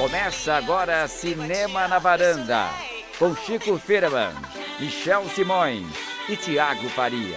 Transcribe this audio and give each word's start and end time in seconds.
Começa 0.00 0.54
agora 0.54 1.06
Cinema 1.06 1.86
na 1.86 1.98
Varanda, 1.98 2.70
com 3.18 3.36
Chico 3.36 3.76
Firman, 3.76 4.32
Michel 4.80 5.28
Simões 5.28 5.86
e 6.26 6.38
Tiago 6.38 6.88
Faria. 6.88 7.36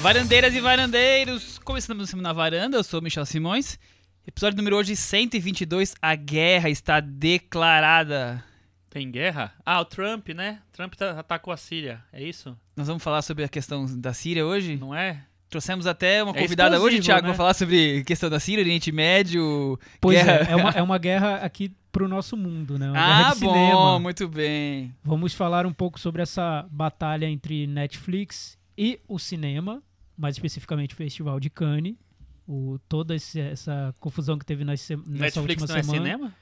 Varandeiras 0.00 0.52
e 0.54 0.60
varandeiros, 0.60 1.58
começando 1.58 2.00
o 2.00 2.06
Cinema 2.06 2.30
na 2.30 2.32
Varanda, 2.32 2.76
eu 2.78 2.82
sou 2.82 3.00
Michel 3.00 3.24
Simões. 3.24 3.78
Episódio 4.26 4.56
número 4.56 4.74
hoje 4.74 4.96
122, 4.96 5.94
a 6.02 6.16
guerra 6.16 6.68
está 6.68 6.98
declarada. 6.98 8.42
Tem 8.90 9.08
guerra? 9.08 9.54
Ah, 9.64 9.80
o 9.80 9.84
Trump, 9.84 10.30
né? 10.30 10.62
Trump 10.72 10.94
tá- 10.94 11.20
atacou 11.20 11.52
a 11.52 11.56
Síria, 11.56 12.02
é 12.12 12.24
isso? 12.24 12.58
Nós 12.76 12.88
vamos 12.88 13.04
falar 13.04 13.22
sobre 13.22 13.44
a 13.44 13.48
questão 13.48 13.86
da 14.00 14.12
Síria 14.12 14.44
hoje. 14.44 14.76
Não 14.76 14.92
é? 14.92 15.24
Trouxemos 15.48 15.86
até 15.86 16.22
uma 16.22 16.36
É 16.36 16.42
convidada 16.42 16.76
hoje, 16.76 16.96
explosivo, 16.96 17.04
Thiago, 17.04 17.22
né? 17.22 17.28
para 17.28 17.36
falar 17.36 17.54
sobre 17.54 17.98
a 18.00 18.04
questão 18.04 18.28
da 18.28 18.40
Síria, 18.40 18.62
Oriente 18.62 18.90
Médio. 18.90 19.78
Pois 20.00 20.16
guerra... 20.16 20.46
é, 20.48 20.52
é 20.52 20.56
uma, 20.56 20.70
é 20.70 20.82
uma 20.82 20.98
guerra 20.98 21.36
aqui 21.36 21.72
pro 21.92 22.08
nosso 22.08 22.36
mundo, 22.36 22.78
né? 22.78 22.90
Uma 22.90 23.28
Ah, 23.30 23.34
bom, 23.36 23.52
cinema. 23.52 23.98
muito 24.00 24.28
bem. 24.28 24.92
Vamos 25.04 25.32
falar 25.34 25.64
um 25.64 25.72
pouco 25.72 26.00
sobre 26.00 26.20
essa 26.20 26.66
batalha 26.70 27.26
entre 27.26 27.66
Netflix 27.66 28.58
e 28.76 28.98
o 29.08 29.18
cinema, 29.18 29.82
mais 30.18 30.34
especificamente 30.34 30.94
o 30.94 30.96
Festival 30.96 31.38
de 31.40 31.48
Cannes. 31.48 31.94
O, 32.48 32.78
toda 32.88 33.14
esse- 33.14 33.40
essa 33.40 33.94
confusão 33.98 34.36
que 34.38 34.44
teve 34.44 34.64
nas 34.64 34.80
nessa 34.88 35.40
Netflix 35.40 35.62
última 35.62 35.66
não 35.68 35.76
é 35.76 35.82
semana. 35.82 36.04
cinema? 36.04 36.34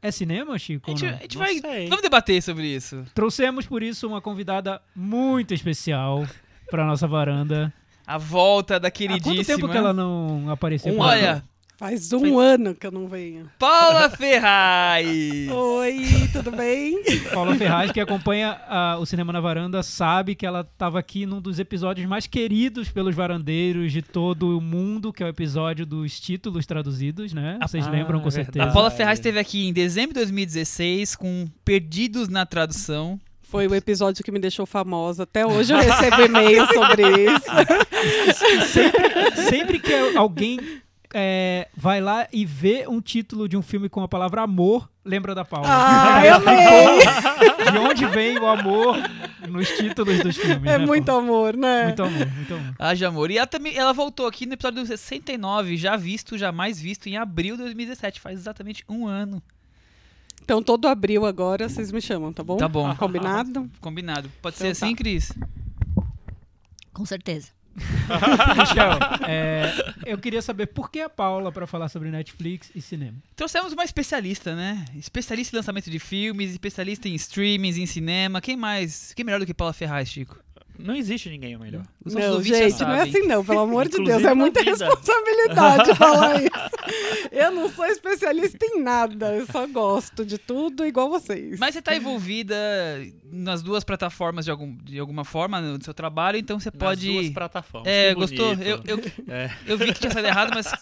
É 0.00 0.10
cinema, 0.10 0.58
Chico? 0.58 0.90
A 0.90 0.92
ou 0.92 0.96
gente, 0.98 1.10
não? 1.10 1.18
a 1.18 1.22
gente 1.22 1.38
Não 1.38 1.44
vai. 1.44 1.58
sei. 1.60 1.88
Vamos 1.88 2.02
debater 2.02 2.42
sobre 2.42 2.66
isso. 2.66 3.04
Trouxemos 3.14 3.66
por 3.66 3.82
isso 3.82 4.06
uma 4.06 4.20
convidada 4.20 4.80
muito 4.94 5.52
especial 5.54 6.26
para 6.70 6.84
nossa 6.86 7.06
varanda. 7.08 7.72
A 8.06 8.18
volta 8.18 8.78
da 8.78 8.88
Há 8.88 8.90
queridíssima. 8.90 9.34
quanto 9.36 9.46
tempo 9.46 9.68
que 9.68 9.76
ela 9.76 9.92
não 9.92 10.50
apareceu? 10.50 10.92
Um? 10.94 10.98
Olha, 11.00 11.42
Faz 11.76 12.12
um 12.12 12.38
ano 12.38 12.72
que 12.72 12.86
eu 12.86 12.92
não 12.92 13.08
venho. 13.08 13.50
Paula 13.58 14.08
Ferraz. 14.16 15.06
Oi, 15.50 16.28
tudo 16.32 16.52
bem? 16.52 17.02
Paula 17.32 17.56
Ferraz, 17.56 17.90
que 17.90 17.98
acompanha 18.00 18.60
ah, 18.68 18.96
o 19.00 19.04
Cinema 19.04 19.32
na 19.32 19.40
Varanda, 19.40 19.82
sabe 19.82 20.36
que 20.36 20.46
ela 20.46 20.60
estava 20.60 21.00
aqui 21.00 21.26
num 21.26 21.40
dos 21.40 21.58
episódios 21.58 22.06
mais 22.06 22.28
queridos 22.28 22.88
pelos 22.90 23.12
varandeiros 23.14 23.90
de 23.92 24.02
todo 24.02 24.56
o 24.56 24.60
mundo, 24.60 25.12
que 25.12 25.20
é 25.22 25.26
o 25.26 25.28
episódio 25.28 25.84
dos 25.84 26.20
títulos 26.20 26.64
traduzidos, 26.64 27.32
né? 27.32 27.58
Vocês 27.60 27.86
Ah, 27.88 27.90
lembram 27.90 28.20
com 28.20 28.28
é 28.28 28.30
certeza. 28.30 28.66
A 28.66 28.72
Paula 28.72 28.90
Ferraz 28.90 29.18
esteve 29.18 29.40
aqui 29.40 29.66
em 29.66 29.72
dezembro 29.72 30.14
de 30.14 30.20
2016 30.20 31.16
com 31.16 31.44
Perdidos 31.64 32.28
na 32.28 32.46
Tradução. 32.46 33.18
Foi 33.44 33.66
o 33.66 33.74
episódio 33.74 34.24
que 34.24 34.32
me 34.32 34.38
deixou 34.38 34.66
famosa. 34.66 35.22
Até 35.22 35.46
hoje 35.46 35.72
eu 35.72 35.78
recebo 35.78 36.22
e-mail 36.22 36.66
sobre 36.72 37.02
isso. 37.26 37.50
Sempre 39.48 39.78
que 39.78 39.94
alguém 40.16 40.58
é, 41.14 41.68
vai 41.76 42.00
lá 42.00 42.26
e 42.32 42.44
vê 42.44 42.86
um 42.88 43.00
título 43.00 43.48
de 43.48 43.56
um 43.56 43.62
filme 43.62 43.88
com 43.88 44.02
a 44.02 44.08
palavra 44.08 44.42
amor, 44.42 44.90
lembra 45.04 45.32
da 45.32 45.44
Paula. 45.44 45.68
Ah, 45.70 46.26
Ela 46.26 46.42
eu 46.42 46.48
amei! 46.48 46.98
explicou 46.98 47.72
De 47.72 47.78
onde 47.78 48.06
vem 48.06 48.36
o 48.38 48.46
amor 48.46 48.96
nos 49.48 49.68
títulos 49.68 50.18
dos 50.18 50.36
filmes. 50.36 50.64
É 50.68 50.76
né, 50.76 50.84
muito 50.84 51.06
Paula? 51.06 51.22
amor, 51.22 51.56
né? 51.56 51.84
Muito 51.84 52.02
amor, 52.02 52.26
muito 52.26 52.54
amor. 52.54 52.74
Haja 52.78 53.08
amor. 53.08 53.30
E 53.30 53.38
ela 53.38 53.46
também 53.46 53.76
ela 53.76 53.92
voltou 53.92 54.26
aqui 54.26 54.44
no 54.44 54.54
episódio 54.54 54.84
69, 54.84 55.76
já 55.76 55.96
visto, 55.96 56.36
jamais 56.36 56.80
visto, 56.80 57.06
em 57.06 57.16
abril 57.16 57.56
de 57.56 57.62
2017. 57.62 58.20
Faz 58.20 58.40
exatamente 58.40 58.84
um 58.88 59.06
ano. 59.06 59.40
Então, 60.44 60.62
todo 60.62 60.86
abril 60.86 61.24
agora 61.24 61.70
vocês 61.70 61.90
me 61.90 62.02
chamam, 62.02 62.30
tá 62.30 62.44
bom? 62.44 62.58
Tá 62.58 62.68
bom. 62.68 62.94
Combinado? 62.96 63.70
Combinado. 63.80 64.30
Pode 64.42 64.56
Então 64.56 64.72
ser 64.72 64.78
tá. 64.78 64.86
assim, 64.86 64.94
Cris? 64.94 65.32
Com 66.92 67.06
certeza. 67.06 67.48
Michel, 67.74 68.98
é, 69.26 69.94
eu 70.06 70.18
queria 70.18 70.40
saber 70.42 70.66
por 70.66 70.90
que 70.90 71.00
a 71.00 71.08
Paula 71.08 71.50
para 71.50 71.66
falar 71.66 71.88
sobre 71.88 72.10
Netflix 72.10 72.70
e 72.74 72.80
cinema. 72.80 73.16
Trouxemos 73.34 73.72
uma 73.72 73.84
especialista, 73.84 74.54
né? 74.54 74.84
Especialista 74.94 75.56
em 75.56 75.58
lançamento 75.58 75.90
de 75.90 75.98
filmes, 75.98 76.52
especialista 76.52 77.08
em 77.08 77.14
streamings, 77.14 77.78
em 77.78 77.86
cinema. 77.86 78.40
Quem 78.40 78.54
mais? 78.56 79.12
Quem 79.14 79.24
melhor 79.24 79.40
do 79.40 79.46
que 79.46 79.54
Paula 79.54 79.72
Ferraz, 79.72 80.08
Chico? 80.08 80.43
Não 80.78 80.94
existe 80.94 81.30
ninguém 81.30 81.56
melhor. 81.56 81.84
Os 82.04 82.14
Não, 82.14 82.42
gente, 82.42 82.80
não 82.80 82.92
é 82.92 83.02
assim 83.02 83.22
não, 83.26 83.44
pelo 83.44 83.60
amor 83.60 83.88
de 83.88 84.02
Deus. 84.02 84.24
É 84.24 84.34
muita 84.34 84.60
vida. 84.62 84.72
responsabilidade 84.86 85.94
falar 85.96 86.42
isso. 86.42 87.30
Eu 87.30 87.50
não 87.52 87.68
sou 87.70 87.84
especialista 87.86 88.64
em 88.66 88.82
nada, 88.82 89.34
eu 89.34 89.46
só 89.46 89.66
gosto 89.66 90.24
de 90.24 90.36
tudo 90.36 90.84
igual 90.84 91.08
vocês. 91.08 91.58
Mas 91.60 91.74
você 91.74 91.82
tá 91.82 91.94
envolvida 91.96 92.54
nas 93.30 93.62
duas 93.62 93.84
plataformas 93.84 94.44
de, 94.44 94.50
algum, 94.50 94.76
de 94.82 94.98
alguma 94.98 95.24
forma 95.24 95.60
no 95.60 95.82
seu 95.82 95.94
trabalho, 95.94 96.38
então 96.38 96.58
você 96.58 96.70
Nas 96.70 96.78
pode. 96.78 97.06
duas 97.12 97.30
plataformas. 97.30 97.88
É, 97.90 98.08
que 98.08 98.14
gostou? 98.20 98.52
Eu, 98.54 98.80
eu, 98.86 98.98
É. 99.28 99.50
eu 99.66 99.78
vi 99.78 99.92
que 99.92 100.00
tinha 100.00 100.10
saído 100.12 100.28
errado, 100.28 100.50
mas. 100.54 100.72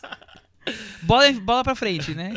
Bola, 1.02 1.30
bola 1.32 1.64
pra 1.64 1.74
frente, 1.74 2.14
né? 2.14 2.32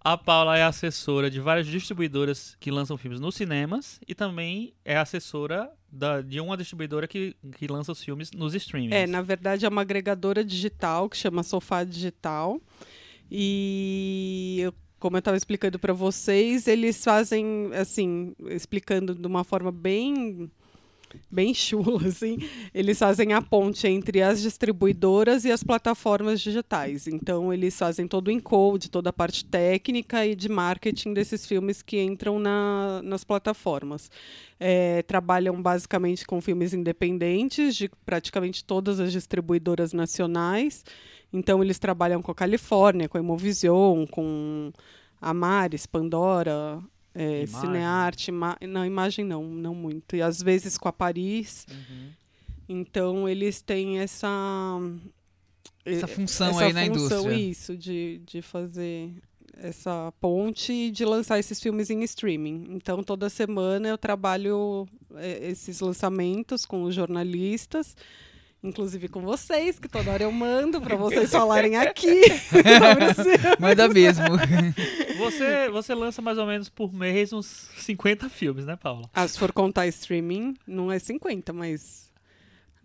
A 0.00 0.18
Paula 0.18 0.56
é 0.58 0.62
assessora 0.62 1.30
de 1.30 1.40
várias 1.40 1.66
distribuidoras 1.66 2.56
que 2.60 2.70
lançam 2.70 2.96
filmes 2.98 3.20
nos 3.20 3.34
cinemas 3.34 3.98
e 4.06 4.14
também 4.14 4.74
é 4.84 4.98
assessora 4.98 5.70
da- 5.94 6.20
de 6.20 6.40
uma 6.40 6.56
distribuidora 6.56 7.06
que, 7.06 7.34
que 7.56 7.66
lança 7.66 7.92
os 7.92 8.02
filmes 8.02 8.30
nos 8.32 8.54
streamings. 8.54 8.94
É, 8.94 9.06
na 9.06 9.22
verdade 9.22 9.64
é 9.64 9.68
uma 9.68 9.80
agregadora 9.82 10.44
digital 10.44 11.08
que 11.08 11.16
chama 11.16 11.42
Sofá 11.42 11.84
Digital. 11.84 12.60
E 13.30 14.58
eu- 14.60 14.74
como 14.98 15.16
eu 15.16 15.18
estava 15.18 15.36
explicando 15.36 15.78
para 15.78 15.92
vocês, 15.92 16.66
eles 16.66 17.02
fazem 17.04 17.70
assim, 17.74 18.34
explicando 18.50 19.14
de 19.14 19.26
uma 19.26 19.44
forma 19.44 19.70
bem 19.72 20.50
bem 21.30 21.52
chula 21.54 22.06
assim, 22.08 22.38
eles 22.72 22.98
fazem 22.98 23.32
a 23.32 23.42
ponte 23.42 23.86
entre 23.86 24.22
as 24.22 24.40
distribuidoras 24.42 25.44
e 25.44 25.50
as 25.50 25.62
plataformas 25.62 26.40
digitais. 26.40 27.06
Então 27.06 27.52
eles 27.52 27.78
fazem 27.78 28.06
todo 28.06 28.28
o 28.28 28.30
encode, 28.30 28.90
toda 28.90 29.10
a 29.10 29.12
parte 29.12 29.44
técnica 29.44 30.26
e 30.26 30.34
de 30.34 30.48
marketing 30.48 31.12
desses 31.14 31.46
filmes 31.46 31.82
que 31.82 32.00
entram 32.00 32.38
na- 32.38 33.00
nas 33.02 33.24
plataformas. 33.24 34.10
É, 34.58 35.02
trabalham 35.02 35.60
basicamente 35.60 36.26
com 36.26 36.40
filmes 36.40 36.72
independentes 36.72 37.74
de 37.76 37.90
praticamente 38.06 38.64
todas 38.64 39.00
as 39.00 39.12
distribuidoras 39.12 39.92
nacionais. 39.92 40.84
Então 41.32 41.62
eles 41.62 41.78
trabalham 41.78 42.22
com 42.22 42.30
a 42.30 42.34
Califórnia, 42.34 43.08
com 43.08 43.18
a 43.18 43.20
Imovision, 43.20 44.06
com 44.06 44.72
a 45.20 45.34
Maris, 45.34 45.86
Pandora, 45.86 46.80
é, 47.14 47.44
Imagem. 47.44 47.60
Cinearte, 47.60 48.30
ima 48.30 48.56
não, 48.68 48.84
imagem 48.84 49.24
não, 49.24 49.44
não 49.44 49.74
muito. 49.74 50.16
E 50.16 50.22
às 50.22 50.42
vezes 50.42 50.76
com 50.76 50.88
a 50.88 50.92
Paris. 50.92 51.66
Uhum. 51.70 52.08
Então 52.68 53.28
eles 53.28 53.62
têm 53.62 53.98
essa 54.00 54.80
Essa 55.84 56.06
eh, 56.06 56.08
função 56.08 56.48
essa 56.50 56.64
aí 56.64 56.72
na 56.72 56.86
função, 56.86 57.18
indústria. 57.20 57.34
Isso, 57.36 57.76
de, 57.76 58.20
de 58.24 58.42
fazer 58.42 59.10
essa 59.56 60.12
ponte 60.20 60.72
e 60.72 60.90
de 60.90 61.04
lançar 61.04 61.38
esses 61.38 61.60
filmes 61.60 61.88
em 61.90 62.02
streaming. 62.02 62.66
Então, 62.70 63.02
toda 63.02 63.28
semana 63.28 63.88
eu 63.88 63.96
trabalho 63.98 64.86
eh, 65.14 65.50
esses 65.50 65.80
lançamentos 65.80 66.66
com 66.66 66.82
os 66.82 66.94
jornalistas, 66.94 67.96
inclusive 68.64 69.08
com 69.08 69.20
vocês, 69.20 69.78
que 69.78 69.88
toda 69.88 70.10
hora 70.10 70.22
eu 70.22 70.32
mando 70.32 70.80
para 70.80 70.96
vocês 70.96 71.30
falarem 71.30 71.76
aqui. 71.76 72.22
Manda 73.60 73.86
mesmo. 73.88 74.24
Você, 75.18 75.68
você 75.70 75.94
lança 75.94 76.22
mais 76.22 76.38
ou 76.38 76.46
menos 76.46 76.70
por 76.70 76.92
mês 76.92 77.32
uns 77.32 77.68
50 77.76 78.28
filmes, 78.30 78.64
né, 78.64 78.74
Paula? 78.74 79.08
Ah, 79.12 79.28
se 79.28 79.38
for 79.38 79.52
contar 79.52 79.86
streaming, 79.88 80.56
não 80.66 80.90
é 80.90 80.98
50, 80.98 81.52
mas 81.52 82.10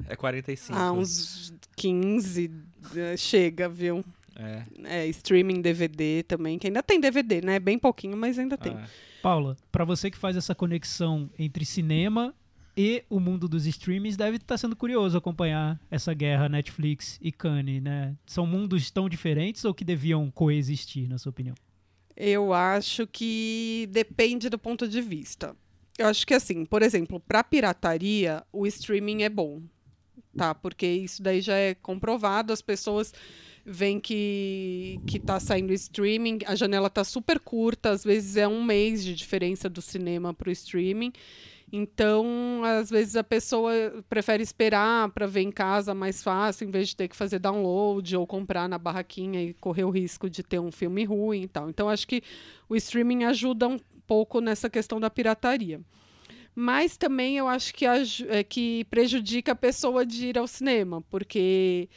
É 0.07 0.15
45. 0.15 0.77
ah, 0.77 0.91
uns 0.91 1.53
15 1.77 2.51
eh, 2.95 3.17
chega, 3.17 3.69
viu? 3.69 4.03
É. 4.35 4.63
É, 4.83 5.07
streaming 5.07 5.61
DVD 5.61 6.23
também, 6.23 6.59
que 6.59 6.67
ainda 6.67 6.83
tem 6.83 6.99
DVD, 6.99 7.41
né? 7.41 7.59
Bem 7.59 7.79
pouquinho, 7.79 8.15
mas 8.17 8.37
ainda 8.37 8.57
tem. 8.57 8.73
Ah, 8.73 8.85
Paula, 9.21 9.57
para 9.71 9.83
você 9.83 10.11
que 10.11 10.17
faz 10.17 10.37
essa 10.37 10.55
conexão 10.55 11.29
entre 11.37 11.65
cinema 11.65 12.33
e 12.81 13.03
o 13.09 13.19
mundo 13.19 13.49
dos 13.49 13.65
streamings, 13.65 14.15
deve 14.15 14.37
estar 14.37 14.57
sendo 14.57 14.73
curioso 14.73 15.17
acompanhar 15.17 15.77
essa 15.91 16.13
guerra 16.13 16.47
Netflix 16.47 17.19
e 17.21 17.29
Cannes, 17.29 17.83
né? 17.83 18.15
São 18.25 18.47
mundos 18.47 18.89
tão 18.89 19.09
diferentes 19.09 19.65
ou 19.65 19.73
que 19.73 19.83
deviam 19.83 20.31
coexistir, 20.31 21.09
na 21.09 21.17
sua 21.17 21.31
opinião? 21.31 21.55
Eu 22.15 22.53
acho 22.53 23.05
que 23.05 23.85
depende 23.91 24.47
do 24.47 24.57
ponto 24.57 24.87
de 24.87 25.01
vista. 25.01 25.53
Eu 25.97 26.07
acho 26.07 26.25
que 26.25 26.33
assim, 26.33 26.63
por 26.63 26.81
exemplo, 26.81 27.19
para 27.19 27.43
pirataria, 27.43 28.45
o 28.49 28.65
streaming 28.65 29.23
é 29.23 29.29
bom, 29.29 29.61
tá? 30.37 30.55
Porque 30.55 30.87
isso 30.87 31.21
daí 31.21 31.41
já 31.41 31.55
é 31.55 31.75
comprovado, 31.75 32.53
as 32.53 32.61
pessoas 32.61 33.13
veem 33.65 33.99
que 33.99 35.01
que 35.05 35.19
tá 35.19 35.37
saindo 35.37 35.73
streaming, 35.73 36.39
a 36.45 36.55
janela 36.55 36.89
tá 36.89 37.03
super 37.03 37.41
curta, 37.41 37.89
às 37.89 38.05
vezes 38.05 38.37
é 38.37 38.47
um 38.47 38.63
mês 38.63 39.03
de 39.03 39.13
diferença 39.13 39.67
do 39.67 39.81
cinema 39.81 40.33
para 40.33 40.47
o 40.47 40.51
streaming. 40.53 41.11
Então, 41.71 42.61
às 42.63 42.89
vezes 42.89 43.15
a 43.15 43.23
pessoa 43.23 43.71
prefere 44.09 44.41
esperar 44.41 45.09
para 45.11 45.27
ver 45.27 45.41
em 45.41 45.51
casa 45.51 45.93
mais 45.93 46.23
fácil, 46.23 46.67
em 46.67 46.71
vez 46.71 46.89
de 46.89 46.95
ter 46.95 47.07
que 47.07 47.15
fazer 47.15 47.37
download 47.39 48.17
ou 48.17 48.25
comprar 48.25 48.67
na 48.67 48.77
barraquinha 48.77 49.41
e 49.41 49.53
correr 49.53 49.83
o 49.83 49.89
risco 49.89 50.29
de 50.29 50.41
ter 50.41 50.59
um 50.59 50.71
filme 50.71 51.03
ruim 51.03 51.43
e 51.43 51.47
tal. 51.47 51.69
Então, 51.69 51.87
acho 51.87 52.07
que 52.07 52.23
o 52.67 52.75
streaming 52.75 53.25
ajuda 53.25 53.67
um 53.67 53.79
pouco 54.07 54.41
nessa 54.41 54.69
questão 54.69 54.99
da 54.99 55.09
pirataria. 55.09 55.79
Mas 56.55 56.97
também 56.97 57.37
eu 57.37 57.47
acho 57.47 57.73
que, 57.73 57.85
é, 57.85 58.43
que 58.43 58.83
prejudica 58.85 59.51
a 59.51 59.55
pessoa 59.55 60.05
de 60.05 60.27
ir 60.27 60.37
ao 60.37 60.47
cinema, 60.47 61.01
porque 61.09 61.87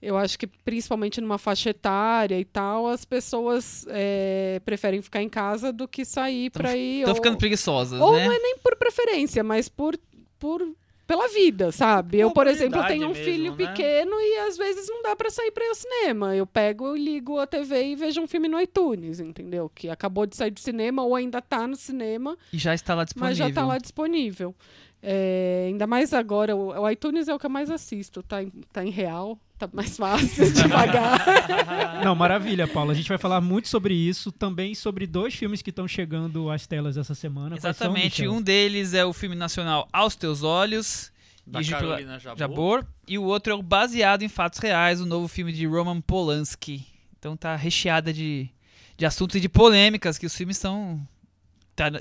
eu 0.00 0.16
acho 0.16 0.38
que 0.38 0.46
principalmente 0.46 1.20
numa 1.20 1.38
faixa 1.38 1.70
etária 1.70 2.38
e 2.38 2.44
tal, 2.44 2.86
as 2.86 3.04
pessoas 3.04 3.84
é, 3.88 4.60
preferem 4.64 5.02
ficar 5.02 5.22
em 5.22 5.28
casa 5.28 5.72
do 5.72 5.88
que 5.88 6.04
sair 6.04 6.50
para 6.50 6.76
ir. 6.76 6.98
Estão 7.00 7.10
ou- 7.10 7.16
ficando 7.16 7.36
preguiçosas, 7.38 8.00
ou 8.00 8.12
né? 8.12 8.26
não 8.26 8.32
é 8.32 8.38
nem 8.38 8.58
por 8.58 8.76
preferência, 8.76 9.42
mas 9.42 9.68
por, 9.68 9.98
por 10.38 10.62
pela 11.06 11.26
vida, 11.28 11.72
sabe? 11.72 12.20
Eu, 12.20 12.30
por 12.32 12.46
exemplo, 12.46 12.84
tenho 12.86 13.06
um 13.06 13.12
mesmo, 13.14 13.24
filho 13.24 13.50
né? 13.52 13.56
pequeno 13.56 14.12
e 14.20 14.38
às 14.46 14.58
vezes 14.58 14.86
não 14.90 15.02
dá 15.02 15.16
pra 15.16 15.30
sair 15.30 15.50
para 15.50 15.64
ir 15.64 15.68
ao 15.68 15.74
cinema. 15.74 16.36
Eu 16.36 16.46
pego, 16.46 16.94
ligo 16.94 17.38
a 17.38 17.46
TV 17.46 17.82
e 17.82 17.96
vejo 17.96 18.20
um 18.20 18.26
filme 18.28 18.46
no 18.46 18.60
iTunes, 18.60 19.18
entendeu? 19.18 19.70
Que 19.74 19.88
acabou 19.88 20.26
de 20.26 20.36
sair 20.36 20.50
do 20.50 20.60
cinema 20.60 21.02
ou 21.02 21.16
ainda 21.16 21.40
tá 21.40 21.66
no 21.66 21.76
cinema, 21.76 22.36
E 22.52 22.58
já 22.58 22.74
está 22.74 22.94
lá 22.94 23.04
disponível. 23.04 23.28
mas 23.30 23.38
já 23.38 23.50
tá 23.50 23.66
lá 23.66 23.78
disponível. 23.78 24.54
É, 25.02 25.64
ainda 25.68 25.86
mais 25.86 26.12
agora, 26.12 26.54
o, 26.54 26.78
o 26.78 26.90
iTunes 26.90 27.26
é 27.26 27.34
o 27.34 27.38
que 27.38 27.46
eu 27.46 27.50
mais 27.50 27.70
assisto, 27.70 28.22
tá 28.22 28.42
em, 28.42 28.50
tá 28.70 28.84
em 28.84 28.90
real, 28.90 29.38
tá 29.58 29.68
mais 29.72 29.96
fácil 29.96 30.50
de 30.52 30.68
pagar. 30.68 32.02
Não, 32.04 32.14
maravilha, 32.14 32.66
Paula. 32.68 32.92
A 32.92 32.94
gente 32.94 33.08
vai 33.08 33.18
falar 33.18 33.40
muito 33.40 33.68
sobre 33.68 33.94
isso, 33.94 34.30
também 34.30 34.74
sobre 34.74 35.06
dois 35.06 35.34
filmes 35.34 35.60
que 35.60 35.70
estão 35.70 35.88
chegando 35.88 36.50
às 36.50 36.66
telas 36.66 36.96
essa 36.96 37.14
semana. 37.14 37.60
São, 37.60 37.70
Exatamente. 37.70 38.22
Michel? 38.22 38.32
Um 38.32 38.40
deles 38.40 38.94
é 38.94 39.04
o 39.04 39.12
filme 39.12 39.34
nacional 39.34 39.88
Aos 39.92 40.14
Teus 40.14 40.42
Olhos, 40.42 41.12
Da 41.46 41.62
Carolina 41.64 42.18
Jabor. 42.18 42.38
Jabor. 42.38 42.86
E 43.06 43.18
o 43.18 43.24
outro 43.24 43.52
é 43.52 43.56
o 43.56 43.62
Baseado 43.62 44.22
em 44.22 44.28
Fatos 44.28 44.60
Reais, 44.60 45.00
o 45.00 45.06
novo 45.06 45.26
filme 45.26 45.52
de 45.52 45.66
Roman 45.66 46.00
Polanski. 46.00 46.86
Então 47.18 47.36
tá 47.36 47.56
recheada 47.56 48.12
de, 48.12 48.48
de 48.96 49.04
assuntos 49.04 49.36
e 49.36 49.40
de 49.40 49.48
polêmicas, 49.48 50.16
que 50.16 50.26
os 50.26 50.34
filmes 50.34 50.56
são. 50.56 51.04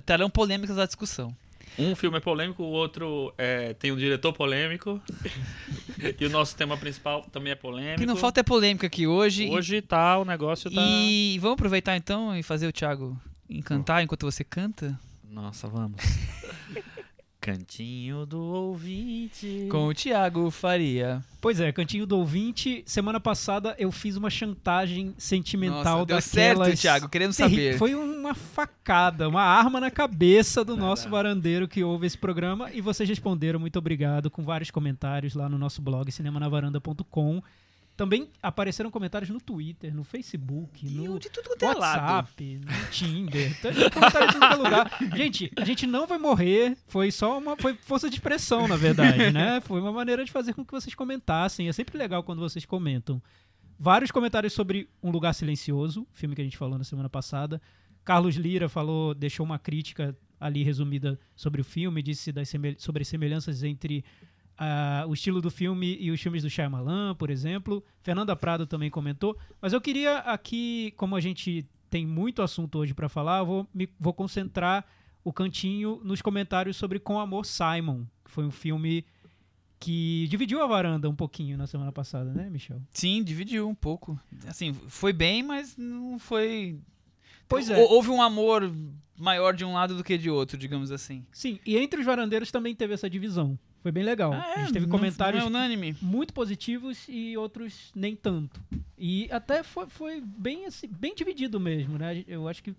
Terão 0.05 0.29
polêmicas 0.29 0.77
à 0.77 0.85
discussão. 0.85 1.35
Um 1.79 1.95
filme 1.95 2.17
é 2.17 2.19
polêmico, 2.19 2.63
o 2.63 2.67
outro 2.67 3.33
é, 3.37 3.73
tem 3.73 3.91
um 3.91 3.95
diretor 3.95 4.33
polêmico. 4.33 5.01
e 6.19 6.25
o 6.25 6.29
nosso 6.29 6.55
tema 6.55 6.75
principal 6.77 7.21
também 7.31 7.51
é 7.51 7.55
O 7.55 7.59
polêmico. 7.59 7.99
que 7.99 8.05
não 8.05 8.15
falta 8.15 8.39
é 8.39 8.43
polêmica 8.43 8.87
aqui 8.87 9.05
hoje. 9.05 9.49
Hoje 9.49 9.81
tá, 9.81 10.17
o 10.17 10.25
negócio 10.25 10.71
tá. 10.71 10.81
E 10.81 11.37
vamos 11.39 11.53
aproveitar 11.53 11.95
então 11.95 12.35
e 12.35 12.41
fazer 12.41 12.67
o 12.67 12.71
Thiago 12.71 13.19
encantar 13.49 14.03
enquanto 14.03 14.25
você 14.29 14.43
canta? 14.43 14.99
Nossa, 15.29 15.67
vamos. 15.67 16.01
Cantinho 17.51 18.25
do 18.25 18.41
ouvinte. 18.41 19.69
Com 19.71 19.87
o 19.87 19.93
Thiago 19.93 20.51
Faria. 20.51 21.23
Pois 21.39 21.61
é, 21.61 21.71
Cantinho 21.71 22.05
do 22.05 22.17
Ouvinte. 22.17 22.83
Semana 22.85 23.21
passada 23.21 23.73
eu 23.79 23.89
fiz 23.89 24.17
uma 24.17 24.29
chantagem 24.29 25.15
sentimental 25.17 25.99
Nossa, 25.99 26.05
deu 26.05 26.17
daquelas... 26.17 26.67
certo, 26.67 26.81
Thiago. 26.81 27.07
Queremos 27.07 27.37
terri- 27.37 27.49
saber. 27.55 27.77
Foi 27.77 27.95
uma 27.95 28.35
facada, 28.35 29.29
uma 29.29 29.43
arma 29.43 29.79
na 29.79 29.89
cabeça 29.89 30.65
do 30.65 30.75
nosso 30.75 31.07
varandeiro 31.07 31.69
que 31.69 31.81
ouve 31.85 32.05
esse 32.05 32.17
programa 32.17 32.69
e 32.73 32.81
vocês 32.81 33.07
responderam, 33.07 33.61
muito 33.61 33.79
obrigado, 33.79 34.29
com 34.29 34.43
vários 34.43 34.69
comentários 34.69 35.33
lá 35.33 35.47
no 35.47 35.57
nosso 35.57 35.81
blog 35.81 36.11
cinemanavaranda.com. 36.11 37.41
Também 37.97 38.29
apareceram 38.43 38.91
comentários 38.91 39.27
no 39.31 39.41
Twitter, 39.41 39.91
no 39.91 40.03
Facebook, 40.03 40.85
E 40.85 40.89
no 40.91 41.17
de 41.17 41.31
tudo 41.31 41.49
é 41.59 41.73
lado. 41.73 41.79
WhatsApp, 41.79 42.61
no 42.63 42.91
Tinder, 42.91 43.59
tem 43.59 43.89
comentário 43.89 44.29
em 44.29 44.39
todo 44.39 44.45
é 44.45 44.55
lugar. 44.55 44.97
Gente, 45.15 45.51
a 45.57 45.65
gente 45.65 45.87
não 45.87 46.05
vai 46.05 46.19
morrer, 46.19 46.77
foi 46.85 47.11
só 47.11 47.39
uma 47.39 47.57
foi 47.57 47.73
força 47.73 48.07
de 48.07 48.17
expressão, 48.17 48.67
na 48.67 48.75
verdade, 48.75 49.31
né? 49.31 49.59
Foi 49.61 49.81
uma 49.81 49.91
maneira 49.91 50.23
de 50.23 50.31
fazer 50.31 50.53
com 50.53 50.63
que 50.63 50.71
vocês 50.71 50.93
comentassem. 50.93 51.67
É 51.67 51.73
sempre 51.73 51.97
legal 51.97 52.21
quando 52.21 52.39
vocês 52.39 52.65
comentam. 52.65 53.19
Vários 53.79 54.11
comentários 54.11 54.53
sobre 54.53 54.87
Um 55.01 55.09
Lugar 55.09 55.33
Silencioso, 55.33 56.05
filme 56.13 56.35
que 56.35 56.41
a 56.41 56.43
gente 56.43 56.57
falou 56.57 56.77
na 56.77 56.83
semana 56.83 57.09
passada. 57.09 57.59
Carlos 58.05 58.35
Lira 58.35 58.69
falou, 58.69 59.15
deixou 59.15 59.43
uma 59.43 59.57
crítica 59.57 60.15
ali 60.39 60.61
resumida 60.61 61.19
sobre 61.35 61.61
o 61.61 61.63
filme, 61.63 62.03
disse 62.03 62.31
das 62.31 62.53
sobre 62.77 63.01
as 63.01 63.07
semelhanças 63.07 63.63
entre 63.63 64.05
o 65.07 65.13
estilo 65.13 65.41
do 65.41 65.51
filme 65.51 65.97
e 65.99 66.09
os 66.11 66.19
filmes 66.21 66.43
do 66.43 66.49
Shyamalan, 66.49 67.13
por 67.15 67.29
exemplo. 67.29 67.83
Fernanda 68.01 68.35
Prado 68.35 68.65
também 68.65 68.89
comentou. 68.89 69.37
Mas 69.61 69.73
eu 69.73 69.81
queria 69.81 70.19
aqui, 70.19 70.93
como 70.97 71.15
a 71.15 71.19
gente 71.19 71.65
tem 71.89 72.05
muito 72.05 72.41
assunto 72.41 72.79
hoje 72.79 72.93
para 72.93 73.07
falar, 73.07 73.39
eu 73.39 73.45
vou, 73.45 73.67
me, 73.73 73.87
vou 73.99 74.13
concentrar 74.13 74.85
o 75.23 75.31
cantinho 75.31 76.01
nos 76.03 76.21
comentários 76.21 76.75
sobre 76.77 76.99
Com 76.99 77.19
Amor 77.19 77.45
Simon, 77.45 78.03
que 78.25 78.31
foi 78.31 78.45
um 78.45 78.51
filme 78.51 79.05
que 79.79 80.25
dividiu 80.29 80.61
a 80.63 80.67
varanda 80.67 81.09
um 81.09 81.15
pouquinho 81.15 81.55
na 81.57 81.67
semana 81.67 81.91
passada, 81.91 82.33
né, 82.33 82.49
Michel? 82.49 82.81
Sim, 82.91 83.23
dividiu 83.23 83.69
um 83.69 83.75
pouco. 83.75 84.19
Assim, 84.47 84.73
foi 84.73 85.13
bem, 85.13 85.43
mas 85.43 85.77
não 85.77 86.17
foi. 86.17 86.79
Pois 87.47 87.69
é. 87.69 87.77
Hou- 87.77 87.91
Houve 87.93 88.09
um 88.09 88.21
amor 88.21 88.71
maior 89.15 89.53
de 89.55 89.63
um 89.63 89.73
lado 89.73 89.95
do 89.95 90.03
que 90.03 90.17
de 90.17 90.29
outro, 90.29 90.57
digamos 90.57 90.91
assim. 90.91 91.25
Sim, 91.31 91.59
e 91.65 91.77
entre 91.77 91.99
os 91.99 92.05
varandeiros 92.05 92.51
também 92.51 92.73
teve 92.75 92.93
essa 92.93 93.09
divisão. 93.09 93.57
Foi 93.87 93.91
bem 93.93 94.03
legal. 94.03 94.33
Ah, 94.33 94.53
a 94.55 94.59
gente 94.59 94.73
teve 94.73 94.85
não- 94.85 94.91
comentários 94.91 95.39
Não 95.41 95.47
é 95.47 95.49
unânime. 95.49 95.95
muito 96.01 96.33
positivos 96.33 97.05
e 97.07 97.37
outros 97.37 97.89
nem 97.95 98.17
tanto. 98.17 98.59
E 98.97 99.29
até 99.31 99.63
foi, 99.63 99.87
foi 99.87 100.19
bem, 100.19 100.65
assim, 100.65 100.87
bem 100.89 101.15
dividido 101.15 101.57
mesmo, 101.57 101.97
né? 101.97 102.21
Eu 102.27 102.49
acho 102.49 102.61
que 102.61 102.75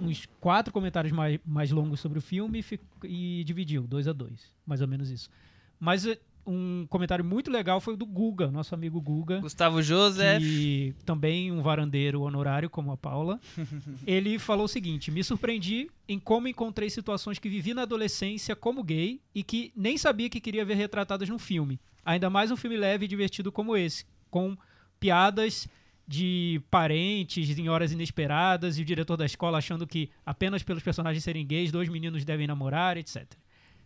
uns 0.00 0.26
quatro 0.40 0.72
comentários 0.72 1.12
mais, 1.12 1.38
mais 1.46 1.70
longos 1.70 2.00
sobre 2.00 2.18
o 2.18 2.20
filme 2.20 2.60
fi- 2.60 2.80
e 3.04 3.44
dividiu, 3.44 3.82
dois 3.86 4.08
a 4.08 4.12
dois, 4.12 4.52
mais 4.66 4.80
ou 4.80 4.88
menos 4.88 5.10
isso. 5.10 5.30
Mas 5.78 6.04
eh, 6.04 6.18
um 6.48 6.86
comentário 6.88 7.24
muito 7.24 7.50
legal 7.50 7.80
foi 7.80 7.92
o 7.92 7.96
do 7.96 8.06
Guga, 8.06 8.50
nosso 8.50 8.74
amigo 8.74 9.00
Guga. 9.00 9.40
Gustavo 9.40 9.82
Joseph. 9.82 10.42
que 10.42 10.94
também 11.04 11.52
um 11.52 11.60
varandeiro 11.60 12.22
honorário 12.22 12.70
como 12.70 12.90
a 12.90 12.96
Paula, 12.96 13.38
ele 14.06 14.38
falou 14.38 14.64
o 14.64 14.68
seguinte: 14.68 15.10
me 15.10 15.22
surpreendi 15.22 15.90
em 16.08 16.18
como 16.18 16.48
encontrei 16.48 16.88
situações 16.88 17.38
que 17.38 17.48
vivi 17.48 17.74
na 17.74 17.82
adolescência 17.82 18.56
como 18.56 18.82
gay 18.82 19.20
e 19.34 19.42
que 19.42 19.70
nem 19.76 19.98
sabia 19.98 20.30
que 20.30 20.40
queria 20.40 20.64
ver 20.64 20.74
retratadas 20.74 21.28
no 21.28 21.38
filme. 21.38 21.78
Ainda 22.04 22.30
mais 22.30 22.50
um 22.50 22.56
filme 22.56 22.76
leve 22.76 23.04
e 23.04 23.08
divertido 23.08 23.52
como 23.52 23.76
esse, 23.76 24.06
com 24.30 24.56
piadas 24.98 25.68
de 26.06 26.62
parentes 26.70 27.58
em 27.58 27.68
horas 27.68 27.92
inesperadas 27.92 28.78
e 28.78 28.82
o 28.82 28.84
diretor 28.84 29.18
da 29.18 29.26
escola 29.26 29.58
achando 29.58 29.86
que 29.86 30.08
apenas 30.24 30.62
pelos 30.62 30.82
personagens 30.82 31.22
serem 31.22 31.46
gays, 31.46 31.70
dois 31.70 31.90
meninos 31.90 32.24
devem 32.24 32.46
namorar, 32.46 32.96
etc. 32.96 33.26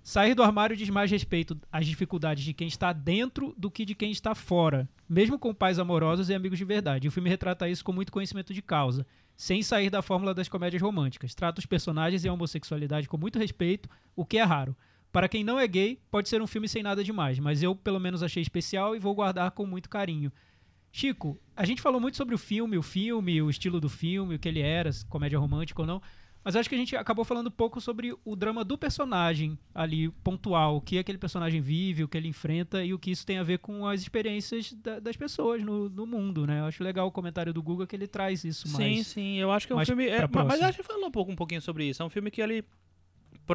Sair 0.03 0.35
do 0.35 0.43
armário 0.43 0.77
diz 0.77 0.91
mais 0.91 1.11
respeito 1.11 1.57
às 1.71 1.87
dificuldades 1.87 2.43
de 2.43 2.53
quem 2.53 2.67
está 2.67 2.93
dentro 2.93 3.55
do 3.57 3.71
que 3.71 3.85
de 3.85 3.95
quem 3.95 4.11
está 4.11 4.35
fora, 4.35 4.89
mesmo 5.09 5.39
com 5.39 5.55
pais 5.55 5.79
amorosos 5.79 6.29
e 6.29 6.35
amigos 6.35 6.59
de 6.59 6.65
verdade. 6.65 7.07
O 7.07 7.13
filme 7.13 7.31
retrata 7.31 7.69
isso 7.69 7.85
com 7.85 7.93
muito 7.93 8.11
conhecimento 8.11 8.53
de 8.53 8.61
causa, 8.61 9.07
sem 9.37 9.63
sair 9.63 9.91
da 9.91 10.03
fórmula 10.03 10.35
das 10.35 10.49
comédias 10.49 10.83
românticas. 10.83 11.35
Trata 11.35 11.61
os 11.61 11.67
personagens 11.67 12.25
e 12.25 12.29
a 12.29 12.33
homossexualidade 12.33 13.09
com 13.09 13.17
muito 13.17 13.39
respeito, 13.39 13.89
o 14.17 14.25
que 14.25 14.39
é 14.39 14.43
raro. 14.43 14.77
Para 15.13 15.29
quem 15.29 15.45
não 15.45 15.61
é 15.61 15.69
gay, 15.69 16.01
pode 16.11 16.29
ser 16.29 16.43
um 16.43 16.47
filme 16.49 16.69
sem 16.69 16.83
nada 16.83 17.05
demais, 17.05 17.39
mas 17.39 17.63
eu 17.63 17.77
pelo 17.77 18.01
menos 18.01 18.25
achei 18.25 18.43
especial 18.43 18.97
e 18.97 18.99
vou 18.99 19.15
guardar 19.15 19.53
com 19.53 19.65
muito 19.65 19.89
carinho. 19.89 20.33
Chico, 20.91 21.41
a 21.57 21.65
gente 21.65 21.81
falou 21.81 22.01
muito 22.01 22.17
sobre 22.17 22.35
o 22.35 22.39
filme, 22.39 22.77
o 22.77 22.83
filme, 22.83 23.41
o 23.41 23.49
estilo 23.49 23.81
do 23.81 23.89
filme, 23.89 24.35
o 24.35 24.39
que 24.39 24.49
ele 24.49 24.61
era, 24.61 24.91
comédia 25.09 25.39
romântica 25.39 25.81
ou 25.81 25.87
não. 25.87 26.03
Mas 26.45 26.57
acho 26.57 26.69
que 26.69 26.75
a 26.75 26.79
gente 26.79 26.97
acabou 26.97 27.25
falando 27.25 27.51
pouco 27.51 27.81
sobre 27.81 28.13
o 28.25 28.35
drama 28.35 28.65
do 28.65 28.77
personagem 28.77 29.57
ali, 29.73 30.09
pontual, 30.25 30.77
o 30.77 30.81
que 30.81 30.99
aquele 30.99 31.17
personagem 31.19 31.61
vive, 31.61 32.03
o 32.03 32.09
que 32.09 32.17
ele 32.17 32.27
enfrenta 32.29 32.85
e 32.85 32.93
o 32.93 32.99
que 32.99 33.13
isso 33.13 33.25
tem 33.25 33.39
a 33.39 33.45
ver 33.45 33.59
com 33.59 33.87
as 33.87 34.01
experiências 34.03 34.73
da- 34.73 34.99
das 34.99 35.17
pessoas 35.17 35.63
no, 35.63 35.89
no 35.89 36.05
mundo, 36.05 36.45
né? 36.47 36.59
Eu 36.61 36.65
acho 36.65 36.83
legal 36.83 37.07
o 37.07 37.13
comentário 37.13 37.53
do 37.53 37.63
Google 37.63 37.87
que 37.87 37.95
ele 37.95 38.09
traz 38.09 38.43
isso 38.45 38.67
Sim, 38.67 38.77
mais. 38.77 39.07
sim, 39.07 39.37
eu 39.39 39.53
acho 39.53 39.67
que 39.69 39.73
é 39.73 39.77
um 39.77 39.85
filme. 39.87 40.09
é, 40.09 40.21
mas 40.23 40.31
próximo. 40.31 40.65
a 40.65 40.71
gente 40.73 40.83
falou 40.83 41.07
um 41.07 41.11
pouco, 41.13 41.31
um 41.31 41.37
pouquinho 41.37 41.63
sobre 41.63 41.85
isso. 41.89 42.03
É 42.03 42.05
um 42.07 42.11
filme 42.11 42.29
que 42.31 42.41
ele, 42.43 42.65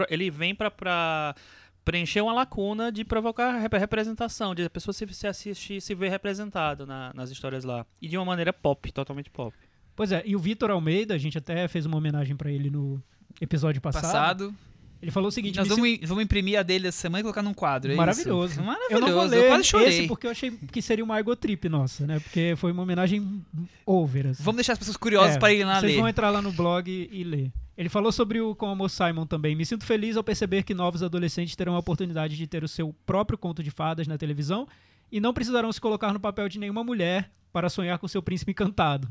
ele 0.10 0.32
vem 0.32 0.56
pra, 0.56 0.72
pra 0.72 1.36
preencher 1.84 2.22
uma 2.22 2.34
lacuna 2.34 2.92
de 2.92 3.04
provocar 3.04 3.58
rep- 3.60 3.74
representação, 3.78 4.56
de 4.56 4.64
a 4.64 4.70
pessoa 4.70 4.94
se, 4.94 5.06
se 5.14 5.28
assistir 5.28 5.82
se 5.82 5.94
ver 5.94 6.10
representado 6.10 6.86
na- 6.86 7.12
nas 7.14 7.30
histórias 7.32 7.64
lá. 7.66 7.86
E 8.02 8.08
de 8.08 8.18
uma 8.18 8.26
maneira 8.26 8.54
pop, 8.54 8.90
totalmente 8.94 9.30
pop. 9.30 9.54
Pois 9.98 10.12
é, 10.12 10.22
e 10.26 10.36
o 10.36 10.40
Vitor 10.40 10.70
Almeida, 10.70 11.16
a 11.16 11.18
gente 11.18 11.38
até 11.40 11.68
fez 11.68 11.86
uma 11.88 11.98
homenagem 11.98 12.36
pra 12.36 12.52
ele 12.52 12.70
no 12.70 13.02
episódio 13.42 13.82
passado. 13.82 14.04
Passado. 14.04 14.56
Ele 15.02 15.10
falou 15.12 15.30
o 15.30 15.32
seguinte: 15.32 15.58
Nós 15.58 15.68
vamos, 15.68 16.00
vamos 16.04 16.24
imprimir 16.24 16.60
a 16.60 16.64
dele 16.64 16.88
essa 16.88 17.00
semana 17.00 17.20
e 17.20 17.24
colocar 17.24 17.42
num 17.42 17.54
quadro. 17.54 17.92
É 17.92 17.96
Maravilhoso. 17.96 18.54
Isso? 18.54 18.64
Maravilhoso. 18.64 18.94
Eu 18.94 19.02
não 19.02 19.12
vou 19.12 19.26
ler 19.26 19.48
quase 19.48 19.64
chorei. 19.64 19.88
esse 19.88 20.08
porque 20.08 20.28
eu 20.28 20.32
achei 20.32 20.52
que 20.52 20.82
seria 20.84 21.04
uma 21.04 21.18
ego 21.20 21.36
trip 21.36 21.68
nossa, 21.68 22.06
né? 22.06 22.20
Porque 22.20 22.54
foi 22.58 22.72
uma 22.72 22.84
homenagem 22.84 23.44
over. 23.86 24.28
assim. 24.28 24.44
Vamos 24.44 24.58
deixar 24.58 24.74
as 24.74 24.80
pessoas 24.80 24.98
curiosas 24.98 25.36
É, 25.36 25.40
para 25.40 25.52
irem 25.52 25.66
lá 25.66 25.80
Vocês 25.80 25.92
ler. 25.94 26.00
vão 26.00 26.08
entrar 26.08 26.30
lá 26.30 26.42
no 26.44 26.52
blog 26.52 26.90
e, 26.90 27.10
e 27.12 27.24
ler. 27.24 27.52
Ele 27.76 27.90
falou 27.90 28.12
sobre 28.12 28.40
o 28.40 28.56
Com 28.56 28.70
Amor 28.70 28.90
Simon 28.90 29.26
também. 29.28 29.56
Me 29.56 29.66
sinto 29.66 29.84
feliz 29.86 30.16
ao 30.18 30.24
perceber 30.24 30.64
que 30.64 30.74
novos 30.74 31.04
adolescentes 31.04 31.56
terão 31.56 31.76
a 31.76 31.80
oportunidade 31.80 32.36
de 32.36 32.46
ter 32.48 32.64
o 32.64 32.68
seu 32.68 32.94
próprio 33.06 33.38
conto 33.38 33.62
de 33.64 33.70
fadas 33.72 34.08
na 34.08 34.18
televisão 34.18 34.68
e 35.12 35.20
não 35.20 35.34
precisarão 35.34 35.72
se 35.72 35.80
colocar 35.82 36.12
no 36.12 36.20
papel 36.20 36.50
de 36.50 36.58
nenhuma 36.60 36.84
mulher 36.84 37.32
para 37.54 37.70
sonhar 37.70 37.98
com 38.00 38.08
seu 38.08 38.22
príncipe 38.22 38.52
encantado. 38.52 39.08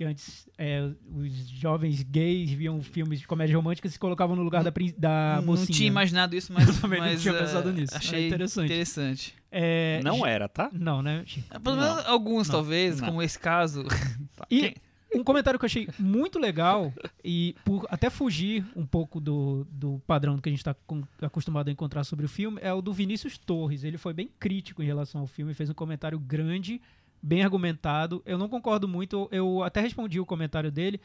Que 0.00 0.04
antes 0.04 0.48
é, 0.56 0.88
os 1.14 1.30
jovens 1.50 2.02
gays 2.02 2.50
viam 2.50 2.82
filmes 2.82 3.20
de 3.20 3.26
comédia 3.26 3.54
romântica 3.54 3.86
e 3.86 3.90
se 3.90 3.98
colocavam 3.98 4.34
no 4.34 4.42
lugar 4.42 4.64
da, 4.64 4.72
prin- 4.72 4.94
da 4.96 5.36
não 5.36 5.44
mocinha. 5.48 5.76
tinha 5.76 5.88
imaginado 5.88 6.34
isso, 6.34 6.50
mas, 6.54 6.64
também 6.80 6.98
não 7.00 7.06
mas, 7.08 7.20
tinha 7.20 7.34
eh, 7.34 7.38
pensado 7.38 7.70
nisso. 7.70 7.92
É 7.92 7.98
Achei 7.98 8.26
interessante. 8.28 8.64
interessante. 8.64 9.34
É, 9.52 10.00
Não 10.02 10.24
era, 10.24 10.48
tá? 10.48 10.70
Não, 10.72 11.02
né? 11.02 11.22
É, 11.50 11.58
Pelo 11.58 11.76
menos 11.76 12.06
alguns, 12.06 12.48
Não. 12.48 12.54
talvez, 12.54 12.98
Não. 12.98 13.08
como 13.08 13.20
esse 13.22 13.38
caso. 13.38 13.84
E 14.50 14.74
um 15.14 15.22
comentário 15.22 15.58
que 15.58 15.64
eu 15.64 15.66
achei 15.66 15.86
muito 15.98 16.38
legal, 16.38 16.94
e 17.22 17.54
por 17.62 17.86
até 17.90 18.08
fugir 18.08 18.64
um 18.74 18.86
pouco 18.86 19.20
do, 19.20 19.66
do 19.70 20.00
padrão 20.06 20.38
que 20.38 20.48
a 20.48 20.52
gente 20.52 20.60
está 20.60 20.74
acostumado 21.20 21.68
a 21.68 21.70
encontrar 21.72 22.04
sobre 22.04 22.24
o 22.24 22.28
filme, 22.28 22.58
é 22.62 22.72
o 22.72 22.80
do 22.80 22.90
Vinícius 22.92 23.36
Torres. 23.36 23.84
Ele 23.84 23.98
foi 23.98 24.14
bem 24.14 24.30
crítico 24.38 24.82
em 24.82 24.86
relação 24.86 25.20
ao 25.20 25.26
filme, 25.26 25.52
fez 25.52 25.68
um 25.68 25.74
comentário 25.74 26.18
grande, 26.18 26.80
bem 27.22 27.42
argumentado. 27.42 28.22
Eu 28.24 28.38
não 28.38 28.48
concordo 28.48 28.88
muito, 28.88 29.28
eu 29.30 29.62
até 29.62 29.80
respondi 29.80 30.18
o 30.20 30.26
comentário 30.26 30.70
dele, 30.70 31.00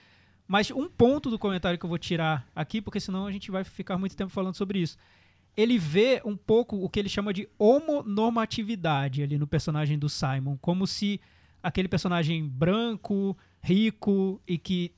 mas 0.48 0.72
um 0.72 0.88
ponto 0.88 1.29
do 1.29 1.39
comentário 1.39 1.77
que 1.77 1.86
eu 1.86 1.89
vou 1.89 1.98
tirar 1.98 2.48
aqui, 2.55 2.81
porque 2.81 3.00
senão 3.00 3.25
a 3.25 3.31
gente 3.31 3.51
vai 3.51 3.63
ficar 3.63 3.98
muito 3.98 4.15
tempo 4.15 4.31
falando 4.31 4.55
sobre 4.55 4.79
isso. 4.79 4.98
Ele 5.57 5.77
vê 5.77 6.22
um 6.25 6.36
pouco 6.36 6.77
o 6.77 6.89
que 6.89 7.00
ele 7.00 7.10
chama 7.10 7.34
de 7.34 7.48
homonormatividade 7.57 9.24
ali 9.24 9.38
no 9.38 9.48
personagem 9.48 9.98
do 9.98 10.10
Simon, 10.10 10.57
como 10.57 10.86
se 10.86 11.19
aquele 11.63 11.88
personagem 11.88 12.48
branco, 12.48 13.36
rico 13.62 14.39
e 14.48 14.57
que 14.57 14.91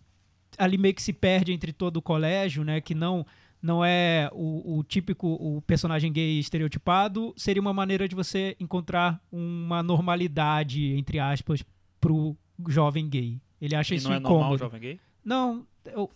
ali 0.57 0.77
meio 0.77 0.93
que 0.93 1.01
se 1.01 1.13
perde 1.13 1.53
entre 1.53 1.71
todo 1.71 1.97
o 1.97 2.01
colégio, 2.01 2.63
né, 2.63 2.81
que 2.81 2.95
não 2.95 3.25
não 3.67 3.83
é 3.83 4.29
o, 4.31 4.77
o, 4.79 4.83
típico 4.83 5.27
o 5.27 5.61
personagem 5.61 6.11
gay 6.11 6.39
estereotipado, 6.39 7.33
seria 7.35 7.61
uma 7.61 7.73
maneira 7.73 8.07
de 8.07 8.15
você 8.15 8.55
encontrar 8.59 9.21
uma 9.31 9.83
normalidade, 9.83 10.93
entre 10.97 11.19
aspas, 11.19 11.63
pro 11.99 12.35
jovem 12.69 13.07
gay. 13.09 13.39
Ele 13.61 13.75
acha 13.75 13.93
E 13.93 13.97
isso 13.97 14.07
não 14.07 14.15
é 14.15 14.19
incômodo. 14.19 14.39
normal 14.39 14.53
o 14.55 14.57
jovem 14.57 14.79
gay? 14.81 14.99
Não, 15.23 15.65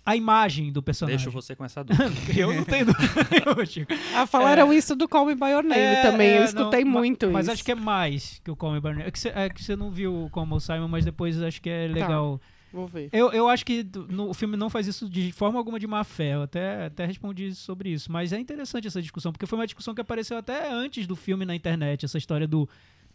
a 0.05 0.15
imagem 0.15 0.71
do 0.71 0.81
personagem. 0.81 1.17
Deixa 1.17 1.29
você 1.29 1.53
com 1.55 1.65
essa 1.65 1.83
dúvida. 1.83 2.09
eu 2.39 2.53
não 2.53 2.63
tenho 2.63 2.85
dúvida, 2.85 3.65
Chico. 3.67 3.91
Ah, 4.15 4.25
falaram 4.25 4.71
isso 4.71 4.95
do 4.95 5.07
Call 5.07 5.25
Me 5.25 5.35
By 5.35 5.49
Your 5.51 5.63
Name 5.63 5.81
É, 5.81 6.01
também. 6.01 6.29
é, 6.29 6.39
eu 6.39 6.43
escutei 6.45 6.85
não, 6.85 6.91
muito 6.91 7.29
Mas 7.29 7.45
isso. 7.45 7.51
acho 7.53 7.65
que 7.65 7.71
é 7.71 7.75
mais 7.75 8.39
que 8.43 8.49
o 8.49 8.55
Call 8.55 8.71
Me 8.71 8.79
By 8.79 8.87
Your 8.87 8.95
Name. 8.97 9.07
É 9.09 9.11
que 9.11 9.19
você, 9.19 9.73
é 9.73 9.75
não 9.75 9.91
viu 9.91 10.29
como 10.31 10.55
o 10.55 10.59
Simon, 10.61 10.87
mas 10.87 11.03
depois 11.03 11.41
acho 11.41 11.61
que 11.61 11.69
é 11.69 11.87
Tá. 11.89 12.39
Vou 12.71 12.87
ver. 12.87 13.09
Eu, 13.11 13.31
eu 13.31 13.47
acho 13.49 13.65
que 13.65 13.85
no- 14.09 14.29
o 14.29 14.33
filme 14.33 14.55
não 14.55 14.69
faz 14.69 14.87
isso 14.87 15.09
de 15.09 15.31
forma 15.31 15.57
alguma 15.59 15.79
de 15.79 15.87
má 15.87 16.03
fé. 16.03 16.35
Eu 16.35 16.43
até, 16.43 16.85
até 16.85 17.05
respondi 17.05 17.53
sobre 17.53 17.89
isso. 17.89 18.11
Mas 18.11 18.31
é 18.31 18.39
interessante 18.39 18.87
essa 18.87 19.01
discussão, 19.01 19.31
porque 19.31 19.45
foi 19.45 19.59
uma 19.59 19.67
discussão 19.67 19.93
que 19.93 20.01
apareceu 20.01 20.37
até 20.37 20.71
antes 20.71 21.05
do 21.05 21.15
filme 21.15 21.45
na 21.45 21.53
internet. 21.55 22.05
Essa 22.05 22.17
história 22.17 22.47
do 22.47 22.67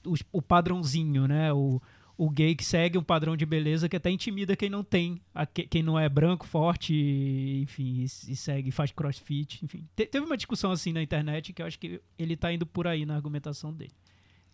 os- 0.05 0.23
o 0.33 0.43
padrãozinho, 0.43 1.27
né? 1.27 1.53
O, 1.53 1.81
o 2.19 2.31
gay 2.31 2.55
que 2.55 2.65
segue 2.65 2.97
um 2.99 3.03
padrão 3.03 3.37
de 3.37 3.45
beleza 3.45 3.89
que 3.89 3.97
até 3.97 4.11
intimida 4.11 4.55
quem 4.57 4.71
não 4.71 4.83
tem, 4.85 5.21
quem 5.69 5.83
não 5.83 5.99
é 5.99 6.09
branco, 6.09 6.47
forte, 6.47 6.95
enfim, 7.63 8.03
e, 8.03 8.09
segue, 8.37 8.71
faz 8.71 8.91
crossfit, 8.93 9.63
enfim. 9.65 9.85
Te- 9.95 10.07
teve 10.07 10.25
uma 10.25 10.37
discussão 10.37 10.71
assim 10.71 10.93
na 10.93 11.03
internet 11.03 11.53
que 11.53 11.61
eu 11.61 11.67
acho 11.67 11.79
que 11.79 12.01
ele 12.19 12.37
tá 12.37 12.53
indo 12.53 12.65
por 12.67 12.87
aí 12.87 13.05
na 13.05 13.15
argumentação 13.15 13.73
dele. 13.73 13.93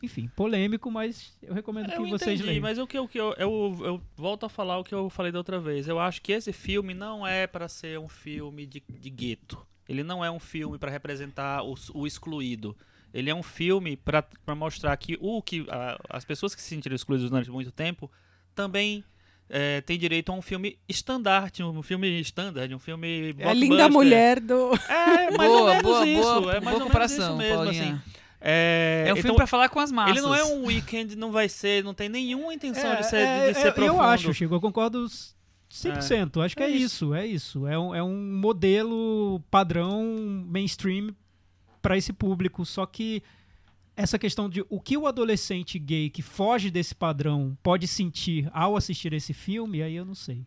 Enfim, 0.03 0.29
polêmico, 0.35 0.91
mas 0.91 1.33
eu 1.41 1.55
recomendo 1.55 1.87
que 1.89 1.95
Eu 1.95 2.07
vocês 2.09 2.33
entendi, 2.41 2.43
leiam. 2.43 2.63
mas 2.63 2.77
o 2.79 2.87
que, 2.87 2.99
o 2.99 3.07
que 3.07 3.19
eu, 3.21 3.33
eu, 3.39 3.79
eu 3.85 4.03
volto 4.17 4.45
a 4.45 4.49
falar 4.49 4.79
o 4.79 4.85
que 4.85 4.93
eu 4.95 5.09
falei 5.09 5.31
da 5.31 5.39
outra 5.39 5.61
vez. 5.61 5.87
Eu 5.87 6.01
acho 6.01 6.21
que 6.21 6.33
esse 6.33 6.53
filme 6.53 6.93
não 6.93 7.25
é 7.27 7.47
pra 7.47 7.69
ser 7.69 7.99
um 8.01 8.09
filme 8.09 8.67
de, 8.67 8.83
de 8.89 9.11
gueto. 9.11 9.65
Ele 9.89 10.03
não 10.03 10.25
é 10.25 10.31
um 10.31 10.41
filme 10.41 10.77
pra 10.77 10.91
representar 10.91 11.63
o, 11.63 11.75
o 11.95 12.07
excluído. 12.07 12.77
Ele 13.15 13.31
é 13.31 13.35
um 13.35 13.43
filme 13.43 13.97
pra 13.97 14.23
pra 14.23 14.55
mostrar 14.55 14.97
que 14.97 15.17
o 15.21 15.41
que 15.43 15.67
a- 15.69 15.99
as 16.09 16.25
pessoas 16.25 16.55
que 16.55 16.63
se 16.63 16.69
sentiram 16.71 16.97
excluídas 16.97 17.29
durante 17.31 17.51
muito 17.51 17.71
tempo 17.71 18.11
também 18.55 19.05
é, 19.51 19.83
têm 19.83 19.99
direito 19.99 20.33
a 20.33 20.35
um 20.35 20.41
filme 20.41 20.79
estandarte, 20.89 21.63
um 21.63 21.83
filme 21.83 22.09
standard, 22.23 22.75
um 22.75 22.79
filme 22.79 23.35
É 23.39 23.49
a 23.49 23.53
linda 23.53 23.89
mulher 23.89 24.41
do. 24.41 24.73
É, 24.89 25.31
mais 25.37 25.51
ou 25.51 25.59
boa, 25.59 25.71
menos 25.71 25.83
boa, 25.83 26.09
isso. 26.09 26.23
boa, 26.41 26.53
é 26.55 26.61
mais 26.61 26.63
boa 26.63 26.73
ou 26.73 26.79
menos 26.79 26.83
comparação, 26.85 27.29
isso 27.29 27.37
mesmo, 27.37 27.57
Paulinha. 27.57 27.83
assim. 27.95 28.01
É, 28.45 29.05
É 29.07 29.13
um 29.13 29.17
filme 29.17 29.29
então, 29.29 29.37
pra 29.37 29.47
falar 29.47 29.69
com 29.69 29.79
as 29.79 29.93
massas. 29.93 30.17
ele 30.17 30.21
não 30.27 30.35
é 30.35 30.45
um 30.45 30.67
weekend, 30.67 31.17
não 31.17 31.31
vai 31.31 31.49
ser, 31.49 31.85
não 31.85 31.95
tem 31.95 32.09
nenhuma 32.09 32.53
intenção 32.53 32.97
de 32.97 33.07
ser, 33.07 33.17
É, 33.17 33.53
de 33.53 33.55
ser 33.55 33.69
é, 33.69 33.71
profundo. 33.71 33.97
Eu 33.97 34.01
acho, 34.03 34.35
Chico, 34.35 34.55
eu 34.55 34.61
concordo 34.61 35.07
100%. 35.71 36.45
Acho 36.45 36.57
que 36.57 36.63
é, 36.63 36.67
É 36.67 36.71
isso. 36.71 37.15
é 37.15 37.27
isso. 37.27 37.67
É 37.67 37.79
um, 37.79 37.95
é 37.95 38.03
um 38.03 38.15
modelo 38.41 39.41
padrão 39.51 40.45
mainstream 40.47 41.15
para 41.81 41.97
esse 41.97 42.13
público. 42.13 42.65
Só 42.67 42.85
que 42.85 43.23
essa 43.97 44.19
questão 44.19 44.49
de 44.49 44.65
o 44.69 44.81
que 44.81 44.97
o 44.97 45.07
adolescente 45.07 45.79
gay 45.79 46.11
que 46.11 46.23
foge 46.23 46.71
desse 46.71 46.95
padrão 46.95 47.57
pode 47.63 47.87
sentir 47.87 48.51
ao 48.53 48.77
assistir 48.77 49.13
esse 49.13 49.33
filme, 49.33 49.83
aí 49.83 49.95
eu 49.95 50.05
não 50.05 50.15
sei. 50.15 50.45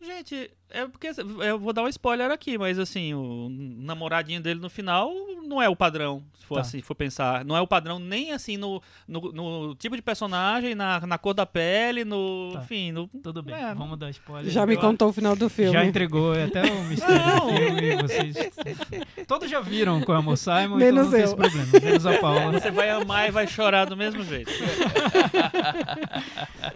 Gente, 0.00 0.50
é 0.74 0.86
porque 0.88 1.10
eu 1.46 1.58
vou 1.58 1.72
dar 1.72 1.82
um 1.82 1.88
spoiler 1.88 2.30
aqui, 2.30 2.58
mas 2.58 2.78
assim, 2.78 3.14
o 3.14 3.48
namoradinho 3.50 4.40
dele 4.40 4.60
no 4.60 4.68
final 4.68 5.10
não 5.46 5.60
é 5.62 5.68
o 5.68 5.76
padrão, 5.76 6.22
se 6.38 6.46
for 6.46 6.54
Tá. 6.56 6.60
assim, 6.62 6.80
for 6.82 6.94
pensar. 6.94 7.44
Não 7.44 7.56
é 7.56 7.60
o 7.60 7.66
padrão 7.66 7.98
nem 7.98 8.32
assim 8.32 8.56
no, 8.56 8.82
no, 9.06 9.32
no 9.32 9.74
tipo 9.74 9.94
de 9.96 10.02
personagem, 10.02 10.74
na, 10.74 11.00
na 11.06 11.18
cor 11.18 11.34
da 11.34 11.44
pele, 11.46 12.04
no. 12.04 12.50
Tá. 12.52 12.60
Enfim, 12.60 12.92
no. 12.92 13.06
Tudo 13.08 13.42
bem, 13.42 13.54
É, 13.54 13.74
vamos 13.74 13.98
dar 13.98 14.10
spoiler. 14.10 14.50
Já 14.50 14.64
me 14.66 14.76
contou 14.76 15.08
o 15.08 15.12
final 15.12 15.36
do 15.36 15.48
filme. 15.48 15.72
Já 15.72 15.84
entregou 15.84 16.34
é 16.34 16.44
até 16.44 16.62
o 16.62 16.84
mistério 16.84 17.24
do 17.24 17.48
filme. 17.56 17.96
Vocês 18.02 18.34
todos 19.28 19.50
já 19.50 19.60
viram 19.60 20.00
com 20.02 20.12
a 20.12 20.20
Mo 20.22 20.36
Simon, 20.36 20.76
Menos 20.76 20.84
então 20.84 21.04
não 21.04 21.10
tem 21.10 21.20
eu. 21.20 21.24
esse 21.26 21.36
problema. 21.36 21.68
Menos 21.84 22.06
a 22.06 22.18
Paula. 22.18 22.52
Você 22.52 22.70
vai 22.70 22.90
amar 22.90 23.28
e 23.28 23.30
vai 23.30 23.46
chorar 23.46 23.84
do 23.84 23.96
mesmo 23.96 24.22
jeito. 24.24 24.50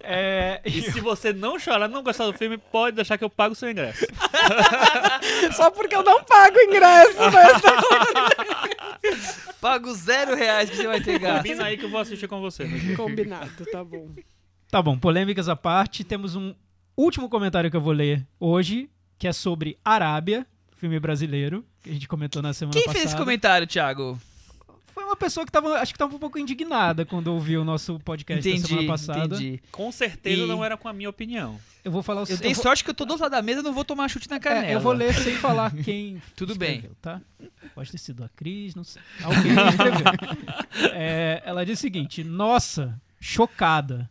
É, 0.02 0.60
E 0.64 0.82
se 0.82 1.00
você 1.00 1.32
não 1.32 1.58
chorar, 1.58 1.88
não 1.88 2.02
gostar 2.02 2.26
do 2.26 2.32
filme, 2.32 2.56
pode 2.58 2.96
deixar 2.96 3.16
que 3.18 3.24
eu 3.24 3.30
pago 3.30 3.52
o 3.52 3.56
seu 3.56 3.70
ingresso. 3.70 3.87
Só 5.56 5.70
porque 5.70 5.94
eu 5.94 6.02
não 6.02 6.22
pago 6.24 6.58
ingresso, 6.60 7.18
mas 7.32 7.62
Pago 9.60 9.92
zero 9.94 10.34
reais 10.36 10.70
que 10.70 10.76
você 10.76 10.86
vai 10.86 11.00
ter 11.00 11.18
gasto. 11.18 11.42
Combina 11.42 11.64
aí 11.64 11.76
que 11.76 11.84
eu 11.84 11.90
vou 11.90 12.00
assistir 12.00 12.28
com 12.28 12.40
você. 12.40 12.66
combinado, 12.96 13.66
tá 13.72 13.82
bom. 13.82 14.10
Tá 14.70 14.82
bom, 14.82 14.98
polêmicas 14.98 15.48
à 15.48 15.56
parte, 15.56 16.04
temos 16.04 16.36
um 16.36 16.54
último 16.96 17.28
comentário 17.28 17.70
que 17.70 17.76
eu 17.76 17.80
vou 17.80 17.92
ler 17.92 18.26
hoje, 18.38 18.88
que 19.18 19.26
é 19.26 19.32
sobre 19.32 19.78
Arábia, 19.84 20.46
filme 20.76 21.00
brasileiro, 21.00 21.64
que 21.82 21.90
a 21.90 21.92
gente 21.92 22.06
comentou 22.06 22.42
na 22.42 22.52
semana 22.52 22.72
Quem 22.74 22.82
passada. 22.84 22.98
fez 22.98 23.12
esse 23.12 23.16
comentário, 23.16 23.66
Thiago? 23.66 24.18
Foi 24.98 25.04
uma 25.04 25.14
pessoa 25.16 25.46
que 25.46 25.52
tava, 25.52 25.74
acho 25.78 25.92
que 25.92 25.98
tava 25.98 26.16
um 26.16 26.18
pouco 26.18 26.40
indignada 26.40 27.06
quando 27.06 27.28
ouviu 27.28 27.60
o 27.62 27.64
nosso 27.64 28.00
podcast 28.00 28.42
da 28.42 28.50
Entendi, 28.50 28.66
semana 28.68 28.88
passada. 28.88 29.36
entendi. 29.36 29.62
Com 29.70 29.92
certeza 29.92 30.42
E- 30.42 30.46
não 30.46 30.64
era 30.64 30.76
com 30.76 30.88
a 30.88 30.92
minha 30.92 31.08
opinião. 31.08 31.56
Eu 31.84 31.92
vou 31.92 32.02
falar 32.02 32.22
o 32.22 32.24
Eu 32.28 32.36
tenho 32.36 32.52
vou- 32.52 32.62
sorte 32.64 32.82
que 32.82 32.90
eu 32.90 32.94
tô 32.94 33.04
do 33.04 33.10
outro 33.12 33.22
lado 33.22 33.30
da 33.30 33.40
mesa, 33.40 33.62
não 33.62 33.72
vou 33.72 33.84
tomar 33.84 34.08
chute 34.08 34.28
na 34.28 34.40
canela. 34.40 34.66
É, 34.66 34.74
eu 34.74 34.80
vou 34.80 34.92
ler 34.92 35.14
sem 35.14 35.36
falar 35.36 35.70
quem 35.72 36.20
Tudo 36.34 36.56
bem. 36.56 36.70
escreveu, 36.78 36.96
tá? 37.00 37.20
Pode 37.76 37.92
ter 37.92 37.98
sido 37.98 38.24
a 38.24 38.28
Cris, 38.30 38.74
não 38.74 38.82
sei. 38.82 39.00
Alguém 39.22 39.52
escreveu. 39.52 40.88
É, 40.94 41.42
ela 41.46 41.64
diz 41.64 41.78
o 41.78 41.80
seguinte: 41.80 42.24
Nossa, 42.24 43.00
chocada. 43.20 44.10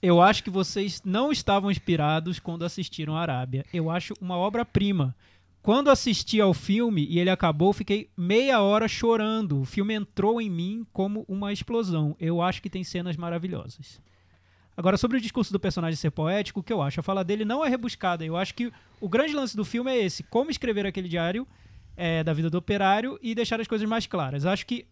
Eu 0.00 0.20
acho 0.22 0.42
que 0.44 0.50
vocês 0.50 1.02
não 1.04 1.30
estavam 1.32 1.68
inspirados 1.70 2.38
quando 2.38 2.64
assistiram 2.64 3.16
a 3.16 3.20
Arábia. 3.22 3.64
Eu 3.74 3.90
acho 3.90 4.14
uma 4.20 4.36
obra-prima. 4.36 5.14
Quando 5.62 5.90
assisti 5.90 6.40
ao 6.40 6.52
filme 6.52 7.06
e 7.08 7.20
ele 7.20 7.30
acabou, 7.30 7.72
fiquei 7.72 8.10
meia 8.16 8.60
hora 8.60 8.88
chorando. 8.88 9.60
O 9.60 9.64
filme 9.64 9.94
entrou 9.94 10.40
em 10.40 10.50
mim 10.50 10.84
como 10.92 11.24
uma 11.28 11.52
explosão. 11.52 12.16
Eu 12.18 12.42
acho 12.42 12.60
que 12.60 12.68
tem 12.68 12.82
cenas 12.82 13.16
maravilhosas. 13.16 14.00
Agora, 14.76 14.96
sobre 14.96 15.18
o 15.18 15.20
discurso 15.20 15.52
do 15.52 15.60
personagem 15.60 15.96
ser 15.96 16.10
poético, 16.10 16.58
o 16.58 16.62
que 16.64 16.72
eu 16.72 16.82
acho? 16.82 16.98
A 16.98 17.02
fala 17.02 17.22
dele 17.22 17.44
não 17.44 17.64
é 17.64 17.68
rebuscada. 17.68 18.24
Eu 18.24 18.36
acho 18.36 18.54
que 18.54 18.72
o 19.00 19.08
grande 19.08 19.34
lance 19.34 19.56
do 19.56 19.64
filme 19.64 19.92
é 19.92 20.02
esse: 20.02 20.24
como 20.24 20.50
escrever 20.50 20.84
aquele 20.84 21.08
diário 21.08 21.46
é, 21.96 22.24
da 22.24 22.32
vida 22.32 22.50
do 22.50 22.58
operário 22.58 23.16
e 23.22 23.32
deixar 23.32 23.60
as 23.60 23.68
coisas 23.68 23.88
mais 23.88 24.04
claras. 24.04 24.44
Acho 24.44 24.66
que, 24.66 24.84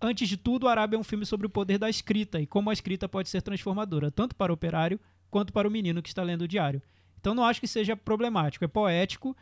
antes 0.00 0.26
de 0.26 0.38
tudo, 0.38 0.66
a 0.66 0.70
Arábia 0.70 0.96
é 0.96 1.00
um 1.00 1.04
filme 1.04 1.26
sobre 1.26 1.46
o 1.46 1.50
poder 1.50 1.76
da 1.76 1.90
escrita 1.90 2.40
e 2.40 2.46
como 2.46 2.70
a 2.70 2.72
escrita 2.72 3.06
pode 3.06 3.28
ser 3.28 3.42
transformadora, 3.42 4.10
tanto 4.10 4.34
para 4.34 4.50
o 4.50 4.54
operário 4.54 4.98
quanto 5.30 5.52
para 5.52 5.68
o 5.68 5.70
menino 5.70 6.00
que 6.00 6.08
está 6.08 6.22
lendo 6.22 6.42
o 6.42 6.48
diário. 6.48 6.80
Então, 7.20 7.34
não 7.34 7.44
acho 7.44 7.60
que 7.60 7.66
seja 7.66 7.94
problemático. 7.96 8.64
É 8.64 8.68
poético, 8.68 9.36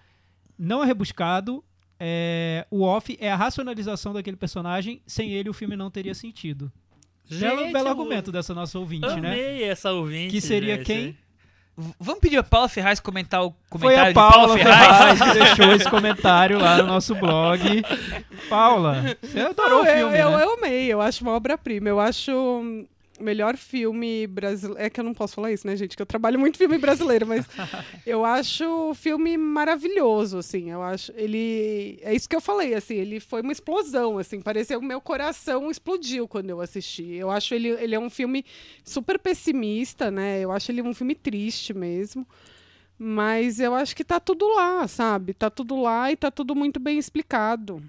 não 0.58 0.82
é 0.82 0.87
rebuscado. 0.87 1.64
é, 1.99 2.66
o 2.70 2.82
off 2.82 3.16
é 3.20 3.30
a 3.30 3.37
racionalização 3.37 4.12
daquele 4.12 4.37
personagem. 4.37 5.00
Sem 5.06 5.30
ele, 5.32 5.49
o 5.49 5.54
filme 5.54 5.76
não 5.76 5.90
teria 5.90 6.14
sentido. 6.14 6.70
belo, 7.28 7.58
Gente, 7.61 7.73
belo 7.73 7.87
eu 7.87 7.90
argumento 7.90 8.30
dessa 8.32 8.52
nossa 8.54 8.78
ouvinte, 8.78 9.06
né? 9.20 9.32
Amei 9.32 9.64
essa 9.64 9.92
ouvinte. 9.92 10.30
Que 10.30 10.40
seria 10.40 10.76
gente. 10.76 10.87
quem? 10.87 11.16
Vamos 11.99 12.20
pedir 12.20 12.37
a 12.37 12.42
Paula 12.42 12.68
Ferraz 12.68 13.00
comentar 13.00 13.44
o 13.44 13.50
Foi 13.68 13.80
comentário 13.80 14.04
a 14.04 14.08
de 14.08 14.14
Paula 14.14 14.32
Paula 14.46 14.58
Ferraz. 14.58 15.18
Ferraz 15.18 15.20
que 15.20 15.38
deixou 15.38 15.73
esse 15.75 15.90
comentário 15.90 16.58
lá 16.61 16.76
no 16.76 16.87
nosso 16.87 17.16
blog. 17.16 17.82
Paula, 18.49 19.16
você 19.20 19.40
adorou 19.40 19.80
o 19.80 19.84
Não, 19.84 19.90
eu, 19.90 19.96
filme, 19.96 20.18
eu, 20.18 20.30
né? 20.30 20.44
eu 20.44 20.54
amei, 20.54 20.92
eu 20.92 21.00
acho 21.00 21.25
uma 21.25 21.32
obra-prima. 21.32 21.88
Eu 21.88 21.99
acho 21.99 22.30
hum, 22.30 22.82
o 22.82 22.93
melhor 23.21 23.56
filme 23.56 24.26
brasileiro. 24.26 24.80
É 24.80 24.90
que 24.90 24.99
eu 24.99 25.04
não 25.04 25.14
posso 25.14 25.35
falar 25.35 25.52
isso, 25.52 25.66
né, 25.66 25.76
gente? 25.76 25.97
Que 25.97 26.02
eu 26.02 26.06
trabalho 26.06 26.38
muito 26.38 26.59
filme 26.59 26.78
brasileiro, 26.78 27.26
mas 27.26 27.47
eu 28.06 28.25
acho 28.25 28.64
o 28.90 28.94
filme 28.94 29.37
maravilhoso, 29.37 30.38
assim. 30.38 30.71
Eu 30.71 30.83
acho. 30.83 31.12
Ele. 31.16 31.99
É 32.02 32.14
isso 32.14 32.28
que 32.28 32.37
eu 32.37 32.40
falei, 32.40 32.75
assim. 32.75 32.94
Ele 32.94 33.21
foi 33.21 33.42
uma 33.42 33.52
explosão, 33.52 34.18
assim. 34.18 34.40
Pareceu 34.40 34.80
que 34.80 34.87
meu 34.87 35.00
coração 35.00 35.71
explodiu 35.71 36.26
quando 36.26 36.50
eu 36.50 36.61
assisti. 36.61 37.14
Eu 37.14 37.30
acho 37.30 37.54
ele, 37.54 37.68
ele 37.68 37.94
é 37.94 38.00
um 38.00 38.11
filme 38.11 38.44
super 38.85 39.18
pessimista, 39.18 40.11
né? 40.11 40.40
Eu 40.40 40.50
acho 40.50 40.71
ele 40.71 40.83
um 40.83 40.94
filme 40.94 41.14
triste 41.14 41.73
mesmo. 41.73 42.26
Mas 42.99 43.59
eu 43.59 43.75
acho 43.75 43.94
que 43.97 44.04
tá 44.04 44.21
tudo 44.21 44.47
lá, 44.54 44.87
sabe? 44.87 45.35
Tá 45.35 45.50
tudo 45.50 45.80
lá 45.80 46.12
e 46.12 46.16
tá 46.16 46.30
tudo 46.30 46.54
muito 46.54 46.78
bem 46.78 46.99
explicado. 46.99 47.83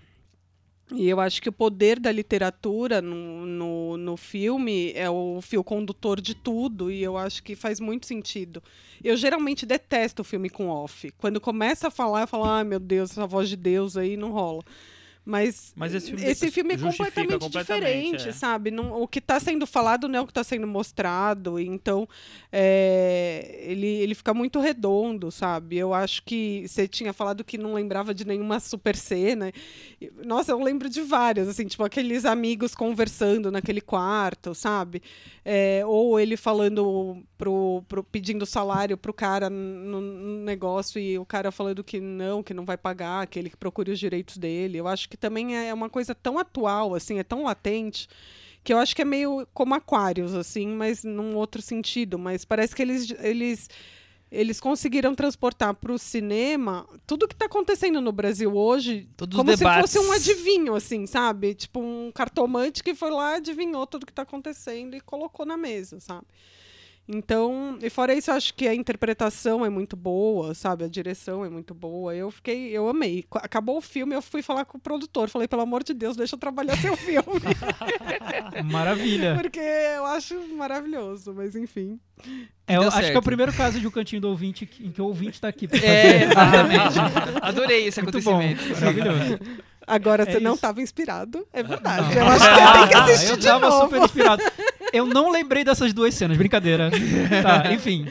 E 0.92 1.10
eu 1.10 1.20
acho 1.20 1.42
que 1.42 1.50
o 1.50 1.54
poder 1.54 2.00
da 2.00 2.12
literatura 2.12 3.02
no, 3.02 3.46
no, 3.46 3.98
no 3.98 4.18
filme 4.18 4.92
é 4.94 5.10
o 5.10 5.40
fio 5.42 5.64
condutor 5.64 6.22
de 6.22 6.36
tudo, 6.36 6.92
e 6.92 7.02
eu 7.02 7.18
acho 7.18 7.42
que 7.42 7.56
faz 7.56 7.80
muito 7.80 8.06
sentido. 8.06 8.62
Eu 9.04 9.18
geralmente 9.18 9.66
detesto 9.66 10.22
o 10.22 10.26
filme 10.26 10.50
com 10.50 10.68
off. 10.68 11.12
Quando 11.18 11.42
começa 11.42 11.88
a 11.88 11.92
falar, 11.92 12.22
eu 12.22 12.28
falo, 12.28 12.46
ai 12.46 12.64
meu 12.64 12.80
Deus, 12.80 13.12
essa 13.12 13.26
voz 13.26 13.50
de 13.50 13.56
Deus 13.56 13.98
aí 13.98 14.16
não 14.16 14.32
rola. 14.32 14.64
Mas, 15.26 15.74
Mas 15.76 15.96
esse 15.96 16.12
filme 16.12 16.24
esse 16.24 16.52
filme 16.52 16.74
é 16.76 16.78
completamente, 16.78 17.40
completamente, 17.40 18.12
diferente, 18.12 18.30
é. 18.30 18.32
sabe? 18.32 18.70
Não, 18.70 19.02
o 19.02 19.08
que 19.08 19.18
está 19.18 19.40
sendo 19.40 19.66
falado 19.66 20.08
não 20.08 20.20
é 20.20 20.22
o 20.22 20.26
que 20.26 20.32
está 20.32 20.44
sendo 20.44 20.68
mostrado. 20.68 21.60
Então, 21.60 22.08
é, 22.52 23.64
ele, 23.66 23.88
ele 23.88 24.14
fica 24.14 24.36
muito 24.36 24.60
redondo, 24.60 25.32
sabe? 25.32 25.78
Eu 25.78 25.96
acho 25.96 26.22
que 26.22 26.68
você 26.68 26.88
tinha 26.88 27.12
falado 27.12 27.44
que 27.44 27.58
não 27.58 27.74
lembrava 27.74 28.14
de 28.14 28.24
nenhuma 28.24 28.60
super 28.60 28.96
cena. 28.96 29.52
Nossa, 30.24 30.52
eu 30.52 30.60
lembro 30.60 30.88
de 30.88 31.02
várias, 31.02 31.48
assim, 31.48 31.66
tipo 31.66 31.84
aqueles 31.84 32.24
amigos 32.24 32.76
conversando 32.76 33.52
naquele 33.52 33.82
quarto, 33.82 34.54
sabe? 34.54 35.02
É, 35.44 35.82
ou 35.88 36.20
ele 36.20 36.38
falando 36.38 37.24
pro, 37.38 37.84
pro 37.88 38.04
pedindo 38.04 38.46
salário 38.46 38.98
pro 38.98 39.14
cara 39.14 39.50
no, 39.50 40.02
no 40.02 40.44
negócio 40.44 41.00
e 41.00 41.18
o 41.18 41.26
cara 41.26 41.52
falando 41.52 41.84
que 41.84 42.00
não, 42.00 42.42
que 42.42 42.54
não 42.54 42.66
vai 42.66 42.78
pagar, 42.78 43.28
que 43.28 43.38
ele 43.38 43.50
que 43.50 43.58
procure 43.58 43.92
os 43.92 44.00
direitos 44.00 44.38
dele. 44.38 44.78
Eu 44.78 44.88
acho 44.88 45.10
que 45.10 45.18
também 45.18 45.58
é 45.58 45.74
uma 45.74 45.90
coisa 45.90 46.16
tão 46.16 46.40
atual, 46.40 46.96
assim, 46.96 47.20
é 47.20 47.24
tão 47.24 47.44
latente 47.44 48.08
que 48.64 48.74
eu 48.74 48.80
acho 48.80 48.96
que 48.96 49.02
é 49.04 49.06
meio 49.06 49.48
como 49.54 49.76
Aquários, 49.76 50.34
assim, 50.34 50.68
mas 50.68 51.04
num 51.04 51.36
outro 51.36 51.62
sentido. 51.62 52.18
Mas 52.18 52.44
parece 52.44 52.76
que 52.76 52.82
eles, 52.82 53.14
eles, 53.20 53.70
eles 54.32 54.60
conseguiram 54.60 55.14
transportar 55.14 55.76
para 55.76 55.92
o 55.92 56.00
cinema 56.00 56.88
tudo 57.06 57.28
que 57.28 57.36
está 57.36 57.46
acontecendo 57.46 58.02
no 58.02 58.12
Brasil 58.12 58.56
hoje 58.58 59.08
Todos 59.16 59.38
os 59.38 59.46
como 59.46 59.56
se 59.56 59.64
fosse 59.64 60.00
um 60.00 60.12
adivinho, 60.12 60.74
assim, 60.74 61.06
sabe? 61.06 61.54
Tipo 61.54 61.80
um 61.80 62.12
cartomante 62.12 62.84
que 62.84 62.96
foi 62.96 63.12
lá, 63.12 63.36
adivinhou 63.36 63.86
tudo 63.86 64.06
que 64.06 64.12
está 64.12 64.24
acontecendo 64.24 64.96
e 64.96 65.02
colocou 65.02 65.46
na 65.46 65.56
mesa, 65.56 66.00
sabe? 66.00 66.26
Então, 67.08 67.78
e 67.84 67.90
fora 67.90 68.16
isso, 68.16 68.32
eu 68.32 68.36
acho 68.36 68.52
que 68.56 68.68
a 68.68 68.74
interpretação 68.74 69.64
é 69.64 69.70
muito 69.70 69.96
boa, 69.96 70.56
sabe? 70.56 70.84
A 70.84 70.88
direção 70.88 71.46
é 71.46 71.50
muito 71.50 71.74
boa. 71.76 72.16
Eu 72.16 72.32
fiquei, 72.32 72.70
eu 72.72 72.90
amei. 72.90 73.24
Acabou 73.36 73.78
o 73.78 73.82
filme, 73.82 74.16
eu 74.16 74.24
fui 74.24 74.42
falar 74.42 74.66
com 74.66 74.78
o 74.80 74.82
produtor. 74.82 75.30
Falei, 75.30 75.48
pelo 75.48 75.62
amor 75.62 75.84
de 75.84 75.94
Deus, 75.94 76.16
deixa 76.18 76.34
eu 76.36 76.40
trabalhar 76.40 76.76
seu 76.78 76.98
filme. 76.98 77.24
Maravilha. 78.66 79.36
Porque 79.40 79.60
eu 79.60 80.06
acho 80.06 80.36
maravilhoso, 80.56 81.34
mas 81.36 81.56
enfim. 81.56 82.00
É, 82.68 82.78
eu 82.78 82.82
acho 82.82 82.92
que 82.92 82.98
é 82.98 83.02
o 83.02 83.06
certo. 83.14 83.22
primeiro 83.24 83.54
caso 83.54 83.80
de 83.80 83.86
o 83.86 83.92
cantinho 83.92 84.22
do 84.22 84.30
ouvinte 84.30 84.66
que- 84.66 84.88
em 84.88 84.92
que 84.92 85.02
o 85.02 85.06
ouvinte 85.06 85.40
tá 85.40 85.48
aqui 85.48 85.68
pra 85.68 85.78
fazer. 85.80 85.92
É, 85.92 86.24
exatamente. 86.24 87.00
Adorei 87.42 87.86
esse 87.88 88.02
Muito 88.02 88.20
bom, 88.22 88.40
acontecimento. 88.40 88.80
maravilhoso. 88.80 89.40
Agora, 89.88 90.24
É 90.24 90.26
você 90.32 90.40
não 90.40 90.52
isso. 90.54 90.56
estava 90.56 90.82
inspirado, 90.82 91.46
é 91.54 91.62
verdade. 91.62 92.16
Não. 92.16 92.22
Eu 92.24 92.28
acho 92.30 92.46
que 92.50 92.56
você 92.56 92.80
tem 92.80 92.88
que 92.88 92.94
Ah, 92.96 93.04
assistir 93.04 93.30
eu 93.30 93.38
de 93.38 93.46
tava 93.46 93.70
novo. 93.70 93.84
super 93.84 94.02
inspirado. 94.04 94.44
Eu 94.94 95.06
não 95.06 95.32
lembrei 95.32 95.64
dessas 95.64 95.94
duas 95.94 96.14
cenas, 96.14 96.38
brincadeira. 96.38 96.90
Tá, 97.42 97.72
enfim. 97.74 98.08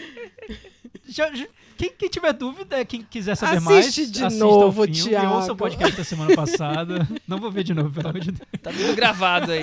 Já- 1.08 1.32
já- 1.34 1.46
quem, 1.76 1.90
quem 1.98 2.08
tiver 2.08 2.32
dúvida, 2.32 2.84
quem 2.84 3.02
quiser 3.02 3.34
saber 3.34 3.60
mais, 3.60 3.86
Assiste 3.88 4.06
de 4.12 4.24
assista 4.24 4.44
novo, 4.44 4.82
ao 4.82 4.86
filme, 4.86 5.10
Thiago. 5.10 5.34
ouça 5.34 5.52
o 5.52 5.56
podcast 5.56 5.96
da 5.96 6.04
semana 6.04 6.32
passada. 6.34 7.06
Não 7.26 7.38
vou 7.38 7.50
ver 7.50 7.64
de 7.64 7.74
novo, 7.74 7.90
pelo 7.90 8.08
amor 8.10 8.20
de 8.20 8.30
Deus. 8.30 8.48
Tá 8.62 8.70
tudo 8.70 8.94
gravado 8.94 9.50
aí. 9.50 9.62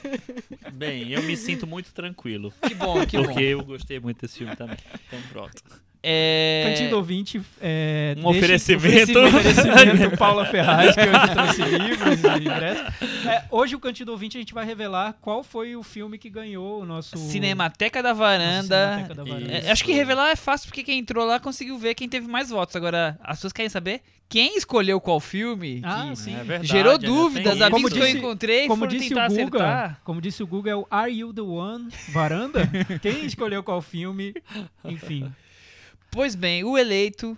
Bem, 0.72 1.12
eu 1.12 1.22
me 1.22 1.36
sinto 1.36 1.66
muito 1.66 1.92
tranquilo. 1.92 2.52
Que 2.66 2.74
bom, 2.74 3.04
que 3.06 3.18
porque 3.18 3.34
bom. 3.34 3.40
eu 3.60 3.64
gostei 3.64 4.00
muito 4.00 4.20
desse 4.22 4.38
filme 4.38 4.56
também. 4.56 4.76
Então 5.06 5.20
pronto. 5.30 5.62
É... 6.08 6.64
Cantinho 6.68 6.90
do 6.90 6.96
ouvinte. 6.98 7.42
É, 7.60 8.14
Um 8.18 8.26
oferecimento. 8.28 9.18
oferecimento 9.18 10.14
Paula 10.16 10.44
Ferraz, 10.46 10.94
que 10.94 11.00
hoje 11.00 11.30
trouxe 11.32 11.62
livros 11.76 12.22
e 12.22 12.38
ingressos. 12.44 13.26
É, 13.26 13.42
hoje, 13.50 13.74
o 13.74 13.80
Cantinho 13.80 14.06
do 14.06 14.12
ouvinte, 14.12 14.36
a 14.36 14.40
gente 14.40 14.54
vai 14.54 14.64
revelar 14.64 15.16
qual 15.20 15.42
foi 15.42 15.74
o 15.74 15.82
filme 15.82 16.16
que 16.16 16.30
ganhou 16.30 16.82
o 16.82 16.86
nosso. 16.86 17.16
Cinemateca 17.18 18.00
da 18.02 18.12
Varanda. 18.12 18.62
Cinemateca 18.62 19.14
da 19.16 19.24
Varanda. 19.24 19.52
É, 19.52 19.70
acho 19.70 19.84
que 19.84 19.92
revelar 19.92 20.30
é 20.30 20.36
fácil 20.36 20.68
porque 20.68 20.84
quem 20.84 21.00
entrou 21.00 21.26
lá 21.26 21.40
conseguiu 21.40 21.76
ver 21.76 21.94
quem 21.94 22.08
teve 22.08 22.28
mais 22.28 22.50
votos. 22.50 22.76
Agora, 22.76 23.18
as 23.22 23.38
pessoas 23.38 23.52
querem 23.52 23.68
saber 23.68 24.00
quem 24.28 24.56
escolheu 24.56 25.00
qual 25.00 25.18
filme. 25.18 25.80
Ah, 25.84 26.06
que 26.10 26.16
sim. 26.16 26.34
É 26.34 26.44
verdade, 26.44 26.66
gerou 26.68 26.92
né? 26.98 27.06
Dúvidas, 27.06 27.60
amigos 27.60 27.70
Como 27.70 27.88
que 27.88 27.94
disse- 27.94 28.12
eu 28.12 28.18
encontrei 28.18 28.66
Como 28.68 28.78
foram 28.84 28.90
disse, 28.98 29.08
tentar 29.08 29.26
o 29.26 29.28
Guga, 29.34 29.58
acertar. 29.58 30.00
como 30.04 30.20
disse 30.20 30.42
o 30.42 30.46
Google, 30.46 30.70
é 30.72 30.76
o 30.76 30.86
Are 30.90 31.12
You 31.12 31.32
the 31.32 31.40
One? 31.42 31.88
Varanda? 32.12 32.60
Quem 33.02 33.24
escolheu 33.24 33.62
qual 33.62 33.80
filme? 33.82 34.34
Enfim. 34.84 35.32
Pois 36.16 36.34
bem, 36.34 36.64
o 36.64 36.78
eleito 36.78 37.36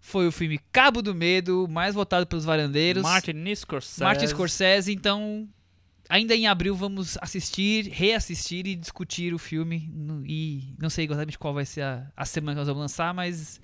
foi 0.00 0.26
o 0.26 0.32
filme 0.32 0.60
Cabo 0.70 1.00
do 1.00 1.14
Medo, 1.14 1.66
mais 1.66 1.94
votado 1.94 2.26
pelos 2.26 2.44
varandeiros. 2.44 3.02
Martin 3.02 3.54
Scorsese. 3.54 4.02
Martin 4.02 4.26
Scorsese, 4.26 4.92
então 4.92 5.48
ainda 6.10 6.34
em 6.36 6.46
abril 6.46 6.74
vamos 6.74 7.16
assistir, 7.22 7.88
reassistir 7.90 8.66
e 8.66 8.74
discutir 8.74 9.32
o 9.32 9.38
filme. 9.38 9.90
e 10.26 10.74
não 10.78 10.90
sei 10.90 11.06
exatamente 11.06 11.38
qual 11.38 11.54
vai 11.54 11.64
ser 11.64 11.80
a, 11.82 12.06
a 12.14 12.24
semana 12.26 12.52
que 12.52 12.58
nós 12.58 12.66
vamos 12.68 12.82
lançar, 12.82 13.14
mas 13.14 13.58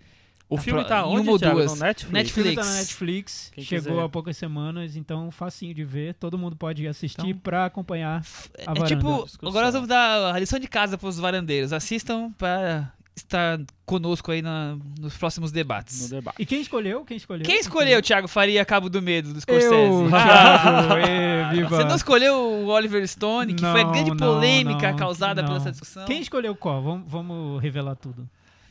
O 0.49 0.57
filme 0.57 0.81
pro- 0.81 0.89
tá 0.89 1.05
onde, 1.05 1.21
uma 1.21 1.33
ou 1.33 1.39
Thiago? 1.39 1.57
duas. 1.57 1.75
No 1.75 1.81
Netflix? 1.85 2.31
O 2.31 2.33
filme 2.35 2.55
tá 2.55 2.63
Netflix. 2.63 2.67
na 2.67 2.75
Netflix, 2.81 3.51
Quem 3.55 3.65
chegou 3.65 3.93
quiser. 3.93 4.05
há 4.05 4.09
poucas 4.09 4.37
semanas, 4.39 4.97
então 4.97 5.31
facinho 5.31 5.75
de 5.75 5.85
ver. 5.85 6.15
Todo 6.15 6.39
mundo 6.39 6.57
pode 6.57 6.87
assistir 6.89 7.21
Então, 7.21 7.39
pra 7.41 7.67
acompanhar. 7.67 8.25
é, 8.57 8.63
A 8.67 8.73
é 8.73 8.75
varanda. 8.79 8.87
tipo, 8.87 9.27
agora 9.47 9.67
nós 9.67 9.75
vamos 9.75 9.89
dar 9.89 10.35
a 10.35 10.39
lição 10.39 10.59
de 10.59 10.69
casa 10.69 10.97
para 10.97 11.07
os 11.09 11.19
varandeiros. 11.19 11.71
Assistam 11.75 12.33
para 12.33 12.95
estar 13.19 13.61
conosco 13.87 14.31
aí 14.33 14.41
na- 14.43 14.77
nos 15.01 15.17
próximos 15.17 15.51
No 15.51 15.55
debates. 15.55 16.11
debate. 16.11 16.37
E 16.41 16.47
quem 16.47 16.61
escolheu? 16.61 17.05
Quem 17.05 17.17
escolheu? 17.17 17.45
Quem 17.45 17.59
escolheu, 17.61 18.01
Thiago 18.03 18.29
Faria, 18.29 18.65
Cabo 18.65 18.89
do 18.89 19.01
Medo, 19.03 19.33
do 19.33 19.41
Scorsese? 19.41 19.73
Eu, 19.75 20.09
Ah, 20.15 20.87
Thiago, 20.95 21.57
viva. 21.57 21.69
Você 21.77 21.85
não 21.85 21.97
escolheu 21.97 22.35
o 22.35 22.67
Oliver 22.69 23.07
Stone, 23.07 23.55
que 23.55 23.61
foi 23.63 23.81
a 23.81 23.85
Não, 23.85 23.93
grande 23.93 24.11
não, 24.11 24.17
polêmica 24.17 24.91
não, 24.91 24.99
causada 24.99 25.41
não. 25.43 25.49
pela 25.49 25.59
essa 25.61 25.71
discussão? 25.71 26.05
Quem 26.07 26.21
escolheu 26.21 26.55
qual? 26.55 26.83
Vamos, 26.83 27.05
vamos 27.11 27.63
revelar 27.63 27.97
tudo. 27.97 28.29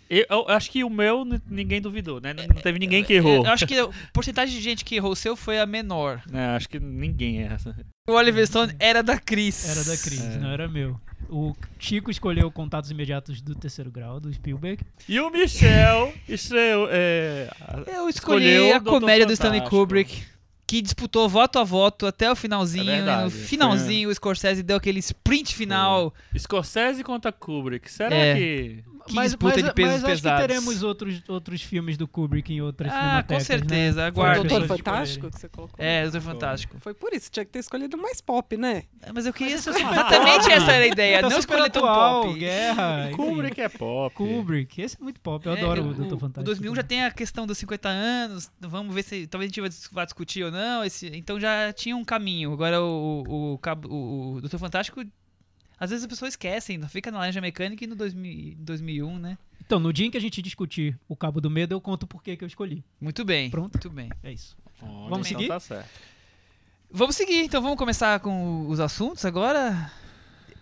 Eu, 0.10 0.26
eu 0.30 0.50
acho 0.50 0.72
que 0.72 0.84
o 0.84 0.90
meu 0.90 1.26
ninguém 1.50 1.82
duvidou, 1.82 2.20
né? 2.22 2.34
Não 2.34 2.46
não 2.48 2.56
teve 2.62 2.80
ninguém 2.80 3.04
que 3.04 3.14
errou. 3.14 3.46
Eu 3.46 3.52
acho 3.52 3.66
que 3.68 3.76
a 3.80 3.90
porcentagem 4.14 4.56
de 4.56 4.62
gente 4.62 4.86
que 4.86 4.96
errou 4.96 5.12
o 5.12 5.16
seu 5.16 5.36
foi 5.36 5.60
a 5.60 5.66
menor. 5.66 6.22
É, 6.34 6.56
acho 6.56 6.70
que 6.70 6.80
ninguém 6.80 7.44
é 7.44 7.48
essa. 7.54 7.76
O 8.08 8.14
Oliver 8.14 8.46
Stone 8.48 8.74
era 8.80 9.04
da 9.04 9.20
Cris. 9.20 9.70
Era 9.70 9.84
da 9.84 9.98
Cris, 10.02 10.22
É. 10.22 10.38
não 10.38 10.50
era 10.50 10.68
meu. 10.68 11.00
O 11.30 11.54
Chico 11.78 12.10
escolheu 12.10 12.50
Contatos 12.50 12.90
Imediatos 12.90 13.42
do 13.42 13.54
Terceiro 13.54 13.92
Grau, 13.92 14.18
do 14.20 14.32
Spielberg. 14.34 14.82
E 15.10 15.20
o 15.20 15.30
Michel 15.30 16.14
estreou. 16.28 16.88
É, 16.90 17.50
Eu 17.88 18.08
escolhi 18.08 18.46
Escolheu 18.46 18.76
a 18.76 18.80
comédia 18.80 19.26
do 19.26 19.34
Stanley. 19.34 19.60
Kubrick, 19.62 20.24
que 20.66 20.82
disputou 20.82 21.28
voto 21.28 21.60
a 21.60 21.66
voto 21.66 22.06
até 22.06 22.32
o 22.32 22.36
finalzinho. 22.36 22.90
É 22.92 23.00
e 23.00 23.24
no 23.24 23.30
finalzinho, 23.30 24.10
o 24.10 24.16
Scorsese 24.16 24.64
deu 24.64 24.78
aquele 24.78 25.00
sprint 25.00 25.54
final. 25.54 26.14
Scorsese 26.38 27.04
contra 27.04 27.32
Kubrick. 27.34 27.92
Será 27.92 28.16
É. 28.16 28.80
que. 29.08 29.16
Que 29.16 29.22
disputa 29.22 29.62
de 29.64 29.74
pesos 29.74 30.02
mas 30.02 30.04
acho 30.04 30.22
pesados. 30.24 30.42
que 30.42 30.48
teremos 30.48 30.84
outros, 30.84 31.24
outros 31.28 31.62
filmes 31.62 31.98
do 31.98 32.08
Kubrick 32.08 32.54
em 32.54 32.62
outras 32.62 32.92
Ah, 32.92 32.96
com 32.96 33.00
cinematecas, 33.40 33.44
certeza, 33.48 34.02
né? 34.04 34.10
o 34.10 34.14
Guarda, 34.14 34.44
Doutor 34.44 34.68
Fantástico 34.68 35.32
que 35.32 35.40
você 35.40 35.50
colocou? 35.50 35.76
É, 35.84 36.04
Doutor 36.04 36.22
Fantástico. 36.22 36.78
Foi 36.80 36.94
por 36.94 37.14
isso, 37.14 37.32
tinha 37.32 37.44
que 37.46 37.52
ter 37.52 37.60
escolhido 37.60 37.98
mais 37.98 38.22
pop, 38.22 38.56
né? 38.58 38.84
É, 39.02 39.12
Mas 39.14 39.26
eu 39.26 39.34
queria 39.34 39.56
Mas 39.56 39.68
é 39.68 39.70
exatamente 39.72 40.42
pop. 40.48 40.52
essa 40.54 40.72
era 40.72 40.84
a 40.84 40.88
ideia, 40.88 41.22
Tá 41.22 41.30
não 41.30 41.40
escolher 41.40 41.70
tão 41.72 41.82
pop. 41.82 42.34
Guerra. 42.38 43.10
Kubrick 43.16 43.62
é 43.62 43.70
pop. 43.70 44.16
Kubrick, 44.16 44.82
esse 44.82 44.98
é 45.00 45.04
muito 45.04 45.20
pop, 45.22 45.46
eu 45.46 45.54
É, 45.54 45.58
adoro 45.62 45.84
o, 45.84 45.90
o 45.90 45.94
Doutor 45.94 46.16
o 46.16 46.20
Fantástico. 46.20 46.44
2001 46.46 46.76
já 46.76 46.84
tem 46.84 47.04
a 47.06 47.12
questão 47.12 47.48
dos 47.48 47.58
50 47.58 47.90
anos, 47.90 48.52
vamos 48.60 48.94
ver 48.94 49.04
se 49.04 49.26
talvez 49.28 49.52
a 49.52 49.54
gente 49.54 49.90
vá 49.92 50.04
discutir 50.06 50.44
ou 50.44 50.52
não. 50.52 50.84
Esse, 50.84 51.08
então 51.16 51.40
já 51.40 51.72
tinha 51.74 51.96
um 51.96 52.04
caminho. 52.04 52.52
Agora 52.54 52.82
o, 52.82 53.24
o, 53.28 53.54
o, 53.56 53.60
o, 53.88 54.34
o 54.36 54.42
Doutor 54.42 54.60
Fantástico, 54.60 55.02
às 55.80 55.90
vezes 55.90 56.04
as 56.04 56.10
pessoas 56.10 56.34
esquecem, 56.34 56.78
não 56.78 56.90
fica 56.90 57.12
na 57.12 57.20
Laranja 57.20 57.42
Mecânica 57.42 57.84
e 57.84 57.88
no 57.88 57.96
2000, 57.96 58.56
2001, 58.58 59.20
né? 59.20 59.38
Então, 59.66 59.80
no 59.80 59.92
dia 59.92 60.06
em 60.06 60.12
que 60.12 60.18
a 60.18 60.22
gente 60.22 60.42
discutir 60.42 60.98
o 61.08 61.16
Cabo 61.16 61.42
do 61.42 61.50
Medo, 61.50 61.74
eu 61.74 61.82
conto 61.82 62.08
por 62.08 62.24
que 62.24 62.38
que 62.38 62.44
eu 62.44 62.48
escolhi. 62.48 62.84
Muito 63.02 63.26
bem. 63.26 63.50
Pronto. 63.50 63.74
Muito 63.74 63.90
bem. 63.90 64.10
É 64.24 64.32
isso. 64.32 64.58
Olha, 64.82 65.10
Vamos 65.10 65.28
então 65.28 65.40
seguir? 65.40 65.48
Tá 65.50 65.60
certo. 65.60 65.90
Vamos 66.90 67.16
seguir, 67.18 67.44
então 67.44 67.62
vamos 67.62 67.78
começar 67.78 68.20
com 68.22 68.68
os 68.70 68.80
assuntos 68.80 69.26
agora, 69.26 69.92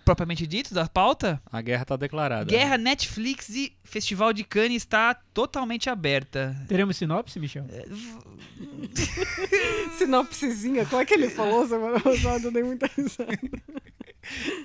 propriamente 0.05 0.45
dito, 0.45 0.73
da 0.73 0.87
pauta. 0.87 1.41
A 1.51 1.61
guerra 1.61 1.83
tá 1.83 1.97
declarada. 1.97 2.45
Guerra, 2.45 2.77
Netflix 2.77 3.49
e 3.49 3.75
Festival 3.83 4.31
de 4.31 4.43
Cannes 4.43 4.83
está 4.83 5.15
totalmente 5.33 5.89
aberta. 5.89 6.55
Teremos 6.67 6.95
sinopse, 6.95 7.39
Michel? 7.39 7.65
É. 7.69 7.85
Sinopsezinha, 9.97 10.85
como 10.85 11.01
é 11.01 11.05
que 11.05 11.13
ele 11.13 11.29
falou 11.29 11.67
semana 11.67 11.99
passada? 11.99 12.47
Eu 12.47 12.51
dei 12.51 12.63
muita 12.63 12.89
risada. 12.95 13.37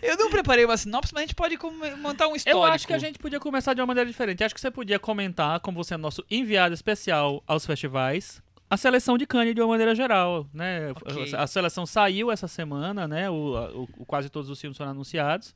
Eu 0.03 0.16
não 0.16 0.31
preparei 0.31 0.64
uma 0.64 0.76
sinopse, 0.76 1.12
mas 1.12 1.22
a 1.22 1.26
gente 1.26 1.35
pode 1.35 1.59
montar 1.98 2.29
um 2.29 2.37
histórico. 2.37 2.59
Eu 2.59 2.64
acho 2.64 2.87
que 2.87 2.92
a 2.92 2.98
gente 2.98 3.18
podia 3.18 3.40
começar 3.40 3.74
de 3.74 3.81
uma 3.81 3.87
maneira 3.87 4.09
diferente. 4.09 4.42
Acho 4.42 4.55
que 4.55 4.61
você 4.61 4.70
podia 4.70 4.98
comentar, 4.98 5.61
como 5.61 5.83
você 5.83 5.94
é 5.94 5.96
nosso 5.96 6.24
enviado 6.31 6.74
especial 6.74 7.42
aos 7.46 7.66
festivais, 7.66 8.42
a 8.70 8.76
seleção 8.76 9.18
de 9.18 9.26
Cannes 9.26 9.54
de 9.54 9.61
uma 9.61 9.68
maneira 9.68 9.94
geral, 9.94 10.48
né? 10.54 10.90
Ok. 10.92 11.35
A 11.35 11.46
seleção 11.46 11.85
saiu 11.85 12.30
essa 12.30 12.46
semana, 12.48 13.06
né? 13.09 13.28
O, 13.28 13.35
o- 13.35 13.88
o- 13.98 14.06
quase 14.06 14.30
todos 14.30 14.48
os 14.48 14.61
filmes 14.61 14.76
foram 14.78 14.92
anunciados. 14.92 15.54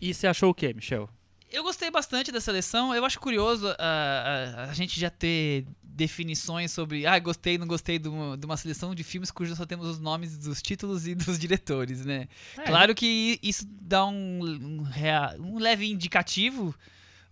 E 0.00 0.14
você 0.14 0.26
achou 0.26 0.50
o 0.50 0.54
quê, 0.54 0.72
Michel? 0.72 1.08
Eu 1.52 1.62
gostei 1.64 1.90
bastante 1.90 2.32
da 2.32 2.40
seleção. 2.40 2.94
Eu 2.94 3.04
acho 3.04 3.18
curioso 3.20 3.68
a, 3.78 4.64
a, 4.66 4.70
a 4.70 4.72
gente 4.72 4.98
já 4.98 5.10
ter 5.10 5.66
definições 5.82 6.70
sobre, 6.72 7.04
ah, 7.06 7.18
gostei, 7.18 7.58
não 7.58 7.66
gostei 7.66 7.98
de 7.98 8.08
uma, 8.08 8.38
de 8.38 8.46
uma 8.46 8.56
seleção 8.56 8.94
de 8.94 9.02
filmes 9.04 9.30
cujos 9.30 9.58
só 9.58 9.66
temos 9.66 9.86
os 9.86 9.98
nomes 10.00 10.38
dos 10.38 10.62
títulos 10.62 11.06
e 11.06 11.14
dos 11.14 11.36
diretores, 11.38 12.06
né? 12.06 12.26
Claro 12.64 12.94
que 12.94 13.38
isso 13.42 13.66
dá 13.68 14.06
um, 14.06 14.40
um, 14.44 14.82
rea- 14.82 15.36
um 15.38 15.58
leve 15.58 15.90
indicativo 15.90 16.74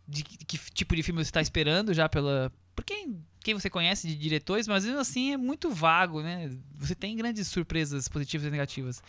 de 0.07 0.23
que, 0.23 0.37
que 0.45 0.59
tipo 0.73 0.95
de 0.95 1.03
filme 1.03 1.25
você 1.25 1.29
está 1.31 1.41
esperando 1.41 1.95
já 1.95 2.09
pela, 2.09 2.53
por 2.79 2.85
quem, 2.85 3.21
quem 3.41 3.55
você 3.55 3.69
conhece 3.69 4.07
de 4.07 4.15
diretores, 4.15 4.69
mas 4.69 4.85
mesmo 4.85 5.01
assim 5.01 5.33
é 5.33 5.37
muito 5.37 5.69
vago, 5.69 6.23
né? 6.23 6.49
Você 6.77 6.95
tem 6.95 7.17
grandes 7.17 7.49
surpresas 7.49 8.07
positivas 8.07 8.47
e 8.47 8.51
negativas 8.51 9.03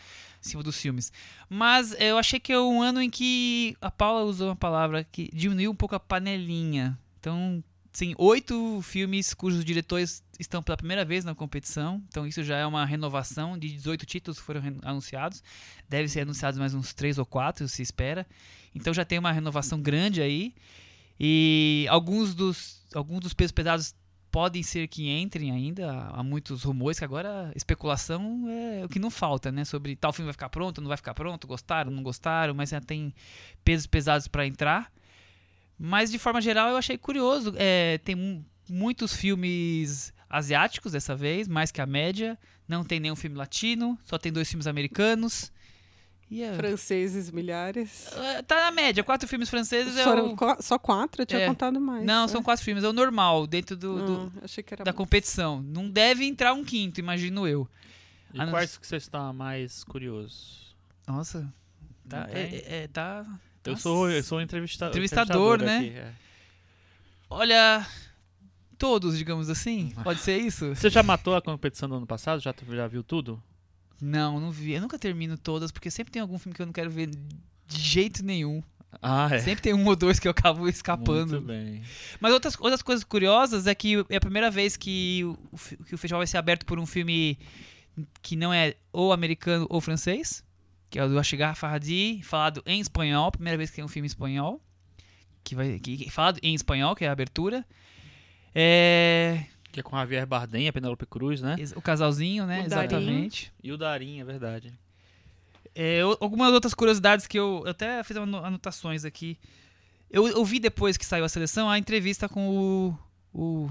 em 0.43 0.49
cima 0.49 0.63
dos 0.63 0.75
filmes. 0.75 1.13
Mas 1.47 1.95
eu 1.99 2.17
achei 2.17 2.39
que 2.39 2.51
é 2.51 2.59
um 2.59 2.81
ano 2.81 2.99
em 2.99 3.11
que 3.11 3.77
a 3.79 3.91
Paula 3.91 4.23
usou 4.23 4.47
uma 4.47 4.55
palavra 4.55 5.03
que 5.03 5.29
diminuiu 5.31 5.69
um 5.69 5.75
pouco 5.75 5.93
a 5.93 5.99
panelinha. 5.99 6.97
Então, 7.19 7.63
sim, 7.93 8.15
oito 8.17 8.81
filmes 8.81 9.35
cujos 9.35 9.63
diretores 9.63 10.23
estão 10.39 10.63
pela 10.63 10.75
primeira 10.75 11.05
vez 11.05 11.23
na 11.23 11.35
competição. 11.35 12.01
Então, 12.07 12.25
isso 12.25 12.43
já 12.43 12.57
é 12.57 12.65
uma 12.65 12.83
renovação 12.87 13.55
de 13.55 13.69
18 13.69 14.03
títulos 14.03 14.39
que 14.39 14.45
foram 14.45 14.63
anunciados. 14.81 15.43
Deve 15.87 16.07
ser 16.07 16.21
anunciados 16.21 16.59
mais 16.59 16.73
uns 16.73 16.91
três 16.91 17.19
ou 17.19 17.25
quatro, 17.25 17.67
se 17.67 17.83
espera. 17.83 18.25
Então, 18.73 18.95
já 18.95 19.05
tem 19.05 19.19
uma 19.19 19.31
renovação 19.31 19.79
grande 19.79 20.23
aí. 20.23 20.55
E 21.19 21.85
alguns 21.89 22.33
dos, 22.33 22.78
alguns 22.93 23.19
dos 23.21 23.33
pesos 23.33 23.51
pesados 23.51 23.95
podem 24.31 24.61
ser 24.61 24.87
que 24.87 25.09
entrem 25.09 25.51
ainda. 25.51 25.91
Há 26.13 26.21
muitos 26.23 26.63
rumores 26.63 26.99
que 26.99 27.05
agora 27.05 27.51
especulação 27.55 28.45
é 28.47 28.85
o 28.85 28.89
que 28.89 28.99
não 28.99 29.09
falta, 29.09 29.51
né? 29.51 29.65
Sobre 29.65 29.95
tal 29.95 30.13
filme 30.13 30.27
vai 30.27 30.33
ficar 30.33 30.49
pronto, 30.49 30.81
não 30.81 30.87
vai 30.87 30.97
ficar 30.97 31.13
pronto, 31.13 31.47
gostaram, 31.47 31.91
não 31.91 32.03
gostaram, 32.03 32.53
mas 32.53 32.69
já 32.69 32.79
tem 32.79 33.13
pesos 33.63 33.87
pesados 33.87 34.27
para 34.27 34.45
entrar. 34.45 34.91
Mas 35.77 36.11
de 36.11 36.19
forma 36.19 36.41
geral 36.41 36.69
eu 36.69 36.77
achei 36.77 36.97
curioso. 36.97 37.53
É, 37.57 37.97
tem 37.99 38.15
mu- 38.15 38.45
muitos 38.69 39.15
filmes 39.15 40.13
asiáticos 40.29 40.91
dessa 40.91 41.15
vez, 41.15 41.47
mais 41.47 41.71
que 41.71 41.81
a 41.81 41.85
média. 41.85 42.37
Não 42.67 42.83
tem 42.83 42.99
nenhum 42.99 43.15
filme 43.15 43.35
latino, 43.35 43.97
só 44.05 44.17
tem 44.19 44.31
dois 44.31 44.47
filmes 44.47 44.67
americanos. 44.67 45.51
É, 46.31 46.53
Franceses, 46.53 47.31
milhares. 47.31 48.07
é, 48.15 48.41
tá 48.43 48.55
na 48.65 48.71
média, 48.71 49.03
quatro 49.03 49.27
filmes 49.27 49.49
franceses 49.49 49.97
é 49.97 50.03
Foram 50.03 50.33
o... 50.33 50.35
qua- 50.35 50.61
só 50.61 50.77
quatro? 50.77 51.23
Eu 51.23 51.25
tinha 51.25 51.41
É. 51.41 51.47
contado 51.47 51.79
mais. 51.81 52.05
Não, 52.05 52.23
né? 52.23 52.27
são 52.27 52.43
quatro 52.43 52.63
filmes, 52.63 52.83
é 52.83 52.87
o 52.87 52.93
normal 52.93 53.47
dentro 53.47 53.75
do, 53.75 54.05
do- 54.29 54.33
achei 54.43 54.63
que 54.63 54.73
era 54.73 54.83
da 54.83 54.93
competição. 54.93 55.61
Não 55.61 55.89
deve 55.89 56.23
entrar 56.25 56.53
um 56.53 56.63
quinto, 56.63 56.99
imagino 56.99 57.47
eu. 57.47 57.67
E 58.33 58.39
Ah, 58.39 58.45
não- 58.45 58.51
quais 58.53 58.77
que 58.77 58.85
você 58.85 58.97
está 58.97 59.33
mais 59.33 59.83
curioso? 59.83 60.59
Nossa, 61.07 61.51
tá, 62.07 62.27
Não 62.27 62.35
é, 62.35 62.41
é- 62.43 62.83
é- 62.83 62.87
tá 62.87 63.25
Eu 63.65 63.75
sou, 63.75 64.09
eu 64.11 64.21
sou 64.23 64.37
um 64.37 64.41
entrevista- 64.41 64.87
Entrevistador, 64.87 65.55
entrevistador 65.55 65.65
né? 65.65 65.77
aqui, 65.77 65.97
é. 65.97 66.13
Olha, 67.29 67.87
todos, 68.77 69.17
digamos 69.17 69.49
assim. 69.49 69.93
Pode 70.03 70.19
ser 70.19 70.37
isso? 70.37 70.69
Você 70.75 70.89
já 70.89 71.01
matou 71.03 71.35
a 71.35 71.41
competição 71.41 71.89
do 71.89 71.95
ano 71.95 72.07
passado? 72.07 72.39
Já, 72.39 72.53
já 72.71 72.87
viu 72.87 73.03
tudo? 73.03 73.41
Não, 74.01 74.39
não 74.39 74.51
vi. 74.51 74.73
Eu 74.73 74.81
nunca 74.81 74.97
termino 74.97 75.37
todas, 75.37 75.71
porque 75.71 75.89
sempre 75.91 76.11
tem 76.11 76.21
algum 76.21 76.37
filme 76.39 76.55
que 76.55 76.61
eu 76.61 76.65
não 76.65 76.73
quero 76.73 76.89
ver 76.89 77.07
de 77.09 77.77
jeito 77.81 78.23
nenhum. 78.23 78.63
Ah, 79.01 79.29
é. 79.31 79.39
Sempre 79.39 79.61
tem 79.61 79.73
um 79.73 79.85
ou 79.85 79.95
dois 79.95 80.19
que 80.19 80.27
eu 80.27 80.31
acabo 80.31 80.67
escapando. 80.67 81.33
Muito 81.33 81.45
bem. 81.45 81.83
Mas 82.19 82.33
outras, 82.33 82.55
outras 82.59 82.81
coisas 82.81 83.03
curiosas 83.03 83.67
é 83.67 83.75
que 83.75 84.03
é 84.09 84.15
a 84.15 84.19
primeira 84.21 84.49
vez 84.49 84.75
que 84.75 85.23
o, 85.25 85.57
que 85.85 85.93
o 85.93 85.97
festival 85.97 86.19
vai 86.21 86.27
ser 86.27 86.37
aberto 86.37 86.65
por 86.65 86.79
um 86.79 86.85
filme 86.87 87.37
que 88.21 88.35
não 88.35 88.51
é 88.53 88.75
ou 88.91 89.11
americano 89.13 89.67
ou 89.69 89.79
francês, 89.79 90.43
que 90.89 90.97
é 90.97 91.03
o 91.03 91.07
do 91.09 91.19
Ashigar 91.19 91.55
Farhadi, 91.55 92.21
falado 92.23 92.63
em 92.65 92.79
espanhol, 92.79 93.31
primeira 93.31 93.57
vez 93.57 93.69
que 93.69 93.75
tem 93.75 93.85
um 93.85 93.89
filme 93.89 94.07
espanhol, 94.07 94.59
que 95.43 95.53
vai 95.53 95.77
que, 95.79 95.97
que- 95.97 96.09
falado 96.09 96.39
em 96.41 96.55
espanhol, 96.55 96.95
que 96.95 97.05
é 97.05 97.09
a 97.09 97.11
abertura. 97.11 97.63
É, 98.55 99.43
Que 99.71 99.79
é 99.81 99.83
com 99.83 99.95
Javier 99.95 100.25
Bardem, 100.25 100.67
a 100.67 100.73
Penélope 100.73 101.05
Cruz, 101.05 101.41
né? 101.41 101.55
o 101.75 101.81
casalzinho, 101.81 102.45
né? 102.45 102.61
O. 102.61 102.65
Exatamente. 102.65 103.51
E 103.63 103.71
o 103.71 103.77
Darim, 103.77 104.19
é 104.19 104.23
verdade. 104.23 104.73
É, 105.75 106.01
algumas 106.19 106.51
outras 106.51 106.73
curiosidades 106.73 107.27
que 107.27 107.37
eu, 107.37 107.61
eu 107.63 107.71
até 107.71 108.03
fiz 108.03 108.17
ano- 108.17 108.43
anotações 108.43 109.05
aqui. 109.05 109.37
Eu, 110.09 110.27
eu 110.27 110.43
vi 110.43 110.59
depois 110.59 110.97
que 110.97 111.05
saiu 111.05 111.23
a 111.23 111.29
seleção 111.29 111.69
a 111.69 111.77
entrevista 111.77 112.27
com 112.27 112.49
o, 112.49 112.97
o 113.31 113.69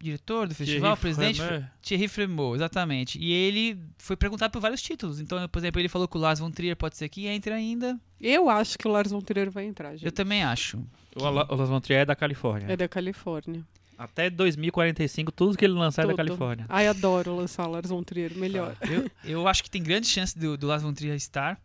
diretor 0.00 0.48
do 0.48 0.54
festival, 0.54 0.94
o 0.94 0.96
Thierry 0.96 1.00
presidente 1.14 1.42
Fremont. 1.42 1.70
Thierry 1.82 2.08
Fremont, 2.08 2.54
exatamente. 2.56 3.18
E 3.20 3.30
ele 3.30 3.78
foi 3.98 4.16
perguntado 4.16 4.50
por 4.50 4.60
vários 4.60 4.80
títulos. 4.80 5.20
Então, 5.20 5.46
por 5.48 5.58
exemplo, 5.58 5.78
ele 5.80 5.88
falou 5.90 6.08
que 6.08 6.16
o 6.16 6.20
Lars 6.20 6.40
von 6.40 6.50
Trier 6.50 6.74
pode 6.74 6.96
ser 6.96 7.10
que 7.10 7.26
entre 7.26 7.52
ainda. 7.52 8.00
Eu 8.18 8.48
acho 8.48 8.78
que 8.78 8.88
o 8.88 8.90
Lars 8.90 9.10
von 9.12 9.20
Trier 9.20 9.50
vai 9.50 9.66
entrar, 9.66 9.92
gente. 9.92 10.06
Eu 10.06 10.12
também 10.12 10.42
acho. 10.42 10.82
O 11.14 11.24
Ala- 11.24 11.46
o 11.50 11.54
Las 11.54 11.68
von 11.68 11.80
Trier 11.80 12.00
é 12.00 12.04
da 12.06 12.16
Califórnia. 12.16 12.72
É 12.72 12.76
da 12.76 12.88
Califórnia. 12.88 13.62
Até 13.96 14.28
2045, 14.30 15.30
tudo 15.32 15.56
que 15.56 15.64
ele 15.64 15.74
lançar 15.74 16.02
é 16.02 16.06
da 16.06 16.12
Tudo. 16.12 16.16
Califórnia. 16.16 16.66
Ai, 16.68 16.86
adoro 16.88 17.36
lançar 17.36 17.66
o 17.66 17.70
Lars 17.70 17.88
von 17.90 18.02
Trier, 18.02 18.36
melhor. 18.36 18.76
Eu, 18.88 19.10
eu 19.24 19.48
acho 19.48 19.62
que 19.62 19.70
tem 19.70 19.82
grande 19.82 20.06
chance 20.06 20.36
do, 20.38 20.56
do 20.56 20.66
Lars 20.66 20.82
von 20.82 20.92
Trier 20.92 21.14
estar. 21.14 21.60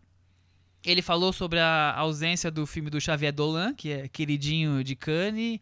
Ele 0.83 1.01
falou 1.01 1.33
sobre 1.33 1.59
a 1.59 1.93
ausência 1.97 2.49
do 2.49 2.65
filme 2.65 2.89
do 2.89 3.01
Xavier 3.01 3.33
Dolan, 3.33 3.73
que 3.73 3.91
é 3.91 4.07
queridinho 4.07 4.83
de 4.83 4.95
Cannes, 4.95 5.59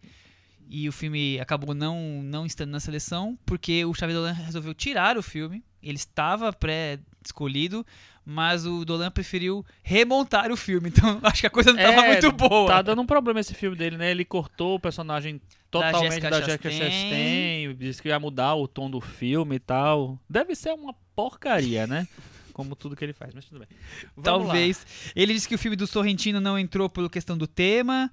e 0.69 0.87
o 0.87 0.91
filme 0.91 1.39
acabou 1.39 1.73
não, 1.73 2.21
não 2.21 2.45
estando 2.45 2.69
na 2.69 2.79
seleção, 2.79 3.37
porque 3.45 3.83
o 3.85 3.93
Xavier 3.93 4.17
Dolan 4.19 4.33
resolveu 4.33 4.73
tirar 4.73 5.17
o 5.17 5.23
filme. 5.23 5.63
Ele 5.81 5.95
estava 5.97 6.51
pré-escolhido, 6.51 7.85
mas 8.25 8.65
o 8.65 8.83
Dolan 8.83 9.09
preferiu 9.09 9.65
remontar 9.81 10.51
o 10.51 10.57
filme. 10.57 10.89
Então, 10.97 11.19
acho 11.23 11.41
que 11.41 11.47
a 11.47 11.49
coisa 11.49 11.71
não 11.71 11.79
estava 11.79 12.05
É, 12.05 12.11
muito 12.11 12.31
boa. 12.31 12.67
Tá 12.67 12.81
dando 12.81 13.01
um 13.01 13.05
problema 13.05 13.39
esse 13.39 13.53
filme 13.53 13.75
dele, 13.77 13.97
né? 13.97 14.11
Ele 14.11 14.25
cortou 14.25 14.75
o 14.75 14.79
personagem 14.79 15.41
totalmente 15.71 16.09
Jessica 16.09 16.29
da 16.29 16.41
Jessica 16.41 16.69
Chastain. 16.69 16.91
Chastain, 16.91 17.75
disse 17.77 18.01
que 18.01 18.07
ia 18.09 18.19
mudar 18.19 18.55
o 18.55 18.67
tom 18.67 18.89
do 18.89 18.99
filme 19.01 19.55
e 19.55 19.59
tal. 19.59 20.19
Deve 20.29 20.55
ser 20.55 20.71
uma 20.73 20.93
porcaria, 21.15 21.85
né? 21.87 22.07
Como 22.53 22.75
tudo 22.75 22.95
que 22.95 23.05
ele 23.05 23.13
faz, 23.13 23.33
mas 23.35 23.45
tudo 23.45 23.59
bem. 23.59 23.67
Vamos 24.15 24.47
Talvez. 24.47 24.85
Ele 25.15 25.33
disse 25.33 25.47
que 25.47 25.53
o 25.53 25.57
filme 25.59 25.75
do 25.75 25.85
Sorrentino 25.85 26.41
não 26.41 26.57
entrou 26.57 26.89
por 26.89 27.07
questão 27.07 27.37
do 27.37 27.45
tema, 27.45 28.11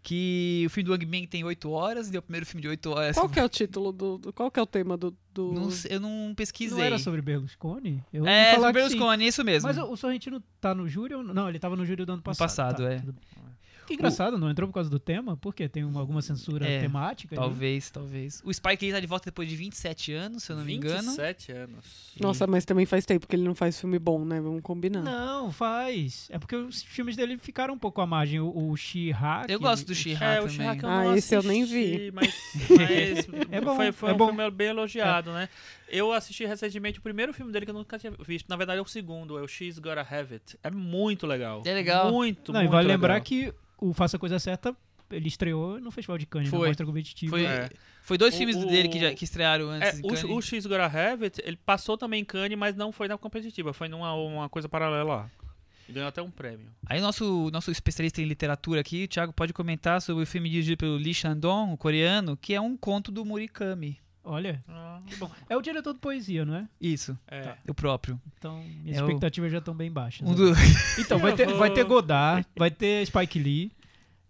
que 0.00 0.62
o 0.66 0.70
filme 0.70 0.84
do 0.84 0.92
Wang 0.92 1.04
Bing 1.06 1.26
tem 1.26 1.42
8 1.42 1.68
horas, 1.70 2.08
e 2.08 2.14
é 2.14 2.18
o 2.18 2.22
primeiro 2.22 2.46
filme 2.46 2.62
de 2.62 2.68
8 2.68 2.90
horas. 2.90 3.16
Qual 3.16 3.28
que 3.28 3.40
é 3.40 3.44
o 3.44 3.48
título 3.48 3.90
do... 3.90 4.18
do- 4.18 4.32
qual 4.32 4.48
que 4.50 4.60
é 4.60 4.62
o 4.62 4.66
tema 4.66 4.96
do... 4.96 5.12
do... 5.32 5.52
Não 5.52 5.70
sei, 5.72 5.96
eu 5.96 5.98
não 6.00 6.32
pesquisei. 6.36 6.76
Não 6.78 6.84
era 6.84 6.98
sobre 6.98 7.20
Berlusconi? 7.20 8.00
Eu 8.12 8.24
É, 8.26 8.54
sobre 8.54 8.66
sim. 8.68 8.72
Berlusconi, 8.74 9.26
isso 9.26 9.42
mesmo. 9.42 9.66
Mas 9.66 9.76
o, 9.76 9.90
o 9.90 9.96
Sorrentino 9.96 10.40
tá 10.60 10.72
no 10.72 10.86
júri? 10.86 11.14
ou 11.14 11.24
não? 11.24 11.34
Não, 11.34 11.48
ele 11.48 11.58
tava 11.58 11.74
no 11.74 11.84
júri 11.84 12.04
do 12.04 12.12
ano 12.12 12.22
passado. 12.22 12.46
passado, 12.46 12.84
Tá, 12.84 12.92
é. 12.92 13.02
Que 13.86 13.94
engraçado, 13.94 14.38
não 14.38 14.50
entrou 14.50 14.68
por 14.68 14.74
causa 14.74 14.88
do 14.90 14.98
tema? 14.98 15.36
Por 15.36 15.54
quê? 15.54 15.68
Tem 15.68 15.84
uma- 15.84 16.00
alguma 16.00 16.22
censura 16.22 16.66
É, 16.66 16.80
temática? 16.80 17.34
ali? 17.34 17.40
Talvez, 17.40 17.90
talvez. 17.90 18.42
O 18.44 18.52
Spike 18.52 18.84
Lee 18.86 18.92
tá 18.94 19.00
de 19.00 19.06
volta 19.06 19.26
depois 19.26 19.48
de 19.48 19.56
27 19.56 20.12
anos, 20.12 20.42
se 20.44 20.52
eu 20.52 20.56
não 20.56 20.64
me 20.64 20.74
engano. 20.74 21.08
27 21.10 21.52
anos. 21.52 22.12
Nossa, 22.20 22.46
mas 22.46 22.64
também 22.64 22.86
faz 22.86 23.04
tempo 23.04 23.26
que 23.26 23.36
ele 23.36 23.42
não 23.44 23.54
faz 23.54 23.78
filme 23.80 23.98
bom, 23.98 24.24
né? 24.24 24.40
Vamos 24.40 24.62
combinar. 24.62 25.02
Não, 25.02 25.52
faz. 25.52 26.28
É 26.30 26.38
porque 26.38 26.56
os 26.56 26.82
filmes 26.82 27.16
dele 27.16 27.36
ficaram 27.38 27.74
um 27.74 27.78
pouco 27.78 28.00
à 28.00 28.06
margem. 28.06 28.40
O, 28.40 28.70
o 28.70 28.76
She-Ra... 28.76 29.44
Eu 29.48 29.60
gosto 29.60 29.86
do 29.86 29.92
É, 29.92 29.94
She-Ra 29.94 30.42
o 30.42 30.48
também. 30.48 30.78
Que 30.78 30.84
eu 30.84 30.88
Ah, 30.90 31.04
não 31.04 31.16
esse 31.16 31.34
eu 31.34 31.42
nem 31.42 31.62
assisti, 31.62 31.96
vi. 31.98 32.10
Mas, 32.12 32.34
mas 32.70 33.48
É 33.50 33.60
bom, 33.60 33.76
foi, 33.76 33.92
foi 33.92 34.10
é 34.10 34.12
um 34.12 34.16
bom. 34.16 34.26
filme 34.28 34.50
bem 34.50 34.68
elogiado, 34.68 35.32
né? 35.32 35.48
Eu 35.88 36.12
assisti 36.12 36.44
recentemente 36.46 36.98
o 36.98 37.02
primeiro 37.02 37.32
filme 37.32 37.52
dele 37.52 37.64
que 37.66 37.70
eu 37.70 37.74
nunca 37.74 37.98
tinha 37.98 38.12
visto. 38.26 38.48
Na 38.48 38.56
verdade 38.56 38.78
é 38.78 38.82
o 38.82 38.86
segundo, 38.86 39.38
é 39.38 39.42
o 39.42 39.48
She's 39.48 39.78
Gotta 39.78 40.00
Have 40.00 40.34
It. 40.34 40.58
É 40.62 40.70
muito 40.70 41.26
legal. 41.26 41.62
É 41.64 41.72
legal. 41.74 42.10
Muito, 42.10 42.52
Não, 42.52 42.60
e 42.60 42.64
muito 42.64 42.72
vale 42.72 42.88
legal. 42.88 42.96
lembrar 43.00 43.20
que 43.20 43.52
o 43.78 43.92
Faça 43.92 44.16
a 44.16 44.20
Coisa 44.20 44.38
Certa, 44.38 44.74
ele 45.10 45.28
estreou 45.28 45.78
no 45.80 45.90
Festival 45.90 46.16
de 46.18 46.26
Cannes, 46.26 46.48
Foi. 46.48 46.60
na 46.60 46.66
Mostra 46.68 46.86
Competitiva. 46.86 47.30
Foi, 47.30 47.44
É. 47.44 47.68
foi 48.02 48.16
dois 48.18 48.34
O- 48.34 48.38
filmes 48.38 48.56
o- 48.56 48.66
dele 48.66 48.88
que, 48.88 48.98
já, 48.98 49.14
que 49.14 49.24
estrearam 49.24 49.72
É, 49.72 49.76
antes. 49.76 49.98
em 50.00 50.02
o, 50.04 50.08
Cannes. 50.08 50.24
o 50.24 50.40
She's 50.40 50.66
Gotta 50.66 50.86
Have 50.86 51.24
It, 51.24 51.42
ele 51.44 51.56
passou 51.56 51.96
também 51.98 52.22
em 52.22 52.24
Cannes, 52.24 52.58
mas 52.58 52.74
não 52.74 52.90
foi 52.90 53.06
na 53.06 53.18
competitiva, 53.18 53.72
foi 53.72 53.88
numa 53.88 54.14
uma 54.14 54.48
coisa 54.48 54.68
paralela 54.68 55.04
lá. 55.16 55.30
E 55.86 55.92
Ganhou 55.92 56.08
até 56.08 56.22
um 56.22 56.30
prêmio. 56.30 56.66
Aí 56.86 56.98
nosso 56.98 57.50
nosso 57.52 57.70
especialista 57.70 58.22
em 58.22 58.24
literatura 58.24 58.80
aqui, 58.80 59.04
o 59.04 59.08
Thiago, 59.08 59.34
pode 59.34 59.52
comentar 59.52 60.00
sobre 60.00 60.22
o 60.22 60.26
filme 60.26 60.48
dirigido 60.48 60.78
pelo 60.78 60.96
Lee 60.96 61.12
Shandong, 61.12 61.74
o 61.74 61.76
coreano, 61.76 62.38
que 62.38 62.54
é 62.54 62.60
um 62.60 62.74
conto 62.74 63.12
do 63.12 63.22
Murakami. 63.22 63.98
Olha, 64.24 64.64
que 65.06 65.16
bom. 65.16 65.30
É 65.50 65.56
o 65.56 65.60
diretor 65.60 65.92
de 65.92 66.00
poesia, 66.00 66.44
não 66.46 66.54
é? 66.56 66.66
Isso, 66.80 67.16
É. 67.30 67.54
o 67.68 67.74
próprio. 67.74 68.18
Então, 68.38 68.62
minhas 68.82 68.96
É 68.98 69.02
o- 69.02 69.06
expectativas 69.06 69.52
já 69.52 69.58
estão 69.58 69.74
bem 69.74 69.90
baixas. 69.92 70.26
Um 70.26 70.34
do... 70.34 70.52
Então, 70.98 71.18
vai 71.18 71.34
ter, 71.34 71.46
vai 71.52 71.70
ter 71.70 71.84
Godard, 71.84 72.46
vai 72.56 72.70
ter 72.70 73.06
Spike 73.06 73.38
Lee. 73.38 73.70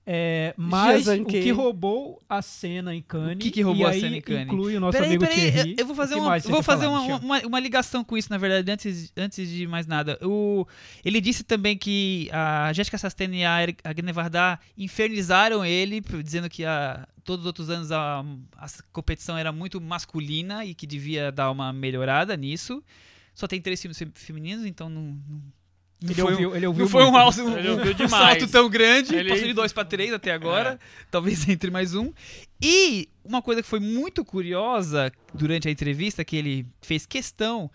É, 0.07 0.53
mas 0.59 1.07
o 1.09 1.25
que 1.25 1.51
roubou 1.51 2.21
a 2.29 2.43
cena 2.43 2.95
em 2.95 3.01
Cannes. 3.01 3.37
O 3.37 3.39
que 3.39 3.51
que 3.51 3.63
roubou 3.63 3.87
e 3.87 3.89
a 3.89 3.91
aí 3.93 4.01
cena 4.01 4.17
em 4.19 4.21
Cannes? 4.21 4.47
inclui 4.49 4.77
o 4.77 4.81
nosso 4.81 4.93
Peraí, 4.93 5.09
amigo 5.09 5.25
peraí, 5.27 5.51
Thierry. 5.53 5.77
eu- 5.79 5.87
vou 5.87 5.97
fazer 5.97 6.15
O 6.17 6.21
vou 6.51 6.63
fazer 6.63 6.85
falar, 6.85 7.01
uma, 7.01 7.17
uma, 7.17 7.39
uma 7.47 7.59
ligação 7.61 8.05
com 8.05 8.15
isso, 8.19 8.29
na 8.31 8.37
verdade, 8.37 8.71
antes, 8.71 9.11
antes 9.17 9.49
de 9.49 9.67
mais 9.67 9.87
nada. 9.87 10.19
O, 10.23 10.67
ele 11.03 11.23
disse 11.23 11.43
também 11.43 11.79
que 11.79 12.29
a 12.33 12.71
Jessica 12.75 12.99
Chastain 12.99 13.35
e 13.35 13.45
a 13.47 13.57
Agne 13.83 14.13
Varda 14.13 14.61
infernizaram 14.77 15.65
ele, 15.65 16.03
dizendo 16.23 16.51
que 16.51 16.67
a, 16.67 17.09
todos 17.25 17.45
os 17.45 17.47
outros 17.47 17.71
anos 17.71 17.91
a, 17.91 18.25
a 18.57 18.67
competição 18.93 19.37
era 19.37 19.51
muito 19.51 19.81
masculina 19.81 20.65
e 20.65 20.75
que 20.75 20.87
devia 20.87 21.33
dar 21.33 21.51
uma 21.51 21.73
melhorada 21.73 22.37
nisso. 22.37 22.83
Só 23.35 23.47
tem 23.47 23.61
três 23.61 23.81
filmes 23.81 23.99
fe- 23.99 24.11
femininos, 24.15 24.65
então 24.67 24.89
não, 24.89 25.03
não, 25.03 25.43
não 26.01 26.11
Ele 26.11 26.15
foi 26.15 26.25
um- 26.25 26.29
ouviu, 26.31 26.57
ele 26.57 26.67
ouviu 26.67 26.85
não 26.85 26.91
foi 26.91 27.05
um, 27.05 27.17
alto, 27.17 27.43
um, 27.43 27.57
Ele 27.59 27.69
ouviu 27.71 27.93
um 28.05 28.09
salto 28.09 28.47
tão 28.49 28.69
grande. 28.69 29.15
Ele- 29.15 29.31
Passou 29.31 29.47
de 29.47 29.53
dois 29.55 29.73
para 29.73 29.85
três 29.85 30.13
até 30.13 30.33
agora. 30.33 30.79
Talvez 31.11 31.47
entre 31.49 31.71
mais 31.71 31.95
um. 31.95 32.13
E 32.63 33.09
uma 33.25 33.43
coisa 33.43 33.63
que 33.63 33.69
foi 33.69 33.81
muito 33.81 34.25
curiosa 34.25 35.11
durante 35.33 35.67
a 35.67 35.71
entrevista, 35.71 36.25
que 36.25 36.37
ele 36.37 36.67
fez 36.83 37.07
questão. 37.07 37.71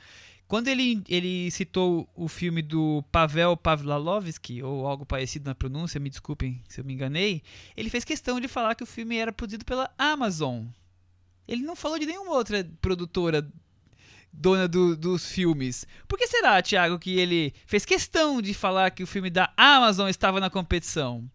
Quando 0.50 0.68
ele, 0.68 1.02
ele 1.08 1.52
citou 1.52 2.10
o 2.16 2.28
filme 2.28 2.62
do 2.64 3.04
Pavel 3.12 3.56
Pavlovsky, 3.56 4.64
ou 4.64 4.88
algo 4.88 5.06
parecido 5.06 5.46
na 5.46 5.54
pronúncia, 5.54 6.00
me 6.00 6.10
desculpem 6.10 6.60
se 6.68 6.82
eu 6.82 6.84
me 6.86 6.92
enganei, 6.94 7.44
ele 7.78 7.88
fez 7.90 8.04
questão 8.04 8.40
de 8.42 8.48
falar 8.48 8.74
que 8.74 8.84
o 8.84 8.88
filme 8.88 9.16
era 9.16 9.32
produzido 9.32 9.64
pela 9.64 9.90
Amazon. 9.98 10.66
ele 11.48 11.62
não 11.64 11.76
falou 11.76 11.98
de 12.00 12.06
nenhuma 12.06 12.32
outra 12.34 12.68
produtora 12.82 13.48
dona 14.32 14.68
do- 14.68 14.96
dos 14.96 15.32
filmes. 15.32 15.86
Por 16.08 16.18
que 16.18 16.28
será, 16.28 16.62
Thiago, 16.62 17.00
que 17.00 17.18
ele 17.20 17.54
fez 17.66 17.86
questão 17.86 18.42
de 18.42 18.54
falar 18.54 18.92
que 18.92 19.02
o 19.04 19.08
filme 19.08 19.30
da 19.32 19.52
Amazon 19.58 20.08
estava 20.10 20.40
na 20.40 20.50
competição? 20.50 21.30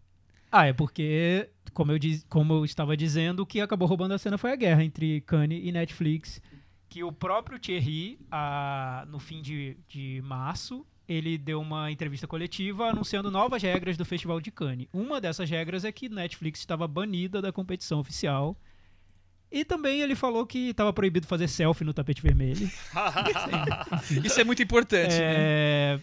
Ah, 0.51 0.65
é 0.67 0.73
porque, 0.73 1.49
como 1.73 1.91
eu, 1.91 1.99
como 2.29 2.53
eu 2.53 2.63
estava 2.65 2.95
dizendo, 2.95 3.41
o 3.41 3.45
que 3.45 3.59
acabou 3.59 3.87
roubando 3.87 4.13
a 4.13 4.17
cena 4.17 4.37
foi 4.37 4.51
a 4.53 4.55
guerra 4.55 4.83
entre 4.85 5.19
Cannes 5.21 5.61
e 5.63 5.71
Netflix. 5.71 6.41
Que 6.95 7.03
o 7.03 7.11
próprio 7.11 7.59
Thierry, 7.59 8.17
ah, 8.31 9.05
no 9.09 9.19
fim 9.19 9.41
de, 9.41 9.75
de 9.85 10.21
março, 10.23 10.87
ele 11.05 11.37
deu 11.37 11.59
uma 11.59 11.91
entrevista 11.91 12.25
coletiva 12.25 12.87
anunciando 12.87 13.29
novas 13.29 13.61
regras 13.61 13.97
do 13.97 14.05
Festival 14.05 14.39
de 14.39 14.49
Cannes. 14.49 14.87
Uma 14.93 15.19
dessas 15.19 15.49
regras 15.49 15.83
é 15.83 15.91
que 15.91 16.07
Netflix 16.07 16.61
estava 16.61 16.87
banida 16.87 17.41
da 17.41 17.51
competição 17.51 17.99
oficial. 17.99 18.57
E 19.51 19.65
também 19.65 19.99
ele 19.99 20.15
falou 20.15 20.45
que 20.45 20.69
estava 20.69 20.93
proibido 20.93 21.27
fazer 21.27 21.49
selfie 21.49 21.83
no 21.83 21.93
tapete 21.93 22.21
vermelho. 22.21 22.71
Isso 24.23 24.39
é 24.39 24.45
muito 24.45 24.63
importante, 24.63 25.15
né? 25.15 25.19
É... 25.19 25.99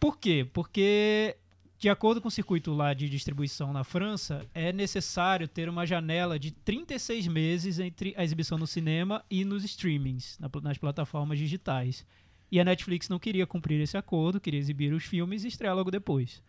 Por 0.00 0.18
quê? 0.18 0.44
Porque, 0.52 1.36
de 1.80 1.88
acordo 1.88 2.20
com 2.20 2.28
o 2.28 2.30
circuito 2.30 2.74
lá 2.74 2.92
de 2.92 3.08
distribuição 3.08 3.72
na 3.72 3.82
França, 3.82 4.46
é 4.52 4.70
necessário 4.70 5.48
ter 5.48 5.66
uma 5.66 5.86
janela 5.86 6.38
de 6.38 6.50
36 6.50 7.26
meses 7.26 7.78
entre 7.78 8.12
a 8.18 8.22
exibição 8.22 8.58
no 8.58 8.66
cinema 8.66 9.24
e 9.30 9.46
nos 9.46 9.64
streamings, 9.64 10.38
nas 10.62 10.76
plataformas 10.76 11.38
digitais. 11.38 12.04
E 12.52 12.60
a 12.60 12.64
Netflix 12.64 13.08
não 13.08 13.18
queria 13.18 13.46
cumprir 13.46 13.80
esse 13.80 13.96
acordo, 13.96 14.38
queria 14.38 14.60
exibir 14.60 14.92
os 14.92 15.04
filmes 15.04 15.42
e 15.42 15.48
estrear 15.48 15.74
logo 15.74 15.90
depois. 15.90 16.42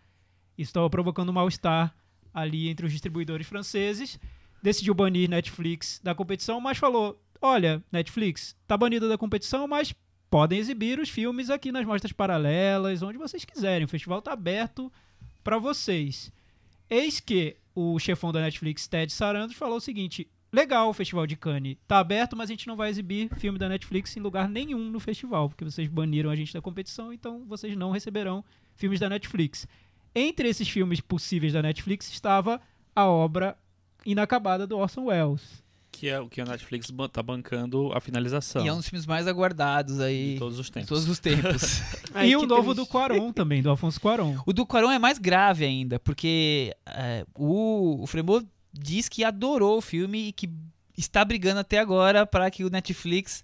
Isso 0.57 0.71
estava 0.71 0.89
provocando 0.89 1.31
mal-estar 1.31 1.95
ali 2.33 2.67
entre 2.67 2.85
os 2.85 2.91
distribuidores 2.91 3.47
franceses. 3.47 4.19
Decidiu 4.61 4.93
banir 4.93 5.29
Netflix 5.29 6.01
da 6.03 6.13
competição, 6.13 6.59
mas 6.59 6.77
falou: 6.77 7.17
olha, 7.41 7.81
Netflix, 7.89 8.53
tá 8.67 8.75
banida 8.75 9.07
da 9.07 9.17
competição, 9.17 9.65
mas 9.65 9.95
podem 10.29 10.59
exibir 10.59 10.99
os 10.99 11.07
filmes 11.07 11.49
aqui 11.49 11.71
nas 11.71 11.85
mostras 11.85 12.11
paralelas, 12.11 13.01
onde 13.01 13.17
vocês 13.17 13.45
quiserem. 13.45 13.85
O 13.85 13.89
festival 13.89 14.19
está 14.19 14.33
aberto 14.33 14.91
para 15.43 15.57
vocês. 15.57 16.31
Eis 16.89 17.19
que 17.19 17.57
o 17.73 17.97
chefão 17.99 18.31
da 18.31 18.41
Netflix, 18.41 18.87
Ted 18.87 19.11
Sarandos, 19.11 19.55
falou 19.55 19.77
o 19.77 19.81
seguinte: 19.81 20.29
legal 20.51 20.89
o 20.89 20.93
Festival 20.93 21.25
de 21.25 21.35
Cannes, 21.35 21.77
tá 21.87 21.99
aberto, 21.99 22.35
mas 22.35 22.49
a 22.49 22.53
gente 22.53 22.67
não 22.67 22.75
vai 22.75 22.89
exibir 22.89 23.29
filme 23.37 23.57
da 23.57 23.69
Netflix 23.69 24.15
em 24.17 24.19
lugar 24.19 24.49
nenhum 24.49 24.89
no 24.89 24.99
festival, 24.99 25.49
porque 25.49 25.63
vocês 25.63 25.87
baniram 25.87 26.29
a 26.29 26.35
gente 26.35 26.53
da 26.53 26.61
competição, 26.61 27.13
então 27.13 27.45
vocês 27.45 27.75
não 27.75 27.91
receberão 27.91 28.43
filmes 28.75 28.99
da 28.99 29.09
Netflix. 29.09 29.67
Entre 30.13 30.49
esses 30.49 30.67
filmes 30.67 30.99
possíveis 30.99 31.53
da 31.53 31.61
Netflix 31.61 32.11
estava 32.11 32.59
a 32.95 33.05
obra 33.05 33.57
inacabada 34.05 34.67
do 34.67 34.77
Orson 34.77 35.05
Welles. 35.05 35.60
Que 35.91 36.09
é 36.09 36.19
o 36.19 36.27
que 36.27 36.39
a 36.41 36.45
Netflix 36.45 36.91
tá 37.11 37.21
bancando 37.21 37.91
a 37.93 37.99
finalização 37.99 38.63
E 38.65 38.67
é 38.67 38.73
um 38.73 38.77
dos 38.77 38.87
filmes 38.87 39.05
mais 39.05 39.27
aguardados 39.27 39.99
aí 39.99 40.33
de 40.33 40.39
todos 40.39 40.57
os 40.57 40.65
de 40.67 40.71
tempos. 40.71 40.89
todos 40.89 41.07
os 41.09 41.19
tempos. 41.19 41.81
Ai, 42.13 42.29
e 42.29 42.35
o 42.35 42.47
novo 42.47 42.73
triste. 42.73 42.77
do 42.77 42.85
Quaron 42.87 43.31
também, 43.33 43.61
do 43.61 43.69
Alfonso 43.69 43.99
Cuarón. 43.99 44.37
O 44.45 44.53
do 44.53 44.65
Quaron 44.65 44.91
é 44.91 44.97
mais 44.99 45.17
grave 45.17 45.65
ainda, 45.65 45.99
porque 45.99 46.75
é, 46.85 47.25
o, 47.35 48.01
o 48.01 48.07
Fremont 48.07 48.47
diz 48.73 49.09
que 49.09 49.23
adorou 49.23 49.77
o 49.77 49.81
filme 49.81 50.29
e 50.29 50.31
que 50.31 50.49
está 50.97 51.23
brigando 51.25 51.59
até 51.59 51.79
agora 51.79 52.25
para 52.25 52.49
que 52.49 52.63
o 52.63 52.69
Netflix 52.69 53.43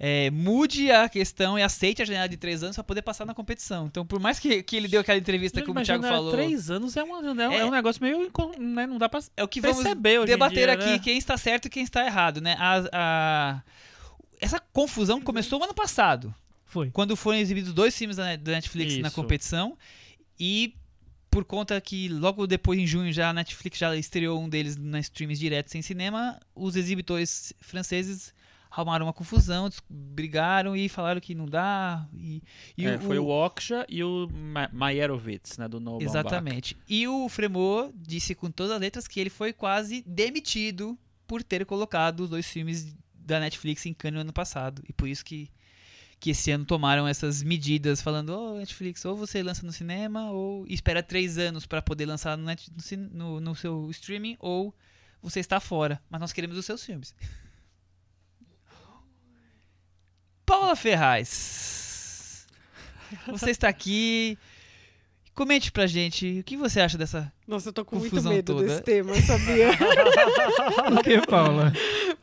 é, 0.00 0.30
mude 0.30 0.90
a 0.90 1.08
questão 1.08 1.58
e 1.58 1.62
aceite 1.62 2.00
a 2.02 2.04
janela 2.04 2.28
de 2.28 2.36
três 2.36 2.62
anos 2.62 2.76
para 2.76 2.84
poder 2.84 3.02
passar 3.02 3.24
na 3.24 3.34
competição. 3.34 3.86
Então, 3.86 4.06
por 4.06 4.20
mais 4.20 4.38
que, 4.38 4.62
que 4.62 4.76
ele 4.76 4.86
deu 4.88 5.00
aquela 5.00 5.18
entrevista 5.18 5.60
que 5.60 5.70
o 5.70 5.74
Thiago 5.82 6.04
falou, 6.04 6.30
Três 6.32 6.70
anos 6.70 6.96
é, 6.96 7.02
uma, 7.02 7.18
é, 7.42 7.56
É. 7.58 7.64
um 7.64 7.70
negócio 7.70 8.02
meio. 8.02 8.30
Né, 8.58 8.86
não 8.86 8.98
dá 8.98 9.08
pra. 9.08 9.20
é 9.36 9.42
o 9.42 9.48
que 9.48 9.60
vamos 9.60 9.82
debater 10.26 10.66
dia, 10.66 10.72
aqui 10.72 10.90
né? 10.90 10.98
quem 10.98 11.18
está 11.18 11.36
certo 11.36 11.66
e 11.66 11.70
quem 11.70 11.82
está 11.82 12.04
errado, 12.06 12.40
né? 12.40 12.56
A- 12.58 12.88
a- 12.92 13.62
essa 14.40 14.60
confusão 14.72 15.20
começou 15.20 15.62
ano 15.62 15.74
passado. 15.74 16.34
Foi. 16.70 16.90
quando 16.90 17.16
foram 17.16 17.38
exibidos 17.38 17.72
dois 17.72 17.96
filmes 17.96 18.18
da 18.18 18.36
Netflix 18.36 18.98
na 18.98 19.08
Isso. 19.08 19.16
competição 19.16 19.76
e 20.38 20.74
por 21.30 21.42
conta 21.42 21.80
que 21.80 22.08
logo 22.10 22.46
depois 22.46 22.78
em 22.78 22.86
junho 22.86 23.10
já 23.10 23.30
a 23.30 23.32
Netflix 23.32 23.78
já 23.78 23.96
estreou 23.96 24.38
um 24.38 24.48
deles 24.50 24.76
na 24.76 25.00
streams 25.00 25.40
direto 25.40 25.70
sem 25.70 25.80
cinema, 25.80 26.38
os 26.54 26.76
exibitores 26.76 27.54
franceses 27.58 28.34
arrumaram 28.78 29.06
uma 29.06 29.12
confusão, 29.12 29.68
brigaram 29.90 30.76
e 30.76 30.88
falaram 30.88 31.20
que 31.20 31.34
não 31.34 31.46
dá 31.46 32.08
e, 32.14 32.42
e 32.76 32.86
É, 32.86 32.96
foi 32.98 33.18
o 33.18 33.26
Oksha 33.26 33.84
e 33.88 34.04
o 34.04 34.28
Ma- 34.32 34.70
Mayerovitz, 34.72 35.58
né, 35.58 35.66
do 35.66 35.80
No 35.80 35.92
Baumbach. 35.92 36.04
Exatamente. 36.08 36.76
E 36.88 37.08
o 37.08 37.28
Fremont 37.28 37.92
disse 37.96 38.34
com 38.34 38.50
todas 38.50 38.72
as 38.72 38.80
letras 38.80 39.08
que 39.08 39.18
ele 39.18 39.30
foi 39.30 39.52
quase 39.52 40.02
demitido 40.06 40.96
por 41.26 41.42
ter 41.42 41.66
colocado 41.66 42.20
os 42.20 42.30
dois 42.30 42.46
filmes 42.46 42.96
da 43.12 43.40
Netflix 43.40 43.84
em 43.84 43.92
Cannes 43.92 44.14
no 44.14 44.20
ano 44.20 44.32
passado. 44.32 44.80
E 44.88 44.92
por 44.92 45.08
isso 45.08 45.24
que, 45.24 45.50
que 46.20 46.30
esse 46.30 46.50
ano 46.52 46.64
tomaram 46.64 47.06
essas 47.06 47.42
medidas, 47.42 48.00
falando: 48.00 48.30
Ô 48.30 48.58
Netflix, 48.58 49.04
ou 49.04 49.16
você 49.16 49.42
lança 49.42 49.66
no 49.66 49.72
cinema, 49.72 50.30
ou 50.30 50.64
espera 50.68 51.02
três 51.02 51.36
anos 51.36 51.66
para 51.66 51.82
poder 51.82 52.06
lançar 52.06 52.38
no, 52.38 52.44
net- 52.44 52.70
no- 53.12 53.40
no 53.40 53.54
seu 53.56 53.90
streaming, 53.90 54.36
ou 54.38 54.72
você 55.20 55.40
está 55.40 55.58
fora. 55.58 56.00
Mas 56.08 56.20
nós 56.20 56.32
queremos 56.32 56.56
os 56.56 56.64
seus 56.64 56.84
filmes. 56.84 57.12
Paula 60.48 60.74
Ferraz, 60.74 62.46
você 63.26 63.50
está 63.50 63.68
aqui. 63.68 64.38
Comente 65.34 65.70
pra 65.70 65.86
gente 65.86 66.40
o 66.40 66.42
que 66.42 66.56
você 66.56 66.80
acha 66.80 66.96
dessa. 66.98 67.30
Nossa, 67.46 67.68
eu 67.68 67.72
tô 67.72 67.84
com 67.84 67.96
muito 67.96 68.20
medo 68.24 68.54
toda. 68.54 68.66
desse 68.66 68.82
tema, 68.82 69.14
sabia? 69.22 69.68
Por 70.88 71.04
que, 71.04 71.20
Paula? 71.26 71.72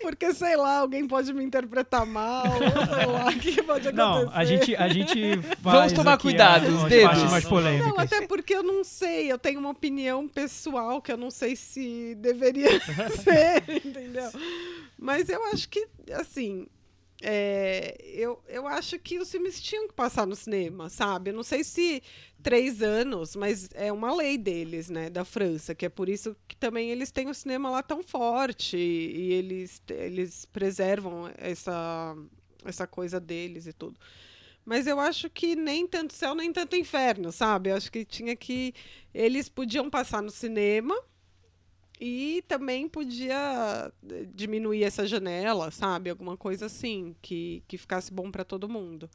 Porque, 0.01 0.33
sei 0.33 0.57
lá, 0.57 0.79
alguém 0.79 1.07
pode 1.07 1.31
me 1.33 1.41
interpretar 1.43 2.05
mal, 2.05 2.43
ou 2.45 2.95
sei 2.97 3.05
lá, 3.05 3.27
o 3.29 3.39
que 3.39 3.61
pode 3.63 3.87
acontecer. 3.87 3.93
Não, 3.93 4.29
a 4.33 4.43
gente, 4.43 4.75
a 4.75 4.89
gente 4.89 5.41
faz 5.41 5.57
Vamos 5.61 5.93
tomar 5.93 6.17
cuidado, 6.17 6.65
a- 6.65 6.69
os 6.71 6.83
dedos. 6.89 7.23
mais 7.31 7.45
polêmicas. 7.45 7.87
Não, 7.87 7.97
até 7.99 8.27
porque 8.27 8.53
eu 8.53 8.63
não 8.63 8.83
sei, 8.83 9.31
eu 9.31 9.37
tenho 9.37 9.59
uma 9.61 9.69
opinião 9.69 10.27
pessoal 10.27 11.01
que 11.01 11.09
eu 11.11 11.17
não 11.17 11.31
sei 11.31 11.55
se 11.55 12.15
deveria 12.15 12.67
ser, 13.23 13.63
entendeu? 13.85 14.29
Mas 14.99 15.29
eu 15.29 15.41
acho 15.53 15.69
que, 15.69 15.87
assim, 16.11 16.67
é, 17.27 17.97
eu, 18.03 18.39
eu 18.47 18.67
acho 18.67 18.99
que 18.99 19.17
os 19.17 19.31
filmes 19.31 19.59
tinham 19.59 19.87
que 19.87 19.95
passar 19.95 20.27
no 20.27 20.35
cinema, 20.35 20.89
sabe? 20.89 21.31
Eu 21.31 21.33
não 21.33 21.41
sei 21.41 21.63
se 21.63 22.03
três 22.43 22.83
anos, 22.83 23.35
mas 23.35 23.67
é 23.73 23.91
uma 23.91 24.13
lei 24.15 24.37
deles, 24.37 24.91
né, 24.91 25.09
da 25.09 25.25
França, 25.25 25.73
que 25.73 25.87
é 25.87 25.89
por 25.89 26.07
isso 26.07 26.35
que 26.47 26.55
também 26.55 26.91
eles 26.91 27.09
têm 27.09 27.27
o 27.27 27.33
cinema 27.33 27.71
lá 27.71 27.81
tão 27.81 28.03
forte 28.03 28.77
e, 28.77 29.33
eles, 29.33 29.81
eles 29.89 30.45
preservam 30.45 31.31
essa, 31.35 32.15
essa 32.63 32.85
coisa 32.85 33.19
deles 33.19 33.65
e 33.65 33.73
tudo. 33.73 33.99
Mas 34.63 34.85
eu 34.85 34.99
acho 34.99 35.27
que 35.27 35.55
nem 35.55 35.87
tanto 35.87 36.13
céu, 36.13 36.35
nem 36.35 36.53
tanto 36.53 36.75
inferno, 36.75 37.31
sabe? 37.31 37.71
Eu 37.71 37.75
acho 37.75 37.91
que 37.91 38.05
tinha 38.05 38.35
que. 38.35 38.71
Eles 39.11 39.49
podiam 39.49 39.89
passar 39.89 40.21
no 40.21 40.29
cinema 40.29 40.95
e 41.99 42.43
também 42.47 42.87
podia 42.89 43.91
eh, 44.09 44.25
diminuir 44.33 44.83
essa 44.83 45.07
janela, 45.07 45.71
sabe? 45.71 46.09
Alguma 46.09 46.35
coisa 46.37 46.65
assim, 46.65 47.15
que, 47.21 47.63
que 47.67 47.77
ficasse 47.77 48.11
bom 48.13 48.31
para 48.31 48.43
todo 48.43 48.67
mundo. 48.69 49.09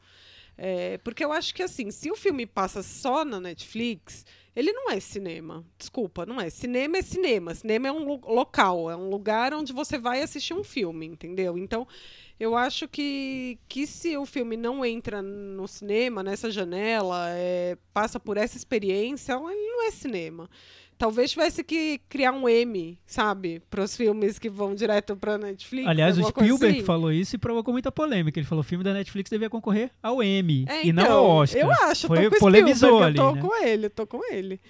É, 0.57 0.97
porque 0.99 1.23
eu 1.25 1.31
acho 1.31 1.55
que, 1.55 1.63
assim, 1.63 1.89
se 1.91 2.11
o 2.11 2.15
filme 2.15 2.45
passa 2.45 2.83
só 2.83 3.25
na 3.25 3.39
Netflix, 3.39 4.25
ele 4.55 4.71
não 4.73 4.91
é 4.91 4.99
cinema. 4.99 5.65
Desculpa, 5.77 6.25
não 6.25 6.39
é. 6.39 6.49
Cinema 6.49 6.97
é 6.97 7.01
cinema. 7.01 7.55
Cinema 7.55 7.87
é 7.87 7.91
um 7.91 8.05
lo- 8.05 8.21
local, 8.27 8.91
é 8.91 8.95
um 8.95 9.09
lugar 9.09 9.53
onde 9.53 9.73
você 9.73 9.97
vai 9.97 10.21
assistir 10.21 10.53
um 10.53 10.63
filme, 10.63 11.07
entendeu? 11.07 11.57
Então, 11.57 11.87
eu 12.39 12.55
acho 12.55 12.87
que, 12.87 13.57
que 13.67 13.87
se 13.87 14.17
o 14.17 14.25
filme 14.25 14.57
não 14.57 14.83
entra 14.85 15.21
no 15.21 15.67
cinema, 15.67 16.21
nessa 16.23 16.51
janela, 16.51 17.29
é, 17.31 17.77
passa 17.93 18.19
por 18.19 18.37
essa 18.37 18.57
experiência, 18.57 19.33
ele 19.33 19.67
não 19.71 19.87
é 19.87 19.91
cinema. 19.91 20.49
Talvez 21.01 21.31
tivesse 21.31 21.63
que 21.63 21.99
criar 22.07 22.31
um 22.31 22.47
M, 22.47 22.95
sabe? 23.07 23.59
Para 23.71 23.83
os 23.83 23.97
filmes 23.97 24.37
que 24.37 24.47
vão 24.47 24.75
direto 24.75 25.15
para 25.15 25.35
Netflix. 25.35 25.87
Aliás, 25.87 26.15
o 26.19 26.23
Spielberg 26.25 26.77
assim. 26.77 26.85
falou 26.85 27.11
isso 27.11 27.35
e 27.35 27.39
provocou 27.39 27.73
muita 27.73 27.91
polêmica. 27.91 28.37
Ele 28.39 28.45
falou 28.45 28.63
que 28.63 28.67
o 28.67 28.69
filme 28.69 28.83
da 28.83 28.93
Netflix 28.93 29.27
devia 29.27 29.49
concorrer 29.49 29.89
ao 30.03 30.21
Emmy 30.21 30.63
É, 30.69 30.85
e 30.85 30.93
não 30.93 31.01
então, 31.01 31.17
ao 31.17 31.25
Oscar. 31.25 31.59
Eu 31.59 31.71
acho, 31.71 32.05
Foi, 32.05 32.25
tô 32.25 32.29
com 32.29 32.37
polemizou 32.37 32.89
Spielberg, 32.89 33.17
eu 33.17 33.25
ali, 33.27 33.31
tô 33.31 33.35
né? 33.35 33.41
com 33.41 33.65
ele, 33.65 33.89
tô 33.89 34.05
com 34.05 34.31
ele. 34.31 34.61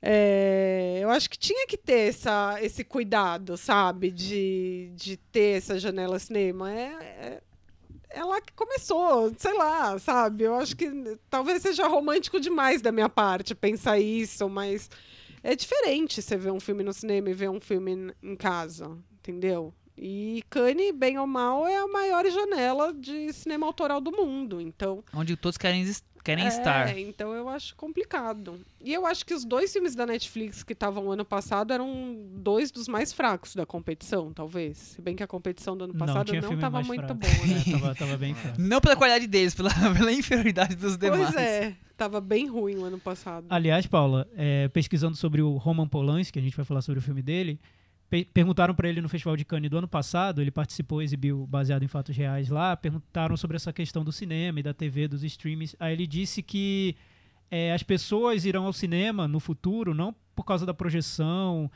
É, 0.00 1.00
eu 1.02 1.10
acho 1.10 1.28
que 1.28 1.36
tinha 1.36 1.66
que 1.66 1.76
ter 1.76 2.08
essa, 2.08 2.56
esse 2.62 2.82
cuidado, 2.82 3.58
sabe? 3.58 4.10
De, 4.10 4.90
de 4.94 5.18
ter 5.18 5.58
essa 5.58 5.78
janela 5.78 6.18
cinema. 6.18 6.72
É, 6.72 6.86
é, 6.86 7.42
é 8.08 8.24
lá 8.24 8.40
que 8.40 8.54
começou, 8.54 9.30
sei 9.36 9.52
lá, 9.52 9.98
sabe? 9.98 10.44
Eu 10.44 10.54
acho 10.54 10.74
que 10.74 10.90
talvez 11.28 11.60
seja 11.60 11.86
romântico 11.86 12.40
demais 12.40 12.80
da 12.80 12.90
minha 12.90 13.10
parte 13.10 13.54
pensar 13.54 13.98
isso, 13.98 14.48
mas 14.48 14.88
é 15.42 15.54
diferente 15.54 16.22
você 16.22 16.36
ver 16.36 16.52
um 16.52 16.60
filme 16.60 16.82
no 16.82 16.92
cinema 16.92 17.30
e 17.30 17.34
ver 17.34 17.50
um 17.50 17.60
filme 17.60 18.12
em 18.22 18.36
casa, 18.36 18.96
entendeu? 19.12 19.74
E 19.96 20.42
Cannes, 20.48 20.94
bem 20.94 21.18
ou 21.18 21.26
mal, 21.26 21.66
é 21.66 21.76
a 21.76 21.86
maior 21.86 22.24
janela 22.30 22.92
de 22.92 23.32
cinema 23.32 23.66
autoral 23.66 24.00
do 24.00 24.10
mundo. 24.10 24.60
Então, 24.60 25.04
Onde 25.14 25.36
todos 25.36 25.58
querem 25.58 25.84
querem 26.24 26.44
é, 26.44 26.48
estar. 26.48 26.96
então 26.98 27.32
eu 27.34 27.48
acho 27.48 27.74
complicado. 27.74 28.60
E 28.80 28.92
eu 28.92 29.04
acho 29.04 29.26
que 29.26 29.34
os 29.34 29.44
dois 29.44 29.72
filmes 29.72 29.94
da 29.94 30.06
Netflix 30.06 30.62
que 30.62 30.72
estavam 30.72 31.10
ano 31.10 31.24
passado 31.24 31.72
eram 31.72 32.16
dois 32.36 32.70
dos 32.70 32.86
mais 32.88 33.12
fracos 33.12 33.54
da 33.54 33.66
competição, 33.66 34.32
talvez. 34.32 34.78
Se 34.78 35.02
bem 35.02 35.16
que 35.16 35.22
a 35.22 35.26
competição 35.26 35.76
do 35.76 35.84
ano 35.84 35.92
Não, 35.94 36.06
passado 36.06 36.26
tinha 36.26 36.40
não 36.40 36.48
filme 36.48 36.60
estava 36.62 36.76
mais 36.76 36.86
muito 36.86 37.04
fraco. 37.04 37.14
boa, 37.14 37.46
né? 37.46 37.62
Tava, 37.72 37.94
tava 37.94 38.16
bem 38.16 38.34
fraco. 38.38 38.60
Não 38.60 38.80
pela 38.80 38.96
qualidade 38.96 39.26
deles, 39.26 39.54
pela, 39.54 39.70
pela 39.96 40.12
inferioridade 40.12 40.76
dos 40.76 40.96
demais. 40.96 41.32
Pois 41.32 41.36
é, 41.36 41.74
tava 41.96 42.20
bem 42.20 42.46
ruim 42.48 42.76
o 42.76 42.84
ano 42.84 42.98
passado. 42.98 43.46
Aliás, 43.50 43.86
Paula, 43.86 44.28
é, 44.36 44.68
pesquisando 44.68 45.16
sobre 45.16 45.42
o 45.42 45.56
Roman 45.56 45.88
Polanski, 45.88 46.32
que 46.34 46.38
a 46.38 46.42
gente 46.42 46.56
vai 46.56 46.64
falar 46.64 46.82
sobre 46.82 47.00
o 47.00 47.02
filme 47.02 47.22
dele, 47.22 47.58
perguntaram 48.32 48.74
para 48.74 48.88
ele 48.88 49.00
no 49.00 49.08
Festival 49.08 49.36
de 49.36 49.44
Cannes 49.44 49.70
do 49.70 49.78
ano 49.78 49.88
passado, 49.88 50.40
ele 50.40 50.50
participou, 50.50 51.00
exibiu 51.00 51.46
baseado 51.46 51.82
em 51.82 51.88
fatos 51.88 52.16
reais 52.16 52.48
lá, 52.48 52.76
perguntaram 52.76 53.36
sobre 53.36 53.56
essa 53.56 53.72
questão 53.72 54.04
do 54.04 54.12
cinema 54.12 54.60
e 54.60 54.62
da 54.62 54.74
TV, 54.74 55.08
dos 55.08 55.24
streams. 55.24 55.74
Aí 55.80 55.92
ele 55.94 56.06
disse 56.06 56.42
que 56.42 56.94
é, 57.50 57.72
as 57.72 57.82
pessoas 57.82 58.44
irão 58.44 58.66
ao 58.66 58.72
cinema 58.72 59.26
no 59.26 59.40
futuro 59.40 59.94
não 59.94 60.14
por 60.34 60.44
causa 60.44 60.64
da 60.64 60.74
projeção, 60.74 61.70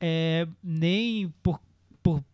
é, 0.00 0.46
nem 0.62 1.32
por, 1.42 1.60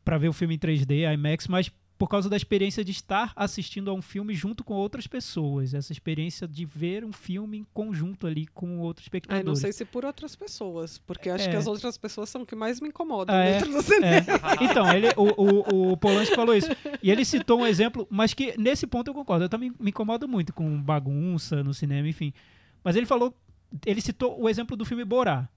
para 0.05 0.19
ver 0.19 0.29
o 0.29 0.33
filme 0.33 0.55
em 0.55 0.59
3D, 0.59 1.13
IMAX, 1.13 1.47
mas 1.49 1.71
por 1.99 2.09
causa 2.09 2.29
da 2.31 2.37
experiência 2.37 2.85
de 2.85 2.93
estar 2.93 3.33
assistindo 3.35 3.91
a 3.91 3.93
um 3.93 4.01
filme 4.01 4.33
junto 4.33 4.63
com 4.63 4.75
outras 4.75 5.09
pessoas. 5.09 5.75
Essa 5.75 5.93
experiência 5.93 6.47
de 6.47 6.65
ver 6.65 7.05
um 7.05 7.13
filme 7.13 7.59
em 7.59 7.67
conjunto 7.75 8.25
ali 8.27 8.47
com 8.47 8.79
outros 8.79 9.05
espectadores. 9.07 9.45
não 9.45 9.57
sei 9.57 9.73
se 9.73 9.85
por 9.85 10.05
outras 10.05 10.37
pessoas, 10.37 10.99
porque 10.99 11.29
acho 11.29 11.49
É. 11.49 11.51
que 11.51 11.57
as 11.57 11.67
outras 11.67 11.99
pessoas 11.99 12.29
são 12.31 12.43
o 12.43 12.47
que 12.47 12.55
mais 12.55 12.81
me 12.81 12.89
incomodam 12.89 13.35
Ah, 13.35 13.41
é? 13.43 13.55
dentro 13.59 13.73
do 13.73 13.83
cinema. 13.83 14.17
É. 14.61 14.65
Então, 14.65 14.89
ele, 14.95 15.09
o, 15.17 15.25
o, 15.43 15.93
o 15.93 15.97
Polanski 15.97 16.37
falou 16.37 16.55
isso. 16.55 16.69
E 17.03 17.11
ele 17.11 17.25
citou 17.25 17.61
um 17.61 17.67
exemplo, 17.67 18.07
mas 18.09 18.33
que 18.33 18.55
nesse 18.57 18.87
ponto 18.87 19.09
eu 19.09 19.15
concordo. 19.15 19.45
Eu 19.47 19.49
também 19.49 19.73
me 19.81 19.91
incomodo 19.91 20.29
muito 20.29 20.53
com 20.55 20.81
bagunça 20.81 21.65
no 21.65 21.75
cinema, 21.75 22.07
enfim. 22.09 22.33
Mas 22.85 22.95
ele 22.95 23.07
falou, 23.07 23.35
ele 23.85 24.01
citou 24.01 24.41
o 24.41 24.49
exemplo 24.49 24.77
do 24.77 24.85
filme 24.85 25.05
Borá. 25.05 25.49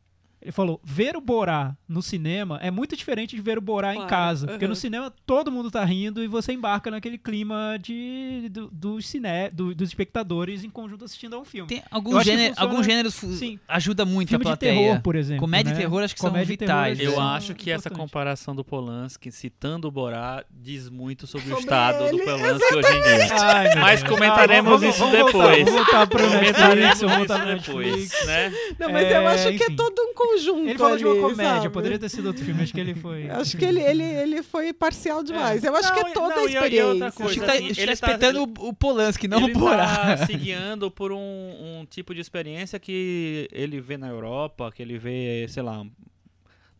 Ele 0.41 0.51
falou, 0.51 0.81
ver 0.83 1.15
o 1.15 1.21
Borá 1.21 1.75
no 1.87 2.01
cinema 2.01 2.57
é 2.63 2.71
muito 2.71 2.95
diferente 2.95 3.35
de 3.35 3.41
ver 3.41 3.57
o 3.57 3.61
Borá 3.61 3.91
em 3.93 3.97
Claro, 3.97 4.09
casa. 4.09 4.47
Porque 4.47 4.67
no 4.67 4.75
cinema 4.75 5.13
todo 5.25 5.51
mundo 5.51 5.69
tá 5.69 5.83
rindo 5.85 6.23
e 6.23 6.27
você 6.27 6.51
embarca 6.53 6.89
naquele 6.89 7.17
clima 7.17 7.77
de, 7.79 8.49
do, 8.49 8.67
dos 8.71 9.05
cine, 9.07 9.49
do- 9.53 9.75
dos 9.75 9.89
espectadores 9.89 10.63
em 10.63 10.69
conjunto 10.69 11.05
assistindo 11.05 11.35
a 11.35 11.39
um 11.39 11.45
filme. 11.45 11.67
Tem 11.69 11.83
alguns, 11.91 12.17
que 12.19 12.23
gênero, 12.25 12.49
funciona- 12.55 12.71
alguns 12.71 12.85
gêneros 12.85 13.13
Sim. 13.13 13.59
ajuda 13.67 14.03
muito 14.03 14.29
Filme 14.29 14.41
a 14.41 14.45
de 14.45 14.49
plateia. 14.49 14.73
terror, 14.73 15.01
por 15.01 15.15
exemplo. 15.15 15.41
Comédia 15.41 15.69
e 15.69 15.73
né? 15.73 15.79
terror 15.79 16.03
acho 16.03 16.13
que 16.15 16.19
são 16.21 16.31
Comédia 16.31 16.53
e 16.53 16.57
terror, 16.57 16.73
vitais. 16.75 16.99
eles 16.99 17.11
Eu 17.11 17.15
são 17.19 17.27
acho 17.29 17.53
que 17.55 17.69
essa 17.71 17.89
comparação 17.91 18.55
do 18.55 18.63
Polanski, 18.63 19.31
citando 19.31 19.87
o 19.87 19.91
Borá, 19.91 20.43
diz 20.49 20.89
muito 20.89 21.27
sobre, 21.27 21.47
o 21.47 21.49
Sobre 21.51 21.63
estado 21.65 21.99
do 21.99 22.15
ele, 22.15 22.23
Polanski 22.23 22.75
hoje 22.75 22.87
em 22.87 23.01
dia. 23.01 23.35
Ai, 23.41 23.75
Mas 23.75 24.01
Deus. 24.03 24.11
comentaremos 24.11 24.71
vamos- 24.81 24.95
isso 24.95 25.05
vamos 25.05 25.19
voltar, 25.21 25.25
depois. 25.51 25.57
Vamos 25.65 25.73
voltar 25.73 26.07
pro 26.07 26.21
Netflix, 26.23 26.57
Comentaremos 26.57 26.99
vamos 27.01 27.17
voltar 27.17 27.39
pro 27.41 27.51
isso 27.55 27.67
depois, 27.67 27.87
Netflix. 27.95 28.25
né? 28.25 28.53
Não, 28.79 28.91
mas 28.91 29.05
É, 29.05 29.17
eu 29.17 29.27
acho 29.27 29.47
que 29.49 29.55
enfim. 29.63 29.73
é 29.73 29.75
todo 29.75 29.99
um 30.01 30.13
conjunto. 30.31 30.69
Ele 30.69 30.77
falou 30.77 30.97
de 30.97 31.05
uma 31.05 31.13
ali, 31.13 31.21
comédia, 31.21 31.45
sabe? 31.61 31.69
poderia 31.69 31.99
ter 31.99 32.09
sido 32.09 32.27
outro 32.27 32.43
filme, 32.45 32.63
acho 32.63 32.73
que 32.73 32.79
ele 32.79 32.95
foi. 32.95 33.29
Acho 33.29 33.57
que 33.57 33.65
ele, 33.65 33.81
ele, 33.81 34.03
ele 34.03 34.43
foi 34.43 34.71
parcial 34.73 35.23
demais. 35.23 35.63
Eu 35.63 35.75
acho 35.75 35.89
Não, 35.89 35.95
que 35.95 36.09
é 36.09 36.13
toda 36.13 36.35
não, 36.35 36.45
a 36.45 36.47
e- 36.47 36.51
e 36.51 36.55
outra 36.55 36.67
experiência. 36.67 37.11
coisa, 37.11 37.31
Acho 37.31 37.39
que 37.39 37.45
tá, 37.45 37.53
assim, 37.53 37.65
ele 37.65 37.75
tá 37.75 37.85
tá- 37.85 37.93
espetando 37.93 38.39
o, 38.43 38.67
o 38.69 38.73
Polanski, 38.73 39.27
não 39.27 39.43
ele 39.43 39.51
o 39.53 39.59
Borá. 39.59 39.85
tá 40.17 40.25
se 40.25 40.33
guiando 40.33 40.89
por 40.91 41.11
um, 41.11 41.17
um 41.19 41.85
tipo 41.89 42.13
de 42.15 42.21
experiência 42.21 42.79
que 42.79 43.47
ele 43.51 43.79
vê 43.81 43.97
na 43.97 44.07
Europa, 44.07 44.71
que 44.71 44.81
ele 44.81 44.97
vê, 44.97 45.45
sei 45.49 45.63
lá, 45.63 45.85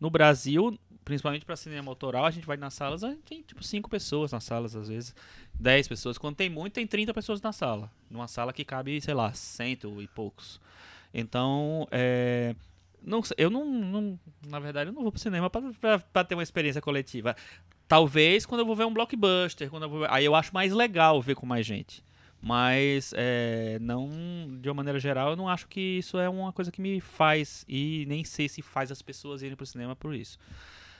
no 0.00 0.10
Brasil, 0.10 0.78
principalmente 1.04 1.44
para 1.44 1.56
cinema 1.56 1.90
autoral, 1.90 2.24
a 2.24 2.30
gente 2.30 2.46
vai 2.46 2.56
nas 2.56 2.74
salas, 2.74 3.02
a 3.04 3.10
gente 3.10 3.22
tem 3.22 3.42
tipo 3.42 3.62
cinco 3.62 3.88
pessoas 3.90 4.32
nas 4.32 4.44
salas 4.44 4.74
às 4.76 4.88
vezes, 4.88 5.14
10 5.54 5.88
pessoas. 5.88 6.16
Quando 6.18 6.36
tem 6.36 6.48
muito, 6.48 6.74
tem 6.74 6.86
30 6.86 7.12
pessoas 7.12 7.40
na 7.40 7.52
sala. 7.52 7.90
Numa 8.10 8.26
sala 8.28 8.52
que 8.52 8.64
cabe, 8.64 9.00
sei 9.00 9.14
lá, 9.14 9.32
cento 9.32 10.00
e 10.00 10.06
poucos. 10.08 10.60
Então, 11.14 11.86
é, 11.90 12.54
não, 13.04 13.20
eu 13.36 13.50
não, 13.50 13.64
não- 13.64 14.18
na 14.48 14.58
verdade, 14.58 14.90
eu 14.90 14.94
não 14.94 15.02
vou 15.02 15.12
pro 15.12 15.20
cinema 15.20 15.50
para 15.50 16.24
ter 16.24 16.34
uma 16.34 16.42
experiência 16.42 16.80
coletiva. 16.80 17.36
Talvez 17.88 18.46
quando 18.46 18.60
eu 18.60 18.66
vou 18.66 18.74
ver 18.76 18.84
um 18.86 18.92
blockbuster, 18.94 19.68
quando 19.68 19.82
eu 19.84 19.88
vou 19.90 20.06
aí 20.08 20.24
eu 20.24 20.34
acho 20.34 20.52
mais 20.54 20.72
legal 20.72 21.20
ver 21.20 21.34
com 21.34 21.44
mais 21.46 21.66
gente. 21.66 22.02
Mas 22.40 23.14
é, 23.16 23.78
não, 23.80 24.10
de 24.60 24.68
uma 24.68 24.74
maneira 24.74 24.98
geral, 24.98 25.30
eu 25.30 25.36
não 25.36 25.48
acho 25.48 25.68
que 25.68 25.98
isso 25.98 26.18
é 26.18 26.28
uma 26.28 26.52
coisa 26.52 26.72
que 26.72 26.80
me 26.80 27.00
faz 27.00 27.64
e 27.68 28.04
nem 28.08 28.24
sei 28.24 28.48
se 28.48 28.60
faz 28.60 28.90
as 28.90 29.00
pessoas 29.00 29.42
irem 29.42 29.54
pro 29.54 29.64
cinema 29.64 29.94
por 29.94 30.12
isso. 30.12 30.38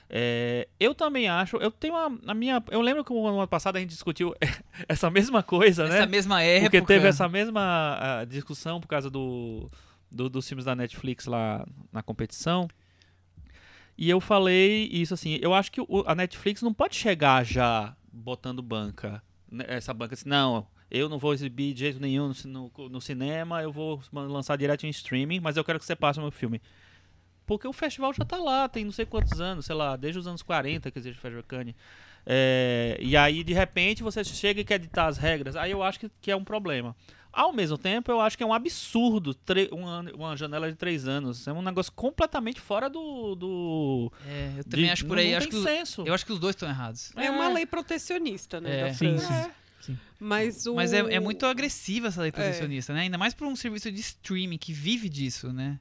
É, 0.09 0.67
eu 0.79 0.93
também 0.93 1.27
acho, 1.27 1.57
eu 1.57 1.71
tenho 1.71 1.95
uma, 1.95 2.19
a 2.27 2.33
minha, 2.33 2.63
eu 2.69 2.81
lembro 2.81 3.03
que 3.03 3.13
no 3.13 3.25
ano 3.27 3.47
passado 3.47 3.75
a 3.75 3.79
gente 3.79 3.89
discutiu 3.89 4.33
essa 4.87 5.09
mesma 5.09 5.41
coisa, 5.43 5.83
né? 5.85 5.89
Nessa 5.95 6.05
mesma 6.07 6.41
época. 6.41 6.69
Porque 6.69 6.81
teve 6.85 7.07
essa 7.07 7.27
mesma 7.27 7.97
ah, 7.99 8.25
discussão 8.25 8.79
por 8.79 8.87
causa 8.87 9.09
do, 9.09 9.67
do- 10.13 10.29
dos 10.29 10.47
filmes 10.47 10.65
da 10.65 10.75
Netflix 10.75 11.25
lá 11.25 11.65
na 11.91 12.01
competição. 12.03 12.67
E 13.97 14.09
eu 14.09 14.19
falei 14.19 14.87
isso 14.91 15.13
assim, 15.13 15.37
eu 15.41 15.53
acho 15.53 15.71
que 15.71 15.81
o- 15.81 16.03
a 16.07 16.15
Netflix 16.15 16.61
não 16.61 16.73
pode 16.73 16.95
chegar 16.95 17.45
já 17.45 17.95
botando 18.11 18.61
banca. 18.61 19.21
né, 19.51 19.65
Essa 19.67 19.93
banca 19.93 20.15
assim, 20.15 20.27
não, 20.27 20.65
eu 20.89 21.07
não 21.07 21.19
vou 21.19 21.31
exibir 21.33 21.73
de 21.73 21.81
jeito 21.81 21.99
nenhum 21.99 22.31
no, 22.45 22.71
no, 22.75 22.89
no 22.89 22.99
cinema, 23.01 23.61
eu 23.61 23.71
vou 23.71 24.01
lançar 24.11 24.57
direto 24.57 24.85
em 24.85 24.89
streaming, 24.89 25.39
mas 25.39 25.57
eu 25.57 25.63
quero 25.63 25.77
que 25.77 25.85
você 25.85 25.95
passe 25.95 26.17
o 26.17 26.23
meu 26.23 26.31
filme. 26.31 26.59
Porque 27.45 27.67
o 27.67 27.73
festival 27.73 28.13
já 28.13 28.23
tá 28.25 28.37
lá, 28.37 28.67
tem 28.69 28.83
não 28.85 28.91
sei 28.91 29.05
quantos 29.05 29.39
anos, 29.39 29.65
sei 29.65 29.75
lá, 29.75 29.95
desde 29.95 30.17
os 30.17 30.25
anos 30.25 30.41
40 30.41 30.89
que 30.89 30.97
existe 30.97 31.17
o 31.17 31.21
Festival 31.21 31.43
Cannes. 31.43 31.75
É, 32.25 32.97
e 33.01 33.17
aí, 33.17 33.43
de 33.43 33.53
repente, 33.53 34.01
você 34.01 34.23
chega 34.23 34.61
e 34.61 34.63
quer 34.63 34.79
ditar 34.79 35.07
as 35.07 35.17
regras. 35.17 35.55
Aí 35.57 35.69
eu 35.71 35.83
acho 35.83 35.99
que, 35.99 36.09
que 36.21 36.31
é 36.31 36.35
um 36.35 36.43
problema. 36.43 36.95
Ao 37.33 37.51
mesmo 37.51 37.79
tempo, 37.79 38.11
eu 38.11 38.21
acho 38.21 38.37
que 38.37 38.43
é 38.43 38.45
um 38.45 38.53
absurdo 38.53 39.35
uma, 39.71 40.01
uma 40.13 40.37
janela 40.37 40.69
de 40.71 40.77
três 40.77 41.07
anos. 41.07 41.47
É 41.47 41.51
um 41.51 41.63
negócio 41.63 41.91
completamente 41.91 42.61
fora 42.61 42.87
do. 42.87 43.33
do 43.35 44.11
É, 44.27 44.53
eu 44.59 44.63
também 44.65 44.85
de- 44.85 44.91
acho 44.91 45.05
por 45.07 45.17
aí. 45.17 45.31
Não 45.31 45.37
acho 45.39 45.47
tem 45.49 45.51
que, 45.51 45.57
os- 45.57 45.63
senso. 45.63 46.03
eu 46.05 46.13
acho 46.13 46.25
que 46.25 46.31
os 46.31 46.39
dois 46.39 46.55
estão 46.55 46.69
errados. 46.69 47.11
É 47.15 47.31
uma 47.31 47.47
lei 47.49 47.65
protecionista, 47.65 48.61
né? 48.61 48.79
É. 48.79 48.83
da 48.89 48.93
Sim, 48.93 49.17
França. 49.17 49.51
sim. 49.81 49.97
Mas, 50.19 50.65
o... 50.67 50.75
Mas 50.75 50.93
é, 50.93 50.99
é 50.99 51.19
muito 51.19 51.45
agressiva 51.47 52.07
essa 52.09 52.21
lei 52.21 52.31
protecionista, 52.31 52.93
né? 52.93 53.01
Ainda 53.01 53.17
mais 53.17 53.33
para 53.33 53.47
um 53.47 53.55
serviço 53.55 53.91
de 53.91 53.99
streaming 53.99 54.57
que 54.59 54.71
vive 54.71 55.09
disso, 55.09 55.51
né? 55.51 55.79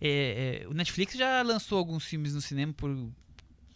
É, 0.00 0.62
é, 0.64 0.68
o 0.68 0.74
Netflix 0.74 1.14
já 1.14 1.40
lançou 1.42 1.78
alguns 1.78 2.04
filmes 2.04 2.34
no 2.34 2.40
cinema 2.42 2.72
por 2.74 2.90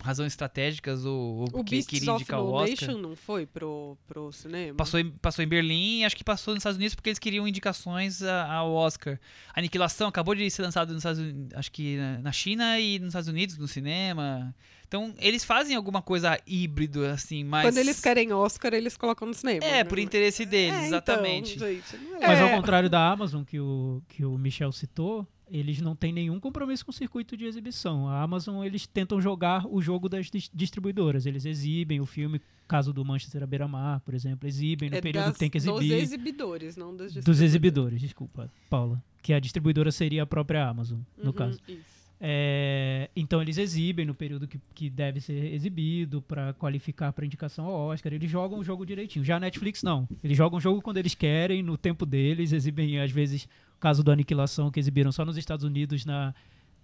razões 0.04 0.32
estratégicas 0.32 1.04
ou, 1.04 1.12
ou 1.38 1.42
O 1.44 1.50
porque 1.50 1.76
Beasts 1.76 1.86
queria 1.88 2.12
of 2.12 2.20
indicar 2.22 2.40
o 2.40 2.44
No 2.44 2.52
Oscar. 2.52 2.70
Nation 2.88 2.98
não 3.00 3.16
foi 3.16 3.46
pro, 3.46 3.96
pro 4.06 4.30
cinema? 4.32 4.76
Passou 4.76 5.00
em, 5.00 5.10
passou 5.10 5.42
em 5.44 5.48
Berlim 5.48 6.00
e 6.00 6.04
acho 6.04 6.14
que 6.16 6.22
passou 6.22 6.52
nos 6.54 6.60
Estados 6.60 6.76
Unidos 6.76 6.94
porque 6.94 7.08
eles 7.08 7.18
queriam 7.18 7.48
indicações 7.48 8.22
a- 8.22 8.52
ao 8.52 8.72
Oscar. 8.72 9.18
Aniquilação 9.54 10.08
acabou 10.08 10.34
de 10.34 10.48
ser 10.50 10.62
lançado 10.62 10.88
nos 10.92 10.98
Estados 10.98 11.18
Unidos, 11.20 11.54
acho 11.56 11.72
que 11.72 11.96
na- 11.96 12.18
na 12.18 12.32
China 12.32 12.78
e 12.78 12.98
nos 12.98 13.08
Estados 13.08 13.28
Unidos, 13.28 13.56
no 13.56 13.66
cinema. 13.66 14.54
Então, 14.86 15.12
eles 15.18 15.42
fazem 15.42 15.74
alguma 15.74 16.00
coisa 16.02 16.38
híbrido, 16.46 17.04
assim, 17.06 17.42
mas... 17.42 17.64
Quando 17.66 17.78
eles 17.78 17.98
querem 18.00 18.32
Oscar, 18.32 18.72
eles 18.74 18.96
colocam 18.96 19.26
no 19.26 19.34
cinema. 19.34 19.64
É, 19.64 19.72
né? 19.78 19.84
por 19.84 19.98
interesse 19.98 20.44
deles, 20.44 20.78
É, 20.78 20.86
exatamente. 20.86 21.56
Então, 21.56 21.66
gente, 21.68 21.96
é. 22.20 22.26
Mas 22.28 22.40
ao 22.40 22.50
contrário 22.50 22.88
da 22.88 23.10
Amazon, 23.10 23.42
que 23.42 23.58
o, 23.58 24.00
que 24.08 24.24
o 24.24 24.38
Michel 24.38 24.70
citou, 24.70 25.26
eles 25.56 25.80
não 25.80 25.94
têm 25.94 26.12
nenhum 26.12 26.40
compromisso 26.40 26.84
com 26.84 26.90
o 26.90 26.94
circuito 26.94 27.36
de 27.36 27.44
exibição. 27.44 28.08
A 28.08 28.20
Amazon, 28.22 28.64
eles 28.64 28.86
tentam 28.86 29.20
jogar 29.20 29.64
o 29.66 29.80
jogo 29.80 30.08
das 30.08 30.28
dis- 30.28 30.50
distribuidoras. 30.52 31.26
Eles 31.26 31.44
exibem 31.44 32.00
o 32.00 32.06
filme, 32.06 32.40
caso 32.66 32.92
do 32.92 33.04
Manchester 33.04 33.42
à 33.42 33.46
beira-mar, 33.46 34.00
por 34.00 34.14
exemplo, 34.14 34.48
exibem 34.48 34.90
no 34.90 34.96
É 34.96 35.00
período 35.00 35.26
das- 35.26 35.32
que 35.34 35.38
tem 35.38 35.48
que 35.50 35.58
Dos 35.58 35.68
exibir. 35.68 35.92
exibidores, 36.02 36.76
não 36.76 36.94
dos 36.96 37.14
Dos 37.14 37.40
exibidores, 37.40 38.00
desculpa, 38.00 38.50
Paula. 38.68 39.00
Que 39.22 39.32
a 39.32 39.38
distribuidora 39.38 39.92
seria 39.92 40.24
a 40.24 40.26
própria 40.26 40.68
Amazon, 40.68 40.98
no 41.16 41.26
Uhum, 41.26 41.32
caso. 41.32 41.60
isso. 41.68 42.03
É, 42.26 43.10
então 43.14 43.42
eles 43.42 43.58
exibem 43.58 44.06
no 44.06 44.14
período 44.14 44.48
que, 44.48 44.58
que 44.74 44.88
deve 44.88 45.20
ser 45.20 45.52
exibido 45.52 46.22
para 46.22 46.54
qualificar 46.54 47.12
para 47.12 47.26
indicação 47.26 47.66
ao 47.66 47.88
Oscar. 47.88 48.14
Eles 48.14 48.30
jogam 48.30 48.60
o 48.60 48.64
jogo 48.64 48.86
direitinho. 48.86 49.22
Já 49.22 49.36
a 49.36 49.40
Netflix 49.40 49.82
não. 49.82 50.08
Eles 50.22 50.34
jogam 50.34 50.56
o 50.56 50.60
jogo 50.60 50.80
quando 50.80 50.96
eles 50.96 51.14
querem, 51.14 51.62
no 51.62 51.76
tempo 51.76 52.06
deles, 52.06 52.52
exibem 52.52 52.98
às 52.98 53.10
vezes 53.10 53.44
o 53.76 53.78
caso 53.78 54.02
do 54.02 54.10
Aniquilação 54.10 54.70
que 54.70 54.80
exibiram 54.80 55.12
só 55.12 55.22
nos 55.22 55.36
Estados 55.36 55.66
Unidos, 55.66 56.06
na, 56.06 56.34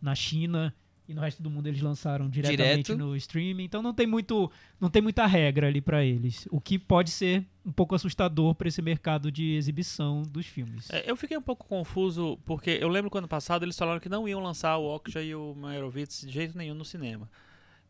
na 0.03 0.14
China 0.14 0.74
e 1.10 1.14
no 1.14 1.20
resto 1.20 1.42
do 1.42 1.50
mundo 1.50 1.66
eles 1.66 1.82
lançaram 1.82 2.28
diretamente 2.28 2.92
Direto. 2.92 2.96
no 2.96 3.16
streaming. 3.16 3.64
Então 3.64 3.82
não 3.82 3.92
tem 3.92 4.06
muito 4.06 4.50
não 4.80 4.88
tem 4.88 5.02
muita 5.02 5.26
regra 5.26 5.66
ali 5.66 5.80
para 5.80 6.04
eles, 6.04 6.46
o 6.50 6.60
que 6.60 6.78
pode 6.78 7.10
ser 7.10 7.44
um 7.66 7.72
pouco 7.72 7.96
assustador 7.96 8.54
para 8.54 8.68
esse 8.68 8.80
mercado 8.80 9.30
de 9.30 9.54
exibição 9.54 10.22
dos 10.22 10.46
filmes. 10.46 10.88
É, 10.90 11.11
eu 11.11 11.16
fiquei 11.16 11.36
um 11.36 11.42
pouco 11.42 11.66
confuso, 11.66 12.38
porque 12.46 12.70
eu 12.80 12.88
lembro 12.88 13.11
que 13.11 13.18
ano 13.18 13.28
passado 13.28 13.64
eles 13.64 13.76
falaram 13.76 13.98
que 13.98 14.08
não 14.08 14.28
iam 14.28 14.40
lançar 14.40 14.78
o 14.78 14.84
Okja 14.84 15.20
e 15.20 15.34
o 15.34 15.54
Meyerowitz 15.54 16.22
de 16.22 16.30
jeito 16.30 16.56
nenhum 16.56 16.74
no 16.74 16.84
cinema. 16.84 17.28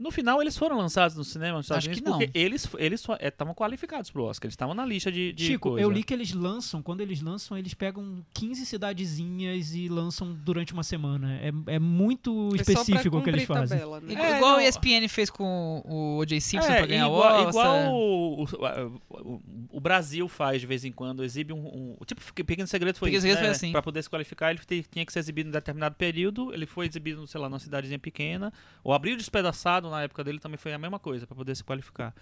No 0.00 0.10
final, 0.10 0.40
eles 0.40 0.56
foram 0.56 0.78
lançados 0.78 1.14
no 1.16 1.22
cinema 1.22 1.58
nos 1.58 1.66
Estados 1.66 1.84
Acho 1.86 1.90
que 1.94 2.00
Unidos 2.08 2.26
porque 2.26 2.38
não. 2.38 2.44
eles 2.44 2.68
eles 2.78 3.04
estavam 3.20 3.54
qualificados 3.54 4.10
pro 4.10 4.24
Oscar. 4.24 4.46
Eles 4.46 4.54
estavam 4.54 4.74
na 4.74 4.84
lista 4.86 5.12
de, 5.12 5.32
de 5.32 5.46
Chico, 5.46 5.70
coisa. 5.70 5.84
eu 5.84 5.90
li 5.90 6.02
que 6.02 6.14
eles 6.14 6.32
lançam, 6.32 6.82
quando 6.82 7.02
eles 7.02 7.20
lançam, 7.20 7.56
eles 7.58 7.74
pegam 7.74 8.24
15 8.32 8.64
cidadezinhas 8.64 9.74
e 9.74 9.88
lançam 9.88 10.32
durante 10.32 10.72
uma 10.72 10.82
semana. 10.82 11.34
É, 11.42 11.52
é 11.74 11.78
muito 11.78 12.50
É 12.54 12.62
específico 12.62 13.18
o 13.18 13.22
que 13.22 13.30
eles 13.30 13.44
fazem. 13.44 13.78
tabela, 13.78 14.00
né? 14.00 14.12
Igual, 14.12 14.26
É, 14.26 14.36
igual 14.36 14.52
não. 14.52 14.58
a 14.58 14.64
ESPN 14.64 15.08
fez 15.08 15.28
com 15.30 15.82
o 15.84 16.16
O.J. 16.18 16.40
Simpson 16.40 16.72
é, 16.72 16.76
pra 16.78 16.86
ganhar 16.86 17.06
igual, 17.06 17.20
o 17.44 17.48
Oscar. 17.48 17.48
igual 17.50 17.94
o, 17.94 18.42
o- 18.44 19.00
o- 19.10 19.42
o 19.72 19.80
Brasil 19.80 20.28
faz 20.28 20.60
de 20.60 20.66
vez 20.66 20.84
em 20.84 20.92
quando, 20.92 21.22
exibe 21.22 21.52
um. 21.52 21.58
um- 21.66 21.96
tipo, 22.06 22.20
Pequeno 22.44 22.66
Segredo 22.66 22.96
foi 22.96 23.10
Pequeno 23.10 23.18
isso, 23.18 23.26
Segredo 23.26 23.40
né? 23.42 23.48
foi 23.48 23.56
assim. 23.56 23.72
Pra 23.72 23.82
poder 23.82 24.02
se 24.02 24.08
qualificar, 24.08 24.50
ele 24.50 24.60
tinha 24.90 25.04
que 25.04 25.12
ser 25.12 25.18
exibido 25.18 25.48
em 25.48 25.52
determinado 25.52 25.94
período. 25.94 26.52
Ele 26.54 26.64
foi 26.66 26.86
exibido, 26.86 27.26
sei 27.26 27.40
lá, 27.40 27.48
numa 27.48 27.58
cidadezinha 27.58 27.98
pequena. 27.98 28.52
O 28.82 28.92
Abril 28.92 29.16
Despedaçado, 29.16 29.89
na 29.90 30.02
época 30.02 30.22
dele, 30.24 30.38
também 30.38 30.56
foi 30.56 30.72
a 30.72 30.78
mesma 30.78 30.98
coisa, 30.98 31.26
pra 31.26 31.36
poder 31.36 31.54
se 31.54 31.64
qualificar. 31.64 32.14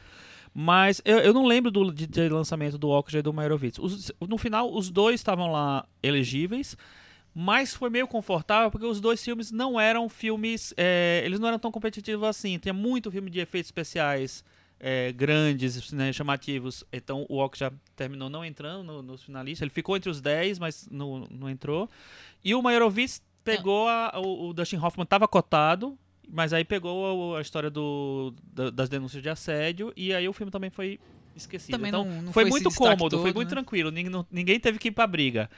Mas 0.54 1.00
eu, 1.04 1.18
eu 1.18 1.32
não 1.34 1.46
lembro 1.46 1.70
do 1.70 1.92
de, 1.92 2.06
de 2.06 2.28
lançamento 2.28 2.78
do 2.78 2.88
Okja 2.88 3.18
e 3.18 3.22
do 3.22 3.32
Meyerowitz. 3.32 3.78
Os- 3.78 4.10
no 4.26 4.38
final, 4.38 4.72
os 4.74 4.90
dois 4.90 5.20
estavam 5.20 5.52
lá 5.52 5.86
elegíveis. 6.02 6.76
Mas 7.34 7.72
foi 7.74 7.88
meio 7.88 8.08
confortável 8.08 8.68
porque 8.70 8.86
os 8.86 9.00
dois 9.00 9.22
filmes 9.22 9.52
não 9.52 9.78
eram 9.78 10.08
filmes. 10.08 10.74
é, 10.76 11.22
eles 11.24 11.38
não 11.38 11.46
eram 11.46 11.58
tão 11.58 11.70
competitivos 11.70 12.26
assim. 12.26 12.58
Tinha 12.58 12.72
muito 12.72 13.10
filme 13.12 13.30
de 13.30 13.38
efeitos 13.38 13.68
especiais 13.68 14.42
é, 14.80 15.12
grandes, 15.12 15.92
né, 15.92 16.12
chamativos. 16.12 16.82
Então 16.92 17.26
o 17.28 17.36
Ok 17.36 17.58
já 17.60 17.70
terminou 17.94 18.28
não 18.28 18.44
entrando 18.44 18.82
no- 18.82 19.02
nos 19.02 19.22
finalistas. 19.22 19.62
Ele 19.62 19.70
ficou 19.70 19.96
entre 19.96 20.10
os 20.10 20.20
10, 20.20 20.58
mas 20.58 20.88
não, 20.90 21.28
não 21.30 21.48
entrou. 21.48 21.88
E 22.44 22.54
o 22.56 22.62
Meyerowitz 22.62 23.22
pegou 23.44 23.86
a- 23.86 24.12
o, 24.16 24.48
o 24.48 24.52
Dustin 24.54 24.76
Hoffman 24.78 25.04
estava 25.04 25.28
cotado. 25.28 25.96
Mas 26.30 26.52
aí 26.52 26.64
pegou 26.64 27.36
a, 27.36 27.40
história 27.40 27.70
do, 27.70 28.34
da- 28.52 28.70
das 28.70 28.88
denúncias 28.88 29.22
de 29.22 29.28
assédio 29.30 29.92
e 29.96 30.12
aí 30.12 30.28
o 30.28 30.32
filme 30.32 30.50
também 30.52 30.68
foi 30.70 31.00
esquecido. 31.34 31.70
Também 31.72 31.88
então 31.88 32.04
não- 32.04 32.22
não 32.22 32.32
foi 32.32 32.44
foi 32.44 32.50
muito 32.50 32.70
cômodo, 32.74 33.16
foi 33.18 33.30
todo, 33.30 33.36
muito 33.36 33.48
né? 33.48 33.54
tranquilo. 33.54 33.90
Ninguém, 33.90 34.10
não- 34.12 34.26
ninguém 34.30 34.60
teve 34.60 34.78
que 34.78 34.88
ir 34.88 34.92
pra 34.92 35.06
briga. 35.06 35.48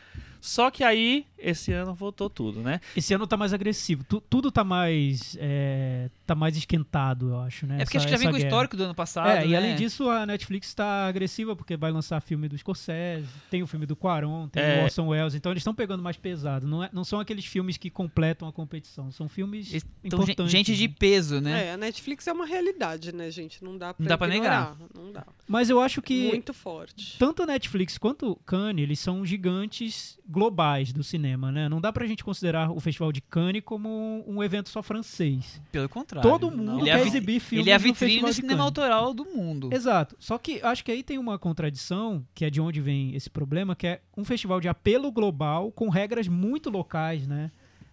Só 0.40 0.70
que 0.70 0.82
aí, 0.82 1.26
esse 1.38 1.72
ano 1.72 1.94
voltou 1.94 2.28
tudo, 2.30 2.60
né? 2.60 2.80
Esse 2.96 3.12
ano 3.14 3.26
tá 3.26 3.36
mais 3.36 3.52
agressivo. 3.52 4.04
Tu- 4.04 4.20
tudo 4.28 4.50
tá 4.50 4.64
mais. 4.64 5.36
é, 5.40 6.08
tá 6.26 6.34
mais 6.34 6.56
esquentado, 6.56 7.30
eu 7.30 7.40
acho, 7.40 7.66
né? 7.66 7.76
É 7.76 7.84
porque 7.84 7.96
Essa- 7.96 8.06
acho 8.06 8.06
que 8.06 8.12
já 8.12 8.16
vem 8.18 8.30
com 8.30 8.36
o 8.42 8.46
histórico 8.46 8.76
do 8.76 8.84
ano 8.84 8.94
passado. 8.94 9.28
É, 9.28 9.44
e 9.46 9.50
né? 9.50 9.56
além 9.56 9.74
disso, 9.76 10.08
a 10.08 10.24
Netflix 10.26 10.72
tá 10.74 11.06
agressiva 11.06 11.54
porque 11.56 11.76
vai 11.76 11.90
lançar 11.90 12.20
filme 12.20 12.48
do 12.48 12.56
Scorsese, 12.56 13.26
tem 13.50 13.62
o 13.62 13.66
filme 13.66 13.86
do 13.86 13.94
Quaron, 13.96 14.48
tem 14.48 14.62
É. 14.62 14.80
o 14.80 14.84
Orson 14.84 15.08
Welles, 15.08 15.34
então 15.34 15.52
eles 15.52 15.60
estão 15.60 15.74
pegando 15.74 16.02
mais 16.02 16.16
pesado. 16.16 16.66
Não, 16.66 16.84
é- 16.84 16.90
não 16.92 17.04
são 17.04 17.20
aqueles 17.20 17.44
filmes 17.44 17.76
que 17.76 17.90
completam 17.90 18.48
a 18.48 18.52
competição, 18.52 19.10
são 19.10 19.28
filmes 19.28 19.72
Então, 20.04 20.20
gen- 20.20 20.24
importantes. 20.30 20.52
gente 20.52 20.76
de 20.76 20.88
peso, 20.88 21.40
né? 21.40 21.66
É, 21.68 21.72
a 21.72 21.76
Netflix 21.76 22.26
é 22.26 22.32
uma 22.32 22.46
realidade, 22.46 23.14
né, 23.14 23.30
gente? 23.30 23.62
Não 23.64 23.76
dá 23.76 23.92
pra, 23.94 24.02
Não 24.02 24.08
dá 24.08 24.18
pra 24.18 24.28
ignorar. 24.28 24.76
Não 24.94 25.12
dá. 25.12 25.26
Mas 25.48 25.68
eu 25.68 25.80
acho 25.80 26.00
que 26.00 26.28
Muito 26.28 26.54
forte. 26.54 27.16
tanto 27.18 27.42
a 27.42 27.46
Netflix 27.46 27.98
quanto 27.98 28.30
o 28.30 28.36
Cannes, 28.36 28.82
eles 28.82 28.98
são 29.00 29.24
gigantes 29.26 30.18
globais 30.30 30.92
do 30.92 31.02
cinema, 31.02 31.50
né? 31.50 31.68
Não 31.68 31.80
dá 31.80 31.92
pra 31.92 32.06
gente 32.06 32.22
considerar 32.22 32.70
o 32.70 32.78
Festival 32.78 33.10
de 33.10 33.20
Cannes 33.20 33.62
como 33.64 34.24
um 34.26 34.42
evento 34.42 34.68
só 34.68 34.82
francês. 34.82 35.60
Pelo 35.72 35.88
contrário. 35.88 36.28
Todo 36.30 36.50
mundo 36.50 36.80
Ele 36.80 36.90
é 36.90 36.94
quer 36.96 37.02
vi- 37.02 37.08
exibir 37.08 37.40
filmes 37.40 37.64
Ele 37.66 37.70
é 37.70 37.74
a 37.74 37.78
vitrine 37.78 38.20
do 38.22 38.32
cinema 38.32 38.62
autoral 38.62 39.12
do 39.12 39.24
mundo. 39.24 39.70
Exato. 39.72 40.14
Só 40.18 40.38
que 40.38 40.60
acho 40.62 40.84
que 40.84 40.92
aí 40.92 41.02
tem 41.02 41.18
uma 41.18 41.38
contradição, 41.38 42.24
que 42.34 42.44
é 42.44 42.50
de 42.50 42.60
onde 42.60 42.80
vem 42.80 43.14
esse 43.14 43.28
problema, 43.28 43.74
que 43.74 43.86
é 43.86 44.00
um 44.16 44.24
festival 44.24 44.60
de 44.60 44.68
apelo 44.68 45.10
global 45.10 45.72
com 45.72 45.88
regras 45.88 46.28
muito 46.28 46.70
locais, 46.70 47.26
né? 47.26 47.50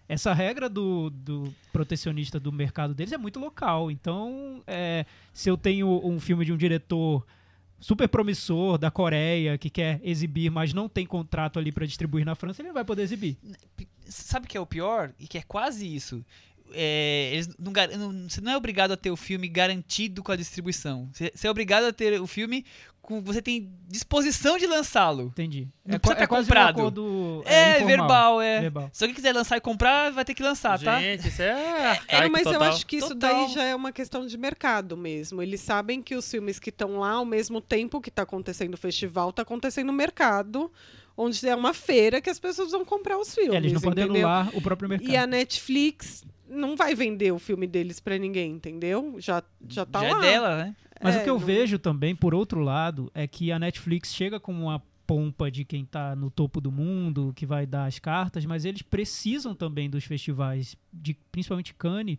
Essa 0.08 0.32
regra 0.32 0.70
do, 0.70 1.10
do 1.10 1.52
protecionista 1.72 2.40
do 2.40 2.50
mercado 2.50 2.94
deles 2.94 3.12
é 3.12 3.18
muito 3.18 3.38
local. 3.38 3.90
Então, 3.90 4.62
é, 4.66 5.04
se 5.34 5.50
eu 5.50 5.56
tenho 5.56 6.00
um 6.06 6.18
filme 6.18 6.44
de 6.46 6.52
um 6.52 6.56
diretor 6.56 7.26
super 7.80 8.08
promissor 8.08 8.78
da 8.78 8.90
Coreia 8.90 9.56
que 9.56 9.70
quer 9.70 10.00
exibir, 10.02 10.50
mas 10.50 10.72
não 10.72 10.88
tem 10.88 11.06
contrato 11.06 11.58
ali 11.58 11.70
para 11.70 11.86
distribuir 11.86 12.24
na 12.24 12.34
França, 12.34 12.62
ele 12.62 12.72
vai 12.72 12.84
poder 12.84 13.02
exibir. 13.02 13.36
Sabe 14.06 14.46
o 14.46 14.48
que 14.48 14.56
é 14.56 14.60
o 14.60 14.66
pior? 14.66 15.12
E 15.18 15.26
que 15.26 15.38
é 15.38 15.42
quase 15.42 15.86
isso. 15.86 16.24
É, 16.72 17.30
eles 17.32 17.48
não 17.58 17.72
não- 17.98 18.28
você 18.28 18.40
não 18.40 18.52
é 18.52 18.56
obrigado 18.56 18.92
a 18.92 18.96
ter 18.96 19.10
o 19.10 19.16
filme 19.16 19.48
garantido 19.48 20.22
com 20.22 20.32
a 20.32 20.36
distribuição. 20.36 21.08
Você, 21.12 21.32
você 21.34 21.46
é 21.46 21.50
obrigado 21.50 21.84
a 21.84 21.92
ter 21.92 22.20
o 22.20 22.26
filme 22.26 22.64
com. 23.00 23.22
Você 23.22 23.40
tem 23.40 23.70
disposição 23.88 24.58
de 24.58 24.66
lançá-lo. 24.66 25.28
Entendi. 25.28 25.66
Não 25.84 25.96
é, 25.96 25.98
precisa 25.98 26.24
é 26.24 26.26
quase 26.26 26.46
comprado. 26.48 26.76
um 26.76 26.80
acordo 26.80 27.42
É, 27.46 27.70
informal. 27.76 27.86
verbal, 27.88 28.40
é. 28.42 28.60
Verbal. 28.60 28.90
Se 28.92 29.04
alguém 29.04 29.14
quiser 29.14 29.32
lançar 29.34 29.56
e 29.56 29.60
comprar, 29.60 30.12
vai 30.12 30.24
ter 30.24 30.34
que 30.34 30.42
lançar, 30.42 30.78
tá? 30.78 31.00
Gente, 31.00 31.28
isso 31.28 31.40
é. 31.42 31.46
É, 31.46 31.86
arcaico 31.88 32.32
mas 32.32 32.46
eu 32.46 32.52
total. 32.52 32.68
acho 32.68 32.86
que 32.86 32.96
isso 32.96 33.08
Total. 33.08 33.34
daí 33.46 33.54
já 33.54 33.62
é 33.64 33.74
uma 33.74 33.92
questão 33.92 34.26
de 34.26 34.36
mercado 34.36 34.96
mesmo. 34.96 35.42
Eles 35.42 35.60
sabem 35.60 36.02
que 36.02 36.14
os 36.14 36.30
filmes 36.30 36.58
que 36.58 36.68
estão 36.70 36.98
lá, 36.98 37.12
ao 37.12 37.24
mesmo 37.24 37.60
tempo 37.60 38.00
que 38.00 38.10
está 38.10 38.22
acontecendo 38.22 38.74
o 38.74 38.78
festival, 38.78 39.30
está 39.30 39.42
acontecendo 39.42 39.88
o 39.88 39.92
mercado, 39.92 40.70
onde 41.20 41.46
é 41.48 41.54
uma 41.54 41.74
feira 41.74 42.20
que 42.20 42.30
as 42.30 42.38
pessoas 42.38 42.70
vão 42.70 42.84
comprar 42.84 43.18
os 43.18 43.34
filmes. 43.34 43.54
É, 43.54 43.56
eles 43.56 43.72
não 43.72 43.80
podem 43.80 44.04
entendeu? 44.04 44.28
anular 44.28 44.56
o 44.56 44.62
próprio 44.62 44.88
mercado. 44.88 45.10
E 45.10 45.16
a 45.16 45.26
Netflix 45.26 46.24
não 46.48 46.76
vai 46.76 46.94
vender 46.94 47.32
o 47.32 47.38
filme 47.38 47.66
deles 47.66 47.98
para 48.00 48.16
ninguém, 48.16 48.52
entendeu? 48.52 49.16
Já, 49.18 49.42
já 49.68 49.84
tá 49.84 50.00
Já 50.00 50.16
lá. 50.16 50.18
é 50.18 50.30
dela, 50.30 50.56
né? 50.64 50.76
Mas 51.02 51.16
É, 51.16 51.20
o 51.20 51.24
que 51.24 51.30
eu 51.30 51.38
não- 51.38 51.44
vejo 51.44 51.78
também, 51.78 52.14
por 52.14 52.34
outro 52.34 52.60
lado, 52.60 53.10
é 53.14 53.26
que 53.26 53.50
a 53.52 53.58
Netflix 53.58 54.14
chega 54.14 54.38
com 54.38 54.52
uma 54.52 54.80
pompa 55.06 55.50
de 55.50 55.64
quem 55.64 55.84
tá 55.84 56.14
no 56.14 56.30
topo 56.30 56.60
do 56.60 56.70
mundo, 56.70 57.32
que 57.34 57.46
vai 57.46 57.66
dar 57.66 57.86
as 57.86 57.98
cartas, 57.98 58.44
mas 58.46 58.64
eles 58.64 58.82
precisam 58.82 59.54
também 59.54 59.88
dos 59.90 60.04
festivais, 60.04 60.76
de, 60.92 61.14
principalmente 61.32 61.74
Cannes, 61.74 62.18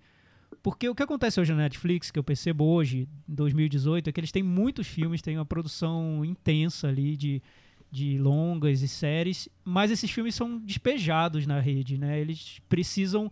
porque 0.64 0.90
o 0.90 0.96
que 0.96 1.04
acontece 1.04 1.40
hoje 1.40 1.52
na 1.54 1.60
Netflix, 1.60 2.10
que 2.12 2.18
eu 2.18 2.24
percebo 2.24 2.66
hoje, 2.66 3.08
em 3.30 3.34
2018, 3.36 4.10
é 4.10 4.12
que 4.12 4.20
eles 4.20 4.32
têm 4.32 4.42
muitos 4.44 4.88
filmes, 4.88 5.22
têm 5.22 5.38
uma 5.38 5.46
produção 5.46 6.26
intensa 6.26 6.88
ali 6.88 7.16
de, 7.16 7.42
de 7.92 8.18
longas 8.18 8.82
e 8.82 8.88
séries, 8.88 9.50
mas 9.64 9.90
esses 9.92 10.10
filmes 10.12 10.36
são 10.36 10.58
despejados 10.60 11.46
na 11.48 11.60
rede, 11.60 11.98
né? 11.98 12.20
Eles 12.20 12.60
precisam 12.70 13.32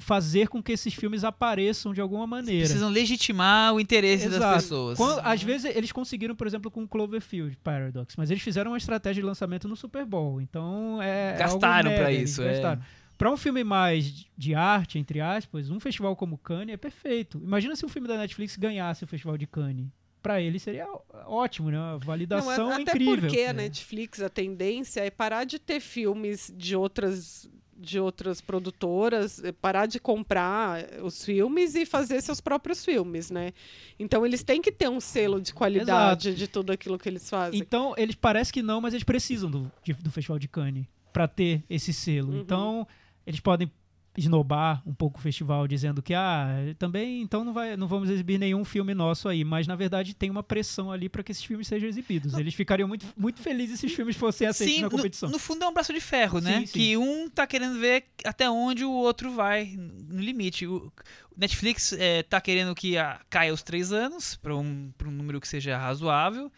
fazer 0.00 0.46
com 0.48 0.62
que 0.62 0.70
esses 0.72 0.94
filmes 0.94 1.24
apareçam 1.24 1.92
de 1.92 2.00
alguma 2.00 2.26
maneira. 2.26 2.64
Precisam 2.66 2.88
legitimar 2.88 3.74
o 3.74 3.80
interesse 3.80 4.26
das 4.26 4.36
Exato. 4.36 4.54
pessoas. 4.62 4.96
Quando- 4.96 5.18
às 5.24 5.42
vezes 5.42 5.74
eles 5.74 5.90
conseguiram, 5.90 6.36
por 6.36 6.46
exemplo, 6.46 6.70
com 6.70 6.86
Cloverfield 6.86 7.56
Paradox, 7.64 8.14
mas 8.16 8.30
eles 8.30 8.42
fizeram 8.42 8.70
uma 8.70 8.78
estratégia 8.78 9.20
de 9.22 9.26
lançamento 9.26 9.66
no 9.66 9.74
Super 9.74 10.04
Bowl. 10.04 10.40
Então 10.40 11.02
é. 11.02 11.32
é 11.34 11.36
Gastaram 11.38 11.90
eles 11.90 12.30
isso, 12.30 12.42
é. 12.42 12.52
gastaram. 12.52 12.80
Pra 13.16 13.32
um 13.32 13.36
filme 13.36 13.64
mais 13.64 14.24
de 14.36 14.54
arte, 14.54 14.96
entre 14.96 15.20
aspas, 15.20 15.68
um 15.70 15.80
festival 15.80 16.14
como 16.14 16.38
Cannes 16.38 16.74
é 16.74 16.76
perfeito. 16.76 17.40
Imagina 17.42 17.74
se 17.74 17.84
um 17.84 17.88
filme 17.88 18.06
da 18.06 18.16
Netflix 18.16 18.56
ganhasse 18.56 19.02
o 19.02 19.08
Festival 19.08 19.36
de 19.36 19.48
Cannes. 19.48 19.86
Pra 20.28 20.42
ele 20.42 20.58
seria 20.58 20.86
ótimo, 21.26 21.70
né? 21.70 21.78
Uma 21.78 21.92
Não, 21.92 21.98
validação 22.00 22.68
a- 22.70 22.74
até 22.74 22.82
incrível. 22.82 23.20
porque 23.30 23.38
a 23.40 23.48
É. 23.48 23.52
Netflix, 23.54 24.20
a 24.20 24.28
tendência 24.28 25.00
é 25.00 25.10
parar 25.10 25.44
de 25.44 25.58
ter 25.58 25.80
filmes 25.80 26.52
de 26.54 26.76
outras 26.76 27.48
de 27.80 27.98
outras 27.98 28.40
produtoras, 28.40 29.42
é 29.42 29.52
parar 29.52 29.86
de 29.86 29.98
comprar 30.00 30.84
os 31.02 31.24
filmes 31.24 31.74
e 31.76 31.86
fazer 31.86 32.20
seus 32.20 32.40
próprios 32.40 32.84
filmes, 32.84 33.30
né? 33.30 33.52
Então 33.98 34.26
eles 34.26 34.42
têm 34.42 34.60
que 34.60 34.70
ter 34.72 34.88
um 34.90 35.00
selo 35.00 35.40
de 35.40 35.54
qualidade 35.54 36.34
de 36.34 36.46
tudo 36.48 36.72
aquilo 36.72 36.98
que 36.98 37.08
eles 37.08 37.30
fazem. 37.30 37.58
Então, 37.58 37.94
eles 37.96 38.16
parecem 38.16 38.52
que 38.52 38.62
não, 38.62 38.80
mas 38.80 38.92
eles 38.94 39.04
precisam 39.04 39.48
do, 39.50 39.70
de- 39.84 39.94
do 39.94 40.10
Festival 40.10 40.38
de 40.40 40.48
Cannes 40.48 40.84
pra 41.12 41.26
ter 41.28 41.62
esse 41.70 41.92
selo. 41.92 42.32
Uhum. 42.32 42.40
Então, 42.40 42.86
eles 43.24 43.38
podem 43.40 43.70
esnobar 44.18 44.82
um 44.86 44.92
pouco 44.92 45.18
o 45.18 45.22
festival 45.22 45.66
dizendo 45.68 46.02
que 46.02 46.12
ah, 46.14 46.48
também 46.78 47.22
então 47.22 47.44
não 47.44 47.52
vai 47.52 47.76
não 47.76 47.86
vamos 47.86 48.10
exibir 48.10 48.38
nenhum 48.38 48.64
filme 48.64 48.94
nosso 48.94 49.28
aí, 49.28 49.44
mas 49.44 49.66
na 49.66 49.76
verdade 49.76 50.14
tem 50.14 50.30
uma 50.30 50.42
pressão 50.42 50.90
ali 50.90 51.08
para 51.08 51.22
que 51.22 51.32
esses 51.32 51.44
filmes 51.44 51.68
sejam 51.68 51.88
exibidos. 51.88 52.34
Eles 52.34 52.54
ficariam 52.54 52.88
muito 52.88 53.06
muito 53.16 53.40
felizes 53.40 53.80
se 53.80 53.86
esses 53.86 53.96
filmes 53.96 54.16
fossem 54.16 54.46
aceitos 54.46 54.74
Sim, 54.74 54.82
na 54.82 54.86
no, 54.88 54.96
competição. 54.96 55.30
no 55.30 55.38
fundo 55.38 55.64
é 55.64 55.68
um 55.68 55.72
braço 55.72 55.92
de 55.92 56.00
ferro, 56.00 56.40
né? 56.40 56.60
Sim, 56.60 56.66
sim. 56.66 56.72
Que 56.72 56.96
um 56.96 57.28
tá 57.28 57.46
querendo 57.46 57.78
ver 57.78 58.04
até 58.24 58.50
onde 58.50 58.84
o 58.84 58.90
outro 58.90 59.30
vai 59.30 59.74
no 59.76 60.20
limite. 60.20 60.66
O 60.66 60.92
o 61.38 61.40
Netflix 61.40 61.92
é, 61.92 62.24
tá 62.24 62.40
querendo 62.40 62.74
que 62.74 62.98
a, 62.98 63.20
caia 63.30 63.54
os 63.54 63.62
três 63.62 63.92
anos 63.92 64.34
para 64.34 64.56
um, 64.56 64.90
pra 64.98 65.08
um 65.08 65.12
número 65.12 65.40
que 65.40 65.46
seja 65.46 65.78
razoável. 65.78 66.50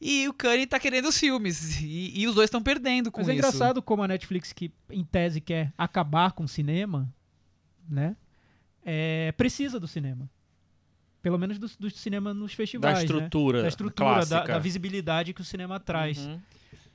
E 0.00 0.28
o 0.28 0.32
Kanye 0.32 0.66
tá 0.66 0.78
querendo 0.78 1.08
os 1.08 1.18
filmes. 1.18 1.80
E, 1.80 2.20
e 2.20 2.26
os 2.26 2.34
dois 2.34 2.46
estão 2.48 2.62
perdendo 2.62 3.10
com 3.10 3.20
Mas 3.20 3.28
isso. 3.28 3.32
é 3.32 3.38
engraçado 3.38 3.82
como 3.82 4.02
a 4.02 4.08
Netflix, 4.08 4.52
que 4.52 4.70
em 4.90 5.04
tese 5.04 5.40
quer 5.40 5.72
acabar 5.76 6.32
com 6.32 6.44
o 6.44 6.48
cinema, 6.48 7.12
né? 7.88 8.16
É, 8.84 9.32
precisa 9.32 9.80
do 9.80 9.88
cinema. 9.88 10.28
Pelo 11.22 11.38
menos 11.38 11.58
do, 11.58 11.68
do 11.80 11.90
cinema 11.90 12.32
nos 12.32 12.52
Da 12.52 12.56
festivais. 12.56 12.98
né? 12.98 13.04
estrutura. 13.04 13.62
Da 13.62 13.68
estrutura, 13.68 14.26
da, 14.26 14.44
da 14.44 14.58
visibilidade 14.58 15.32
que 15.32 15.40
o 15.40 15.44
cinema 15.44 15.80
traz. 15.80 16.18
Uhum. 16.24 16.40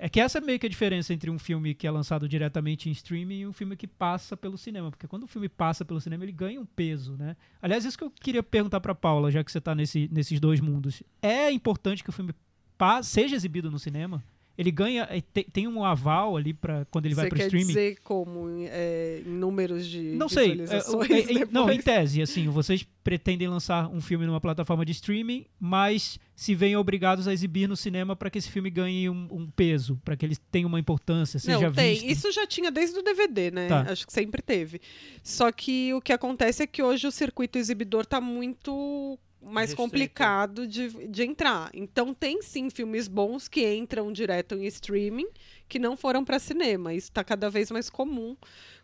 É 0.04 0.10
que 0.10 0.20
essa 0.20 0.40
é 0.40 0.42
meio 0.42 0.58
que 0.58 0.66
a 0.66 0.70
diferença 0.70 1.14
entre 1.14 1.30
um 1.30 1.38
filme 1.38 1.76
que 1.76 1.86
é 1.86 1.92
lançado 1.92 2.28
diretamente 2.28 2.90
em 2.90 2.92
streaming 2.92 3.42
e 3.42 3.46
um 3.48 3.54
filme 3.54 3.76
que 3.76 3.86
passa 3.86 4.36
pelo 4.36 4.58
cinema. 4.58 4.90
Porque 4.90 5.06
quando 5.06 5.24
o 5.24 5.28
filme 5.28 5.48
passa 5.48 5.86
pelo 5.86 6.02
cinema, 6.02 6.24
ele 6.24 6.32
ganha 6.32 6.60
um 6.60 6.66
peso, 6.66 7.16
né? 7.18 7.36
Aliás, 7.62 7.86
isso 7.86 7.98
que 7.98 8.04
eu 8.04 8.10
queria 8.10 8.42
perguntar 8.42 8.80
pra 8.80 8.96
Paula, 8.96 9.30
já 9.30 9.44
que 9.44 9.52
você 9.52 9.62
tá 9.62 9.76
nesse, 9.76 10.10
nesses 10.12 10.40
dois 10.40 10.60
mundos. 10.60 11.04
É 11.22 11.52
importante 11.52 12.04
que 12.04 12.10
o 12.10 12.14
filme 12.14 12.34
pa- 12.82 13.04
seja 13.04 13.36
exibido 13.36 13.70
no 13.70 13.78
cinema? 13.78 14.24
ele 14.58 14.70
ganha, 14.70 15.08
eh, 15.10 15.22
te- 15.22 15.48
tem 15.52 15.66
um 15.68 15.84
aval 15.84 16.38
ali 16.38 16.54
para 16.54 16.86
quando 16.92 17.06
ele 17.08 17.16
vai 17.16 17.24
Você 17.26 17.30
pro 17.30 17.38
quer 17.40 17.46
streaming. 17.46 17.68
dizer 17.68 17.98
como 18.04 18.48
é, 18.70 19.22
em 19.26 19.30
números 19.30 19.88
de 19.88 20.12
Não 20.12 20.30
sei, 20.30 20.52
é, 20.70 21.42
é, 21.42 21.46
não, 21.50 21.72
em 21.72 21.82
tese, 21.82 22.22
assim, 22.22 22.48
vocês 22.48 22.86
pretendem 23.04 23.48
lançar 23.48 23.88
um 23.90 24.00
filme 24.02 24.24
numa 24.28 24.40
plataforma 24.42 24.86
de 24.86 24.92
streaming, 24.92 25.46
mas 25.60 26.20
se 26.36 26.54
veem 26.54 26.76
obrigados 26.76 27.28
a 27.28 27.34
exibir 27.34 27.68
no 27.68 27.76
cinema 27.76 28.16
para 28.16 28.30
que 28.30 28.38
esse 28.38 28.52
filme 28.52 28.70
ganhe 28.70 29.10
um, 29.10 29.28
um 29.32 29.48
peso, 29.50 30.00
para 30.06 30.16
que 30.16 30.26
ele 30.26 30.36
tenha 30.52 30.68
uma 30.68 30.80
importância, 30.80 31.40
seja 31.40 31.60
Não, 31.60 31.72
tem. 31.74 31.94
visto. 31.96 32.10
Isso 32.12 32.32
já 32.32 32.46
tinha 32.46 32.70
desde 32.70 33.00
o 33.00 33.02
DVD, 33.02 33.50
né? 33.52 33.68
Tá. 33.68 33.82
Acho 33.90 34.06
que 34.06 34.14
sempre 34.14 34.44
teve. 34.44 34.80
Só 35.24 35.52
que 35.52 35.92
o 35.94 36.02
que 36.02 36.14
acontece 36.14 36.62
é 36.62 36.68
que 36.68 36.84
hoje 36.84 37.08
o 37.08 37.12
circuito 37.12 37.58
exibidor 37.58 38.06
tá 38.06 38.22
muito 38.22 39.18
mais 39.42 39.72
Restrito. 39.72 39.82
complicado 39.82 40.68
de, 40.68 40.90
de 41.08 41.24
entrar. 41.24 41.70
Então 41.74 42.14
tem 42.14 42.42
sim 42.42 42.70
filmes 42.70 43.08
bons 43.08 43.48
que 43.48 43.74
entram 43.74 44.12
direto 44.12 44.56
em 44.56 44.66
streaming 44.66 45.28
que 45.68 45.80
não 45.80 45.98
foram 45.98 46.24
para 46.24 46.38
cinema. 46.40 46.94
Isso 46.94 47.08
está 47.10 47.24
cada 47.24 47.50
vez 47.50 47.72
mais 47.72 47.90
comum. 47.90 48.36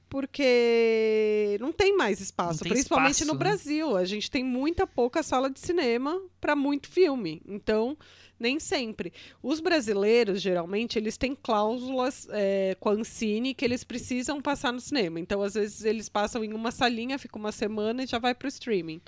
Porque 0.09 1.57
não 1.59 1.73
tem 1.73 1.97
mais 1.97 2.21
espaço, 2.21 2.63
tem 2.63 2.71
principalmente 2.71 3.15
espaço, 3.15 3.27
no 3.27 3.33
né? 3.33 3.39
Brasil. 3.39 3.97
A 3.97 4.05
gente 4.05 4.31
tem 4.31 4.41
muita 4.41 4.87
pouca 4.87 5.21
sala 5.21 5.49
de 5.49 5.59
cinema 5.59 6.21
para 6.39 6.55
muito 6.55 6.87
filme. 6.87 7.41
Então, 7.45 7.97
nem 8.39 8.57
sempre. 8.57 9.11
Os 9.43 9.59
brasileiros, 9.59 10.41
geralmente, 10.41 10.97
eles 10.97 11.17
têm 11.17 11.35
cláusulas 11.35 12.25
é, 12.31 12.77
com 12.79 12.87
a 12.87 12.93
Ancine 12.93 13.53
que 13.53 13.65
eles 13.65 13.83
precisam 13.83 14.41
passar 14.41 14.71
no 14.71 14.79
cinema. 14.79 15.19
Então, 15.19 15.41
às 15.41 15.55
vezes, 15.55 15.83
eles 15.83 16.07
passam 16.07 16.41
em 16.41 16.53
uma 16.53 16.71
salinha, 16.71 17.19
fica 17.19 17.37
uma 17.37 17.51
semana 17.51 18.03
e 18.03 18.07
já 18.07 18.17
vai 18.17 18.33
para 18.33 18.45
o 18.45 18.49
streaming. 18.49 19.01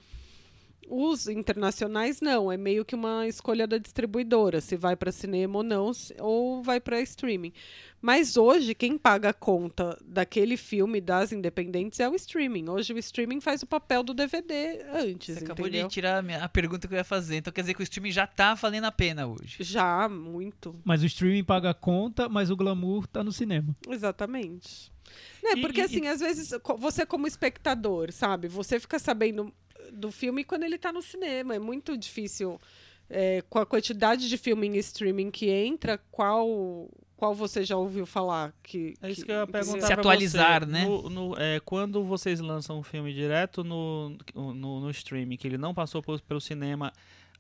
Os 0.88 1.28
internacionais 1.28 2.20
não, 2.20 2.52
é 2.52 2.58
meio 2.58 2.84
que 2.84 2.96
uma 2.96 3.28
escolha 3.28 3.68
da 3.68 3.78
distribuidora, 3.78 4.60
se 4.60 4.76
vai 4.76 4.96
para 4.96 5.12
cinema 5.12 5.58
ou 5.58 5.64
não, 5.64 5.92
ou 6.20 6.64
vai 6.64 6.80
para 6.80 7.00
streaming. 7.02 7.54
Mas 8.02 8.38
hoje, 8.38 8.74
quem 8.74 8.98
paga 8.98 9.30
a 9.30 9.34
conta 9.34 10.00
daquele 10.04 10.58
filme 10.58 11.00
das 11.00 11.32
independentes 11.32 12.00
é 12.00 12.10
o 12.10 12.16
streaming. 12.16 12.70
Hoje 12.70 12.92
o 12.94 12.98
streaming 12.98 13.40
faz 13.40 13.62
o 13.62 13.68
papel 13.68 14.02
do 14.02 14.14
DVD 14.16 14.84
antes, 14.94 15.38
Você 15.38 15.44
acabou 15.44 15.68
entendeu? 15.68 15.88
de 15.88 15.94
tirar 15.94 16.18
a, 16.18 16.22
minha- 16.24 16.44
a 16.44 16.50
pergunta 16.50 16.88
que 16.88 16.94
eu 16.94 16.98
ia 16.98 17.04
fazer. 17.04 17.36
Então 17.36 17.54
quer 17.54 17.62
dizer 17.62 17.74
que 17.76 17.82
o 17.82 17.84
streaming 17.84 18.12
já 18.12 18.26
tá 18.26 18.56
valendo 18.56 18.86
a 18.86 18.92
pena 18.92 19.28
hoje. 19.28 19.58
Já, 19.60 20.10
muito. 20.10 20.76
Mas 20.84 21.04
o 21.04 21.06
streaming 21.06 21.44
paga 21.44 21.70
a 21.70 21.74
conta, 21.76 22.28
mas 22.30 22.50
o 22.50 22.56
glamour 22.56 23.06
tá 23.06 23.24
no 23.24 23.32
cinema. 23.32 23.76
Exatamente. 23.88 24.92
Né, 25.44 25.52
E- 25.58 25.62
porque 25.62 25.82
e- 25.82 25.84
assim, 25.84 26.08
às 26.08 26.20
vezes, 26.20 26.52
você 26.80 27.06
como 27.06 27.28
espectador, 27.28 28.12
sabe? 28.12 28.48
Você 28.48 28.80
fica 28.80 28.98
sabendo 28.98 29.54
do 29.92 30.12
filme 30.12 30.44
quando 30.44 30.64
ele 30.64 30.78
tá 30.78 30.92
no 30.92 31.02
cinema. 31.02 31.56
É 31.56 31.60
muito 31.60 31.98
difícil, 31.98 32.60
é, 33.10 33.42
com 33.50 33.60
a 33.60 33.66
quantidade 33.66 34.28
de 34.30 34.38
filme 34.38 34.68
em 34.68 34.78
streaming 34.78 35.32
que 35.32 35.50
entra, 35.50 35.98
qual, 36.12 36.90
qual 37.18 37.34
você 37.36 37.64
já 37.66 37.76
ouviu 37.76 38.06
falar? 38.06 38.54
Que, 38.64 38.94
É 39.02 39.10
isso 39.10 39.22
que- 39.22 39.26
que 39.28 39.32
eu 39.32 39.38
ia 39.40 39.48
perguntar 39.48 39.88
Se 39.88 39.94
atualizar, 39.94 40.62
você. 40.66 40.72
né? 40.72 40.86
No- 40.86 41.10
no- 41.10 41.36
é, 41.38 41.60
quando 41.60 42.04
vocês 42.04 42.40
lançam 42.40 42.80
um 42.80 42.84
filme 42.84 43.14
direto 43.14 43.64
no, 43.64 44.16
no, 44.36 44.54
no 44.82 44.90
streaming, 44.92 45.38
que 45.38 45.48
ele 45.48 45.58
não 45.58 45.74
passou 45.74 46.02
por- 46.02 46.22
pelo 46.22 46.40
cinema, 46.42 46.94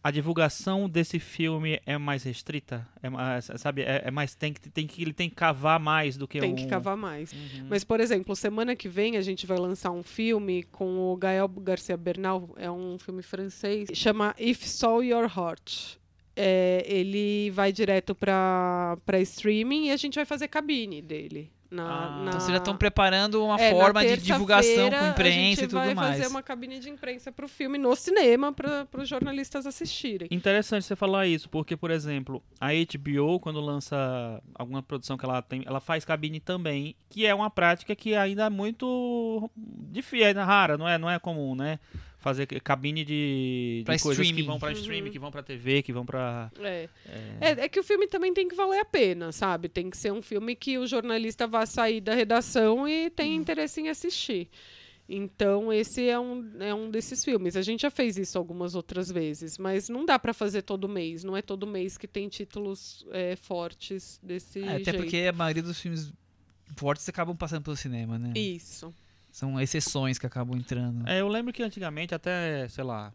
a 0.04 0.12
divulgação 0.12 0.90
desse 0.90 1.20
filme 1.20 1.80
é 1.86 1.98
mais 1.98 2.24
restrita? 2.24 2.88
É 3.04 3.10
mais, 3.10 3.50
sabe, 3.58 3.82
é, 3.82 4.04
é 4.06 4.12
mais 4.12 4.34
tem 4.34 4.54
que 4.54 4.70
tem 4.70 4.88
que 4.88 5.02
ele 5.02 5.14
tem 5.14 5.30
que 5.30 5.36
cavar 5.36 5.80
mais 5.80 6.18
do 6.18 6.28
que 6.28 6.40
Tem 6.40 6.54
um... 6.54 6.56
que 6.56 6.68
cavar 6.68 6.96
mais. 6.96 7.34
Uhum. 7.34 7.68
Mas, 7.70 7.84
por 7.84 8.00
exemplo, 8.00 8.36
semana 8.36 8.76
que 8.76 8.88
vem 8.88 9.18
a 9.18 9.22
gente 9.22 9.46
vai 9.46 9.58
lançar 9.58 9.92
um 9.92 10.04
filme 10.04 10.64
com 10.64 11.12
o 11.12 11.18
Gael 11.18 11.48
Garcia 11.48 11.98
Bernal, 11.98 12.50
é 12.56 12.72
um 12.72 12.98
filme 12.98 13.22
francês, 13.22 13.90
chama 13.94 14.34
If 14.40 14.64
Saw 14.66 15.04
Your 15.04 15.26
Heart. 15.26 15.98
É, 16.36 16.86
ele 16.88 17.52
vai 17.52 17.74
direto 17.74 18.16
para 18.16 19.20
streaming 19.20 19.88
e 19.88 19.92
a 19.92 19.98
gente 19.98 20.16
vai 20.16 20.26
fazer 20.26 20.48
cabine 20.48 21.02
dele. 21.02 21.52
Na, 21.72 21.84
Ah. 21.84 22.10
na... 22.10 22.22
Então 22.30 22.40
vocês 22.40 22.52
já 22.52 22.58
estão 22.58 22.76
preparando 22.76 23.44
uma 23.46 23.60
É, 23.62 23.72
forma 23.72 24.04
de 24.04 24.18
divulgação 24.18 24.86
com 24.86 24.90
terça-feira, 24.90 25.10
imprensa 25.12 25.38
a 25.38 25.42
e 25.42 25.46
gente 25.56 25.62
tudo 25.68 25.74
vai 25.76 25.94
mais. 25.94 26.18
fazer 26.18 26.28
uma 26.28 26.42
cabine 26.42 26.80
de 26.80 26.90
imprensa 26.90 27.32
para 27.32 27.46
o 27.46 27.48
filme 27.48 27.78
no 27.78 27.96
cinema 27.96 28.52
para 28.52 28.88
os 28.98 29.08
jornalistas 29.08 29.68
assistirem. 29.68 30.28
Interessante 30.32 30.84
você 30.86 30.96
falar 30.96 31.28
isso, 31.28 31.48
porque, 31.50 31.78
por 31.78 31.92
exemplo, 31.92 32.42
a 32.60 32.70
HBO, 32.74 33.40
quando 33.40 33.60
lança 33.62 34.42
alguma 34.56 34.82
produção 34.82 35.16
que 35.18 35.26
ela 35.26 35.42
tem, 35.44 35.64
ela 35.66 35.80
faz 35.80 36.04
cabine 36.04 36.40
também, 36.40 36.96
que 37.08 37.26
é 37.26 37.36
uma 37.36 37.50
prática 37.52 37.96
que 37.96 38.16
ainda 38.16 38.46
é 38.46 38.50
muito 38.50 39.50
difícil, 39.92 40.26
é 40.28 40.32
rara, 40.32 40.78
não 40.78 40.88
é, 40.90 40.98
não 40.98 41.10
é 41.10 41.20
comum, 41.20 41.54
né? 41.54 41.80
Fazer 42.20 42.46
cabine 42.62 43.06
de, 43.06 43.84
de 43.86 43.86
coisas 44.04 44.18
que 44.18 44.24
streaming. 44.24 44.46
vão 44.46 44.60
pra 44.60 44.68
Uhum. 44.70 44.76
streaming, 44.76 45.10
que 45.12 45.18
vão 45.20 45.32
pra 45.32 45.42
TV, 45.42 45.82
que 45.82 45.94
vão 45.94 46.06
pra... 46.06 46.52
É. 46.60 46.90
é, 47.08 47.38
É, 47.40 47.50
é 47.66 47.70
que 47.70 47.80
o 47.80 47.84
filme 47.84 48.08
também 48.08 48.34
tem 48.34 48.48
que 48.48 48.56
valer 48.56 48.80
a 48.82 48.86
pena, 48.86 49.32
sabe? 49.32 49.70
Tem 49.70 49.90
que 49.90 49.96
ser 49.98 50.12
um 50.12 50.22
filme 50.22 50.54
que 50.56 50.78
o 50.78 50.86
jornalista 50.86 51.48
vá 51.48 51.66
sair 51.66 52.02
da 52.02 52.14
redação 52.14 52.86
e 52.88 53.10
tenha 53.10 53.34
interesse 53.36 53.80
em 53.80 53.88
assistir. 53.88 54.50
Então, 55.12 55.74
esse 55.74 56.08
é 56.08 56.20
um, 56.20 56.52
é 56.60 56.74
um 56.76 56.92
desses 56.92 57.24
filmes. 57.26 57.56
A 57.56 57.62
gente 57.64 57.82
já 57.82 57.90
fez 57.90 58.16
isso 58.18 58.38
algumas 58.38 58.76
outras 58.76 59.10
vezes, 59.10 59.58
mas 59.58 59.90
não 59.90 60.06
dá 60.06 60.20
para 60.20 60.34
fazer 60.34 60.62
todo 60.62 60.88
mês. 60.88 61.24
Não 61.24 61.36
é 61.36 61.42
todo 61.42 61.66
mês 61.66 61.98
que 61.98 62.08
tem 62.08 62.28
títulos 62.30 63.06
é, 63.12 63.36
fortes 63.38 64.20
desse 64.22 64.60
É, 64.62 64.76
até 64.76 64.84
jeito. 64.92 64.98
porque 64.98 65.18
a 65.18 65.32
maioria 65.32 65.64
dos 65.64 65.80
filmes 65.80 66.14
fortes 66.76 67.08
acabam 67.10 67.36
passando 67.36 67.64
pelo 67.64 67.76
cinema, 67.76 68.20
né? 68.20 68.34
Isso. 68.36 68.94
São 69.32 69.60
exceções 69.60 70.18
que 70.18 70.26
acabam 70.26 70.58
entrando. 70.58 71.08
É, 71.08 71.22
eu 71.22 71.28
lembro 71.28 71.54
que 71.54 71.62
antigamente, 71.64 72.14
até, 72.16 72.68
sei 72.68 72.84
lá, 72.84 73.14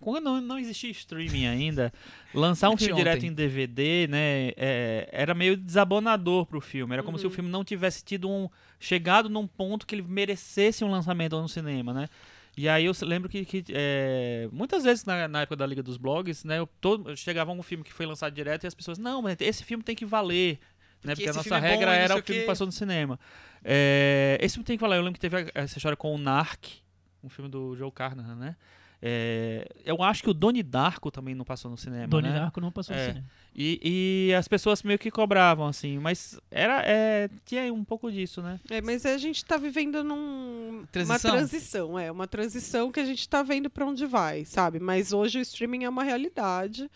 quando 0.00 0.22
não, 0.24 0.40
não 0.40 0.58
existia 0.58 0.90
streaming 0.90 1.46
ainda, 1.46 1.92
lançar 2.34 2.68
um 2.70 2.76
filme 2.76 2.94
direto 2.94 3.24
em 3.24 3.32
DVD, 3.32 4.06
né, 4.08 4.48
é, 4.56 5.08
era 5.10 5.34
meio 5.34 5.56
desabonador 5.56 6.44
pro 6.46 6.60
filme. 6.60 6.92
Era 6.92 7.02
como 7.02 7.18
se 7.18 7.24
o 7.24 7.28
Uhum. 7.28 7.34
filme 7.34 7.50
não 7.50 7.64
tivesse 7.64 8.04
tido 8.04 8.28
um. 8.28 8.48
chegado 8.78 9.28
num 9.30 9.46
ponto 9.46 9.86
que 9.86 9.94
ele 9.94 10.02
merecesse 10.02 10.84
um 10.84 10.90
lançamento 10.90 11.40
no 11.40 11.48
cinema, 11.48 11.92
né? 11.94 12.08
E 12.54 12.68
aí 12.68 12.84
eu 12.84 12.92
lembro 13.02 13.30
que, 13.30 13.46
que, 13.46 13.64
é, 13.70 14.46
muitas 14.52 14.84
vezes 14.84 15.06
na, 15.06 15.26
na 15.26 15.40
época 15.42 15.56
da 15.56 15.64
Liga 15.66 15.82
dos 15.82 15.96
Blogs, 15.96 16.44
né, 16.44 16.58
eu 16.58 16.66
todo, 16.66 17.08
eu 17.08 17.16
chegava 17.16 17.50
um 17.50 17.62
filme 17.62 17.82
que 17.82 17.92
foi 17.92 18.04
lançado 18.04 18.34
direto 18.34 18.64
e 18.64 18.66
as 18.66 18.74
pessoas, 18.74 18.98
não, 18.98 19.22
mas 19.22 19.36
esse 19.40 19.64
filme 19.64 19.82
tem 19.82 19.96
que 19.96 20.04
valer. 20.04 20.58
Né, 21.02 21.14
Porque 21.14 21.24
porque 21.24 21.30
a 21.30 21.32
nossa 21.32 21.42
filme 21.48 21.58
é 21.58 21.60
bom 21.62 21.66
regra 21.78 21.94
era 21.94 22.14
o 22.16 22.22
filme 22.22 22.40
que 22.42 22.46
passou 22.46 22.66
no 22.66 22.72
cinema. 22.72 23.18
É, 23.64 24.38
esse 24.40 24.54
filme 24.54 24.64
tem 24.66 24.76
que 24.76 24.80
falar. 24.80 24.96
Eu 24.96 25.02
lembro 25.02 25.14
que 25.18 25.28
teve 25.28 25.50
essa 25.54 25.78
história 25.78 25.96
com 25.96 26.14
o 26.14 26.18
Narc, 26.18 26.64
um 27.22 27.28
filme 27.28 27.50
do 27.50 27.76
Joe 27.76 27.90
Carnahan, 27.92 28.34
né? 28.34 28.56
É, 29.04 29.66
eu 29.84 30.00
acho 30.00 30.22
que 30.22 30.30
o 30.30 30.34
Doni 30.34 30.62
Darko 30.62 31.10
também 31.10 31.34
não 31.34 31.44
passou 31.44 31.68
no 31.68 31.76
cinema, 31.76 32.06
Doni 32.06 32.28
né? 32.28 32.38
Darko 32.38 32.60
não 32.60 32.70
passou 32.70 32.94
É. 32.94 32.98
no 32.98 33.04
cinema. 33.08 33.26
E, 33.54 34.28
e 34.30 34.34
as 34.34 34.46
pessoas 34.46 34.82
meio 34.84 34.98
que 34.98 35.10
cobravam, 35.10 35.66
assim, 35.66 35.98
mas 35.98 36.40
era, 36.50 36.82
é, 36.86 37.28
tinha 37.44 37.72
um 37.74 37.82
pouco 37.84 38.10
disso, 38.12 38.40
né? 38.40 38.60
É, 38.70 38.80
mas 38.80 39.04
a 39.04 39.18
gente 39.18 39.38
está 39.38 39.56
vivendo 39.56 40.04
num 40.04 40.84
Transição? 40.92 41.30
uma 41.32 41.36
transição, 41.38 41.98
é 41.98 42.10
uma 42.12 42.26
transição 42.28 42.92
que 42.92 43.00
a 43.00 43.04
gente 43.04 43.18
está 43.20 43.42
vendo 43.42 43.68
para 43.68 43.84
onde 43.84 44.06
vai, 44.06 44.44
sabe? 44.44 44.78
Mas 44.78 45.12
hoje 45.12 45.38
o 45.40 45.42
streaming 45.42 45.82
é 45.84 45.88
uma 45.88 46.04
realidade 46.04 46.88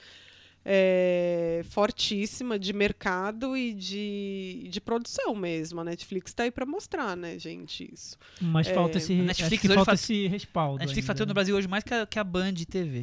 é, 0.69 1.63
fortíssima 1.71 2.59
de 2.59 2.73
mercado 2.73 3.57
e 3.57 3.73
de, 3.73 4.67
de 4.69 4.81
produção 4.81 5.33
mesmo. 5.37 5.81
A 5.81 5.85
Netflix 5.85 6.31
está 6.33 6.43
aí 6.43 6.51
para 6.51 6.67
mostrar, 6.67 7.17
né, 7.17 7.39
gente? 7.39 7.89
Isso. 7.93 8.19
Mas 8.41 8.67
É, 8.67 8.75
falta 8.75 8.99
esse, 8.99 9.15
Netflix 9.15 9.65
falta 9.67 9.85
faz- 9.85 10.01
esse 10.03 10.27
respaldo. 10.27 10.77
A 10.77 10.79
Netflix 10.81 11.05
ainda, 11.05 11.07
fatura 11.15 11.27
no 11.27 11.31
né? 11.31 11.35
Brasil 11.35 11.57
hoje 11.57 11.69
mais 11.69 11.85
que 11.85 11.95
a, 11.95 12.05
que 12.05 12.19
a 12.19 12.25
Band 12.25 12.55
TV. 12.69 13.03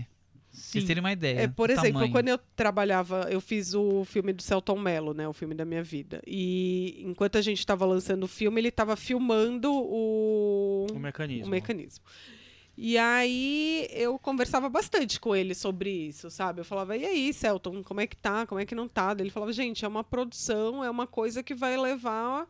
Pra 0.51 0.59
Sim. 0.61 0.71
vocês 0.71 0.83
terem 0.83 0.99
uma 1.01 1.11
ideia. 1.11 1.39
É, 1.39 1.47
por 1.47 1.69
exemplo, 1.71 1.93
tamanho. 1.93 2.11
quando 2.11 2.27
eu 2.27 2.37
trabalhava, 2.55 3.27
eu 3.31 3.41
fiz 3.41 3.73
o 3.73 4.03
filme 4.05 4.31
do 4.33 4.43
Celton 4.43 4.77
Mello, 4.77 5.13
né? 5.13 5.27
O 5.27 5.33
filme 5.33 5.55
da 5.55 5.65
minha 5.65 5.81
vida. 5.81 6.21
E 6.27 7.01
enquanto 7.07 7.37
a 7.37 7.41
gente 7.41 7.57
estava 7.59 7.85
lançando 7.85 8.23
o 8.23 8.27
filme, 8.27 8.59
ele 8.61 8.67
estava 8.67 8.95
filmando 8.95 9.71
o, 9.73 10.85
O 10.93 10.99
mecanismo. 10.99 11.47
o 11.47 11.49
mecanismo. 11.49 12.03
E 12.75 12.97
aí 12.97 13.87
eu 13.91 14.17
conversava 14.17 14.67
bastante 14.67 15.19
com 15.19 15.35
ele 15.35 15.53
sobre 15.53 15.89
isso, 15.91 16.29
sabe? 16.31 16.61
Eu 16.61 16.65
falava, 16.65 16.97
e 16.97 17.05
aí, 17.05 17.33
Celton, 17.33 17.83
como 17.83 18.01
é 18.01 18.07
que 18.07 18.17
tá? 18.17 18.47
Como 18.47 18.59
é 18.59 18.65
que 18.65 18.73
não 18.73 18.87
tá? 18.87 19.15
Ele 19.17 19.29
falava, 19.29 19.53
gente, 19.53 19.85
é 19.85 19.87
uma 19.87 20.03
produção, 20.03 20.83
é 20.83 20.89
uma 20.89 21.05
coisa 21.05 21.43
que 21.43 21.53
vai 21.53 21.77
levar. 21.77 22.47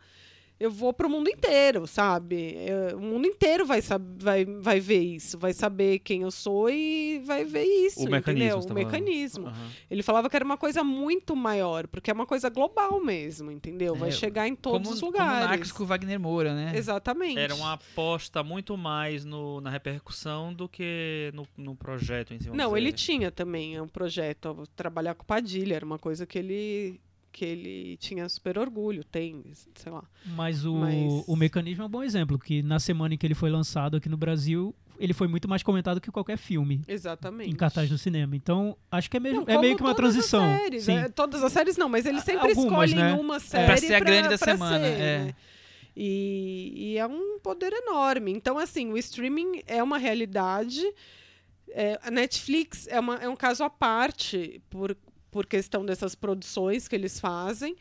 Eu 0.63 0.71
vou 0.71 0.93
pro 0.93 1.09
mundo 1.09 1.29
inteiro, 1.29 1.85
sabe? 1.85 2.55
É, 2.55 2.95
o 2.95 3.01
mundo 3.01 3.27
inteiro 3.27 3.65
vai, 3.65 3.81
vai, 4.17 4.45
vai 4.45 4.79
ver 4.79 5.01
isso, 5.01 5.37
vai 5.37 5.51
saber 5.51 5.99
quem 5.99 6.21
eu 6.21 6.31
sou 6.31 6.69
e 6.69 7.21
vai 7.25 7.43
ver 7.43 7.65
isso. 7.65 8.07
O 8.07 8.09
mecanismo, 8.09 8.61
O 8.61 8.65
tá 8.65 8.73
mecanismo. 8.73 9.47
Aham. 9.47 9.69
Ele 9.91 10.01
falava 10.01 10.29
que 10.29 10.35
era 10.37 10.45
uma 10.45 10.55
coisa 10.55 10.81
muito 10.81 11.35
maior, 11.35 11.85
porque 11.87 12.09
é 12.09 12.13
uma 12.13 12.25
coisa 12.25 12.49
global 12.49 13.03
mesmo, 13.03 13.51
entendeu? 13.51 13.93
Vai 13.93 14.07
É, 14.07 14.11
chegar 14.13 14.47
em 14.47 14.55
todos 14.55 14.79
como, 14.83 14.93
os 14.93 15.01
Como 15.01 15.11
lugares. 15.11 15.49
Narcos 15.49 15.71
com 15.73 15.83
o 15.83 15.85
Wagner 15.85 16.17
Moura, 16.19 16.53
né? 16.55 16.71
Exatamente. 16.75 17.37
Era 17.37 17.53
uma 17.55 17.73
aposta 17.73 18.41
muito 18.41 18.77
mais 18.77 19.25
no, 19.25 19.59
na 19.59 19.69
repercussão 19.69 20.53
do 20.53 20.69
que 20.69 21.29
no, 21.33 21.45
no 21.57 21.75
projeto 21.75 22.33
em 22.33 22.39
si. 22.39 22.49
Não, 22.51 22.69
dizer. 22.69 22.77
ele 22.77 22.93
tinha 22.93 23.29
também 23.31 23.81
um 23.81 23.87
projeto, 23.89 24.63
trabalhar 24.77 25.13
com 25.15 25.25
Padilha, 25.25 25.75
era 25.75 25.85
uma 25.85 25.99
coisa 25.99 26.25
que 26.25 26.39
ele 26.39 27.01
que 27.33 27.43
ele 27.43 27.97
tinha 27.97 28.29
super 28.29 28.57
orgulho, 28.59 29.03
tem, 29.03 29.43
sei 29.75 29.91
lá. 29.91 30.03
Mas 30.23 30.63
o, 30.65 30.75
Mas- 30.75 31.23
o 31.27 31.35
mecanismo 31.35 31.83
é 31.83 31.85
um 31.85 31.89
bom 31.89 32.03
exemplo, 32.03 32.37
que 32.39 32.61
na 32.61 32.79
semana 32.79 33.15
em 33.15 33.17
que 33.17 33.25
ele 33.25 33.33
foi 33.33 33.49
lançado 33.49 33.97
aqui 33.97 34.07
no 34.07 34.15
Brasil, 34.15 34.73
ele 34.99 35.13
foi 35.13 35.27
muito 35.27 35.49
mais 35.49 35.63
comentado 35.63 35.99
que 35.99 36.11
qualquer 36.11 36.37
filme 36.37 36.81
Exatamente. 36.87 37.49
em 37.49 37.55
cartaz 37.55 37.89
no 37.89 37.97
cinema. 37.97 38.35
Então, 38.35 38.77
acho 38.91 39.09
que 39.09 39.17
é, 39.17 39.19
mesmo, 39.19 39.41
Não, 39.45 39.53
é 39.53 39.57
meio 39.57 39.75
que 39.75 39.81
uma 39.81 39.95
todas 39.95 40.13
transição. 40.13 40.45
As 40.45 40.61
séries, 40.61 40.83
Sim. 40.83 40.93
né? 40.95 41.09
Todas 41.09 41.43
as 41.43 41.51
séries 41.51 41.75
não, 41.75 41.89
mas 41.89 42.05
eles 42.05 42.23
sempre 42.23 42.49
Algumas, 42.51 42.89
escolhem 42.91 42.95
né? 42.95 43.13
uma 43.19 43.39
série 43.39 43.65
Pra 43.65 43.77
ser 43.77 43.95
a 43.95 43.99
grande 43.99 44.29
da 44.29 44.37
pra 44.37 44.53
semana, 44.53 44.85
ser, 44.85 44.91
é. 44.93 45.17
né? 45.25 45.35
E, 45.95 46.73
e 46.93 46.97
é 46.97 47.05
um 47.07 47.39
poder 47.39 47.71
enorme. 47.73 48.31
Então, 48.31 48.57
assim, 48.57 48.91
o 48.91 48.97
streaming 48.97 49.61
é 49.67 49.81
uma 49.81 49.97
realidade. 49.97 50.81
É, 51.69 51.99
a 52.03 52.11
Netflix 52.11 52.87
é, 52.87 52.99
uma- 52.99 53.15
é 53.15 53.27
um 53.27 53.35
caso 53.35 53.63
à 53.63 53.69
parte 53.69 54.61
por, 54.69 54.95
por 55.33 55.45
questão 55.47 55.83
dessas 55.83 56.13
produções 56.15 56.87
que 56.87 56.95
eles 56.95 57.19
fazem. 57.19 57.75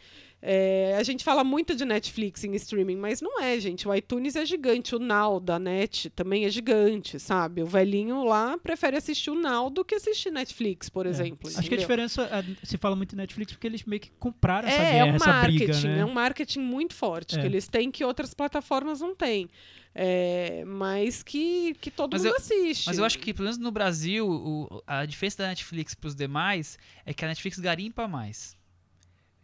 É, 0.44 0.96
a 0.98 1.02
gente 1.04 1.22
fala 1.22 1.44
muito 1.44 1.72
de 1.76 1.84
Netflix 1.84 2.42
em 2.42 2.52
streaming, 2.56 2.96
mas 2.96 3.20
não 3.20 3.40
é, 3.40 3.60
gente. 3.60 3.86
O 3.86 3.94
iTunes 3.94 4.34
é 4.34 4.44
gigante, 4.44 4.96
o 4.96 4.98
Now 4.98 5.38
da 5.38 5.56
Net 5.56 6.10
também 6.10 6.44
é 6.44 6.50
gigante, 6.50 7.20
sabe? 7.20 7.62
O 7.62 7.66
velhinho 7.66 8.24
lá 8.24 8.58
prefere 8.58 8.96
assistir 8.96 9.30
o 9.30 9.36
Now 9.36 9.70
do 9.70 9.84
que 9.84 9.94
assistir 9.94 10.32
Netflix, 10.32 10.88
por 10.88 11.06
exemplo. 11.06 11.48
É. 11.48 11.50
Acho 11.50 11.54
que 11.54 11.60
a 11.60 11.66
entendeu? 11.66 11.78
diferença, 11.78 12.22
é, 12.24 12.66
se 12.66 12.76
fala 12.76 12.96
muito 12.96 13.14
em 13.14 13.18
Netflix, 13.18 13.52
porque 13.52 13.68
eles 13.68 13.84
meio 13.84 14.00
que 14.00 14.10
compraram 14.18 14.66
essa 14.66 14.82
É, 14.82 14.92
guerra, 14.94 15.06
é 15.06 15.12
um 15.12 15.14
essa 15.14 15.26
marketing, 15.28 15.56
briga, 15.66 15.80
né? 15.88 15.98
é 16.00 16.04
um 16.04 16.12
marketing 16.12 16.60
muito 16.60 16.94
forte, 16.94 17.36
É. 17.36 17.40
que 17.40 17.46
eles 17.46 17.68
têm 17.68 17.88
que 17.92 18.04
outras 18.04 18.34
plataformas 18.34 19.00
não 19.00 19.14
têm. 19.14 19.48
É, 19.94 20.64
mas 20.64 21.22
que, 21.22 21.74
que 21.74 21.90
todo 21.90 22.12
Mas 22.14 22.22
mundo 22.22 22.32
eu- 22.32 22.36
assiste. 22.38 22.86
Mas 22.86 22.98
eu 22.98 23.04
acho 23.04 23.18
que, 23.18 23.34
pelo 23.34 23.44
menos 23.44 23.58
no 23.58 23.70
Brasil, 23.70 24.26
o- 24.28 24.82
a 24.86 25.04
diferença 25.04 25.42
da 25.42 25.48
Netflix 25.48 25.94
pros 25.94 26.14
demais 26.14 26.78
é 27.04 27.12
que 27.12 27.24
a 27.24 27.28
Netflix 27.28 27.58
garimpa 27.58 28.08
mais. 28.08 28.56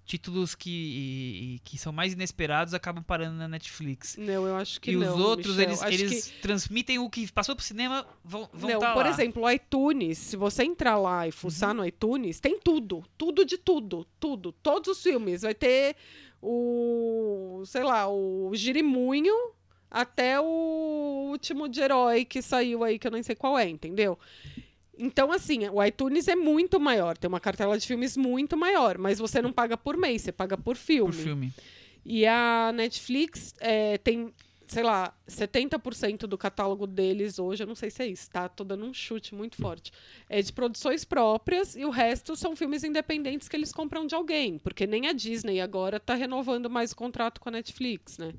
Títulos 0.07 0.55
que, 0.55 1.61
que 1.63 1.77
são 1.77 1.93
mais 1.93 2.15
inesperados 2.15 2.73
acabam 2.73 3.05
parando 3.05 3.37
na 3.37 3.47
Netflix. 3.47 4.17
Não, 4.17 4.47
eu 4.47 4.57
acho 4.57 4.81
que 4.81 4.93
e 4.93 4.97
não. 4.97 5.15
os 5.15 5.21
outros, 5.21 5.57
Michel. 5.59 5.87
eles, 5.89 6.01
eles 6.01 6.33
transmitem 6.41 6.99
o 6.99 7.11
que 7.11 7.31
passou 7.31 7.55
pro 7.55 7.63
cinema, 7.63 8.07
vão, 8.25 8.49
vão 8.51 8.71
não, 8.71 8.79
tá 8.81 8.95
por 8.95 9.05
lá. 9.05 9.11
exemplo, 9.11 9.43
o 9.43 9.51
iTunes, 9.51 10.17
se 10.17 10.35
você 10.35 10.65
entrar 10.65 10.97
lá 10.97 11.29
e 11.29 11.31
fuçar 11.31 11.73
Uhum. 11.73 11.77
no 11.83 11.87
iTunes, 11.87 12.41
tem 12.41 12.59
tudo. 12.59 13.05
Tudo 13.19 13.45
de 13.45 13.59
tudo. 13.59 14.07
Tudo. 14.19 14.51
Todos 14.63 14.89
os 14.97 15.03
filmes. 15.03 15.43
Vai 15.43 15.55
ter 15.55 15.95
o. 16.41 17.63
sei 17.67 17.83
lá, 17.85 18.09
o 18.09 18.51
Girimunho 18.55 19.35
até 19.91 20.41
o 20.41 21.29
último 21.31 21.69
de 21.69 21.81
herói 21.81 22.25
que 22.25 22.43
saiu 22.43 22.85
aí, 22.85 22.99
que 22.99 23.07
eu 23.07 23.11
nem 23.11 23.23
sei 23.23 23.35
qual 23.35 23.59
é, 23.59 23.69
entendeu? 23.69 24.19
Então, 24.99 25.31
assim, 25.31 25.69
o 25.69 25.83
iTunes 25.83 26.27
é 26.27 26.35
muito 26.35 26.81
maior, 26.81 27.17
tem 27.17 27.29
uma 27.29 27.39
cartela 27.39 27.79
de 27.79 27.87
filmes 27.87 28.17
muito 28.17 28.57
maior, 28.57 28.99
mas 28.99 29.19
você 29.19 29.41
não 29.41 29.53
paga 29.53 29.77
por 29.77 29.97
mês, 29.97 30.23
você 30.23 30.33
paga 30.33 30.59
por 30.59 30.77
filme. 30.77 31.13
por 31.13 31.23
filme. 31.23 31.53
E 32.05 32.27
a 32.27 32.73
Netflix 32.75 33.55
é, 33.61 33.99
tem, 33.99 34.35
sei 34.67 34.83
lá, 34.83 35.15
70% 35.29 36.21
do 36.21 36.37
catálogo 36.37 36.85
deles 36.85 37.39
hoje, 37.39 37.63
eu 37.63 37.67
não 37.67 37.77
sei 37.77 37.91
se 37.91 38.03
é 38.03 38.07
isso, 38.09 38.29
tá? 38.29 38.49
Tô 38.49 38.65
dando 38.65 38.85
um 38.85 38.93
chute 38.93 39.37
muito 39.37 39.57
forte. 39.57 39.93
É 40.29 40.43
de 40.43 40.53
produções 40.53 41.05
próprias 41.05 41.77
e 41.77 41.85
o 41.85 41.91
resto 41.91 42.35
são 42.35 42.57
filmes 42.57 42.83
independentes 42.83 43.49
que 43.49 43.55
eles 43.55 43.73
compram 43.73 44.05
de 44.05 44.17
alguém, 44.17 44.59
porque 44.59 44.85
nem 44.85 45.07
a 45.07 45.13
Disney 45.13 45.61
agora 45.61 46.01
tá 46.01 46.15
renovando 46.15 46.69
mais 46.69 46.91
o 46.91 46.97
contrato 46.97 47.41
com 47.41 47.51
a 47.51 47.53
Netflix, 47.53 48.19
né? 48.19 48.33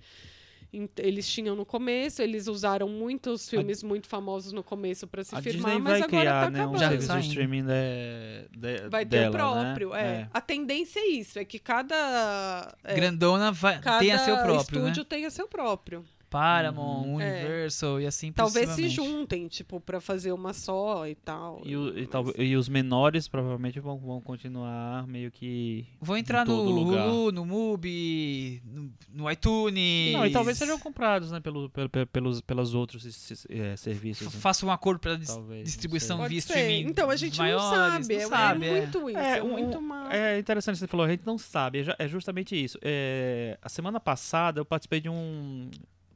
Eles 0.97 1.27
tinham 1.27 1.55
no 1.55 1.65
começo, 1.65 2.21
eles 2.21 2.47
usaram 2.47 2.87
muitos 2.87 3.49
filmes 3.49 3.81
muito 3.81 4.07
famosos 4.07 4.53
no 4.53 4.63
começo 4.63 5.07
para 5.07 5.23
se 5.23 5.35
A 5.35 5.41
firmar, 5.41 5.71
Disney 5.71 5.83
mas 5.83 5.99
vai 5.99 6.07
agora 6.07 6.21
criar 6.21 6.43
tá 6.43 6.49
né, 6.51 6.59
um 6.59 6.61
acabando. 6.61 6.79
Já 6.79 6.89
serviço 6.89 7.07
de 7.07 7.13
saindo. 7.13 7.27
streaming 7.27 7.63
de, 7.63 8.49
de, 8.57 8.89
Vai 8.89 9.05
ter 9.05 9.09
dela, 9.17 9.29
o 9.29 9.31
próprio, 9.31 9.89
né? 9.91 10.01
é. 10.01 10.29
A 10.31 10.41
tendência 10.41 10.99
é 10.99 11.07
isso, 11.07 11.39
é 11.39 11.45
que 11.45 11.57
cada 11.57 12.75
é, 12.83 12.93
Grandona 12.93 13.51
vai, 13.51 13.79
cada 13.79 13.99
tem 13.99 14.11
a 14.11 14.19
seu 14.19 14.37
próprio, 14.37 14.81
né? 14.81 14.89
estúdio 14.89 15.05
tenha 15.05 15.29
seu 15.31 15.47
próprio. 15.47 16.05
Paramount, 16.29 17.05
Uhum. 17.05 17.15
Universal 17.15 17.99
e 18.01 18.05
assim 18.05 18.31
Talvez 18.31 18.69
se 18.69 18.87
juntem, 18.89 19.47
tipo, 19.47 19.79
pra 19.79 19.99
fazer 19.99 20.31
uma 20.31 20.53
só 20.53 21.07
e 21.07 21.15
tal. 21.15 21.61
E, 21.65 21.75
o- 21.75 21.97
e, 21.97 22.05
talvez- 22.05 22.35
e 22.39 22.55
os 22.55 22.69
menores 22.69 23.27
provavelmente 23.27 23.79
vão, 23.79 23.97
vão 23.97 24.21
continuar 24.21 25.07
meio 25.07 25.31
que. 25.31 25.85
Vão 25.99 26.15
entrar 26.17 26.45
em 26.45 26.49
no. 26.49 26.59
Hulu, 26.63 27.31
no 27.31 27.45
Mubi, 27.45 28.61
no, 28.65 28.91
no 29.11 29.31
iTunes. 29.31 30.13
Não, 30.13 30.25
e 30.25 30.31
talvez 30.31 30.57
sejam 30.57 30.77
comprados, 30.79 31.31
né, 31.31 31.39
pelo, 31.39 31.69
pelo, 31.69 31.89
pelo- 31.89 32.07
pelos, 32.07 32.41
pelos 32.41 32.73
outros 32.75 33.05
eh, 33.49 33.75
serviços. 33.75 34.33
Né? 34.33 34.39
Faça 34.39 34.65
um 34.65 34.71
acordo 34.71 34.99
para 34.99 35.17
Talvez, 35.17 35.59
não 35.59 35.63
distribuição 35.63 36.27
via 36.27 36.37
streaming. 36.39 36.89
Então, 36.89 37.09
a 37.09 37.15
gente 37.15 37.37
maiores, 37.39 37.63
não 37.63 37.71
sabe. 37.71 38.07
não 38.15 38.21
é- 38.21 38.27
sabe, 38.27 38.65
é, 38.65 38.69
é. 38.69 38.81
muito 38.81 39.09
isso. 39.09 39.19
É, 39.19 39.37
É, 39.39 39.43
um- 39.43 39.49
muito 39.51 39.77
uma... 39.77 40.13
É 40.13 40.39
interessante 40.39 40.75
que 40.75 40.79
você 40.79 40.87
falou, 40.87 41.05
a 41.05 41.09
gente 41.09 41.25
não 41.25 41.37
sabe, 41.37 41.79
é, 41.81 41.95
é 42.05 42.07
justamente 42.07 42.55
isso. 42.61 42.77
É, 42.81 43.57
a 43.61 43.69
semana 43.69 43.99
passada 43.99 44.59
eu 44.59 44.65
participei 44.65 44.99
de 45.01 45.09
um. 45.09 45.69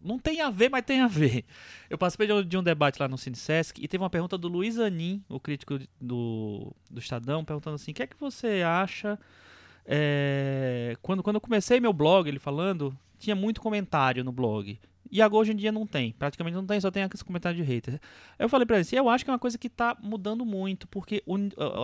Não 0.03 0.19
tem 0.19 0.41
a 0.41 0.49
ver, 0.49 0.69
mas 0.69 0.83
tem 0.83 0.99
a 1.01 1.07
ver. 1.07 1.45
Eu 1.89 1.97
participei 1.97 2.27
de 2.27 2.33
um, 2.33 2.43
de 2.43 2.61
debate 2.61 2.99
lá 2.99 3.07
no 3.07 3.17
CineSesc 3.17 3.81
e 3.81 3.87
teve 3.87 4.03
uma 4.03 4.09
pergunta 4.09 4.37
do 4.37 4.47
Luiz 4.47 4.77
Anin, 4.77 5.23
o 5.29 5.39
crítico 5.39 5.79
do, 5.99 6.75
do 6.91 6.99
Estadão, 6.99 7.43
perguntando 7.45 7.75
assim: 7.75 7.91
o 7.91 7.93
que 7.93 8.03
é 8.03 8.07
que 8.07 8.19
você 8.19 8.61
acha? 8.65 9.17
é, 9.85 10.95
quando, 11.01 11.21
quando 11.23 11.35
eu 11.37 11.41
comecei 11.41 11.79
meu 11.79 11.93
blog, 11.93 12.27
ele 12.27 12.39
falando, 12.39 12.97
tinha 13.17 13.35
muito 13.35 13.61
comentário 13.61 14.23
no 14.23 14.31
blog. 14.31 14.79
E 15.11 15.21
agora 15.21 15.41
hoje 15.41 15.51
em 15.51 15.55
dia 15.55 15.71
não 15.71 15.85
tem, 15.85 16.11
praticamente 16.13 16.55
não 16.55 16.65
tem, 16.65 16.79
só 16.81 16.89
tem 16.89 17.03
aqueles 17.03 17.21
comentários 17.21 17.63
de 17.63 17.71
haters. 17.71 17.99
Eu 18.39 18.49
falei 18.49 18.65
pra 18.65 18.77
ele 18.77 18.81
assim, 18.81 18.95
eu 18.95 19.07
acho 19.09 19.23
que 19.23 19.29
é 19.29 19.33
uma 19.33 19.37
coisa 19.39 19.57
que 19.59 19.69
tá 19.69 19.95
mudando 20.01 20.43
muito, 20.43 20.87
porque 20.87 21.21
o- 21.25 21.35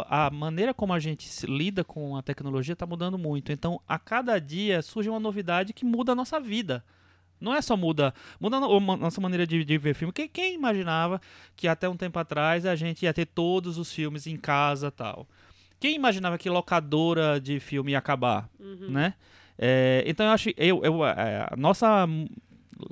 a 0.07 0.27
a 0.27 0.29
maneira 0.31 0.73
como 0.73 0.93
a 0.93 0.99
gente 0.99 1.27
se 1.29 1.45
lida 1.45 1.83
com 1.83 2.15
a 2.17 2.23
tecnologia 2.23 2.75
tá 2.75 2.87
mudando 2.87 3.17
muito. 3.19 3.51
Então, 3.51 3.79
a 3.87 3.99
cada 3.99 4.39
dia 4.39 4.81
surge 4.81 5.09
uma 5.09 5.19
novidade 5.19 5.73
que 5.73 5.85
muda 5.85 6.13
a 6.13 6.15
nossa 6.15 6.39
vida. 6.39 6.83
Não 7.39 7.53
é 7.53 7.61
só 7.61 7.77
muda, 7.77 8.13
muda 8.39 8.57
a 8.57 8.59
no- 8.59 8.91
a 8.91 8.97
nossa 8.97 9.21
maneira 9.21 9.45
de, 9.47 9.63
de 9.63 9.77
ver 9.77 9.93
filme. 9.93 10.11
Quem, 10.13 10.27
quem 10.27 10.53
imaginava 10.55 11.21
que 11.55 11.67
até 11.67 11.87
um 11.87 11.95
tempo 11.95 12.19
atrás 12.19 12.65
a 12.65 12.75
gente 12.75 13.03
ia 13.03 13.13
ter 13.13 13.25
todos 13.25 13.77
os 13.77 13.91
filmes 13.93 14.27
em 14.27 14.35
casa 14.37 14.91
tal? 14.91 15.27
Quem 15.79 15.95
imaginava 15.95 16.37
que 16.37 16.49
locadora 16.49 17.39
de 17.39 17.59
filme 17.59 17.93
ia 17.93 17.97
acabar, 17.99 18.49
Uhum. 18.59 18.89
né? 18.91 19.13
É, 19.57 20.03
então 20.05 20.25
eu 20.25 20.31
acho, 20.31 20.49
eu, 20.57 20.81
eu, 20.83 21.05
é, 21.05 21.47
a 21.51 21.55
nossa 21.57 22.07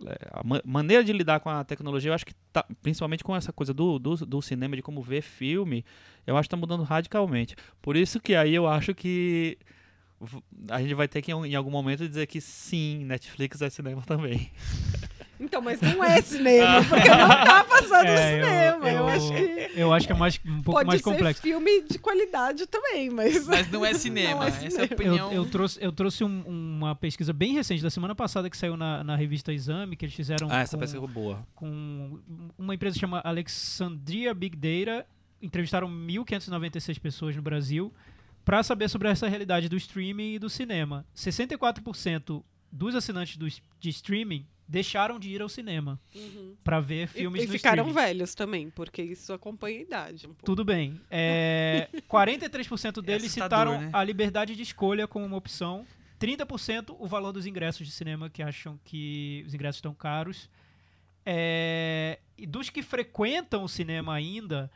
é, 0.05 0.17
a 0.31 0.43
ma- 0.43 0.61
maneira 0.65 1.03
de 1.03 1.13
lidar 1.13 1.39
com 1.39 1.49
a 1.49 1.63
tecnologia, 1.63 2.09
eu 2.09 2.13
acho 2.13 2.25
que 2.25 2.33
tá, 2.51 2.65
principalmente 2.81 3.23
com 3.23 3.35
essa 3.35 3.53
coisa 3.53 3.73
do, 3.73 3.97
do, 3.99 4.15
do 4.25 4.41
cinema, 4.41 4.75
de 4.75 4.81
como 4.81 5.01
ver 5.01 5.21
filme, 5.21 5.85
eu 6.25 6.35
acho 6.37 6.47
que 6.49 6.51
tá 6.51 6.57
mudando 6.57 6.83
radicalmente. 6.83 7.55
Por 7.81 7.95
isso 7.95 8.19
que 8.19 8.35
aí 8.35 8.53
eu 8.53 8.67
acho 8.67 8.93
que 8.93 9.57
a 10.69 10.81
gente 10.81 10.93
vai 10.93 11.07
ter 11.07 11.21
que 11.21 11.31
em 11.31 11.55
algum 11.55 11.69
momento 11.71 12.07
dizer 12.07 12.25
que 12.27 12.41
sim, 12.41 13.05
Netflix 13.05 13.61
é 13.61 13.69
cinema 13.69 14.01
também. 14.01 14.51
Então, 15.39 15.61
mas 15.61 15.79
não 15.79 16.03
é 16.03 16.19
cinema, 16.19 16.83
porque 16.89 17.07
não 17.09 17.27
tá 17.29 17.63
passando 17.63 18.07
É, 18.07 18.71
no 18.73 18.79
cinema. 18.81 18.89
Eu, 18.89 19.07
acho 19.07 19.27
que 19.31 19.71
eu 19.79 19.93
acho 19.93 20.07
que 20.07 20.13
é 20.13 20.15
mais, 20.15 20.39
um 20.43 20.63
pouco 20.63 20.71
pode 20.79 20.87
mais 20.87 20.99
ser 20.99 21.03
complexo. 21.03 21.41
filme 21.43 21.83
de 21.83 21.99
qualidade 21.99 22.65
também, 22.65 23.11
mas... 23.11 23.45
Mas 23.45 23.69
não 23.69 23.85
é 23.85 23.93
cinema. 23.93 24.33
Não 24.33 24.43
é 24.45 24.47
Essa 24.47 24.63
é 24.63 24.67
a 24.67 24.71
cinema. 24.71 24.93
opinião. 24.95 25.31
Eu, 25.31 25.43
eu 25.43 25.45
trouxe, 25.51 25.77
eu 25.79 25.91
trouxe 25.91 26.23
um- 26.23 26.41
uma 26.47 26.95
pesquisa 26.95 27.31
bem 27.33 27.53
recente, 27.53 27.83
da 27.83 27.91
semana 27.91 28.15
passada, 28.15 28.49
que 28.49 28.57
saiu 28.57 28.75
na, 28.75 29.03
na 29.03 29.15
revista 29.15 29.53
Exame, 29.53 29.95
que 29.95 30.05
eles 30.05 30.15
fizeram 30.15 30.47
Ah, 30.49 30.61
essa 30.61 30.75
com, 30.75 30.81
pesquisa 30.81 31.03
foi 31.05 31.13
boa. 31.13 31.47
com 31.53 32.17
uma 32.57 32.73
empresa 32.73 32.95
que 32.95 32.99
chama 33.01 33.21
Alexandria 33.23 34.33
Big 34.33 34.55
Data. 34.57 35.05
Entrevistaram 35.39 35.87
1.596 35.87 36.99
pessoas 36.99 37.35
no 37.35 37.43
Brasil 37.43 37.93
para 38.47 38.63
saber 38.63 38.87
sobre 38.89 39.09
essa 39.09 39.27
realidade 39.27 39.67
do 39.67 39.75
streaming 39.75 40.35
e 40.35 40.39
do 40.39 40.49
cinema. 40.49 41.05
64% 41.13 42.41
dos 42.71 42.95
assinantes 42.95 43.35
do, 43.35 43.45
de 43.45 43.89
streaming 43.89 44.47
deixaram 44.65 45.19
de 45.19 45.29
ir 45.29 45.41
ao 45.41 45.49
cinema 45.49 45.99
Uhum. 46.15 46.55
para 46.63 46.79
ver 46.79 47.03
E, 47.03 47.07
filmes 47.07 47.43
e 47.43 47.47
no 47.47 47.51
ficaram 47.51 47.83
streaming. 47.87 48.07
velhos 48.07 48.33
também, 48.33 48.69
porque 48.69 49.01
isso 49.01 49.33
acompanha 49.33 49.79
a 49.79 49.81
idade 49.81 50.25
um 50.27 50.29
pouco. 50.29 50.45
Tudo 50.45 50.63
bem. 50.63 50.97
É, 51.11 51.89
43% 52.09 53.01
deles 53.01 53.25
assustador, 53.25 53.73
citaram 53.73 53.81
né? 53.81 53.89
a 53.91 54.01
liberdade 54.01 54.55
de 54.55 54.63
escolha 54.63 55.05
como 55.09 55.25
uma 55.25 55.35
opção. 55.35 55.85
30% 56.17 56.95
o 56.97 57.05
valor 57.05 57.33
dos 57.33 57.45
ingressos 57.45 57.85
de 57.85 57.91
cinema, 57.91 58.29
que 58.29 58.41
acham 58.41 58.79
que 58.85 59.43
os 59.45 59.53
ingressos 59.53 59.79
estão 59.79 59.93
caros. 59.93 60.49
É, 61.25 62.19
e 62.37 62.45
dos 62.45 62.69
que 62.69 62.81
frequentam 62.81 63.65
o 63.65 63.67
cinema 63.67 64.13
ainda, 64.13 64.71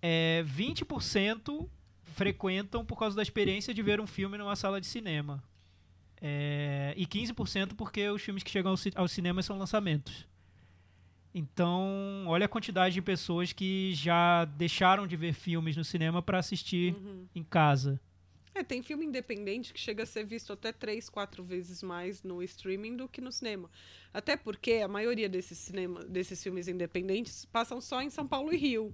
é, 0.00 0.44
20% 0.46 1.68
frequentam 2.18 2.84
por 2.84 2.98
causa 2.98 3.14
da 3.16 3.22
experiência 3.22 3.72
de 3.72 3.82
ver 3.82 4.00
um 4.00 4.06
filme 4.06 4.36
numa 4.36 4.56
sala 4.56 4.80
de 4.80 4.86
cinema. 4.86 5.42
É, 6.20 6.92
e 6.96 7.06
15% 7.06 7.74
porque 7.76 8.08
os 8.10 8.20
filmes 8.20 8.42
que 8.42 8.50
chegam 8.50 8.72
ao, 8.72 8.76
ci- 8.76 8.92
ao 8.96 9.06
cinema 9.06 9.40
são 9.42 9.56
lançamentos. 9.56 10.26
Então, 11.34 12.24
olha 12.26 12.46
a 12.46 12.48
quantidade 12.48 12.94
de 12.94 13.02
pessoas 13.02 13.52
que 13.52 13.92
já 13.94 14.44
deixaram 14.44 15.06
de 15.06 15.16
ver 15.16 15.32
filmes 15.32 15.76
no 15.76 15.84
cinema 15.84 16.20
para 16.20 16.38
assistir 16.38 16.94
Uhum. 16.94 17.26
em 17.34 17.44
casa. 17.44 18.00
É, 18.54 18.64
tem 18.64 18.82
filme 18.82 19.04
independente 19.06 19.72
que 19.72 19.78
chega 19.78 20.02
a 20.02 20.06
ser 20.06 20.24
visto 20.24 20.52
até 20.52 20.72
três, 20.72 21.08
quatro 21.08 21.44
vezes 21.44 21.82
mais 21.82 22.24
no 22.24 22.42
streaming 22.42 22.96
do 22.96 23.06
que 23.08 23.20
no 23.20 23.30
cinema. 23.30 23.70
Até 24.12 24.36
porque 24.36 24.72
a 24.84 24.88
maioria 24.88 25.28
desses, 25.28 25.58
cinema, 25.58 26.02
desses 26.04 26.42
filmes 26.42 26.66
independentes 26.66 27.44
passam 27.44 27.80
só 27.80 28.02
em 28.02 28.10
São 28.10 28.26
Paulo 28.26 28.52
e 28.52 28.56
Rio. 28.56 28.92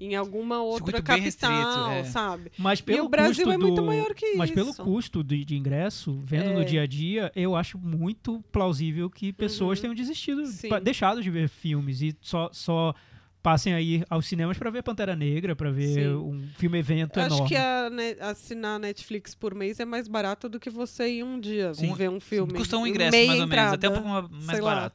Em 0.00 0.16
alguma 0.16 0.62
outra 0.62 1.02
capital, 1.02 1.50
restrito, 1.52 1.90
é. 1.92 2.04
sabe? 2.04 2.50
Mas 2.56 2.80
pelo 2.80 3.04
o 3.04 3.08
Brasil 3.10 3.44
custo 3.44 3.50
é 3.52 3.56
muito 3.58 3.76
do- 3.76 3.86
maior 3.86 4.14
que 4.14 4.34
Mas 4.34 4.50
pelo 4.50 4.70
isso. 4.70 4.82
custo 4.82 5.22
de, 5.22 5.44
de 5.44 5.56
ingresso, 5.56 6.18
vendo 6.24 6.54
no 6.54 6.62
É. 6.62 6.64
dia 6.64 6.82
a 6.82 6.86
dia, 6.86 7.30
eu 7.36 7.54
acho 7.54 7.76
muito 7.78 8.42
plausível 8.50 9.10
que 9.10 9.32
pessoas 9.32 9.78
Uhum. 9.78 9.82
tenham 9.82 9.94
desistido, 9.94 10.42
pa- 10.70 10.78
deixado 10.78 11.22
de 11.22 11.30
ver 11.30 11.48
filmes 11.48 12.00
e 12.00 12.16
só, 12.20 12.48
só 12.50 12.94
passem 13.42 13.72
aí 13.72 14.02
aos 14.10 14.26
cinemas 14.26 14.58
pra 14.58 14.68
ver 14.70 14.82
Pantera 14.82 15.16
Negra, 15.16 15.54
pra 15.56 15.70
ver 15.70 15.94
Sim. 15.94 16.08
um 16.14 16.46
filme 16.58 16.78
evento 16.78 17.18
Eu 17.18 17.22
Acho 17.24 17.34
enorme. 17.36 17.48
que 17.48 17.56
a 17.56 17.88
ne- 17.90 18.16
assinar 18.20 18.78
Netflix 18.78 19.34
por 19.34 19.54
mês 19.54 19.80
é 19.80 19.84
mais 19.84 20.08
barato 20.08 20.48
do 20.48 20.58
que 20.60 20.68
você 20.70 21.08
ir 21.08 21.24
um 21.24 21.38
dia 21.40 21.72
Sim. 21.74 21.92
ver 21.94 22.10
um 22.10 22.20
filme. 22.20 22.52
Custa 22.54 22.76
um 22.76 22.86
ingresso, 22.86 23.12
Meia 23.12 23.26
mais 23.28 23.40
ou 23.40 23.46
menos. 23.46 23.72
Até 23.72 23.88
um 23.88 23.92
pouco 23.92 24.08
ma- 24.08 24.22
mais 24.30 24.44
sei 24.46 24.60
lá. 24.60 24.92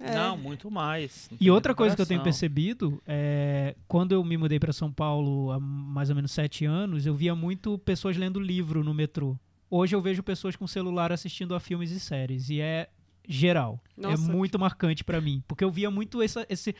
É. 0.00 0.14
Não, 0.14 0.36
muito 0.36 0.70
mais. 0.70 1.28
Não 1.30 1.38
E 1.40 1.50
outra 1.50 1.74
coisa 1.74 1.96
que 1.96 2.02
eu 2.02 2.06
tenho 2.06 2.22
percebido 2.22 3.02
é 3.06 3.74
quando 3.86 4.12
eu 4.12 4.22
me 4.22 4.36
mudei 4.36 4.58
pra 4.58 4.72
São 4.72 4.92
Paulo 4.92 5.50
há 5.50 5.58
mais 5.58 6.08
ou 6.08 6.16
menos 6.16 6.30
sete 6.30 6.64
anos, 6.64 7.04
eu 7.06 7.14
via 7.14 7.34
muito 7.34 7.78
pessoas 7.78 8.16
lendo 8.16 8.38
livro 8.38 8.84
no 8.84 8.94
metrô. 8.94 9.36
Hoje 9.70 9.94
eu 9.94 10.00
vejo 10.00 10.22
pessoas 10.22 10.56
com 10.56 10.66
celular 10.66 11.12
assistindo 11.12 11.54
a 11.54 11.60
filmes 11.60 11.90
e 11.90 12.00
séries 12.00 12.48
e 12.48 12.60
é 12.60 12.88
geral. 13.28 13.80
Nossa. 13.96 14.30
É 14.30 14.34
muito 14.34 14.58
marcante 14.58 15.04
pra 15.04 15.20
mim, 15.20 15.42
porque 15.46 15.64
eu 15.64 15.70
via 15.70 15.90
muito 15.90 16.22
essa, 16.22 16.46
esse 16.48 16.74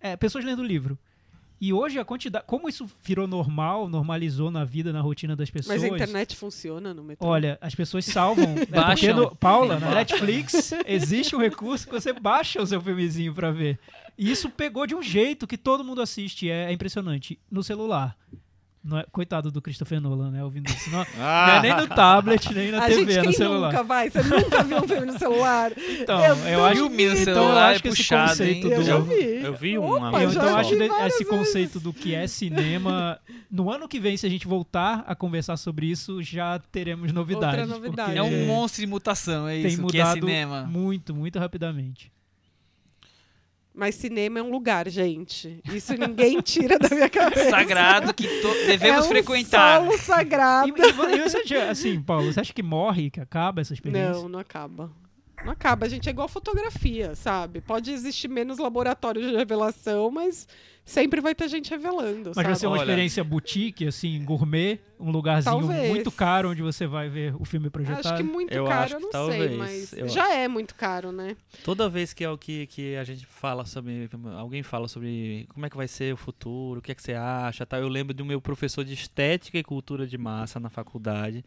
é, 0.00 0.16
pessoas 0.16 0.44
lendo 0.44 0.62
livro. 0.62 0.98
E 1.60 1.74
hoje 1.74 1.98
a 1.98 2.04
quantidade, 2.04 2.44
como 2.46 2.70
isso 2.70 2.88
virou 3.04 3.26
normal, 3.26 3.86
normalizou 3.86 4.50
na 4.50 4.64
vida, 4.64 4.94
na 4.94 5.02
rotina 5.02 5.36
das 5.36 5.50
pessoas. 5.50 5.82
Mas 5.82 5.84
a 5.84 5.94
internet 5.94 6.34
funciona 6.34 6.94
no 6.94 7.04
metrô? 7.04 7.28
Olha, 7.28 7.58
as 7.60 7.74
pessoas 7.74 8.06
salvam. 8.06 8.54
é 8.56 8.64
Baixam. 8.64 9.14
no, 9.14 9.36
Paula, 9.36 9.78
na 9.78 9.94
Netflix, 9.94 10.72
existe 10.86 11.36
um 11.36 11.38
recurso 11.38 11.86
que 11.86 11.92
você 11.92 12.14
baixa 12.14 12.62
o 12.62 12.66
seu 12.66 12.80
filmezinho 12.80 13.34
pra 13.34 13.50
ver. 13.50 13.78
E 14.16 14.30
isso 14.30 14.48
pegou 14.48 14.86
de 14.86 14.94
um 14.94 15.02
jeito 15.02 15.46
que 15.46 15.58
todo 15.58 15.84
mundo 15.84 16.00
assiste. 16.00 16.48
É, 16.48 16.70
é 16.70 16.72
impressionante. 16.72 17.38
No 17.50 17.62
celular. 17.62 18.16
Não 18.82 18.98
é- 18.98 19.04
coitado 19.12 19.50
do 19.50 19.60
Christopher 19.60 20.00
Nolan, 20.00 20.30
né? 20.30 20.42
Ouvindo 20.42 20.70
isso. 20.70 20.88
Não, 20.90 20.98
não 21.04 21.06
Ah, 21.18 21.56
é 21.56 21.60
nem 21.60 21.76
no 21.76 21.86
tablet, 21.86 22.54
nem 22.54 22.70
na 22.70 22.78
a 22.84 22.86
TV, 22.86 23.00
gente, 23.12 23.18
é 23.18 23.22
no 23.24 23.32
celular. 23.34 23.72
nunca 23.72 23.84
vai? 23.84 24.08
Você 24.10 24.22
nunca 24.22 24.62
viu 24.64 24.78
um 24.78 24.88
filme 24.88 25.06
no 25.06 25.18
celular? 25.18 25.72
Então, 25.76 26.24
Eu 26.24 26.36
eu 26.48 26.64
acho, 26.64 26.76
Filme 26.76 26.96
no 27.06 27.12
então, 27.12 27.18
eu 27.18 27.24
celular 27.24 27.68
acho 27.68 27.78
é 27.78 27.82
que 27.82 27.88
esse 27.88 27.96
puxado, 27.98 28.28
conceito 28.30 28.66
hein? 28.66 28.72
Eu 28.72 28.78
do. 28.80 28.84
já 28.86 28.98
vi. 28.98 29.42
Eu 29.44 29.54
vi 29.54 29.78
Opa, 29.78 29.96
uma. 30.08 30.22
Eu, 30.22 30.30
então, 30.30 30.46
eu 30.48 30.56
acho 30.56 30.74
esse 30.74 30.88
vezes. 31.24 31.26
conceito 31.28 31.78
do 31.80 31.92
que 31.92 32.14
é 32.14 32.26
cinema. 32.26 33.20
No 33.50 33.70
ano 33.70 33.86
que 33.86 34.00
vem, 34.00 34.16
se 34.16 34.26
a 34.26 34.30
gente 34.30 34.46
voltar 34.46 35.04
a 35.06 35.14
conversar 35.14 35.58
sobre 35.58 35.84
isso, 35.86 36.22
já 36.22 36.58
teremos 36.72 37.12
novidades. 37.12 37.60
Outra 37.60 37.66
novidade. 37.66 38.16
É 38.16 38.22
um 38.22 38.46
monstro 38.46 38.80
de 38.80 38.86
mutação, 38.86 39.46
é 39.46 39.56
tem 39.60 39.66
isso 39.66 39.86
que 39.88 39.98
é 39.98 40.04
mudado 40.04 40.20
cinema. 40.20 40.62
muito, 40.62 41.14
muito 41.14 41.38
rapidamente. 41.38 42.10
Mas 43.74 43.94
cinema 43.94 44.40
é 44.40 44.42
um 44.42 44.50
lugar, 44.50 44.88
gente. 44.88 45.60
Isso 45.72 45.94
ninguém 45.94 46.40
tira 46.42 46.78
da 46.78 46.88
minha 46.94 47.08
cabeça. 47.08 47.50
Sagrado 47.50 48.12
que 48.12 48.26
to- 48.26 48.66
devemos 48.66 49.04
é 49.04 49.06
um 49.06 49.08
frequentar. 49.08 49.80
solo 49.80 49.96
sagrado. 49.98 50.68
E, 50.68 50.72
e, 50.72 51.16
e 51.16 51.22
você, 51.22 51.36
acha- 51.38 51.70
assim, 51.70 52.00
Paulo, 52.02 52.32
você 52.32 52.40
acha 52.40 52.52
que 52.52 52.62
morre, 52.62 53.10
que 53.10 53.20
acaba 53.20 53.60
essa 53.60 53.72
experiência? 53.72 54.12
Não, 54.22 54.28
não 54.28 54.38
acaba. 54.40 54.90
Não 55.44 55.52
acaba, 55.52 55.88
gente. 55.88 56.08
É 56.08 56.10
igual 56.10 56.28
fotografia, 56.28 57.14
sabe? 57.14 57.60
Pode 57.60 57.90
existir 57.92 58.28
menos 58.28 58.58
laboratórios 58.58 59.26
de 59.30 59.34
revelação, 59.36 60.10
mas 60.10 60.46
sempre 60.90 61.20
vai 61.20 61.34
ter 61.34 61.48
gente 61.48 61.70
revelando. 61.70 62.32
Mas 62.34 62.34
vai 62.34 62.44
sabe? 62.46 62.58
ser 62.58 62.66
uma 62.66 62.72
Olha. 62.72 62.82
experiência 62.82 63.22
boutique, 63.22 63.86
assim, 63.86 64.22
gourmet, 64.24 64.80
um 64.98 65.10
lugarzinho 65.10 65.58
Talvez. 65.60 65.88
muito 65.88 66.10
caro 66.10 66.50
onde 66.50 66.62
você 66.62 66.86
vai 66.86 67.08
ver 67.08 67.34
o 67.40 67.44
filme 67.44 67.70
projetado. 67.70 68.08
Acho 68.08 68.16
que 68.16 68.22
muito 68.22 68.52
Eu 68.52 68.64
caro, 68.64 68.84
acho 68.84 68.94
eu 68.94 69.00
não 69.00 69.10
talvez, 69.10 69.48
sei, 69.50 69.56
mas 69.56 69.92
eu 69.92 70.08
já 70.08 70.34
é 70.34 70.48
muito 70.48 70.74
caro, 70.74 71.12
né? 71.12 71.36
Toda 71.64 71.88
vez 71.88 72.12
que, 72.12 72.24
é 72.24 72.30
o 72.30 72.36
que, 72.36 72.66
que 72.66 72.96
a 72.96 73.04
gente 73.04 73.24
fala 73.24 73.64
sobre. 73.64 74.10
Alguém 74.36 74.62
fala 74.62 74.88
sobre 74.88 75.46
como 75.54 75.64
é 75.64 75.70
que 75.70 75.76
vai 75.76 75.88
ser 75.88 76.12
o 76.12 76.16
futuro, 76.16 76.80
o 76.80 76.82
que 76.82 76.92
é 76.92 76.94
que 76.94 77.02
você 77.02 77.14
acha, 77.14 77.64
tal. 77.64 77.80
Eu 77.80 77.88
lembro 77.88 78.12
do 78.12 78.24
meu 78.24 78.40
professor 78.40 78.84
de 78.84 78.92
estética 78.92 79.58
e 79.58 79.62
cultura 79.62 80.06
de 80.06 80.18
massa 80.18 80.58
na 80.58 80.68
faculdade, 80.68 81.44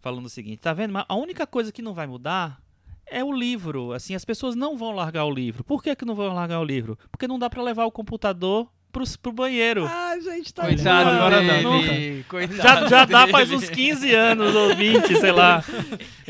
falando 0.00 0.26
o 0.26 0.30
seguinte: 0.30 0.58
tá 0.58 0.72
vendo? 0.72 0.92
Mas 0.92 1.04
a 1.08 1.14
única 1.14 1.46
coisa 1.46 1.70
que 1.70 1.82
não 1.82 1.92
vai 1.92 2.06
mudar 2.06 2.60
é 3.06 3.22
o 3.22 3.32
livro. 3.32 3.92
Assim, 3.92 4.14
as 4.14 4.24
pessoas 4.24 4.54
não 4.54 4.76
vão 4.76 4.92
largar 4.92 5.24
o 5.24 5.30
livro. 5.30 5.62
Por 5.62 5.82
que, 5.82 5.94
que 5.94 6.04
não 6.04 6.14
vão 6.14 6.34
largar 6.34 6.60
o 6.60 6.64
livro? 6.64 6.98
Porque 7.10 7.28
não 7.28 7.38
dá 7.38 7.48
pra 7.50 7.62
levar 7.62 7.84
o 7.84 7.92
computador 7.92 8.68
pro, 8.92 9.04
pro 9.22 9.32
banheiro. 9.32 9.86
Ah, 9.86 10.16
gente, 10.20 10.52
tá 10.52 10.64
Coitado 10.64 11.10
Agora 11.10 11.40
dele. 11.40 11.62
não, 11.62 12.22
Coitado 12.24 12.88
já 12.88 12.98
já 12.98 13.04
dá 13.04 13.28
faz 13.28 13.50
uns 13.50 13.68
15 13.68 14.14
anos 14.14 14.54
ou 14.54 14.74
20, 14.74 15.16
sei 15.16 15.32
lá. 15.32 15.64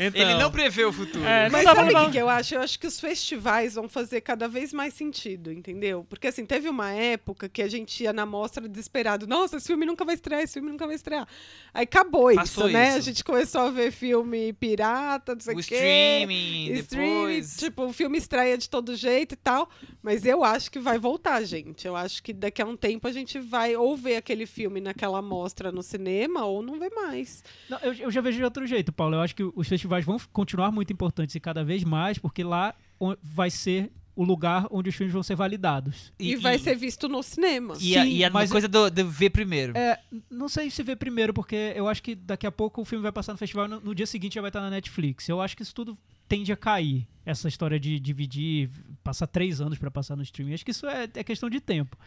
Então, 0.01 0.21
Ele 0.21 0.35
não 0.35 0.49
prevê 0.49 0.85
o 0.85 0.93
futuro. 0.93 1.25
É, 1.25 1.49
Mas 1.49 1.63
sabe 1.63 1.93
o 1.93 2.05
que, 2.05 2.11
que 2.11 2.17
eu 2.17 2.29
acho? 2.29 2.55
Eu 2.55 2.61
acho 2.61 2.79
que 2.79 2.87
os 2.87 3.01
festivais 3.01 3.75
vão 3.75 3.89
fazer 3.89 4.21
cada 4.21 4.47
vez 4.47 4.71
mais 4.71 4.93
sentido, 4.93 5.51
entendeu? 5.51 6.05
Porque 6.09 6.27
assim, 6.27 6.45
teve 6.45 6.69
uma 6.69 6.89
época 6.91 7.49
que 7.49 7.61
a 7.61 7.67
gente 7.67 8.03
ia 8.03 8.13
na 8.13 8.25
mostra 8.25 8.65
desesperado. 8.69 9.27
Nossa, 9.27 9.57
esse 9.57 9.67
filme 9.67 9.85
nunca 9.85 10.05
vai 10.05 10.15
estrear, 10.15 10.41
esse 10.41 10.53
filme 10.53 10.69
nunca 10.71 10.85
vai 10.87 10.95
estrear. 10.95 11.27
Aí 11.73 11.83
acabou 11.83 12.33
Passou 12.33 12.67
isso, 12.67 12.73
né? 12.73 12.89
isso. 12.89 12.97
A 12.97 13.01
gente 13.01 13.23
começou 13.25 13.59
a 13.59 13.69
ver 13.71 13.91
filme 13.91 14.53
pirata, 14.53 15.33
não 15.33 15.41
sei 15.41 15.53
o 15.53 15.59
o 15.59 15.63
quê. 15.63 15.75
streaming, 15.75 16.71
Streaming, 16.79 17.11
depois... 17.17 17.57
tipo, 17.57 17.83
o 17.83 17.91
filme 17.91 18.17
estreia 18.17 18.57
de 18.57 18.69
todo 18.69 18.95
jeito 18.95 19.33
e 19.33 19.37
tal. 19.37 19.69
Mas 20.01 20.25
eu 20.25 20.45
acho 20.45 20.71
que 20.71 20.79
vai 20.79 20.97
voltar, 20.97 21.43
gente. 21.43 21.85
Eu 21.85 21.95
acho 21.97 22.23
que 22.23 22.31
daqui 22.31 22.48
a 22.57 22.65
um 22.65 22.75
tempo 22.75 23.07
a 23.07 23.11
gente 23.11 23.39
vai 23.39 23.75
ou 23.75 23.95
ver 23.95 24.15
aquele 24.17 24.45
filme 24.45 24.81
naquela 24.81 25.21
mostra 25.21 25.71
no 25.71 25.83
cinema 25.83 26.45
ou 26.45 26.61
não 26.61 26.79
ver 26.79 26.91
mais. 26.93 27.43
Não, 27.69 27.77
eu, 27.79 27.93
eu 27.93 28.11
já 28.11 28.21
vejo 28.21 28.37
de 28.37 28.43
outro 28.43 28.65
jeito, 28.65 28.91
Paulo. 28.91 29.15
Eu 29.15 29.21
acho 29.21 29.35
que 29.35 29.43
os 29.43 29.67
festivais 29.67 30.03
vão 30.05 30.17
continuar 30.33 30.71
muito 30.71 30.91
importantes 30.91 31.35
e 31.35 31.39
cada 31.39 31.63
vez 31.63 31.83
mais, 31.83 32.17
porque 32.17 32.43
lá 32.43 32.73
vai 33.21 33.49
ser 33.49 33.91
o 34.15 34.23
lugar 34.25 34.67
onde 34.69 34.89
os 34.89 34.95
filmes 34.95 35.13
vão 35.13 35.23
ser 35.23 35.35
validados. 35.35 36.11
E, 36.19 36.35
vai 36.35 36.59
ser 36.59 36.75
visto 36.75 37.07
no 37.07 37.23
cinema. 37.23 37.75
E, 37.79 37.97
a, 37.97 38.03
Sim, 38.03 38.09
e 38.09 38.23
a 38.25 38.29
mas- 38.29 38.51
coisa 38.51 38.67
do, 38.67 38.89
de 38.89 39.01
ver 39.01 39.29
primeiro. 39.29 39.77
É, 39.77 39.97
não 40.29 40.49
sei 40.49 40.69
se 40.69 40.83
vê 40.83 40.93
primeiro, 40.93 41.33
porque 41.33 41.71
eu 41.73 41.87
acho 41.87 42.03
que 42.03 42.15
daqui 42.15 42.45
a 42.45 42.51
pouco 42.51 42.81
o 42.81 42.85
filme 42.85 43.01
vai 43.01 43.13
passar 43.13 43.31
no 43.31 43.37
festival 43.37 43.67
e 43.67 43.69
no, 43.69 43.79
no 43.79 43.95
dia 43.95 44.05
seguinte 44.05 44.35
já 44.35 44.41
vai 44.41 44.49
estar 44.49 44.59
na 44.59 44.69
Netflix. 44.69 45.29
Eu 45.29 45.39
acho 45.39 45.55
que 45.55 45.63
isso 45.63 45.73
tudo 45.73 45.97
tende 46.27 46.51
a 46.51 46.57
cair. 46.57 47.07
Essa 47.25 47.47
história 47.47 47.79
de 47.79 47.97
dividir, 47.97 48.69
passar 49.03 49.25
três 49.27 49.61
anos 49.61 49.77
pra 49.77 49.89
passar 49.89 50.17
no 50.17 50.23
streaming. 50.23 50.53
Acho 50.53 50.65
que 50.65 50.71
isso 50.71 50.85
é, 50.85 51.03
é 51.15 51.23
questão 51.23 51.49
de 51.49 51.61
tempo. 51.61 51.97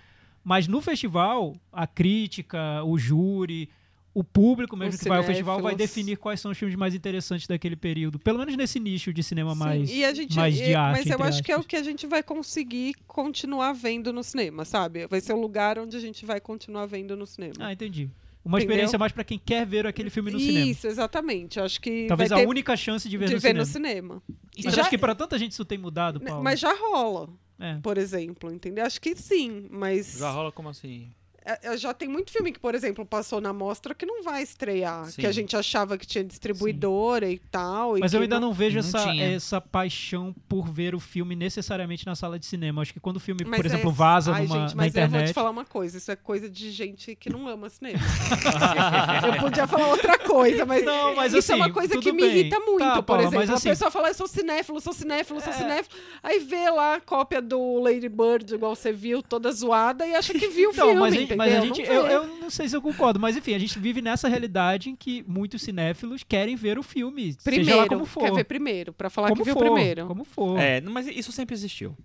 Mas 0.44 0.66
no 0.66 0.80
festival, 0.80 1.54
a 1.72 1.86
crítica, 1.86 2.82
o 2.84 2.98
júri, 2.98 3.68
o 4.14 4.22
público 4.22 4.76
mesmo 4.76 4.94
Os 4.94 5.00
que 5.00 5.08
vai 5.08 5.18
ao 5.18 5.24
festival 5.24 5.62
vai 5.62 5.74
definir 5.74 6.16
quais 6.18 6.40
são 6.40 6.50
os 6.50 6.58
filmes 6.58 6.76
mais 6.76 6.94
interessantes 6.94 7.46
daquele 7.46 7.76
período. 7.76 8.18
Pelo 8.18 8.38
menos 8.38 8.54
nesse 8.56 8.78
nicho 8.80 9.12
de 9.12 9.22
cinema 9.22 9.52
Sim, 9.52 9.58
mais, 9.58 9.90
e 9.90 10.14
gente, 10.14 10.36
mais 10.36 10.58
e- 10.60 10.64
de 10.64 10.74
arte. 10.74 10.98
Mas 10.98 11.18
eu 11.18 11.24
acho 11.24 11.42
que 11.42 11.50
é 11.52 11.54
o 11.56 11.60
aspas. 11.60 11.70
que 11.70 11.76
a 11.76 11.82
gente 11.82 12.06
vai 12.06 12.22
conseguir 12.22 12.94
continuar 13.06 13.72
vendo 13.72 14.12
no 14.12 14.22
cinema, 14.22 14.64
sabe? 14.64 15.06
Vai 15.06 15.20
ser 15.20 15.32
o 15.32 15.40
lugar 15.40 15.78
onde 15.78 15.96
a 15.96 16.00
gente 16.00 16.26
vai 16.26 16.40
continuar 16.40 16.86
vendo 16.86 17.16
no 17.16 17.26
cinema. 17.26 17.54
Ah, 17.60 17.72
entendi. 17.72 18.10
Uma 18.44 18.58
Entendeu? 18.58 18.72
experiência 18.72 18.98
mais 18.98 19.12
pra 19.12 19.22
quem 19.22 19.38
quer 19.38 19.64
ver 19.64 19.86
aquele 19.86 20.10
filme 20.10 20.32
no 20.32 20.40
cinema. 20.40 20.66
Isso, 20.66 20.88
exatamente. 20.88 21.60
Acho 21.60 21.80
que 21.80 22.06
Talvez 22.08 22.32
a 22.32 22.38
única 22.38 22.76
chance 22.76 23.08
de 23.08 23.16
ver, 23.16 23.28
de 23.28 23.34
no, 23.34 23.40
ver 23.40 23.48
cinema. 23.48 23.64
no 23.64 23.70
cinema. 23.70 24.22
Mas 24.64 24.74
já- 24.74 24.80
acho 24.82 24.90
que 24.90 24.98
pra 24.98 25.14
tanta 25.14 25.38
gente 25.38 25.52
isso 25.52 25.64
tem 25.64 25.78
mudado, 25.78 26.20
Paulo. 26.20 26.42
Mas 26.42 26.58
já 26.58 26.74
rola, 26.74 27.28
É. 27.58 27.78
por 27.80 27.98
exemplo, 27.98 28.52
entendeu? 28.52 28.84
Acho 28.84 29.00
que 29.00 29.14
sim, 29.16 29.68
mas 29.70 30.18
Já 30.18 30.30
rola 30.30 30.50
como 30.52 30.68
assim? 30.68 31.12
É, 31.44 31.72
é, 31.72 31.76
já 31.76 31.92
tem 31.92 32.08
muito 32.08 32.30
filme 32.30 32.52
que, 32.52 32.58
por 32.60 32.74
exemplo, 32.74 33.04
passou 33.04 33.40
na 33.40 33.52
mostra 33.52 33.94
que 33.94 34.06
não 34.06 34.22
vai 34.22 34.42
estrear, 34.42 35.06
Sim. 35.06 35.20
que 35.22 35.26
a 35.26 35.32
gente 35.32 35.56
achava 35.56 35.98
que 35.98 36.06
tinha 36.06 36.22
distribuidora 36.24 37.28
e 37.30 37.38
tal. 37.50 37.96
e 37.96 38.00
Mas 38.00 38.12
eu 38.12 38.20
que 38.20 38.24
ainda 38.24 38.38
não 38.40 38.52
vejo 38.52 38.78
não 38.78 38.86
essa, 38.86 38.98
tinha. 39.10 39.24
essa 39.34 39.60
paixão 39.60 40.34
por 40.48 40.68
ver 40.70 40.94
o 40.94 41.00
filme 41.00 41.34
necessariamente 41.34 42.06
na 42.06 42.14
sala 42.14 42.38
de 42.38 42.46
cinema. 42.46 42.82
Acho 42.82 42.92
que 42.92 43.00
quando 43.00 43.16
o 43.16 43.20
filme, 43.20 43.44
Mas 43.44 43.56
por 43.58 43.66
é- 43.66 43.68
exemplo, 43.68 43.90
vaza 43.90 44.32
Ai, 44.32 44.42
numa, 44.46 44.60
gente, 44.60 44.76
na 44.76 44.82
mas 44.82 44.94
eu 44.94 45.00
vou 45.02 45.08
te 45.08 45.14
internet. 45.14 45.34
falar 45.34 45.50
uma 45.50 45.64
coisa, 45.64 45.98
isso 45.98 46.10
é 46.10 46.16
coisa 46.16 46.48
de 46.48 46.70
gente 46.70 47.14
que 47.16 47.28
não 47.30 47.48
ama 47.48 47.68
cinema. 47.68 47.98
eu 49.26 49.40
podia 49.40 49.66
falar 49.66 49.88
outra 49.88 50.18
coisa, 50.18 50.64
mas, 50.64 50.84
Não, 50.84 51.14
mas 51.14 51.32
isso 51.32 51.52
é 51.52 51.54
assim, 51.54 51.62
uma 51.62 51.72
coisa 51.72 51.94
tudo 51.94 52.02
que 52.02 52.12
me 52.12 52.22
bem. 52.22 52.30
irrita 52.38 52.58
muito, 52.60 52.78
Tá, 52.78 52.94
por 52.96 53.02
Paula, 53.04 53.22
exemplo. 53.22 53.38
mas 53.40 53.50
assim- 53.50 53.68
A 53.68 53.72
pessoa 53.72 53.90
fala, 53.90 54.08
eu 54.08 54.14
sou 54.14 54.26
cinéfilo, 54.28 54.80
sou 54.80 54.92
cinéfilo, 54.92 55.40
sou 55.40 55.52
É. 55.52 55.56
cinéfilo, 55.56 55.96
aí 56.22 56.38
vê 56.40 56.70
lá 56.70 56.96
a 56.96 57.00
cópia 57.00 57.40
do 57.40 57.78
Lady 57.80 58.08
Bird, 58.08 58.54
igual 58.54 58.74
você 58.74 58.92
viu, 58.92 59.22
toda 59.22 59.50
zoada, 59.52 60.06
e 60.06 60.14
acha 60.14 60.32
que 60.32 60.48
viu 60.48 60.70
o 60.70 60.72
Então, 60.72 60.86
filme, 60.88 61.00
mas, 61.00 61.14
gente, 61.32 61.38
mas 61.38 61.52
a 61.52 61.56
entendeu? 61.58 61.74
gente- 61.74 61.88
Não 61.88 61.94
eu, 61.94 62.06
eu 62.06 62.26
não 62.40 62.50
sei 62.50 62.68
se 62.68 62.76
eu 62.76 62.82
concordo, 62.82 63.18
mas 63.20 63.36
enfim, 63.36 63.54
a 63.54 63.58
gente 63.58 63.78
vive 63.78 64.00
nessa 64.00 64.28
realidade 64.28 64.88
em 64.90 64.96
que 64.96 65.24
muitos 65.26 65.62
cinéfilos 65.62 66.22
querem 66.22 66.56
ver 66.56 66.78
o 66.78 66.82
filme, 66.82 67.34
Primeiro, 67.42 67.64
seja 67.66 67.76
lá 67.76 67.88
como 67.88 68.04
for. 68.04 68.22
quer 68.24 68.32
ver 68.34 68.44
primeiro, 68.44 68.92
pra 68.92 69.10
falar 69.10 69.28
como 69.28 69.40
que 69.40 69.44
viu 69.44 69.54
for, 69.54 69.64
primeiro. 69.64 70.06
Como 70.06 70.24
for. 70.24 70.58
É, 70.58 70.80
mas 70.80 71.06
isso 71.06 71.32
sempre 71.32 71.54
existiu. 71.54 71.96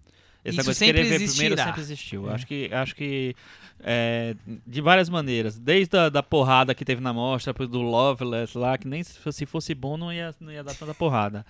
Esse 0.45 0.55
Isso 0.55 0.57
negócio 0.67 0.73
de 0.73 0.77
sempre 0.79 0.93
querer 1.03 1.03
ver 1.03 1.09
primeiro 1.09 1.23
existirá. 1.55 1.65
sempre 1.65 1.81
existiu. 1.81 2.29
É. 2.29 2.33
Acho 2.33 2.47
que, 2.47 2.69
acho 2.73 2.95
que 2.95 3.35
é, 3.81 4.35
de 4.65 4.79
várias 4.81 5.09
maneiras. 5.09 5.59
Desde 5.59 5.97
a 5.97 6.07
da 6.09 6.23
porrada 6.23 6.73
que 6.73 6.85
teve 6.85 7.01
na 7.01 7.11
mostra, 7.11 7.51
do 7.53 7.81
Loveless 7.81 8.57
lá, 8.57 8.77
que 8.77 8.87
nem 8.87 9.03
se 9.03 9.19
se 9.31 9.45
fosse 9.45 9.75
bom 9.75 9.97
não 9.97 10.13
ia, 10.13 10.33
não 10.39 10.51
ia 10.51 10.63
dar 10.63 10.73
tanta 10.73 10.93
porrada. 10.93 11.45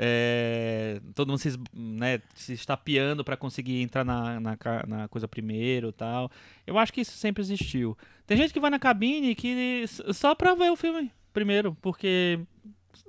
É, 0.00 1.00
todo 1.12 1.28
mundo 1.28 1.38
se, 1.40 1.58
né, 1.74 2.20
se 2.36 2.52
estapeando 2.52 3.24
para 3.24 3.36
conseguir 3.36 3.82
entrar 3.82 4.04
na, 4.04 4.38
na, 4.38 4.56
na 4.86 5.08
coisa 5.08 5.26
primeiro 5.26 5.90
tal. 5.90 6.30
Eu 6.64 6.78
acho 6.78 6.92
que 6.92 7.00
isso 7.00 7.12
sempre 7.18 7.42
existiu. 7.42 7.98
Tem 8.24 8.36
gente 8.36 8.52
que 8.52 8.60
vai 8.60 8.70
na 8.70 8.78
cabine 8.78 9.34
que 9.34 9.84
só 10.14 10.36
pra 10.36 10.54
ver 10.54 10.70
o 10.70 10.76
filme 10.76 11.10
primeiro, 11.32 11.76
porque 11.82 12.38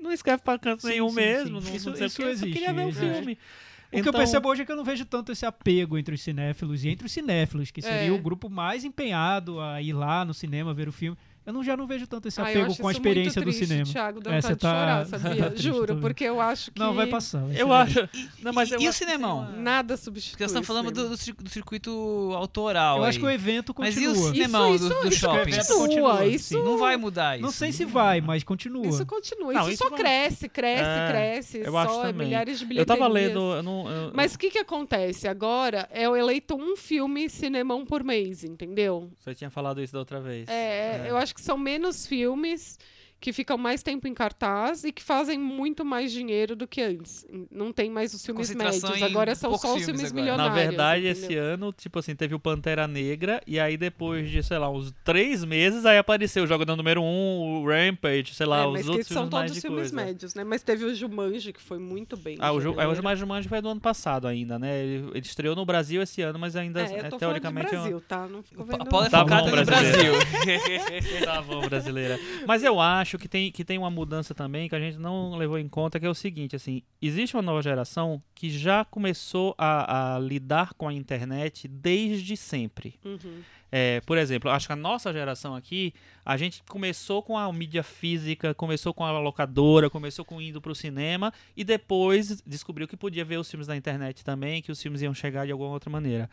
não 0.01 0.11
escreve 0.11 0.41
pra 0.41 0.57
canto 0.57 0.81
Sim, 0.81 0.87
nenhum 0.89 1.09
sim, 1.09 1.15
mesmo. 1.15 1.61
sim. 1.61 1.69
Não, 1.69 1.75
Isso- 1.75 1.89
não 1.91 1.95
sei 1.97 2.07
isso 2.07 2.21
existe, 2.23 2.51
queria 2.53 2.73
ver 2.73 2.87
o 2.87 2.91
filme. 2.91 3.33
O 3.33 3.91
que 3.91 3.97
eu 3.97 3.99
Então- 4.01 4.13
percebo 4.13 4.49
hoje 4.49 4.61
é 4.61 4.65
que 4.65 4.71
eu 4.71 4.75
não 4.75 4.83
vejo 4.83 5.03
tanto 5.05 5.31
esse 5.31 5.45
apego 5.45 5.97
entre 5.97 6.13
os 6.13 6.21
cinéfilos 6.21 6.83
e 6.83 6.89
entre 6.89 7.05
os 7.07 7.11
cinéfilos, 7.11 7.71
que 7.71 7.81
seria 7.81 8.09
É. 8.09 8.11
o 8.11 8.19
grupo 8.21 8.47
mais 8.49 8.83
empenhado 8.83 9.59
a 9.59 9.81
ir 9.81 9.93
lá 9.93 10.23
no 10.25 10.33
cinema 10.33 10.73
ver 10.75 10.87
o 10.87 10.91
filme. 10.91 11.17
Eu 11.49 11.53
não, 11.53 11.63
já 11.63 11.75
não 11.75 11.87
vejo 11.87 12.05
tanto 12.05 12.27
esse 12.27 12.39
Ah, 12.39 12.43
eu 12.43 12.47
apego 12.49 12.65
acho 12.67 12.81
com 12.81 12.87
a 12.87 12.91
isso 12.91 12.99
experiência 12.99 13.41
muito 13.41 13.53
do 13.53 13.57
triste, 13.57 13.67
cinema. 13.67 13.91
Thiago, 13.91 14.19
dá 14.21 14.31
É, 14.31 14.35
vontade 14.35 14.53
você 14.53 14.59
tá- 14.59 14.71
de 14.71 14.79
chorar, 14.79 15.05
sabia? 15.19 15.43
tá 15.43 15.49
triste, 15.49 15.67
tô 15.69 15.75
Juro, 15.77 15.95
porque 15.97 16.23
eu 16.23 16.39
acho 16.41 16.71
que 16.71 16.79
Não, 16.79 16.93
vai 16.93 17.07
passar. 17.07 17.43
vai 17.43 17.59
Eu 17.59 17.73
acho. 17.73 18.09
Não, 18.43 18.53
mas 18.53 18.69
e, 18.69 18.73
eu 18.75 18.81
e 18.81 18.85
o 18.85 18.89
acho 18.89 18.99
que 18.99 19.05
tem 19.05 19.15
cinemão? 19.15 19.39
uma- 19.39 19.51
nada 19.57 19.97
substitui. 19.97 20.31
Porque 20.33 20.43
nós 20.43 20.51
estamos 20.51 20.67
falando 20.67 20.87
o 20.87 20.91
do, 20.91 21.09
do, 21.09 21.17
cir- 21.17 21.35
do 21.35 21.49
circuito 21.49 21.89
autoral. 22.35 22.97
Eu 22.99 23.03
aí. 23.03 23.09
acho 23.09 23.19
que 23.19 23.25
o 23.25 23.29
evento 23.29 23.73
Mas 23.77 23.97
e 23.97 24.05
continua. 24.05 24.29
o 24.29 24.31
cinemão 24.33 24.77
do, 24.77 24.89
do 24.89 25.07
isso 25.07 25.19
shopping? 25.19 25.51
continua, 25.51 25.77
continua. 25.79 26.25
Isso 26.25 26.39
Isso, 26.55 26.63
Não 26.63 26.77
vai 26.77 26.97
mudar 26.97 27.35
isso. 27.37 27.43
Não 27.43 27.51
sei 27.51 27.71
se 27.71 27.83
vai, 27.85 28.21
mas 28.21 28.43
continua. 28.43 28.85
isso 28.87 29.05
continua. 29.05 29.53
Não, 29.53 29.61
isso, 29.63 29.71
isso 29.71 29.83
só 29.83 29.89
vai. 29.89 29.99
cresce, 29.99 30.47
cresce, 30.49 30.83
É, 30.83 31.07
cresce. 31.09 31.57
eu 31.65 31.77
acho 31.77 31.93
só 31.93 32.03
é 32.05 32.11
também. 32.11 32.27
milhares 32.27 32.59
de 32.59 32.63
Eu 32.65 32.69
bilheterias. 32.69 32.99
tava 32.99 33.11
lendo. 33.11 33.39
Eu 33.55 33.63
não, 33.63 33.89
eu- 33.89 34.11
Mas 34.13 34.35
o 34.35 34.39
que 34.39 34.49
que 34.51 34.59
acontece? 34.59 35.27
Agora 35.27 35.87
é 35.91 36.07
o 36.07 36.15
eleito 36.15 36.55
um 36.55 36.75
filme 36.77 37.27
cinemão 37.29 37.85
por 37.85 38.03
mês, 38.03 38.43
entendeu? 38.43 39.09
Você 39.19 39.33
tinha 39.33 39.49
falado 39.49 39.81
isso 39.81 39.93
da 39.93 39.99
outra 39.99 40.19
vez. 40.19 40.47
É, 40.47 41.05
eu 41.09 41.17
acho 41.17 41.33
que 41.33 41.38
são 41.39 41.57
menos 41.57 42.05
filmes 42.05 42.77
que 43.19 43.33
ficam 43.33 43.57
mais 43.57 43.83
tempo 43.83 44.07
em 44.07 44.13
cartaz 44.13 44.83
e 44.83 44.91
que 44.91 45.03
fazem 45.03 45.37
muito 45.37 45.83
mais 45.83 46.11
dinheiro 46.11 46.55
do 46.55 46.65
que 46.67 46.81
antes. 46.81 47.25
Não 47.51 47.73
tem 47.73 47.89
mais 47.89 48.13
os 48.13 48.25
filmes 48.25 48.53
médios, 48.55 48.83
agora 49.01 49.35
são 49.35 49.57
só 49.57 49.75
os 49.75 49.83
filmes 49.85 50.09
filmes 50.09 50.11
agora. 50.11 50.37
Na 50.37 50.43
milionários. 50.43 50.67
verdade, 50.69 51.07
entendeu? 51.09 51.23
esse 51.25 51.35
ano, 51.35 51.73
tipo 51.73 51.99
assim, 51.99 52.15
teve 52.15 52.33
o 52.33 52.39
Pantera 52.39 52.87
Negra, 52.87 53.41
e 53.45 53.59
aí 53.59 53.75
depois 53.75 54.29
de, 54.29 54.41
sei 54.41 54.57
lá, 54.57 54.69
uns 54.69 54.93
três 55.03 55.43
meses, 55.43 55.85
aí 55.85 55.97
apareceu 55.97 56.43
o 56.43 56.47
Jogador 56.47 56.75
Número 56.75 57.01
1, 57.01 57.05
um, 57.05 57.61
o 57.61 57.67
Rampage, 57.67 58.33
sei 58.33 58.45
lá, 58.45 58.61
É, 58.63 58.67
os 58.67 58.87
outros 58.87 59.07
são 59.07 59.23
filmes 59.23 59.33
mais 59.33 59.51
todos 59.51 59.53
de 59.55 59.61
filmes 59.61 59.91
coisa. 59.91 59.95
médios, 59.95 60.35
né? 60.35 60.43
Mas 60.43 60.63
teve 60.63 60.85
o 60.85 60.95
Jumanji, 60.95 61.51
que 61.51 61.61
foi 61.61 61.77
muito 61.79 62.15
bem. 62.15 62.37
Ah, 62.39 62.51
o, 62.53 62.61
Ju, 62.61 62.75
é, 62.79 62.87
o. 62.87 62.95
Jumanji 62.95 63.19
Jumanji 63.19 63.49
foi 63.49 63.61
do 63.61 63.69
ano 63.69 63.81
passado 63.81 64.27
ainda, 64.27 64.57
né? 64.57 64.77
Ele, 64.81 65.09
ele 65.13 65.25
estreou 65.25 65.55
no 65.55 65.65
Brasil 65.65 66.01
esse 66.01 66.21
ano, 66.21 66.39
mas 66.39 66.55
ainda, 66.55 66.81
É, 66.81 67.01
eu 67.01 67.05
é, 67.05 67.09
teoricamente... 67.09 67.67
é 67.67 67.69
de 67.71 67.75
um- 67.75 67.79
Brasil, 67.81 68.01
tá? 68.07 68.27
Não 68.27 68.41
fico 68.43 68.61
A 68.61 68.65
vendo... 68.65 68.81
É 69.05 69.09
Tá 69.09 69.23
bom, 69.25 69.45
no. 69.45 69.65
Brasil. 69.65 70.13
Tá 71.25 71.41
bom, 71.41 71.61
brasileira. 71.67 72.19
Mas 72.47 72.63
eu 72.63 72.79
acho 72.79 73.08
que 73.17 73.27
tem, 73.27 73.51
que 73.51 73.63
tem 73.63 73.77
uma 73.77 73.89
mudança 73.89 74.35
também 74.35 74.67
que 74.67 74.75
a 74.75 74.79
gente 74.79 74.97
não 74.97 75.35
levou 75.35 75.57
em 75.57 75.67
conta, 75.67 75.99
que 75.99 76.05
é 76.05 76.09
o 76.09 76.13
seguinte, 76.13 76.55
assim, 76.55 76.83
existe 77.01 77.35
uma 77.35 77.41
nova 77.41 77.61
geração 77.61 78.21
que 78.35 78.49
já 78.49 78.83
começou 78.85 79.55
a, 79.57 80.15
a 80.15 80.19
lidar 80.19 80.73
com 80.73 80.87
a 80.87 80.93
internet 80.93 81.67
desde 81.67 82.35
sempre. 82.35 82.99
Uhum. 83.03 83.41
É, 83.71 84.01
por 84.01 84.17
exemplo, 84.17 84.49
acho 84.49 84.67
que 84.67 84.73
a 84.73 84.75
nossa 84.75 85.13
geração 85.13 85.55
aqui, 85.55 85.93
a 86.25 86.35
gente 86.37 86.63
começou 86.67 87.21
com 87.21 87.37
a 87.37 87.51
mídia 87.53 87.83
física, 87.83 88.53
começou 88.53 88.93
com 88.93 89.05
a 89.05 89.19
locadora, 89.19 89.89
começou 89.89 90.25
com 90.25 90.41
indo 90.41 90.59
pro 90.59 90.73
cinema 90.73 91.31
e 91.55 91.63
depois 91.63 92.41
descobriu 92.45 92.87
que 92.87 92.97
podia 92.97 93.23
ver 93.23 93.37
os 93.37 93.49
filmes 93.49 93.67
na 93.67 93.75
internet 93.75 94.23
também, 94.23 94.61
que 94.61 94.71
os 94.71 94.81
filmes 94.81 95.01
iam 95.01 95.13
chegar 95.13 95.45
de 95.45 95.51
alguma 95.51 95.69
outra 95.69 95.89
maneira. 95.89 96.29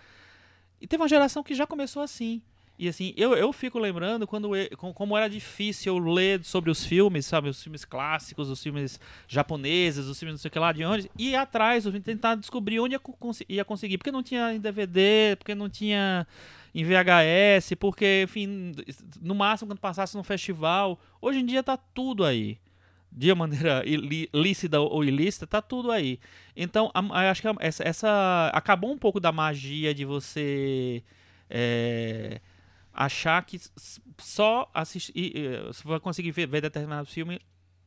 E 0.81 0.87
teve 0.87 1.03
uma 1.03 1.09
geração 1.09 1.43
que 1.43 1.55
já 1.55 1.67
começou 1.67 2.03
assim. 2.03 2.43
E 2.79 2.89
assim, 2.89 3.15
eu, 3.17 3.35
eu 3.35 3.53
fico 3.53 3.79
lembrando 3.79 4.27
quando 4.27 4.51
como 4.95 5.17
era 5.17 5.29
difícil 5.31 5.99
ler 5.99 6.45
sobre 6.45 6.71
os 6.71 6.85
filmes, 6.85 7.25
sabe? 7.25 7.49
Os 7.49 7.63
filmes 7.63 7.85
clássicos, 7.85 8.51
os 8.51 8.63
filmes 8.63 9.01
japoneses, 9.27 10.07
os 10.07 10.19
filmes 10.19 10.35
não 10.35 10.39
sei 10.39 10.49
o 10.49 10.53
que 10.53 10.59
lá, 10.59 10.73
de 10.73 10.85
onde. 10.85 11.11
E 11.19 11.31
ir 11.31 11.37
atrás, 11.37 11.85
tentar 12.05 12.35
descobrir 12.35 12.79
onde 12.81 12.95
ia, 13.49 13.65
conseguir. 13.65 13.97
Porque 13.97 14.13
não 14.13 14.23
tinha 14.23 14.53
em 14.53 14.61
DVD, 14.61 15.37
porque 15.39 15.55
não 15.55 15.71
tinha 15.71 16.27
em 16.75 16.85
VHS, 16.85 17.75
porque, 17.79 18.25
enfim, 18.25 18.73
no 19.23 19.35
máximo 19.35 19.71
quando 19.71 19.79
passasse 19.81 20.15
num 20.15 20.23
festival. 20.23 21.01
Hoje 21.23 21.39
em 21.39 21.47
dia 21.47 21.63
tá 21.63 21.77
tudo 21.79 22.25
aí. 22.25 22.59
De 23.11 23.33
maneira 23.35 23.83
lícita 24.35 24.79
ou 24.81 25.03
ilícita, 25.03 25.47
tá 25.47 25.63
tudo 25.63 25.91
aí. 25.91 26.21
Então, 26.55 26.91
acho 27.31 27.41
que 27.41 27.49
essa, 27.61 27.83
essa- 27.89 28.51
acabou 28.53 28.93
um 28.93 28.99
pouco 28.99 29.19
da 29.19 29.33
magia 29.33 29.95
de 29.95 30.05
você 30.05 31.03
é, 31.49 32.41
achar 32.97 33.45
que 33.45 33.61
só 34.19 34.71
assistir, 34.73 35.33
você 35.67 35.83
vai 35.87 36.01
conseguir 36.01 36.31
ver, 36.31 36.47
ver 36.49 36.63
determinado 36.63 37.07
filme 37.07 37.39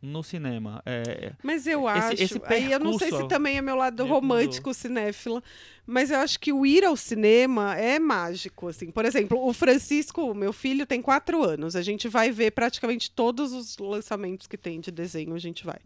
no 0.01 0.23
cinema. 0.23 0.81
É, 0.85 1.33
Mas 1.43 1.67
eu 1.67 1.85
acho. 1.87 2.13
Esse- 2.13 2.23
esse 2.35 2.41
aí 2.45 2.71
eu 2.71 2.79
não 2.79 2.91
sei 2.97 3.07
se 3.07 3.11
percurso 3.11 3.27
também 3.27 3.57
é 3.57 3.61
meu 3.61 3.75
lado 3.75 4.05
romântico, 4.05 4.73
cinéfila. 4.73 5.43
Mas 5.85 6.09
eu 6.11 6.19
acho 6.19 6.39
que 6.39 6.53
o 6.53 6.65
ir 6.65 6.85
ao 6.85 6.95
cinema 6.95 7.75
é 7.75 7.99
mágico, 7.99 8.67
assim. 8.69 8.91
Por 8.91 9.03
exemplo, 9.03 9.43
o 9.45 9.51
Francisco, 9.51 10.33
meu 10.33 10.53
filho, 10.53 10.85
tem 10.85 11.01
quatro 11.01 11.43
anos. 11.43 11.75
A 11.75 11.81
gente 11.81 12.07
vai 12.07 12.31
ver 12.31 12.51
praticamente 12.51 13.11
todos 13.11 13.51
os 13.51 13.77
lançamentos 13.77 14.47
que 14.47 14.57
tem 14.57 14.79
de 14.79 14.91
desenho, 14.91 15.33
a 15.33 15.39
gente 15.39 15.65
vai. 15.65 15.79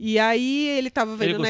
E 0.00 0.16
aí 0.18 0.68
ele 0.68 0.90
tava 0.90 1.12
Ele 1.24 1.32
vendo 1.32 1.42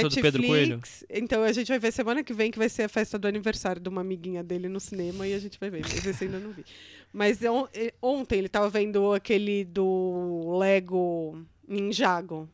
Coelho? 0.47 0.77
Netflix. 0.77 1.05
Então 1.11 1.43
a 1.43 1.53
gente 1.53 1.69
vai 1.69 1.79
ver 1.79 1.93
semana 1.93 2.23
que 2.23 2.33
vem, 2.33 2.51
que 2.51 2.57
vai 2.59 2.69
ser 2.69 2.85
a 2.85 2.89
festa 2.89 3.19
do 3.19 3.27
aniversário 3.29 3.81
de 3.83 3.89
uma 3.91 4.01
amiguinha 4.01 4.43
dele 4.43 4.69
no 4.71 4.81
cinema, 4.81 5.27
e 5.27 5.35
a 5.35 5.39
gente 5.39 5.59
vai 5.61 5.69
ver. 5.69 5.81
Esse 5.85 6.25
ainda 6.25 6.39
não 6.39 6.53
vi. 6.53 6.65
Mas 7.13 7.43
on- 7.43 7.69
ontem 8.03 8.39
ele 8.39 8.49
tava 8.49 8.69
vendo 8.69 9.13
aquele 9.13 9.65
do 9.65 10.57
Lego 10.59 11.43
Ninjago 11.67 12.49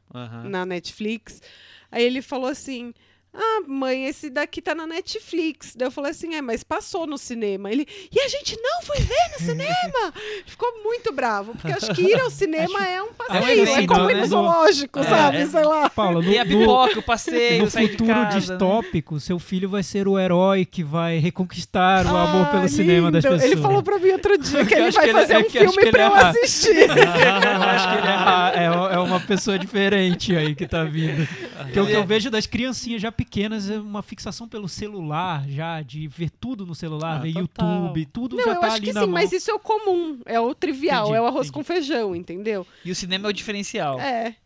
na 0.49 0.65
Netflix. 0.65 1.43
Aí 1.91 2.03
ele 2.05 2.23
falou 2.23 2.49
assim: 2.49 2.93
Ah, 3.37 3.62
mãe, 3.66 4.07
esse 4.07 4.30
daqui 4.30 4.62
tá 4.62 4.74
na 4.76 4.87
Netflix. 4.87 5.74
Daí 5.76 5.89
eu 5.89 5.91
falei 5.91 6.12
assim: 6.12 6.35
É, 6.37 6.41
mas 6.43 6.62
passou 6.62 7.07
no 7.07 7.18
cinema. 7.18 7.70
Ele, 7.70 7.85
e 8.12 8.20
a 8.20 8.28
gente 8.28 8.57
não 8.62 8.82
foi 8.82 8.99
ver 8.99 9.30
no 9.32 9.45
cinema? 9.47 10.12
Ficou 10.47 10.82
muito 10.85 11.12
bravo, 11.12 11.53
porque 11.53 11.72
acho 11.72 11.93
que 11.95 12.03
ir 12.03 12.20
ao 12.20 12.30
cinema 12.30 12.87
é 12.87 13.03
um 13.03 13.12
passeio, 13.12 13.45
é, 13.66 13.72
evento, 13.72 13.89
como 13.93 14.11
ir 14.11 14.14
né? 14.14 14.20
no 14.20 14.26
zoológico, 14.28 14.99
É, 15.01 15.03
sabe? 15.03 15.37
é. 15.39 15.47
Sei 15.47 15.64
lá. 15.64 15.91
Paula, 15.91 16.22
no, 16.22 16.30
E 16.30 16.39
a 16.39 16.47
pipoca, 16.47 16.99
o 17.01 17.03
passeio, 17.03 17.64
no 17.64 17.70
sair 17.70 17.87
de 17.87 17.93
futuro 17.93 18.14
casa, 18.14 18.35
né? 18.35 18.39
distópico, 18.41 19.18
seu 19.18 19.39
filho 19.39 19.68
vai 19.68 19.82
ser 19.82 20.07
o 20.07 20.18
herói 20.18 20.64
que 20.64 20.85
vai 20.85 21.18
reconquistar 21.18 22.07
o 22.07 22.16
amor 22.16 22.47
Ah, 22.47 22.51
pelo 22.53 22.68
cinema 22.68 23.11
das 23.11 23.24
lindo. 23.24 23.35
pessoas. 23.37 23.53
Ele 23.53 23.61
falou 23.61 23.82
pra 23.82 23.99
mim 23.99 24.11
outro 24.11 24.39
dia 24.39 24.64
que 24.64 24.74
Eu 24.74 24.78
ele 24.78 24.87
acho 24.89 24.97
vai 24.97 25.05
que 25.07 25.11
ele- 25.11 25.20
fazer 25.20 25.32
é 25.35 25.39
um 25.39 25.43
que 25.45 25.59
acho 25.59 25.66
que 25.66 25.72
filme 25.72 25.82
ele 25.82 25.91
pra 25.91 26.03
eu 26.07 26.16
é- 26.16 26.22
assistir. 26.30 26.74
Eu 26.95 27.62
acho 27.62 27.89
que 27.89 27.97
ele 27.99 28.09
é, 28.09 28.93
é, 28.93 28.95
é 28.95 28.99
uma 29.01 29.18
pessoa 29.20 29.59
diferente 29.59 30.37
aí 30.37 30.55
que 30.55 30.66
tá 30.66 30.85
vindo. 30.85 31.26
Porque 31.64 31.80
o 31.80 31.87
que 31.87 31.93
eu 31.93 32.05
vejo 32.05 32.30
das 32.30 32.47
criancinhas 32.47 33.01
já 33.03 33.11
pequenas 33.11 33.24
é 33.70 33.79
uma 33.81 34.03
fixação 34.03 34.49
pelo 34.49 34.68
celular, 34.68 35.49
já, 35.49 35.83
de 35.83 36.07
ver 36.09 36.31
tudo 36.31 36.64
no 36.66 36.75
celular, 36.75 37.16
Ah, 37.16 37.18
ver 37.20 37.33
total. 37.35 37.68
YouTube, 37.87 38.07
tudo 38.07 38.37
Não, 38.37 38.45
já 38.45 38.55
eu 38.55 38.61
tá 38.61 38.66
acho 38.68 38.77
ali 38.77 38.87
que 38.87 38.93
na 38.93 39.01
sim, 39.01 39.07
mão. 39.07 39.14
mas 39.14 39.33
isso 39.33 39.51
é 39.51 39.55
o 39.55 39.59
comum, 39.59 40.20
é 40.25 40.39
o 40.41 40.55
trivial, 40.55 41.05
Entendi, 41.05 41.16
é 41.18 41.20
o 41.20 41.27
arroz 41.27 41.49
entendi. 41.49 41.53
com 41.53 41.64
feijão, 41.64 42.14
entendeu? 42.16 42.66
E 42.85 42.91
o 42.91 42.95
cinema 42.95 43.29
é 43.29 43.31
o 43.31 43.33
diferencial. 43.33 43.99
É, 44.01 44.37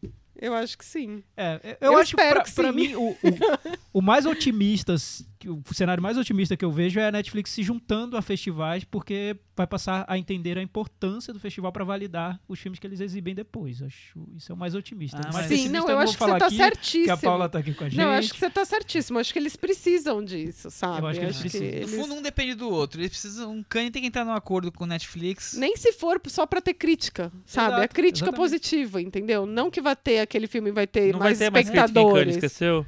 eu 0.41 0.55
acho 0.55 0.79
que 0.79 0.85
sim. 0.85 1.23
É, 1.37 1.77
eu, 1.81 1.93
Eu 1.93 1.99
acho 1.99 2.11
espero 2.11 2.37
pra, 2.37 2.45
que 2.45 2.53
pra 2.53 2.73
mim 2.73 2.95
o, 2.95 3.11
o, 3.11 3.19
o 3.95 4.01
mais 4.03 4.25
otimista, 4.27 4.95
que 5.39 5.49
o 5.49 5.63
cenário 5.73 6.03
mais 6.03 6.19
otimista 6.19 6.57
que 6.57 6.65
eu 6.65 6.73
vejo 6.73 6.99
é 6.99 7.07
a 7.07 7.13
Netflix 7.13 7.51
se 7.51 7.63
juntando 7.63 8.17
a 8.17 8.23
festivais, 8.23 8.83
porque 8.85 9.37
vai 9.57 9.67
passar 9.67 10.05
a 10.09 10.19
entender 10.19 10.59
a 10.59 10.63
importância 10.63 11.33
do 11.33 11.39
festival 11.39 11.71
para 11.73 11.85
validar 11.85 12.41
os 12.49 12.59
filmes 12.59 12.79
que 12.79 12.87
eles 12.87 13.01
exibem 13.01 13.35
depois. 13.35 13.81
Acho 13.83 14.19
isso 14.37 14.51
é 14.51 14.55
o 14.55 14.59
mais 14.59 14.75
otimista. 14.75 15.17
Ah, 15.19 15.23
mais 15.25 15.35
mas- 15.37 15.45
Sim, 15.47 15.51
pessimista 15.51 15.79
não, 15.79 15.91
eu 15.91 15.99
acho 15.99 16.13
que 16.13 16.19
falar 16.19 16.33
você 16.35 16.39
tá 16.39 16.47
aqui, 16.47 16.57
certíssimo. 16.57 17.05
Que 17.05 17.11
a 17.11 17.17
Paula 17.17 17.49
tá 17.49 17.59
aqui 17.59 17.75
com 17.75 17.85
a 17.85 17.89
gente. 17.89 17.99
Não, 17.99 18.05
eu 18.07 18.11
acho 18.19 18.33
que 18.33 18.39
você 18.41 18.51
tá 18.51 18.65
certíssimo. 18.65 19.19
Acho 19.19 19.33
que 19.33 19.39
eles 19.39 19.57
precisam 19.57 20.25
disso, 20.25 20.71
sabe? 20.71 21.03
Eu 21.03 21.07
acho 21.07 21.19
que 21.21 21.27
eles 21.27 21.39
precisam. 21.39 21.67
No 21.69 21.75
eles- 21.75 21.95
fundo, 21.95 22.15
um 22.15 22.23
depende 22.23 22.55
do 22.55 22.69
outro. 22.71 23.01
Eles 23.01 23.11
precisam. 23.11 23.53
Um 23.53 23.63
Kanye 23.63 23.91
tem 23.91 24.03
que 24.03 24.09
entrar 24.09 24.25
num 24.25 24.33
acordo 24.33 24.73
com 24.73 24.85
o 24.85 24.87
Netflix. 24.87 25.55
Nem 25.55 25.77
se 25.77 25.93
for 25.93 26.21
só 26.27 26.47
pra 26.47 26.61
ter 26.61 26.75
crítica, 26.75 27.33
sabe? 27.47 27.75
a 27.75 27.79
Exato, 27.79 27.95
crítica 27.95 28.27
exatamente. 28.31 28.37
positiva, 28.51 29.01
entendeu? 29.03 29.47
Não 29.47 29.71
que 29.71 29.81
vai 29.81 29.95
ter 29.95 30.19
aquele 30.21 30.47
filme 30.47 30.71
vai 30.73 30.87
ter 30.87 31.13
Não 31.13 31.19
vai 31.19 31.29
mais 31.29 31.39
ter 31.39 31.51
mais 31.51 31.67
crítica 31.69 31.85
espectadores. 31.87 32.35
esqueceu? 32.37 32.85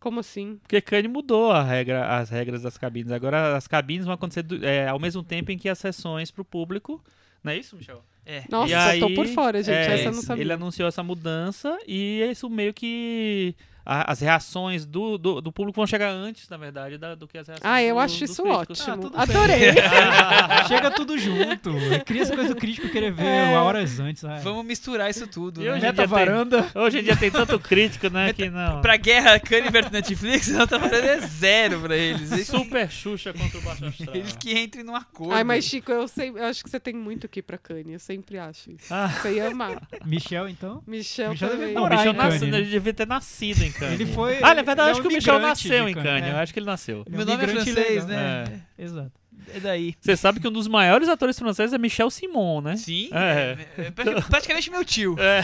Como 0.00 0.18
assim? 0.20 0.58
Porque 0.62 0.80
Cannes 0.80 1.10
mudou 1.12 1.52
a 1.52 1.62
regra, 1.62 2.16
as 2.16 2.30
regras 2.30 2.62
das 2.62 2.78
cabines. 2.78 3.12
Agora 3.12 3.54
as 3.56 3.68
cabines 3.68 4.06
vão 4.06 4.14
acontecer 4.14 4.42
do- 4.42 4.64
é, 4.64 4.88
ao 4.88 4.98
mesmo 4.98 5.22
tempo 5.22 5.52
em 5.52 5.58
que 5.58 5.68
as 5.68 5.78
sessões 5.78 6.30
pro 6.30 6.44
público. 6.44 7.02
Não 7.44 7.52
é 7.52 7.58
isso, 7.58 7.76
Michel? 7.76 8.02
É. 8.24 8.44
Nossa, 8.50 8.70
E 8.70 8.74
aí, 8.74 9.00
tô 9.00 9.10
por 9.14 9.26
fora, 9.28 9.62
gente. 9.62 9.74
é, 9.74 9.94
essa 9.94 10.04
eu 10.08 10.12
não 10.12 10.22
sabia. 10.22 10.42
Ele 10.44 10.52
anunciou 10.52 10.88
essa 10.88 11.02
mudança 11.02 11.78
e 11.86 12.22
isso 12.30 12.48
meio 12.48 12.72
que. 12.72 13.54
A- 13.92 14.12
as 14.12 14.20
reações 14.20 14.86
do, 14.86 15.18
do, 15.18 15.40
do 15.40 15.50
público 15.52 15.76
vão 15.76 15.86
chegar 15.86 16.10
antes, 16.10 16.48
na 16.48 16.56
verdade, 16.56 16.96
da- 16.96 17.14
do 17.16 17.26
que 17.26 17.36
as 17.38 17.48
reações 17.48 17.64
Ah, 17.68 17.82
eu 17.82 17.96
do- 17.96 18.00
acho 18.00 18.22
isso 18.24 18.42
críticos. 18.42 18.80
ótimo. 18.88 19.10
Ah, 19.14 19.22
Adorei. 19.22 19.60
Chega 20.68 20.90
tudo 20.90 21.18
junto. 21.18 21.72
Cria 22.04 22.22
essa 22.22 22.34
coisa 22.34 22.54
do 22.54 22.60
crítico 22.60 22.88
querer 22.88 23.10
ver 23.12 23.24
É. 23.24 23.56
horas 23.58 23.98
antes. 23.98 24.24
ai. 24.24 24.40
Vamos 24.40 24.64
misturar 24.64 25.10
isso 25.10 25.26
tudo. 25.26 25.60
E 25.60 25.64
né? 25.64 25.70
hoje 25.72 25.78
em 25.80 25.82
Meta 25.82 26.06
dia 26.06 26.16
tem- 26.16 26.26
varanda. 26.26 26.66
Hoje 26.74 26.98
em 27.00 27.02
dia 27.02 27.16
tem 27.16 27.30
tanto 27.30 27.58
crítico, 27.58 28.08
né? 28.08 28.32
que 28.32 28.48
não. 28.48 28.80
Pra 28.80 28.96
guerra 28.96 29.38
Kanye 29.40 29.70
versus 29.70 29.90
Netflix, 29.92 30.48
não 30.48 30.66
tá 30.66 30.78
valendo 30.78 31.04
é 31.06 31.20
zero 31.20 31.80
pra 31.80 31.96
eles. 31.96 32.30
Eles, 32.32 32.46
Super 32.46 32.88
Xuxa 32.90 33.32
contra 33.32 33.58
o 33.58 33.62
Baixo 33.62 33.84
Astral. 33.86 34.14
eles 34.16 34.36
que 34.36 34.58
entrem 34.58 34.84
num 34.84 34.94
acordo. 34.94 35.32
Ai, 35.34 35.42
mas 35.44 35.64
Chico, 35.64 35.90
eu, 35.90 36.06
sei, 36.06 36.30
eu 36.30 36.44
acho 36.44 36.62
que 36.62 36.70
você 36.70 36.78
tem 36.80 36.94
muito 36.94 37.26
aqui 37.26 37.42
pra 37.42 37.58
Kanye. 37.58 37.94
Eu 37.94 37.98
sempre 37.98 38.38
acho 38.38 38.70
isso. 38.70 38.92
Ah. 38.92 39.08
Você 39.08 39.34
ia 39.34 39.48
amar. 39.48 39.82
Michel, 40.04 40.48
então? 40.48 40.82
Michel, 40.86 41.30
Michel 41.30 41.48
deve 41.48 41.60
também. 41.60 41.74
Não, 41.74 41.88
Michel 41.88 42.12
né? 42.12 42.60
devia 42.62 42.94
ter 42.94 43.06
nascido 43.06 43.62
em 43.62 43.72
Cannes. 43.80 44.00
Ele 44.00 44.06
foi. 44.12 44.38
Ah, 44.42 44.54
na 44.54 44.62
verdade, 44.62 44.88
é 44.88 44.92
acho 44.92 45.00
um 45.00 45.02
que 45.02 45.08
o 45.08 45.12
Michel 45.12 45.38
nasceu 45.40 45.88
em 45.88 45.94
Cannes, 45.94 46.10
Cannes. 46.10 46.28
é. 46.28 46.32
Eu 46.32 46.36
acho 46.38 46.52
que 46.52 46.58
ele 46.60 46.66
nasceu. 46.66 47.02
Ele 47.06 47.16
Meu 47.16 47.26
nome 47.26 47.44
é 47.44 47.48
francês, 47.48 47.76
legal. 48.06 48.06
né? 48.06 48.60
Exato. 48.78 49.12
É 49.52 49.58
daí. 49.58 49.94
Você 50.00 50.16
sabe 50.16 50.38
que 50.38 50.46
um 50.46 50.52
dos 50.52 50.68
maiores 50.68 51.08
atores 51.08 51.36
franceses 51.38 51.72
é 51.72 51.78
Michel 51.78 52.10
Simon, 52.10 52.60
né? 52.60 52.76
Sim. 52.76 53.08
É. 53.12 53.56
é 53.78 53.90
pra- 53.90 54.22
praticamente 54.28 54.70
meu 54.70 54.84
tio. 54.84 55.16
É. 55.18 55.42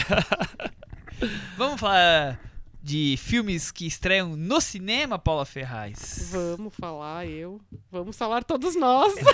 Vamos 1.56 1.80
falar 1.80 2.38
de 2.82 3.16
filmes 3.18 3.72
que 3.72 3.86
estreiam 3.86 4.36
no 4.36 4.60
cinema, 4.60 5.18
Paula 5.18 5.44
Ferraz. 5.44 6.30
Vamos 6.32 6.72
falar, 6.78 7.26
eu. 7.26 7.60
Vamos 7.90 8.16
falar 8.16 8.44
todos 8.44 8.76
nós. 8.76 9.12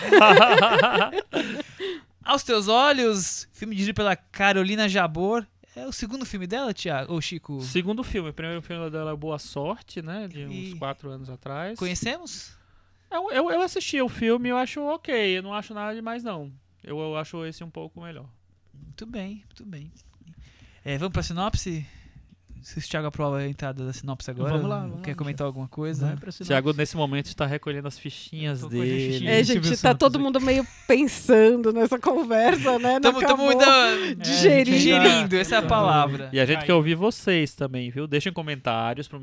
Aos 2.24 2.42
teus 2.44 2.68
olhos, 2.68 3.48
Filme 3.52 3.74
dirigido 3.74 3.96
pela 3.96 4.14
Carolina 4.16 4.88
Jabor. 4.88 5.46
É 5.74 5.86
o 5.86 5.92
segundo 5.92 6.26
filme 6.26 6.46
dela, 6.46 6.74
Tiago? 6.74 7.12
Ou 7.14 7.20
Chico? 7.20 7.60
Segundo 7.62 8.04
filme, 8.04 8.28
o 8.30 8.34
primeiro 8.34 8.60
filme 8.60 8.90
dela 8.90 9.12
é 9.12 9.16
Boa 9.16 9.38
Sorte, 9.38 10.02
né? 10.02 10.28
De 10.28 10.44
uns 10.44 10.72
E- 10.72 10.76
quatro 10.76 11.10
anos 11.10 11.30
atrás. 11.30 11.78
Conhecemos? 11.78 12.54
Eu, 13.10 13.30
eu, 13.30 13.50
eu 13.50 13.62
assisti 13.62 14.00
o 14.00 14.08
filme 14.08 14.48
e 14.48 14.52
eu 14.52 14.56
acho 14.56 14.80
ok, 14.82 15.38
eu 15.38 15.42
não 15.42 15.54
acho 15.54 15.72
nada 15.74 15.94
demais 15.94 16.22
não. 16.22 16.52
Eu, 16.84 16.98
eu 16.98 17.16
acho 17.16 17.44
esse 17.46 17.62
um 17.64 17.70
pouco 17.70 18.00
melhor. 18.02 18.28
Muito 18.74 19.06
bem, 19.06 19.44
muito 19.46 19.64
bem. 19.64 19.90
É, 20.84 20.98
vamos 20.98 21.12
pra 21.12 21.22
sinopse? 21.22 21.86
Se 22.62 22.78
o 22.78 22.82
Thiago 22.82 23.06
aprova 23.08 23.38
a 23.38 23.48
entrada 23.48 23.84
da 23.84 23.92
sinopse 23.92 24.30
agora. 24.30 24.52
Vamos 24.52 24.68
lá, 24.68 24.80
vamos 24.80 25.00
Quer 25.02 25.10
lá, 25.10 25.16
comentar 25.16 25.46
alguma 25.46 25.68
coisa? 25.68 26.16
Tiago, 26.44 26.72
nesse 26.72 26.96
momento, 26.96 27.26
está 27.26 27.44
recolhendo 27.46 27.88
as 27.88 27.98
fichinhas 27.98 28.62
dele. 28.64 29.12
fichinhas. 29.12 29.32
É, 29.34 29.44
gente, 29.44 29.66
o 29.66 29.70
tá 29.70 29.76
Santos 29.76 29.98
todo 29.98 30.14
aqui. 30.16 30.24
mundo 30.24 30.40
meio 30.40 30.66
pensando 30.86 31.72
nessa 31.72 31.98
conversa, 31.98 32.78
né? 32.78 32.98
Não 33.02 33.20
Estamos 33.20 33.44
ainda 33.50 34.14
Digerindo. 34.22 34.70
digerindo, 34.76 35.36
essa 35.36 35.56
é 35.56 35.58
a 35.58 35.62
palavra. 35.62 36.30
E 36.32 36.38
a 36.40 36.44
gente 36.46 36.64
quer 36.64 36.74
ouvir 36.74 36.94
vocês 36.94 37.54
também, 37.54 37.90
viu? 37.90 38.06
Deixem 38.06 38.32
comentários 38.32 39.08
pro, 39.08 39.20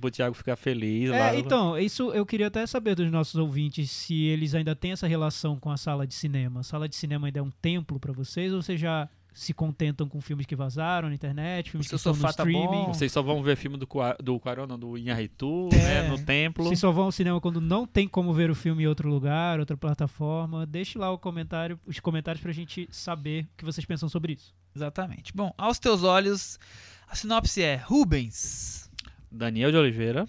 pro 0.00 0.10
Thiago 0.10 0.34
ficar 0.34 0.56
feliz. 0.56 1.10
lá 1.10 1.16
É, 1.16 1.32
no- 1.32 1.38
então, 1.38 1.78
isso 1.78 2.10
eu 2.12 2.26
queria 2.26 2.48
até 2.48 2.66
saber 2.66 2.94
dos 2.94 3.10
nossos 3.10 3.36
ouvintes 3.36 3.90
se 3.90 4.24
eles 4.24 4.54
ainda 4.54 4.74
têm 4.74 4.92
essa 4.92 5.06
relação 5.06 5.58
com 5.58 5.70
a 5.70 5.76
sala 5.76 6.06
de 6.06 6.14
cinema. 6.14 6.60
A 6.60 6.62
sala 6.62 6.88
de 6.88 6.96
cinema 6.96 7.26
ainda 7.28 7.38
é 7.38 7.42
um 7.42 7.50
templo 7.50 7.98
pra 8.00 8.12
vocês 8.12 8.52
ou 8.52 8.62
vocês 8.62 8.80
já 8.80 9.08
se 9.32 9.54
contentam 9.54 10.08
com 10.08 10.20
filmes 10.20 10.44
que 10.46 10.54
vazaram 10.54 11.08
na 11.08 11.14
internet, 11.14 11.70
filmes 11.70 11.88
que 11.88 11.94
estão 11.94 12.14
no 12.14 12.20
tá 12.20 12.30
streaming? 12.30 12.66
bom? 12.66 12.86
Vocês 12.94 13.10
só 13.10 13.22
vão 13.22 13.42
ver 13.42 13.56
filme 13.56 13.76
do, 13.76 13.88
do 14.22 14.40
do 14.78 14.98
Inharitu, 14.98 15.68
É. 15.72 16.02
né? 16.02 16.08
No 16.08 16.22
templo. 16.24 16.64
Vocês 16.64 16.78
só 16.78 16.90
vão 16.92 17.04
ao 17.04 17.12
cinema 17.12 17.40
quando 17.40 17.60
não 17.60 17.86
tem 17.86 18.06
como 18.06 18.32
ver 18.34 18.50
o 18.50 18.54
filme 18.54 18.84
em 18.84 18.86
outro 18.86 19.08
lugar, 19.08 19.58
outra 19.60 19.76
plataforma. 19.76 20.66
Deixe 20.66 20.98
lá 20.98 21.10
o 21.10 21.18
comentário, 21.18 21.78
os 21.86 21.98
comentários 22.00 22.42
pra 22.42 22.52
gente 22.52 22.88
saber 22.90 23.44
o 23.44 23.56
que 23.58 23.64
vocês 23.64 23.84
pensam 23.86 24.08
sobre 24.08 24.34
isso. 24.34 24.54
Exatamente. 24.74 25.32
Bom, 25.34 25.52
aos 25.56 25.78
teus 25.78 26.02
olhos, 26.02 26.58
a 27.08 27.14
sinopse 27.14 27.62
é 27.62 27.76
Rubens. 27.76 28.90
Daniel 29.30 29.70
de 29.70 29.76
Oliveira. 29.76 30.26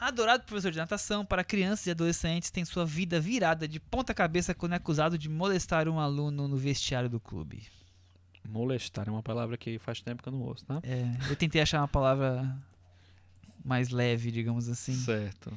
Adorado 0.00 0.44
professor 0.44 0.70
de 0.70 0.78
natação 0.78 1.24
para 1.24 1.42
crianças 1.42 1.86
e 1.86 1.90
adolescentes, 1.90 2.50
tem 2.52 2.64
sua 2.64 2.86
vida 2.86 3.18
virada 3.20 3.66
de 3.66 3.80
ponta 3.80 4.14
cabeça 4.14 4.54
quando 4.54 4.72
é 4.74 4.76
acusado 4.76 5.18
de 5.18 5.28
molestar 5.28 5.88
um 5.88 5.98
aluno 5.98 6.46
no 6.46 6.56
vestiário 6.56 7.08
do 7.08 7.18
clube. 7.18 7.64
Molestar 8.48 9.08
é 9.08 9.10
uma 9.10 9.22
palavra 9.22 9.56
que 9.56 9.78
faz 9.78 10.00
tempo 10.00 10.22
que 10.22 10.28
eu 10.28 10.32
não 10.32 10.40
ouço, 10.40 10.64
né? 10.68 10.80
É, 10.82 11.30
eu 11.30 11.36
tentei 11.36 11.60
achar 11.60 11.80
uma 11.80 11.88
palavra 11.88 12.56
mais 13.64 13.90
leve, 13.90 14.30
digamos 14.30 14.68
assim. 14.68 14.94
Certo. 14.94 15.52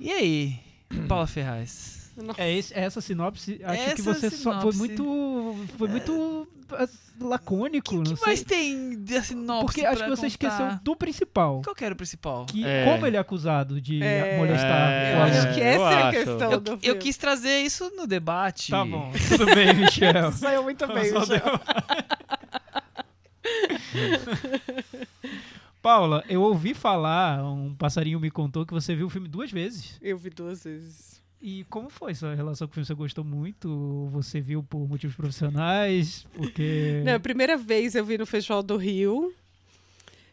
E 0.00 0.10
aí, 0.10 0.60
Paula 1.08 1.26
Ferraz? 1.26 2.06
É 2.38 2.50
esse, 2.50 2.72
essa 2.72 2.98
sinopse, 3.02 3.60
acho 3.62 3.84
que 3.84 3.90
Essa 4.00 4.14
você 4.14 4.30
só 4.30 4.58
foi 4.62 4.72
muito 4.72 5.54
foi 5.76 5.86
muito 5.86 6.48
ah, 6.72 6.88
lacônico, 7.20 8.02
que 8.02 8.16
sei. 8.16 8.26
mais 8.26 8.42
tem 8.42 9.04
da 9.04 9.22
sinopse 9.22 9.66
Porque 9.66 9.84
acho 9.84 10.02
que 10.02 10.08
você 10.08 10.16
contar? 10.22 10.26
esqueceu 10.28 10.66
do 10.82 10.96
principal. 10.96 11.60
Qual 11.62 11.76
que 11.76 11.84
era 11.84 11.92
o 11.92 11.96
principal? 11.96 12.46
Que, 12.46 12.64
É. 12.66 12.86
Como 12.86 13.06
ele 13.06 13.18
é 13.18 13.20
acusado 13.20 13.78
de 13.82 14.02
É. 14.02 14.38
molestar 14.38 14.90
É, 14.90 15.14
Eu 15.14 15.22
acho 15.24 15.54
que 15.54 15.60
eu 15.60 15.64
essa 15.66 15.82
é 15.82 16.02
a 16.02 16.08
acho. 16.08 16.16
questão 16.18 16.52
Eu, 16.52 16.60
do 16.60 16.70
eu 16.72 16.78
filme. 16.78 17.00
quis 17.00 17.16
trazer 17.18 17.58
isso 17.60 17.92
no 17.94 18.06
debate. 18.06 18.70
Tá 18.70 18.82
bom, 18.82 19.12
tudo 19.28 19.44
bem, 19.54 19.74
Michel. 19.74 20.32
Saiu 20.40 20.62
muito 20.62 20.86
bem, 20.86 21.12
Michel. 21.12 21.26
Paula, 25.86 26.24
eu 26.28 26.42
ouvi 26.42 26.74
falar, 26.74 27.44
um 27.44 27.72
passarinho 27.72 28.18
me 28.18 28.28
contou 28.28 28.66
que 28.66 28.72
você 28.72 28.92
viu 28.92 29.06
o 29.06 29.08
filme 29.08 29.28
duas 29.28 29.52
vezes. 29.52 29.96
Eu 30.02 30.18
vi 30.18 30.30
duas 30.30 30.64
vezes. 30.64 31.22
E 31.40 31.62
como 31.70 31.88
foi 31.88 32.12
sua 32.12 32.34
relação 32.34 32.66
com 32.66 32.72
o 32.72 32.74
filme? 32.74 32.84
Você 32.84 32.94
gostou 32.94 33.22
muito? 33.22 34.08
Você 34.10 34.40
viu 34.40 34.64
por 34.64 34.88
motivos 34.88 35.14
profissionais? 35.14 36.26
Porque. 36.34 37.02
Não, 37.04 37.14
a 37.14 37.20
primeira 37.20 37.56
vez 37.56 37.94
eu 37.94 38.04
vi 38.04 38.18
no 38.18 38.26
Festival 38.26 38.64
do 38.64 38.76
Rio. 38.76 39.32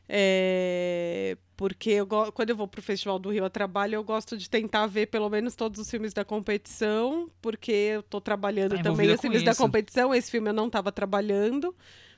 É, 0.10 1.38
porque 1.56 1.92
eu 1.92 2.08
quando 2.08 2.50
eu 2.50 2.56
vou 2.56 2.68
pro 2.68 2.82
Festival 2.82 3.20
do 3.20 3.30
Rio 3.30 3.46
a 3.46 3.50
trabalho, 3.52 3.94
eu 3.94 4.04
gosto 4.04 4.36
de 4.36 4.50
tentar 4.50 4.88
ver 4.88 5.06
pelo 5.06 5.30
menos 5.30 5.56
todos 5.56 5.80
os 5.80 5.88
filmes 5.88 6.16
da 6.16 6.26
competição, 6.26 7.30
porque 7.40 7.72
eu 7.72 8.02
tô 8.02 8.20
trabalhando 8.20 8.76
Tá 8.76 8.82
também 8.82 9.14
os 9.14 9.22
filmes 9.22 9.44
da 9.44 9.52
isso. 9.52 9.62
competição. 9.62 10.16
Esse 10.16 10.32
filme 10.32 10.50
eu 10.50 10.54
não 10.54 10.66
estava 10.66 10.92
trabalhando, 10.92 11.76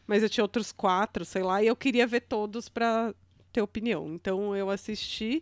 mas 0.07 0.23
eu 0.23 0.29
tinha 0.29 0.43
outros 0.45 0.71
quatro, 0.71 1.25
sei 1.25 1.43
lá, 1.43 1.61
e 1.61 1.67
eu 1.67 1.75
queria 1.75 2.07
ver 2.07 2.21
todos 2.21 2.69
para 2.69 3.13
ter 3.55 3.61
opinião. 3.61 4.13
Então 4.13 4.55
eu 4.55 4.69
assisti 4.69 5.41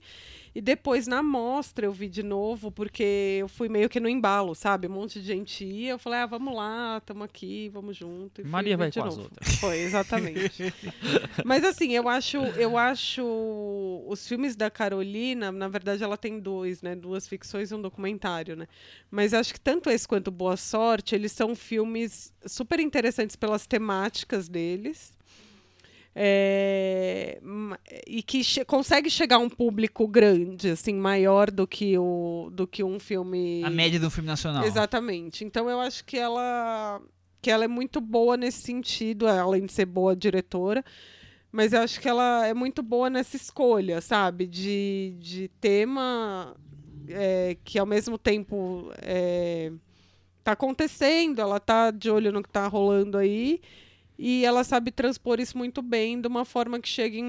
e 0.53 0.61
depois 0.61 1.07
na 1.07 1.23
mostra 1.23 1.87
eu 1.87 1.91
vi 1.91 2.07
de 2.07 2.21
novo, 2.21 2.71
porque 2.71 3.37
eu 3.39 3.47
fui 3.47 3.67
meio 3.67 3.89
que 3.89 3.99
no 3.99 4.07
embalo, 4.07 4.53
sabe? 4.53 4.87
Um 4.87 4.91
monte 4.91 5.19
de 5.19 5.25
gente 5.25 5.65
ia, 5.65 5.91
eu 5.91 5.99
falei: 5.99 6.19
"Ah, 6.19 6.25
vamos 6.27 6.55
lá, 6.55 6.99
estamos 6.99 7.25
aqui, 7.25 7.69
vamos 7.69 7.97
junto". 7.97 8.41
E 8.41 8.43
Maria 8.43 8.77
vai 8.77 8.91
de 8.91 8.99
com 8.99 9.05
as 9.07 9.15
novo. 9.17 9.29
outras. 9.29 9.55
Foi, 9.55 9.79
exatamente. 9.79 10.63
Mas 11.43 11.63
assim, 11.63 11.93
eu 11.93 12.07
acho, 12.07 12.37
eu 12.37 12.77
acho 12.77 13.23
os 14.07 14.27
filmes 14.27 14.55
da 14.55 14.69
Carolina, 14.69 15.51
na 15.51 15.67
verdade 15.67 16.03
ela 16.03 16.17
tem 16.17 16.39
dois, 16.39 16.83
né? 16.83 16.95
Duas 16.95 17.27
ficções 17.27 17.71
e 17.71 17.75
um 17.75 17.81
documentário, 17.81 18.55
né? 18.55 18.67
Mas 19.09 19.33
acho 19.33 19.53
que 19.53 19.59
tanto 19.59 19.89
esse 19.89 20.07
quanto 20.07 20.29
Boa 20.29 20.55
Sorte, 20.55 21.15
eles 21.15 21.31
são 21.31 21.55
filmes 21.55 22.31
super 22.45 22.79
interessantes 22.79 23.35
pelas 23.35 23.65
temáticas 23.65 24.47
deles. 24.47 25.11
É, 26.15 27.39
e 28.05 28.21
que 28.21 28.43
che 28.43 28.63
consegue 28.63 29.09
chegar 29.09 29.37
a 29.37 29.39
um 29.39 29.49
público 29.49 30.07
grande, 30.07 30.69
assim, 30.69 30.93
maior 30.93 31.49
do 31.49 31.65
que, 31.65 31.97
o, 31.97 32.51
do 32.51 32.67
que 32.67 32.83
um 32.83 32.99
filme. 32.99 33.63
A 33.63 33.69
média 33.69 33.99
do 33.99 34.11
filme 34.11 34.27
nacional. 34.27 34.63
Exatamente. 34.63 35.43
Então 35.43 35.69
eu 35.69 35.79
acho 35.79 36.05
que 36.05 36.17
ela 36.17 37.01
que 37.41 37.51
ela 37.51 37.65
é 37.65 37.67
muito 37.67 37.99
boa 37.99 38.37
nesse 38.37 38.61
sentido, 38.61 39.27
além 39.27 39.65
de 39.65 39.73
ser 39.73 39.85
boa 39.85 40.15
diretora. 40.15 40.83
Mas 41.51 41.73
eu 41.73 41.81
acho 41.81 41.99
que 41.99 42.07
ela 42.07 42.47
é 42.47 42.53
muito 42.53 42.81
boa 42.81 43.09
nessa 43.09 43.35
escolha, 43.35 43.99
sabe? 43.99 44.47
De, 44.47 45.13
de 45.19 45.49
tema 45.59 46.55
é, 47.07 47.57
que 47.63 47.77
ao 47.77 47.85
mesmo 47.85 48.17
tempo 48.17 48.91
é, 49.01 49.71
tá 50.43 50.53
acontecendo, 50.53 51.39
ela 51.39 51.59
tá 51.59 51.91
de 51.91 52.09
olho 52.09 52.31
no 52.31 52.41
que 52.41 52.49
tá 52.49 52.65
rolando 52.65 53.17
aí. 53.17 53.61
E 54.17 54.45
ela 54.45 54.63
sabe 54.63 54.91
transpor 54.91 55.39
isso 55.39 55.57
muito 55.57 55.81
bem 55.81 56.19
de 56.21 56.27
uma 56.27 56.45
forma 56.45 56.79
que 56.79 56.87
chegue 56.87 57.19
em 57.19 57.25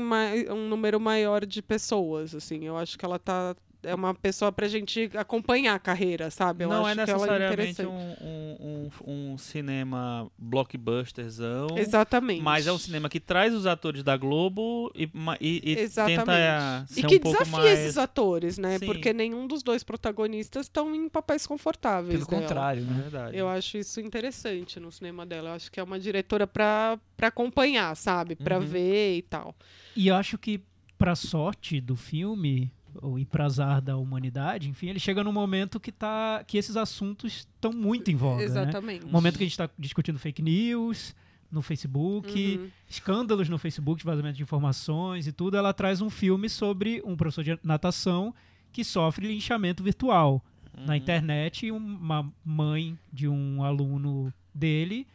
um 0.50 0.68
número 0.68 1.00
maior 1.00 1.46
de 1.46 1.62
pessoas, 1.62 2.34
assim. 2.34 2.64
Eu 2.64 2.76
acho 2.76 2.98
que 2.98 3.04
ela 3.04 3.18
tá 3.18 3.56
é 3.84 3.94
uma 3.94 4.14
pessoa 4.14 4.50
pra 4.50 4.66
gente 4.68 5.10
acompanhar 5.14 5.74
a 5.74 5.78
carreira, 5.78 6.30
sabe? 6.30 6.64
Eu 6.64 6.68
não 6.68 6.86
é 6.88 6.92
ela 6.92 7.06
necessariamente 7.06 7.52
interessante. 7.82 7.86
um, 7.86 8.26
um, 8.26 8.90
um, 9.06 9.32
um 9.32 9.38
cinema 9.38 10.30
blockbusterzão. 10.38 11.68
Exatamente. 11.76 12.42
Mas 12.42 12.66
é 12.66 12.72
um 12.72 12.78
cinema 12.78 13.08
que 13.08 13.20
traz 13.20 13.54
os 13.54 13.66
atores 13.66 14.02
da 14.02 14.16
Globo 14.16 14.90
e, 14.94 15.08
e, 15.40 15.60
e 15.72 15.78
Exatamente. 15.78 16.18
tenta 16.20 16.32
é, 16.36 16.84
ser 16.86 17.00
E 17.00 17.02
que 17.04 17.16
um 17.16 17.20
pouco 17.20 17.38
desafia 17.38 17.64
mais... 17.64 17.78
esses 17.78 17.98
atores, 17.98 18.58
né? 18.58 18.78
Sim. 18.78 18.86
Porque 18.86 19.12
nenhum 19.12 19.46
dos 19.46 19.62
dois 19.62 19.82
protagonistas 19.82 20.66
estão 20.66 20.94
em 20.94 21.08
papéis 21.08 21.46
confortáveis. 21.46 22.14
Pelo 22.14 22.26
dela. 22.30 22.42
contrário, 22.42 22.82
É 22.82 22.86
né? 22.86 23.00
verdade. 23.02 23.36
Eu 23.36 23.48
acho 23.48 23.78
isso 23.78 24.00
interessante 24.00 24.78
no 24.80 24.90
cinema 24.90 25.24
dela. 25.26 25.50
Eu 25.50 25.54
acho 25.54 25.70
que 25.70 25.80
é 25.80 25.82
uma 25.82 25.98
diretora 25.98 26.46
pra, 26.46 26.98
pra 27.16 27.28
acompanhar, 27.28 27.94
sabe? 27.96 28.34
Pra 28.36 28.58
Uhum. 28.58 28.64
ver 28.66 29.16
e 29.18 29.22
tal. 29.22 29.54
E 29.96 30.08
eu 30.08 30.14
acho 30.14 30.38
que, 30.38 30.60
pra 30.98 31.14
sorte 31.14 31.80
do 31.80 31.96
filme, 31.96 32.70
ou 33.02 33.18
e 33.18 33.24
pra 33.24 33.44
azar 33.46 33.80
da 33.80 33.96
humanidade, 33.96 34.68
enfim, 34.68 34.88
ele 34.88 34.98
chega 34.98 35.22
num 35.24 35.32
momento 35.32 35.78
que, 35.80 35.90
tá, 35.92 36.42
que 36.46 36.56
esses 36.58 36.76
assuntos 36.76 37.32
estão 37.54 37.72
muito 37.72 38.10
em 38.10 38.16
voga. 38.16 38.38
Né? 38.38 38.44
Exatamente. 38.44 39.06
Um 39.06 39.10
momento 39.10 39.36
que 39.36 39.44
a 39.44 39.46
gente 39.46 39.52
está 39.52 39.68
discutindo 39.78 40.18
fake 40.18 40.42
news 40.42 41.14
no 41.50 41.62
Facebook, 41.62 42.56
Uhum. 42.58 42.68
escândalos 42.88 43.48
no 43.48 43.58
Facebook, 43.58 44.04
vazamento 44.04 44.36
de 44.36 44.42
informações 44.42 45.26
e 45.26 45.32
tudo. 45.32 45.56
Ela 45.56 45.72
traz 45.72 46.00
um 46.00 46.10
filme 46.10 46.48
sobre 46.48 47.00
um 47.04 47.16
professor 47.16 47.44
de 47.44 47.58
natação 47.62 48.34
que 48.72 48.82
sofre 48.84 49.28
linchamento 49.28 49.82
virtual 49.82 50.44
Uhum. 50.76 50.86
na 50.86 50.96
internet 50.96 51.66
e 51.66 51.70
uma 51.70 52.28
mãe 52.44 52.98
de 53.12 53.28
um 53.28 53.62
aluno 53.62 54.32
dele 54.52 55.06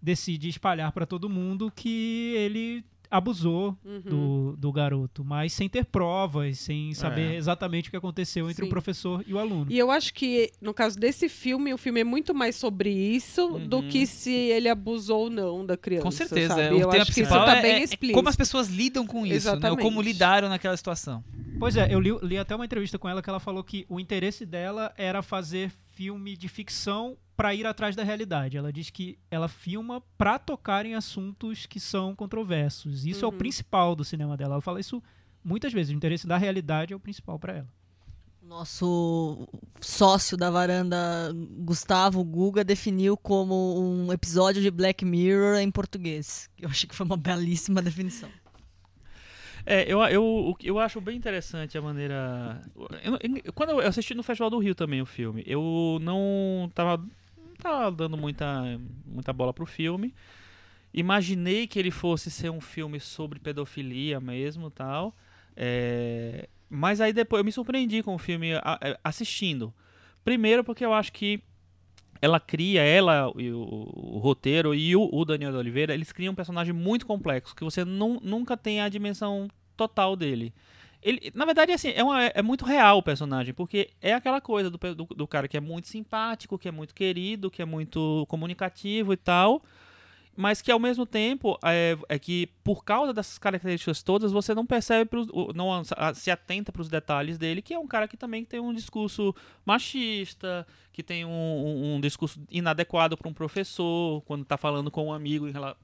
decide 0.00 0.48
espalhar 0.48 0.92
para 0.92 1.04
todo 1.04 1.28
mundo 1.28 1.72
que 1.74 2.32
ele 2.36 2.84
abusou 3.10 3.76
Uhum. 3.84 4.00
do, 4.00 4.56
do 4.56 4.72
garoto, 4.72 5.24
mas 5.24 5.52
sem 5.52 5.68
ter 5.68 5.84
provas, 5.84 6.58
sem 6.58 6.92
saber 6.94 7.32
É. 7.32 7.36
exatamente 7.36 7.88
o 7.88 7.90
que 7.90 7.96
aconteceu 7.96 8.48
entre 8.50 8.62
Sim. 8.62 8.66
o 8.66 8.70
professor 8.70 9.24
e 9.26 9.32
o 9.34 9.38
aluno. 9.38 9.66
E 9.70 9.78
eu 9.78 9.90
acho 9.90 10.12
que, 10.14 10.50
no 10.60 10.74
caso 10.74 10.98
desse 10.98 11.28
filme, 11.28 11.72
o 11.72 11.78
filme 11.78 12.00
é 12.00 12.04
muito 12.04 12.34
mais 12.34 12.56
sobre 12.56 12.90
isso 12.90 13.58
do 13.60 13.78
Uhum. 13.78 13.88
que 13.88 14.06
se 14.06 14.30
ele 14.32 14.68
abusou 14.68 15.24
ou 15.24 15.30
não 15.30 15.64
da 15.64 15.76
criança. 15.76 16.04
Com 16.04 16.10
certeza. 16.10 16.48
Sabe? 16.54 16.62
é, 16.62 16.70
O 16.72 16.80
eu 16.80 16.88
tema 16.90 17.02
acho 17.02 17.12
que 17.12 17.20
isso 17.20 17.30
principal 17.30 17.46
tá 17.46 17.56
é, 17.56 17.62
bem 17.62 17.72
é 17.74 17.82
explícito. 17.82 18.16
como 18.16 18.28
as 18.28 18.36
pessoas 18.36 18.68
lidam 18.68 19.06
com 19.06 19.24
isso, 19.26 19.54
né? 19.56 19.70
Ou 19.70 19.76
como 19.76 20.00
lidaram 20.02 20.48
naquela 20.48 20.76
situação. 20.76 21.24
Pois 21.58 21.76
é, 21.76 21.92
eu 21.92 21.98
li, 21.98 22.10
li 22.22 22.38
até 22.38 22.54
uma 22.54 22.64
entrevista 22.64 22.98
com 22.98 23.08
ela 23.08 23.20
que 23.20 23.28
ela 23.28 23.40
falou 23.40 23.64
que 23.64 23.84
o 23.88 23.98
interesse 23.98 24.46
dela 24.46 24.92
era 24.96 25.22
fazer 25.22 25.72
filme 25.90 26.36
de 26.36 26.46
ficção 26.48 27.16
para 27.38 27.54
ir 27.54 27.64
atrás 27.68 27.94
da 27.94 28.02
realidade. 28.02 28.56
Ela 28.56 28.72
diz 28.72 28.90
que 28.90 29.16
ela 29.30 29.46
filma 29.46 30.02
para 30.18 30.40
tocar 30.40 30.84
em 30.84 30.96
assuntos 30.96 31.66
que 31.66 31.78
são 31.78 32.12
controversos. 32.16 33.06
Isso 33.06 33.24
é 33.24 33.28
o 33.28 33.30
Uhum. 33.30 33.38
principal 33.38 33.94
do 33.94 34.04
cinema 34.04 34.36
dela. 34.36 34.54
Ela 34.54 34.60
fala 34.60 34.80
isso 34.80 35.00
muitas 35.44 35.72
vezes. 35.72 35.92
O 35.92 35.96
interesse 35.96 36.26
da 36.26 36.36
realidade 36.36 36.92
é 36.92 36.96
o 36.96 37.00
principal 37.00 37.38
para 37.38 37.58
ela. 37.58 37.68
Nosso 38.42 39.46
sócio 39.80 40.36
da 40.36 40.50
varanda, 40.50 40.96
Gustavo 41.60 42.24
Guga, 42.24 42.64
definiu 42.64 43.16
como 43.16 43.78
um 43.80 44.12
episódio 44.12 44.60
de 44.60 44.70
Black 44.70 45.04
Mirror 45.04 45.58
em 45.58 45.70
português. 45.70 46.50
Eu 46.58 46.68
achei 46.68 46.88
que 46.88 46.94
foi 46.96 47.06
uma 47.06 47.16
belíssima 47.16 47.80
definição. 47.80 48.28
É, 49.66 49.84
eu, 49.92 50.00
eu, 50.04 50.56
eu 50.64 50.78
acho 50.78 51.00
bem 51.00 51.16
interessante 51.16 51.76
a 51.76 51.82
maneira. 51.82 52.62
eu- 53.04 53.18
eu- 53.44 53.52
quando 53.52 53.70
eu 53.70 53.80
assisti 53.80 54.14
no 54.14 54.22
Festival 54.22 54.48
do 54.50 54.58
Rio 54.58 54.74
também 54.74 55.02
o 55.02 55.06
filme, 55.06 55.42
eu 55.46 55.98
não 56.00 56.70
tava, 56.74 57.04
tava 57.58 57.90
dando 57.92 58.16
muita, 58.16 58.80
muita 59.06 59.32
bola 59.32 59.52
pro 59.52 59.66
filme. 59.66 60.14
Imaginei 60.92 61.66
que 61.66 61.78
ele 61.78 61.90
fosse 61.90 62.30
ser 62.30 62.50
um 62.50 62.60
filme 62.60 62.98
sobre 62.98 63.38
pedofilia 63.38 64.20
mesmo 64.20 64.70
tal. 64.70 65.14
É, 65.56 66.48
mas 66.70 67.00
aí 67.00 67.12
depois 67.12 67.40
eu 67.40 67.44
me 67.44 67.52
surpreendi 67.52 68.02
com 68.02 68.14
o 68.14 68.18
filme 68.18 68.54
a- 68.54 68.62
a- 68.64 68.98
assistindo. 69.04 69.72
Primeiro 70.24 70.64
porque 70.64 70.84
eu 70.84 70.92
acho 70.94 71.12
que 71.12 71.42
ela 72.20 72.40
cria, 72.40 72.82
ela, 72.82 73.32
e 73.36 73.50
o, 73.52 73.60
o 73.60 74.18
roteiro 74.18 74.74
e 74.74 74.96
o, 74.96 75.08
o 75.12 75.24
Daniel 75.24 75.52
de 75.52 75.58
Oliveira, 75.58 75.94
eles 75.94 76.10
criam 76.10 76.32
um 76.32 76.36
personagem 76.36 76.72
muito 76.72 77.06
complexo, 77.06 77.54
que 77.54 77.62
você 77.62 77.84
nun- 77.84 78.18
nunca 78.22 78.56
tem 78.56 78.80
a 78.80 78.88
dimensão 78.88 79.48
total 79.76 80.16
dele. 80.16 80.52
Ele, 81.02 81.30
na 81.34 81.44
verdade, 81.44 81.72
assim, 81.72 81.90
é, 81.94 82.02
uma- 82.02 82.24
é 82.24 82.42
muito 82.42 82.64
real 82.64 82.98
o 82.98 83.02
personagem, 83.02 83.54
porque 83.54 83.90
é 84.00 84.12
aquela 84.14 84.40
coisa 84.40 84.68
do, 84.70 84.78
do, 84.94 85.04
do 85.04 85.26
cara 85.28 85.46
que 85.48 85.56
é 85.56 85.60
muito 85.60 85.88
simpático, 85.88 86.58
que 86.58 86.68
é 86.68 86.72
muito 86.72 86.94
querido, 86.94 87.50
que 87.50 87.62
é 87.62 87.64
muito 87.64 88.26
comunicativo 88.28 89.12
e 89.12 89.16
tal, 89.16 89.62
mas 90.40 90.62
que 90.62 90.70
ao 90.70 90.78
mesmo 90.78 91.04
tempo 91.04 91.58
é, 91.64 91.98
é 92.08 92.16
que 92.18 92.48
por 92.62 92.84
causa 92.84 93.12
dessas 93.12 93.38
características 93.38 94.02
todas 94.04 94.30
você 94.30 94.54
não 94.54 94.64
percebe 94.64 95.04
pros, 95.10 95.26
não 95.52 95.82
se 96.14 96.30
atenta 96.30 96.70
para 96.70 96.80
os 96.82 96.88
detalhes 96.88 97.36
dele 97.36 97.60
que 97.60 97.74
é 97.74 97.78
um 97.78 97.88
cara 97.88 98.06
que 98.06 98.16
também 98.16 98.44
tem 98.44 98.60
um 98.60 98.72
discurso 98.72 99.34
machista 99.82 100.66
que 100.92 101.02
tem 101.02 101.24
um, 101.24 101.30
um- 101.30 101.94
um 101.96 102.00
discurso 102.00 102.40
inadequado 102.50 103.16
para 103.16 103.28
um 103.28 103.32
professor 103.32 104.20
quando 104.22 104.42
está 104.42 104.56
falando 104.56 104.90
com 104.90 105.06
um 105.06 105.12
amigo 105.12 105.46
em, 105.48 105.52
rela- 105.52 105.76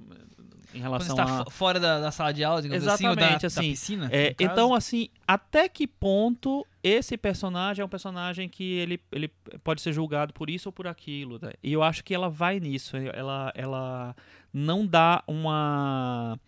em 0.75 0.81
Quando 0.81 0.83
relação 0.83 1.15
está 1.17 1.23
a 1.23 1.45
fo- 1.45 1.51
fora 1.51 1.79
da, 1.79 2.01
da 2.01 2.11
sala 2.11 2.33
de 2.33 2.43
aula, 2.43 2.61
digamos 2.61 2.85
assim, 2.89 3.05
da, 3.05 3.11
Exatamente, 3.13 3.41
da 3.43 3.47
assim, 3.47 3.71
piscina. 3.71 4.09
é, 4.13 4.35
então, 4.41 4.75
assim, 4.75 5.09
até 5.27 5.69
que 5.69 5.87
ponto 5.87 6.67
esse 6.83 7.17
personagem 7.17 7.81
é 7.81 7.85
um 7.85 7.89
personagem 7.89 8.49
que 8.49 8.65
ele, 8.79 9.01
ele 9.13 9.29
pode 9.63 9.81
ser 9.83 9.93
julgado 9.93 10.33
por 10.35 10.51
isso 10.51 10.69
ou 10.69 10.73
por 10.73 10.89
aquilo? 10.89 11.39
né? 11.41 11.53
E 11.63 11.73
eu 11.73 11.83
acho 11.83 12.03
que 12.03 12.13
ela 12.13 12.29
vai 12.29 12.59
nisso. 12.59 12.97
Ela, 12.97 13.53
ela 13.55 14.17
não 14.55 14.87
dá 14.87 15.23
uma. 15.27 16.39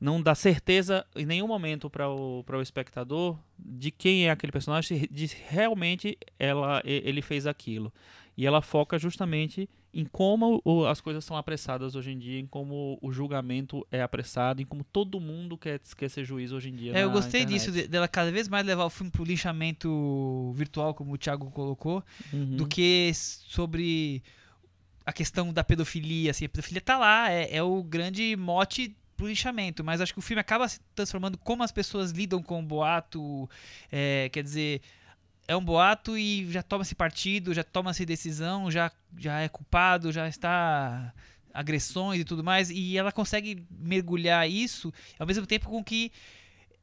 Não 0.00 0.20
dá 0.20 0.34
certeza 0.34 1.06
em 1.14 1.24
nenhum 1.24 1.46
momento 1.46 1.88
para 1.88 2.08
o, 2.08 2.42
para 2.44 2.58
o 2.58 2.62
espectador 2.62 3.38
de 3.58 3.90
quem 3.90 4.26
é 4.26 4.30
aquele 4.30 4.52
personagem, 4.52 5.08
de 5.10 5.28
se 5.28 5.36
realmente 5.48 6.18
ela, 6.38 6.82
ele 6.84 7.22
fez 7.22 7.46
aquilo. 7.46 7.90
E 8.36 8.44
ela 8.46 8.60
foca 8.60 8.98
justamente 8.98 9.66
em 9.94 10.04
como 10.04 10.60
o- 10.62 10.84
as 10.84 11.00
coisas 11.00 11.24
são 11.24 11.34
apressadas 11.38 11.94
hoje 11.96 12.10
em 12.10 12.18
dia, 12.18 12.38
em 12.38 12.44
como 12.46 12.98
o 13.00 13.10
julgamento 13.10 13.86
é 13.90 14.02
apressado, 14.02 14.60
em 14.60 14.66
como 14.66 14.84
todo 14.84 15.18
mundo 15.18 15.56
quer, 15.56 15.80
quer 15.96 16.10
ser 16.10 16.22
juiz 16.26 16.52
hoje 16.52 16.68
em 16.68 16.74
dia. 16.76 16.92
É, 16.94 17.02
eu 17.02 17.10
gostei 17.10 17.40
internet. 17.40 17.58
disso, 17.60 17.72
de- 17.72 17.88
dela 17.88 18.06
cada 18.06 18.30
vez 18.30 18.46
mais 18.50 18.66
levar 18.66 18.84
o 18.84 18.90
filme 18.90 19.10
pro 19.10 19.24
lixamento 19.24 20.52
virtual, 20.54 20.92
como 20.92 21.14
o 21.14 21.16
Thiago 21.18 21.50
colocou, 21.50 22.04
Uhum. 22.30 22.56
do 22.56 22.66
que 22.68 23.10
sobre 23.14 24.22
a 25.06 25.12
questão 25.12 25.52
da 25.52 25.62
pedofilia. 25.62 26.32
Assim, 26.32 26.44
a 26.44 26.48
pedofilia 26.48 26.80
tá 26.80 26.98
lá, 26.98 27.30
é, 27.30 27.56
é 27.56 27.62
o 27.62 27.82
grande 27.82 28.34
mote 28.36 28.94
pro 29.16 29.28
lixamento, 29.28 29.82
mas 29.82 30.00
acho 30.00 30.12
que 30.12 30.18
o 30.18 30.22
filme 30.22 30.40
acaba 30.40 30.68
se 30.68 30.78
transformando 30.94 31.38
como 31.38 31.62
as 31.62 31.72
pessoas 31.72 32.10
lidam 32.10 32.42
com 32.42 32.60
o 32.60 32.62
boato, 32.62 33.48
é, 33.90 34.28
quer 34.30 34.42
dizer, 34.42 34.82
é 35.48 35.56
um 35.56 35.64
boato 35.64 36.18
e 36.18 36.50
já 36.50 36.62
toma-se 36.62 36.94
partido, 36.94 37.54
já 37.54 37.64
toma-se 37.64 38.04
decisão, 38.04 38.70
já, 38.70 38.92
já 39.16 39.40
é 39.40 39.48
culpado, 39.48 40.12
já 40.12 40.28
está 40.28 41.14
agressões 41.54 42.20
e 42.20 42.24
tudo 42.24 42.44
mais, 42.44 42.68
e 42.68 42.98
ela 42.98 43.10
consegue 43.10 43.64
mergulhar 43.70 44.48
isso 44.50 44.92
ao 45.18 45.26
mesmo 45.26 45.46
tempo 45.46 45.70
com 45.70 45.82
que 45.82 46.12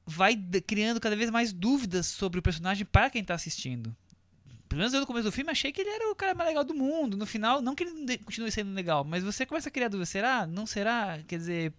vai 0.05 0.35
criando 0.65 0.99
cada 0.99 1.15
vez 1.15 1.29
mais 1.29 1.53
dúvidas 1.53 2.07
sobre 2.07 2.39
o 2.39 2.43
personagem 2.43 2.85
para 2.85 3.11
quem 3.11 3.23
tá 3.23 3.35
assistindo. 3.35 3.95
Pelo 4.73 4.79
menos 4.79 4.93
eu 4.95 5.01
no 5.01 5.05
começo 5.05 5.25
do 5.27 5.31
filme 5.31 5.51
achei 5.51 5.71
que 5.71 5.81
ele 5.81 5.89
era 5.91 6.11
o 6.11 6.15
cara 6.15 6.33
mais 6.33 6.49
legal 6.49 6.63
do 6.63 6.73
mundo. 6.73 7.15
No 7.15 7.27
final, 7.27 7.61
não 7.61 7.75
que 7.75 7.83
ele 7.83 8.17
continue 8.17 8.51
sendo 8.51 8.73
legal, 8.73 9.03
mas 9.03 9.23
você 9.23 9.45
começa 9.45 9.69
a 9.69 9.71
criar 9.71 9.87
dúvida. 9.87 10.07
Será? 10.07 10.47
Não 10.47 10.65
será? 10.65 11.19
Quer 11.27 11.37
dizer, 11.37 11.73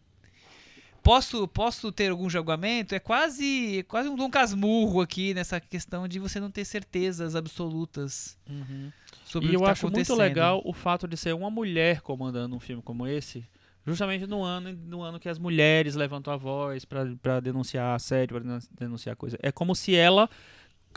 posso 1.03 1.49
posso 1.49 1.91
ter 1.91 2.13
algum 2.13 2.31
julgamento? 2.31 2.95
É 2.95 3.01
quase, 3.01 3.85
quase 3.89 4.09
um 4.09 4.15
Dom 4.15 4.31
Casmurro 4.31 5.01
aqui 5.01 5.35
nessa 5.35 5.59
questão 5.59 6.07
de 6.07 6.21
você 6.21 6.39
não 6.39 6.53
ter 6.53 6.65
certezas 6.65 7.35
absolutas 7.35 8.39
Uhum. 8.49 8.93
sobre 9.25 9.49
E 9.49 9.49
o 9.49 9.51
que 9.51 9.57
eu 9.57 9.67
tá 9.67 9.73
acho 9.73 9.91
muito 9.91 10.15
legal 10.15 10.63
o 10.65 10.73
fato 10.73 11.09
de 11.09 11.17
ser 11.17 11.35
uma 11.35 11.51
mulher 11.51 12.01
comandando 12.01 12.55
um 12.55 12.61
filme 12.61 12.81
como 12.81 13.09
esse, 13.09 13.45
justamente 13.85 14.25
no 14.25 14.45
ano, 14.45 14.73
no 14.87 15.03
ano 15.03 15.19
que 15.19 15.29
as 15.29 15.39
mulheres 15.41 15.97
levantam 15.97 16.33
a 16.33 16.37
voz 16.37 16.85
para 16.85 17.41
denunciar 17.41 17.97
assédio, 17.97 18.41
para 18.41 18.61
denunciar 18.79 19.17
coisa. 19.17 19.37
É 19.43 19.51
como 19.51 19.75
se 19.75 19.97
ela 19.97 20.31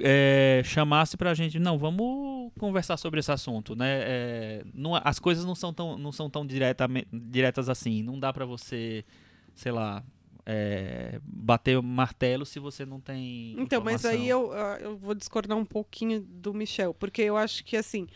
é, 0.01 0.61
chamasse 0.63 1.15
pra 1.17 1.33
gente, 1.33 1.59
não, 1.59 1.77
vamos 1.77 2.51
conversar 2.59 2.97
sobre 2.97 3.19
esse 3.19 3.31
assunto, 3.31 3.75
né? 3.75 3.99
É, 4.01 4.63
não- 4.73 4.95
as 4.95 5.19
coisas 5.19 5.45
não 5.45 5.55
são 5.55 5.73
tão, 5.73 5.97
não 5.97 6.11
são 6.11 6.29
tão 6.29 6.45
diretamente, 6.45 7.07
diretas 7.11 7.69
assim. 7.69 8.01
Não 8.03 8.19
dá 8.19 8.31
pra 8.33 8.45
você, 8.45 9.03
sei 9.55 9.71
lá, 9.71 10.03
é, 10.45 11.19
bater 11.23 11.77
o 11.77 11.83
martelo 11.83 12.45
se 12.45 12.59
você 12.59 12.85
não 12.85 12.99
tem. 12.99 13.55
Então, 13.59 13.81
mas 13.83 14.05
informação. 14.05 14.11
aí 14.11 14.29
eu, 14.29 14.51
ah, 14.53 14.77
eu 14.79 14.97
vou 14.97 15.13
discordar 15.13 15.57
um 15.57 15.65
pouquinho 15.65 16.21
do 16.21 16.53
Michel, 16.53 16.93
porque 16.93 17.21
eu 17.21 17.35
acho 17.35 17.63
que 17.63 17.75
assim, 17.75 18.07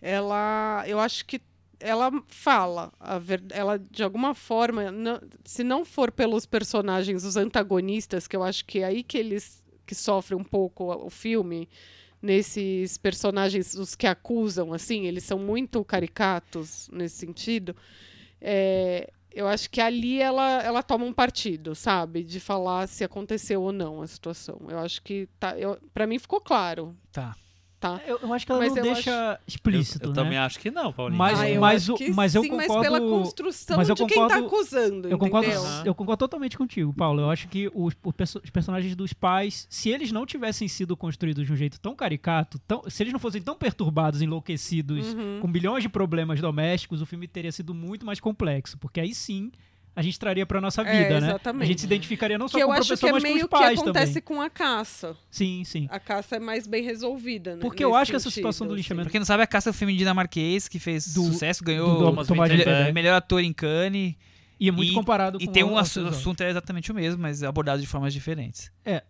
ela, 0.00 0.84
eu 0.86 0.98
acho 1.00 1.24
que 1.26 1.40
ela 1.82 2.10
fala, 2.28 2.92
a 3.00 3.18
ver, 3.18 3.42
ela 3.50 3.78
de 3.78 4.02
alguma 4.02 4.34
forma, 4.34 4.90
não- 4.90 5.20
se 5.44 5.64
não 5.64 5.84
for 5.84 6.12
pelos 6.12 6.44
personagens, 6.44 7.24
os 7.24 7.36
antagonistas, 7.36 8.28
que 8.28 8.36
eu 8.36 8.42
acho 8.42 8.64
que 8.66 8.80
é 8.80 8.84
aí 8.84 9.02
que 9.02 9.16
eles 9.18 9.59
que 9.90 9.94
sofrem 9.96 10.38
um 10.38 10.44
pouco 10.44 10.84
o 10.84 11.10
filme, 11.10 11.68
nesses 12.22 12.96
personagens, 12.96 13.74
os 13.74 13.96
que 13.96 14.06
acusam, 14.06 14.72
assim, 14.72 15.06
eles 15.06 15.24
são 15.24 15.36
muito 15.36 15.84
caricatos 15.84 16.88
nesse 16.92 17.16
sentido. 17.16 17.74
É, 18.40 19.10
eu 19.32 19.48
acho 19.48 19.68
que 19.68 19.80
ali 19.80 20.22
ela, 20.22 20.62
ela 20.62 20.80
toma 20.80 21.04
um 21.04 21.12
partido, 21.12 21.74
sabe? 21.74 22.22
De 22.22 22.38
falar 22.38 22.86
se 22.86 23.02
aconteceu 23.02 23.62
ou 23.62 23.72
não 23.72 24.00
a 24.00 24.06
situação. 24.06 24.60
Eu 24.68 24.78
acho 24.78 25.02
que 25.02 25.28
tá, 25.40 25.56
para 25.92 26.06
mim 26.06 26.20
ficou 26.20 26.40
claro, 26.40 26.96
Tá. 27.10 27.34
Tá? 27.80 28.00
Eu, 28.06 28.18
eu 28.22 28.32
acho 28.34 28.44
que 28.44 28.52
ela 28.52 28.60
Mas 28.60 28.74
não 28.74 28.82
deixa 28.82 29.40
explícito, 29.46 30.04
eu, 30.04 30.10
eu 30.10 30.14
né? 30.14 30.22
também 30.22 30.38
acho 30.38 30.58
que 30.60 30.70
não, 30.70 30.92
Paulinho. 30.92 31.18
Mas- 31.18 31.40
Ah, 31.40 31.48
eu 31.50 31.60
mas 31.60 31.82
acho 31.90 31.94
o- 31.94 32.14
mas 32.14 32.34
eu 32.34 32.42
sim, 32.42 32.50
mas 32.52 32.66
concordo- 32.66 32.82
pela 32.82 33.00
construção 33.00 33.76
mas 33.78 33.88
eu 33.88 33.94
de 33.94 34.04
quem 34.06 34.16
tá 34.28 34.34
concordo- 34.34 34.46
acusando, 34.46 35.08
Eu 35.08 35.18
concordo? 35.18 35.50
Aham. 35.50 35.82
eu 35.86 35.94
concordo 35.94 36.18
totalmente 36.18 36.58
contigo, 36.58 36.92
Paulo. 36.92 37.22
Eu 37.22 37.30
acho 37.30 37.48
que 37.48 37.70
os, 37.74 37.94
os 38.44 38.50
personagens 38.50 38.94
dos 38.94 39.12
pais, 39.14 39.66
se 39.70 39.88
eles 39.88 40.12
não 40.12 40.26
tivessem 40.26 40.68
sido 40.68 40.96
construídos 40.96 41.46
de 41.46 41.52
um 41.52 41.56
jeito 41.56 41.80
tão 41.80 41.94
caricato, 41.96 42.58
tão- 42.60 42.82
se 42.88 43.02
eles 43.02 43.12
não 43.12 43.18
fossem 43.20 43.40
tão 43.40 43.56
perturbados, 43.56 44.20
enlouquecidos, 44.20 45.14
Uhum. 45.14 45.38
com 45.40 45.50
bilhões 45.50 45.82
de 45.82 45.88
problemas 45.88 46.40
domésticos, 46.40 47.00
o 47.00 47.06
filme 47.06 47.26
teria 47.26 47.50
sido 47.50 47.72
muito 47.72 48.04
mais 48.04 48.20
complexo. 48.20 48.76
Porque 48.78 49.00
aí 49.00 49.14
sim 49.14 49.50
a 49.94 50.02
gente 50.02 50.18
traria 50.18 50.46
pra 50.46 50.60
nossa 50.60 50.82
É, 50.82 51.02
vida, 51.02 51.20
né? 51.20 51.36
A 51.60 51.64
gente 51.64 51.80
se 51.80 51.86
identificaria 51.86 52.38
não 52.38 52.48
só 52.48 52.56
Que 52.58 52.62
eu 52.62 52.68
com 52.68 52.72
o 52.72 52.76
acho 52.76 52.82
que 52.82 52.88
professor, 52.88 53.08
é 53.08 53.12
mas 53.12 53.22
com 53.22 53.28
meio 53.28 53.36
os 53.36 53.42
que 53.42 53.48
pais 53.48 53.78
acontece 53.80 54.06
também. 54.20 54.22
com 54.22 54.40
a 54.40 54.48
caça. 54.50 55.16
Sim, 55.30 55.62
sim. 55.64 55.88
A 55.90 55.98
caça 56.00 56.36
é 56.36 56.38
mais 56.38 56.66
bem 56.66 56.82
resolvida, 56.82 57.54
né? 57.56 57.60
Porque 57.60 57.84
eu 57.84 57.94
acho 57.94 58.10
que 58.12 58.16
essa 58.16 58.30
situação 58.30 58.66
do 58.66 58.70
sentido, 58.70 58.76
lixamento- 58.82 59.04
Pra 59.06 59.10
quem 59.12 59.18
não 59.20 59.26
sabe, 59.26 59.42
a 59.42 59.46
Caça 59.46 59.68
é 59.68 59.72
um 59.72 59.74
filme 59.74 59.96
dinamarquês 59.96 60.68
que 60.68 60.78
fez 60.78 61.12
Do- 61.12 61.24
sucesso, 61.24 61.62
do 61.62 61.66
ganhou 61.66 61.98
Thomas 61.98 62.28
Winterberg. 62.28 62.64
melhor, 62.64 62.92
melhor 62.92 63.14
ator 63.16 63.42
em 63.42 63.52
Cannes. 63.52 64.14
E 64.58 64.68
é 64.68 64.70
muito 64.72 64.92
E- 64.92 64.94
comparado 64.94 65.38
com 65.38 65.44
E 65.44 65.48
tem 65.48 65.64
um 65.64 65.76
assunto 65.78 66.42
é 66.42 66.50
exatamente 66.50 66.92
o 66.92 66.94
mesmo, 66.94 67.20
mas 67.22 67.42
abordado 67.42 67.80
de 67.80 67.86
formas 67.86 68.12
diferentes. 68.12 68.70
É, 68.84 69.02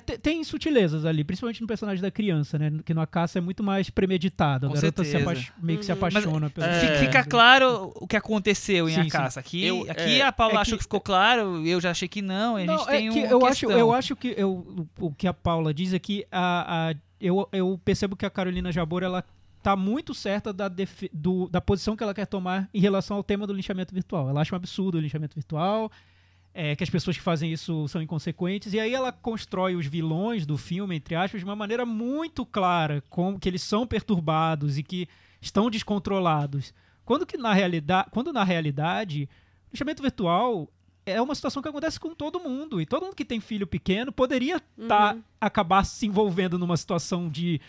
te- 0.00 0.16
tem 0.18 0.42
sutilezas 0.44 1.04
ali, 1.04 1.22
principalmente 1.24 1.60
no 1.60 1.66
personagem 1.66 2.00
da 2.00 2.10
criança, 2.10 2.58
né? 2.58 2.72
Que 2.84 2.94
no 2.94 3.06
caça 3.06 3.38
é 3.38 3.40
muito 3.42 3.62
mais 3.62 3.90
premeditado. 3.90 4.66
A 4.66 4.68
Com 4.70 4.74
garota 4.74 5.04
se 5.04 5.10
certeza. 5.10 5.30
apaix- 5.30 5.52
meio 5.62 5.78
que 5.78 5.84
se 5.84 5.92
Uhum. 5.92 5.98
apaixona 5.98 6.50
pelo 6.50 6.66
é, 6.66 6.98
Fica- 6.98 7.24
claro 7.24 7.92
o 7.96 8.06
que 8.06 8.16
aconteceu 8.16 8.88
em 8.88 8.94
Sim, 8.94 9.00
A. 9.00 9.10
Caça. 9.10 9.40
Aqui, 9.40 9.64
Eu- 9.64 9.82
aqui 9.90 10.20
é, 10.20 10.22
a 10.26 10.32
Paula 10.32 10.54
é 10.54 10.56
achou 10.58 10.72
que- 10.72 10.78
que 10.78 10.84
ficou 10.84 11.00
claro, 11.00 11.66
eu 11.66 11.80
já 11.80 11.90
achei 11.90 12.08
que 12.08 12.22
não. 12.22 12.58
e 12.58 12.62
A 12.62 12.66
Não, 12.66 12.78
gente 12.78 12.88
é 12.88 12.92
tem 12.98 13.10
que 13.12 13.18
uma 13.20 13.26
eu 13.28 13.46
acho, 13.46 13.70
eu 13.70 13.92
acho 13.92 14.16
que 14.16 14.34
eu, 14.36 14.50
o, 14.98 15.06
o 15.06 15.12
que 15.14 15.26
a 15.26 15.34
Paula 15.34 15.72
diz 15.74 15.92
é 15.92 15.98
que 15.98 16.24
a, 16.30 16.90
a- 16.90 16.94
eu, 17.20 17.48
eu 17.52 17.80
percebo 17.84 18.16
que 18.16 18.24
a 18.26 18.30
Carolina 18.30 18.72
Jabor 18.72 19.02
ela 19.02 19.24
tá 19.62 19.76
muito 19.76 20.12
certa 20.12 20.52
da, 20.52 20.68
do- 21.12 21.48
da 21.48 21.60
posição 21.60 21.94
que 21.96 22.02
ela 22.02 22.12
quer 22.12 22.26
tomar 22.26 22.68
em 22.74 22.80
relação 22.80 23.16
ao 23.16 23.22
tema 23.22 23.46
do 23.46 23.52
linchamento 23.52 23.94
virtual. 23.94 24.28
Ela 24.28 24.40
acha 24.40 24.54
um 24.54 24.56
absurdo 24.56 24.98
o 24.98 25.00
linchamento 25.00 25.34
virtual, 25.36 25.88
é, 26.54 26.76
que 26.76 26.84
as 26.84 26.90
pessoas 26.90 27.16
que 27.16 27.22
fazem 27.22 27.52
isso 27.52 27.88
são 27.88 28.02
inconsequentes, 28.02 28.72
e 28.72 28.80
aí 28.80 28.94
ela 28.94 29.10
constrói 29.10 29.74
os 29.74 29.86
vilões 29.86 30.44
do 30.44 30.58
filme, 30.58 30.96
entre 30.96 31.14
aspas, 31.14 31.40
de 31.40 31.44
uma 31.44 31.56
maneira 31.56 31.86
muito 31.86 32.44
clara, 32.44 33.02
como 33.08 33.38
que 33.38 33.48
eles 33.48 33.62
são 33.62 33.86
perturbados 33.86 34.76
e 34.76 34.82
que 34.82 35.08
estão 35.40 35.70
descontrolados. 35.70 36.74
Quando 37.04 37.26
que 37.26 37.36
na 37.36 37.52
realidade, 37.52 38.08
quando 38.10 38.32
na 38.32 38.44
realidade, 38.44 39.28
o 39.68 39.72
linchamento 39.72 40.02
virtual 40.02 40.68
é 41.04 41.20
uma 41.20 41.34
situação 41.34 41.62
que 41.62 41.68
acontece 41.68 41.98
com 41.98 42.14
todo 42.14 42.40
mundo. 42.40 42.80
E 42.80 42.86
todo 42.86 43.02
mundo 43.02 43.16
que 43.16 43.24
tem 43.24 43.40
filho 43.40 43.66
pequeno 43.66 44.12
poderia 44.12 44.60
tá, 44.86 45.16
acabar 45.40 45.84
se 45.84 46.06
envolvendo 46.06 46.58
numa 46.58 46.76
situação 46.76 47.28
de, 47.28 47.60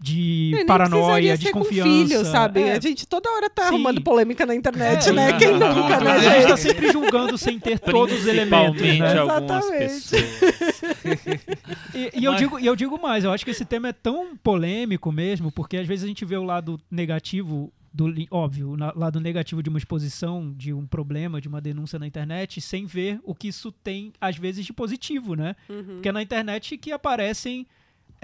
de 0.00 0.50
nem 0.54 0.66
paranoia, 0.66 1.36
ser 1.36 1.50
com 1.50 1.60
desconfiança. 1.60 1.88
filho, 1.90 2.24
sabe? 2.26 2.60
É, 2.60 2.72
A 2.76 2.80
gente 2.80 3.06
toda 3.06 3.30
hora 3.30 3.48
tá 3.48 3.62
Sim. 3.62 3.68
arrumando 3.68 4.02
polêmica 4.02 4.44
na 4.44 4.54
internet, 4.54 5.08
É, 5.08 5.12
né? 5.12 5.30
e- 5.30 5.38
Quem 5.38 5.52
nunca, 5.52 6.00
né, 6.00 6.10
a 6.12 6.18
gente 6.40 6.48
tá 6.48 6.56
sempre 6.56 6.92
julgando 6.92 7.38
sem 7.38 7.58
ter 7.58 7.78
todos 7.78 8.18
os 8.20 8.26
elementos, 8.26 8.82
né? 8.82 9.18
algumas 9.18 9.64
Exatamente. 9.64 10.10
pessoas. 10.10 10.84
E, 11.94 12.20
e 12.20 12.24
eu, 12.24 12.34
digo, 12.34 12.58
e 12.58 12.66
eu 12.66 12.76
digo 12.76 13.00
mais, 13.00 13.24
eu 13.24 13.32
acho 13.32 13.44
que 13.44 13.50
esse 13.50 13.64
tema 13.64 13.88
é 13.88 13.92
tão 13.92 14.36
polêmico 14.36 15.10
mesmo, 15.12 15.50
porque 15.50 15.76
às 15.76 15.86
vezes 15.86 16.04
a 16.04 16.08
gente 16.08 16.24
vê 16.24 16.36
o 16.36 16.42
lado 16.44 16.78
negativo, 16.90 17.72
do, 17.92 18.12
óbvio, 18.30 18.70
o 18.70 18.98
lado 18.98 19.20
negativo 19.20 19.62
de 19.62 19.68
uma 19.68 19.78
exposição, 19.78 20.52
de 20.56 20.72
um 20.72 20.86
problema, 20.86 21.40
de 21.40 21.48
uma 21.48 21.60
denúncia 21.60 21.98
na 21.98 22.06
internet, 22.06 22.60
sem 22.60 22.84
ver 22.86 23.20
o 23.22 23.34
que 23.34 23.48
isso 23.48 23.70
tem, 23.70 24.12
às 24.20 24.36
vezes, 24.36 24.66
de 24.66 24.72
positivo, 24.72 25.34
né? 25.34 25.54
Uhum. 25.68 25.84
Porque 25.94 26.08
é 26.08 26.12
na 26.12 26.22
internet 26.22 26.76
que 26.76 26.90
aparecem 26.92 27.66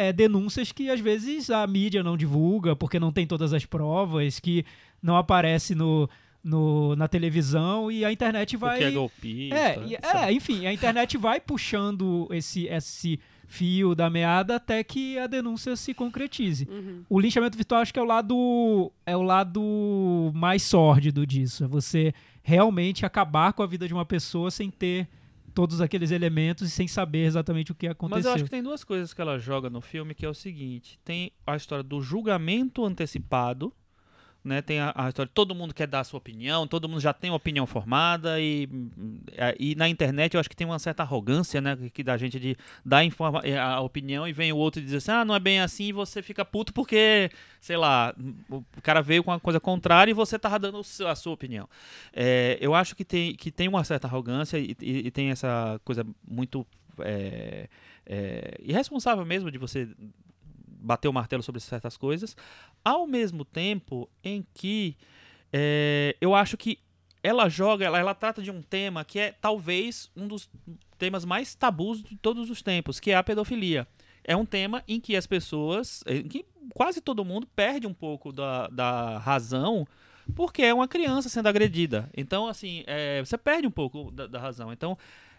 é, 0.01 0.13
denúncias 0.13 0.73
que 0.73 0.89
às 0.91 1.01
vezes 1.01 1.51
a 1.51 1.67
mídia 1.67 2.03
não 2.03 2.17
divulga, 2.17 2.75
porque 2.75 2.99
não 2.99 3.13
tem 3.13 3.27
todas 3.27 3.53
as 3.53 3.65
provas, 3.67 4.41
que 4.41 4.65
não 5.03 5.17
aparece 5.17 5.75
no, 5.75 6.09
no- 6.43 6.95
na 6.97 7.07
televisão 7.09 7.91
e 7.91 8.05
a 8.05 8.13
internet 8.13 8.57
vai. 8.57 8.77
O 8.77 8.79
que 8.79 8.85
é 8.85 8.91
golpista. 8.91 9.57
É, 9.57 10.27
é, 10.29 10.33
enfim, 10.33 10.67
a 10.67 10.73
internet 10.73 11.17
vai 11.19 11.41
puxando 11.41 12.27
esse, 12.31 12.67
esse 12.67 13.21
fio 13.47 13.95
da 13.95 14.09
meada 14.09 14.57
até 14.57 14.83
que 14.85 15.19
a 15.19 15.27
denúncia 15.27 15.75
se 15.77 15.93
concretize. 15.93 16.67
Uhum. 16.71 17.03
O 17.09 17.19
linchamento 17.21 17.57
virtual 17.57 17.81
acho 17.83 17.93
que 17.93 17.99
é 17.99 18.03
o 18.03 18.07
lado 18.07 18.93
é 19.05 19.17
o 19.17 19.23
lado 19.23 20.31
mais 20.35 20.63
sórdido 20.63 21.27
disso, 21.27 21.65
é 21.65 21.67
você 21.67 22.15
realmente 22.43 23.05
acabar 23.05 23.53
com 23.53 23.63
a 23.63 23.67
vida 23.67 23.87
de 23.87 23.93
uma 23.95 24.05
pessoa 24.07 24.51
sem 24.51 24.71
ter 24.71 25.07
todos 25.51 25.81
aqueles 25.81 26.11
elementos 26.11 26.69
e 26.69 26.71
sem 26.71 26.89
saber 26.89 27.25
exatamente 27.25 27.73
o 27.73 27.75
que 27.75 27.87
aconteceu. 27.87 28.19
Mas 28.19 28.25
eu 28.25 28.33
acho 28.33 28.45
que 28.45 28.51
tem 28.51 28.63
duas 28.63 28.85
coisas 28.85 29.13
que 29.13 29.21
ela 29.21 29.39
joga 29.39 29.69
no 29.69 29.81
filme, 29.81 30.15
que 30.15 30.25
é 30.25 30.29
o 30.29 30.35
seguinte: 30.35 30.99
tem 31.05 31.33
a 31.47 31.57
história 31.57 31.83
do 31.83 32.01
julgamento 32.01 32.85
antecipado, 32.85 33.73
né? 34.45 34.63
Tem 34.63 34.81
a, 34.81 34.93
a 34.95 35.09
história 35.09 35.31
todo 35.35 35.55
mundo 35.55 35.75
quer 35.75 35.87
dar 35.87 36.01
a 36.01 36.05
sua 36.05 36.19
opinião, 36.19 36.67
todo 36.67 36.89
mundo 36.89 37.01
já 37.01 37.13
tem 37.13 37.31
uma 37.31 37.37
opinião 37.37 37.67
formada 37.67 38.41
e, 38.41 38.69
e 39.59 39.75
na 39.75 39.89
internet 39.89 40.35
eu 40.35 40.41
acho 40.41 40.49
que 40.49 40.57
tem 40.57 40.67
uma 40.67 40.79
certa 40.79 41.03
arrogância, 41.03 41.61
né? 41.61 41.77
Que 41.93 42.03
da 42.03 42.17
gente 42.17 42.39
de 42.41 42.57
dar 42.85 43.05
informa 43.05 43.43
a 43.61 43.81
opinião 43.81 44.27
e 44.27 44.33
vem 44.33 44.53
o 44.53 44.57
outro 44.57 44.81
e 44.81 44.85
diz 44.85 44.95
assim, 44.95 45.11
ah, 45.11 45.25
não 45.25 45.35
é 45.35 45.41
bem 45.41 45.61
assim 45.61 45.85
e 45.85 45.93
você 45.93 46.23
fica 46.23 46.45
puto 46.45 46.73
porque, 46.73 47.31
sei 47.61 47.77
lá, 47.77 48.15
o 48.49 48.63
cara 48.83 49.03
veio 49.03 49.23
com 49.23 49.31
uma 49.31 49.41
coisa 49.41 49.61
contrária 49.61 50.11
e 50.11 50.15
você 50.15 50.39
tava 50.39 50.59
dando 50.59 50.81
a 51.07 51.15
sua 51.15 51.33
opinião. 51.33 51.69
É, 52.13 52.59
eu 52.61 52.75
acho 52.75 52.95
que 52.97 53.05
tem, 53.05 53.35
que 53.35 53.51
tem 53.51 53.69
uma 53.69 53.85
certa 53.85 54.07
arrogância 54.07 54.59
e, 54.59 54.77
e- 54.81 55.07
e 55.07 55.11
tem 55.11 55.31
essa 55.31 55.81
coisa 55.85 56.05
muito 56.27 56.67
é, 57.01 57.69
é, 58.07 58.57
irresponsável 58.63 59.25
mesmo 59.25 59.51
de 59.51 59.59
você 59.59 59.89
bater 60.81 61.09
o 61.09 61.13
martelo 61.13 61.43
sobre 61.43 61.61
certas 61.61 61.97
coisas, 61.97 62.37
ao 62.85 63.07
mesmo 63.07 63.45
tempo 63.45 64.09
em 64.25 64.47
que 64.55 64.97
é, 65.53 66.17
eu 66.21 66.35
acho 66.35 66.57
que 66.57 66.79
ela 67.23 67.49
joga, 67.49 67.85
ela, 67.85 67.99
ela 67.99 68.15
trata 68.15 68.43
de 68.43 68.51
um 68.51 68.63
tema 68.63 69.05
que 69.05 69.19
é 69.19 69.33
talvez 69.33 70.11
um 70.17 70.27
dos 70.27 70.49
temas 70.99 71.25
mais 71.25 71.55
tabus 71.55 72.03
de 72.03 72.17
todos 72.17 72.51
os 72.51 72.63
tempos, 72.63 72.99
que 72.99 73.11
é 73.11 73.17
a 73.17 73.23
pedofilia. 73.23 73.87
É 74.25 74.37
um 74.37 74.45
tema 74.45 74.83
em 74.87 75.01
que 75.01 75.17
as 75.17 75.27
pessoas, 75.27 76.03
em 76.07 76.23
que 76.29 76.45
quase 76.75 77.01
todo 77.01 77.25
mundo 77.25 77.47
perde 77.47 77.87
um 77.87 77.95
pouco 77.95 78.33
da, 78.33 78.69
da 78.69 79.19
razão 79.19 79.87
porque 80.31 80.63
é 80.63 80.73
uma 80.73 80.87
criança 80.87 81.29
sendo 81.29 81.49
agredida. 81.49 82.09
Então, 82.17 82.47
assim, 82.47 82.85
é, 82.87 83.21
você 83.21 83.37
perde 83.37 83.67
um 83.67 83.71
pouco 83.71 84.11
da, 84.11 84.27
da 84.27 84.39
razão. 84.39 84.73
Então, 84.73 84.97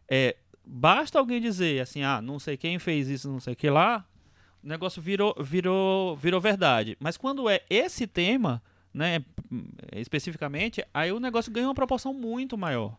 é, 0.10 0.36
basta 0.66 1.18
alguém 1.18 1.40
dizer 1.40 1.80
assim, 1.80 2.04
ah, 2.04 2.22
não 2.22 2.40
sei 2.40 2.58
quem 2.58 2.78
fez 2.78 3.08
isso, 3.08 3.30
não 3.30 3.40
sei 3.40 3.56
que 3.56 3.70
lá, 3.70 4.06
o 4.64 4.68
negócio 4.68 5.02
virou, 5.02 5.36
virou, 5.40 6.16
virou 6.16 6.40
verdade. 6.42 6.96
Mas 7.00 7.18
quando 7.18 7.50
é 7.50 7.62
esse 7.70 8.06
tema, 8.08 8.62
né, 8.94 9.24
especificamente, 9.96 10.84
aí 10.94 11.12
o 11.12 11.20
negócio 11.20 11.52
ganha 11.52 11.68
uma 11.68 11.76
proporção 11.76 12.14
muito 12.14 12.58
maior. 12.58 12.96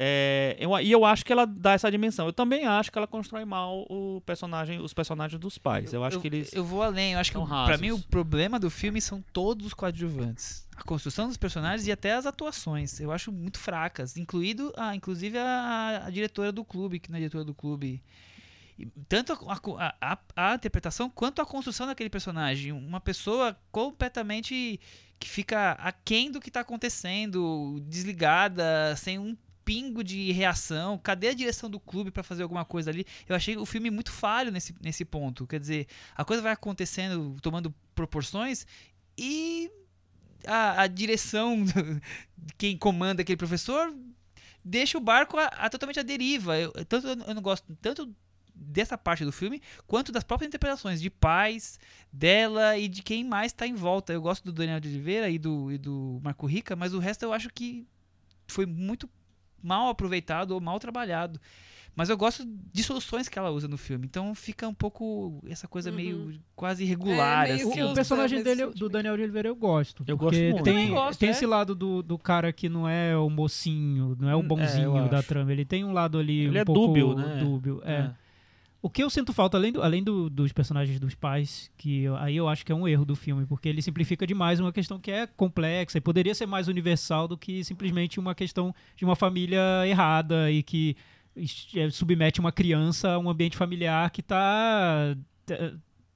É, 0.00 0.56
eu- 0.60 0.78
e 0.78 0.92
eu 0.92 1.04
acho 1.04 1.24
que 1.24 1.32
ela 1.32 1.44
dá 1.44 1.72
essa 1.72 1.90
dimensão. 1.90 2.26
Eu 2.26 2.32
também 2.32 2.64
acho 2.66 2.92
que 2.92 2.96
ela 2.96 3.06
constrói 3.06 3.44
mal 3.44 3.84
o 3.90 4.22
personagem, 4.24 4.78
os 4.80 4.92
personagens 4.94 5.40
dos 5.40 5.58
pais. 5.58 5.92
Eu 5.92 6.04
acho 6.04 6.20
que 6.20 6.28
eles. 6.28 6.52
Eu 6.52 6.64
vou 6.64 6.82
além, 6.84 7.14
eu 7.14 7.18
acho 7.18 7.32
que 7.32 7.38
rasos. 7.38 7.80
mim 7.80 7.90
o 7.90 7.98
problema 8.02 8.60
do 8.60 8.70
filme 8.70 9.00
são 9.00 9.20
todos 9.32 9.66
os 9.66 9.74
coadjuvantes. 9.74 10.64
A 10.76 10.84
construção 10.84 11.26
dos 11.26 11.36
personagens 11.36 11.84
e 11.88 11.90
até 11.90 12.12
as 12.12 12.26
atuações. 12.26 13.00
Eu 13.00 13.10
acho 13.10 13.32
muito 13.32 13.58
fracas. 13.58 14.16
Incluído 14.16 14.72
a, 14.76 14.94
inclusive 14.94 15.36
a, 15.36 16.04
a 16.06 16.10
diretora 16.10 16.52
do 16.52 16.64
clube, 16.64 17.00
que 17.00 17.10
não 17.10 17.16
é 17.16 17.20
diretora 17.20 17.42
do 17.44 17.54
clube. 17.54 18.00
Tanto 19.08 19.32
a, 19.32 19.60
a- 20.00 20.18
a- 20.36 20.52
a 20.52 20.54
interpretação 20.54 21.10
quanto 21.10 21.40
a 21.42 21.46
construção 21.46 21.86
daquele 21.86 22.10
personagem. 22.10 22.72
Uma 22.72 23.00
pessoa 23.00 23.58
completamente 23.72 24.80
que 25.18 25.28
fica 25.28 25.72
aquém 25.72 26.30
do 26.30 26.40
que 26.40 26.50
tá 26.50 26.60
acontecendo, 26.60 27.80
desligada, 27.88 28.94
sem 28.96 29.18
um 29.18 29.36
pingo 29.64 30.02
de 30.04 30.30
reação. 30.32 30.96
Cadê 30.98 31.28
a 31.28 31.34
direção 31.34 31.68
do 31.68 31.78
clube 31.80 32.10
pra 32.10 32.22
fazer 32.22 32.42
alguma 32.42 32.64
coisa 32.64 32.90
ali? 32.90 33.04
Eu 33.28 33.34
achei 33.36 33.56
o 33.56 33.66
filme 33.66 33.90
muito 33.90 34.10
falho 34.12 34.50
nesse, 34.50 34.74
nesse 34.80 35.04
ponto. 35.04 35.46
Quer 35.46 35.60
dizer, 35.60 35.86
a 36.16 36.24
coisa 36.24 36.42
vai 36.42 36.52
acontecendo, 36.52 37.36
tomando 37.42 37.74
proporções 37.94 38.66
e 39.16 39.70
a, 40.46 40.82
a 40.82 40.86
direção 40.86 41.64
quem 42.56 42.78
comanda 42.78 43.22
aquele 43.22 43.36
professor 43.36 43.92
deixa 44.64 44.96
o 44.98 45.00
barco 45.00 45.36
a, 45.36 45.46
a 45.46 45.68
totalmente 45.70 46.00
à 46.00 46.02
deriva. 46.02 46.56
Eu, 46.58 46.72
tanto 46.86 47.08
eu 47.08 47.34
não 47.34 47.42
gosto 47.42 47.76
tanto 47.80 48.14
dessa 48.60 48.98
parte 48.98 49.24
do 49.24 49.30
filme 49.32 49.62
quanto 49.86 50.10
das 50.10 50.24
próprias 50.24 50.48
interpretações 50.48 51.00
de 51.00 51.08
pais 51.10 51.78
dela 52.12 52.76
e 52.76 52.88
de 52.88 53.02
quem 53.02 53.24
mais 53.24 53.52
está 53.52 53.66
em 53.66 53.74
volta. 53.74 54.12
Eu 54.12 54.20
gosto 54.20 54.44
do 54.44 54.52
Daniel 54.52 54.80
de 54.80 54.88
Oliveira 54.88 55.30
e 55.30 55.38
do, 55.38 55.70
e 55.72 55.78
do 55.78 56.18
Marco 56.22 56.46
Rica, 56.46 56.74
mas 56.76 56.92
o 56.94 56.98
resto 56.98 57.22
eu 57.22 57.32
acho 57.32 57.48
que 57.52 57.86
foi 58.46 58.66
muito 58.66 59.08
mal 59.62 59.88
aproveitado 59.88 60.52
ou 60.52 60.60
mal 60.60 60.78
trabalhado. 60.78 61.40
Mas 61.96 62.08
eu 62.08 62.16
gosto 62.16 62.44
de 62.72 62.82
soluções 62.84 63.28
que 63.28 63.36
ela 63.36 63.50
usa 63.50 63.66
no 63.66 63.76
filme. 63.76 64.06
Então 64.06 64.32
fica 64.32 64.68
um 64.68 64.74
pouco 64.74 65.42
essa 65.48 65.66
coisa 65.66 65.90
Uhum. 65.90 65.96
meio 65.96 66.40
quase 66.54 66.84
irregular. 66.84 67.50
É, 67.50 67.54
meio 67.54 67.66
O, 67.66 67.72
assim. 67.72 67.82
o 67.82 67.92
personagem 67.94 68.40
dele, 68.40 68.66
do 68.66 68.88
Daniel 68.88 69.16
de 69.16 69.22
Oliveira, 69.24 69.48
eu 69.48 69.56
gosto. 69.56 70.04
Eu 70.06 70.16
gosto 70.16 70.38
muito. 70.38 70.62
Tem, 70.62 70.90
gosto, 70.90 71.18
tem 71.18 71.30
é. 71.30 71.32
esse 71.32 71.44
lado 71.44 71.74
do, 71.74 72.00
do 72.00 72.16
cara 72.16 72.52
que 72.52 72.68
não 72.68 72.88
é 72.88 73.16
o 73.16 73.28
mocinho, 73.28 74.16
não 74.20 74.30
é 74.30 74.36
o 74.36 74.38
Hum, 74.38 74.42
é, 74.44 74.46
bonzinho 74.46 74.96
eu 74.96 75.08
da 75.08 75.18
acho. 75.18 75.26
trama. 75.28 75.50
Ele 75.50 75.64
tem 75.64 75.84
um 75.84 75.92
lado 75.92 76.18
ali 76.18 76.44
Ele 76.44 76.58
um 76.58 76.60
é 76.60 76.64
pouco 76.64 76.86
dúbio, 76.86 77.14
né? 77.16 77.40
dúbio, 77.42 77.82
é. 77.84 78.12
É. 78.82 78.86
O 78.86 78.88
que 78.88 79.02
eu 79.02 79.10
sinto 79.10 79.32
falta, 79.32 79.56
além, 79.56 79.72
do- 79.72 79.82
além 79.82 80.02
do- 80.04 80.30
dos 80.30 80.52
personagens 80.52 81.00
dos 81.00 81.14
pais, 81.14 81.70
que 81.76 82.02
eu- 82.04 82.16
aí 82.16 82.36
eu 82.36 82.48
acho 82.48 82.64
que 82.64 82.70
é 82.70 82.74
um 82.74 82.86
erro 82.86 83.04
do 83.04 83.16
filme, 83.16 83.44
porque 83.44 83.68
ele 83.68 83.82
simplifica 83.82 84.24
demais 84.26 84.60
uma 84.60 84.72
questão 84.72 85.00
que 85.00 85.10
é 85.10 85.26
complexa 85.26 85.98
e 85.98 86.00
poderia 86.00 86.34
ser 86.34 86.46
mais 86.46 86.68
universal 86.68 87.26
do 87.26 87.36
que 87.36 87.64
simplesmente 87.64 88.20
uma 88.20 88.34
questão 88.36 88.72
de 88.94 89.04
uma 89.04 89.16
família 89.16 89.60
errada 89.86 90.50
e 90.50 90.62
que 90.62 90.96
é, 91.76 91.90
submete 91.90 92.38
uma 92.40 92.52
criança 92.52 93.10
a 93.12 93.18
um 93.18 93.28
ambiente 93.28 93.56
familiar 93.56 94.10
que 94.10 94.20
está 94.20 95.16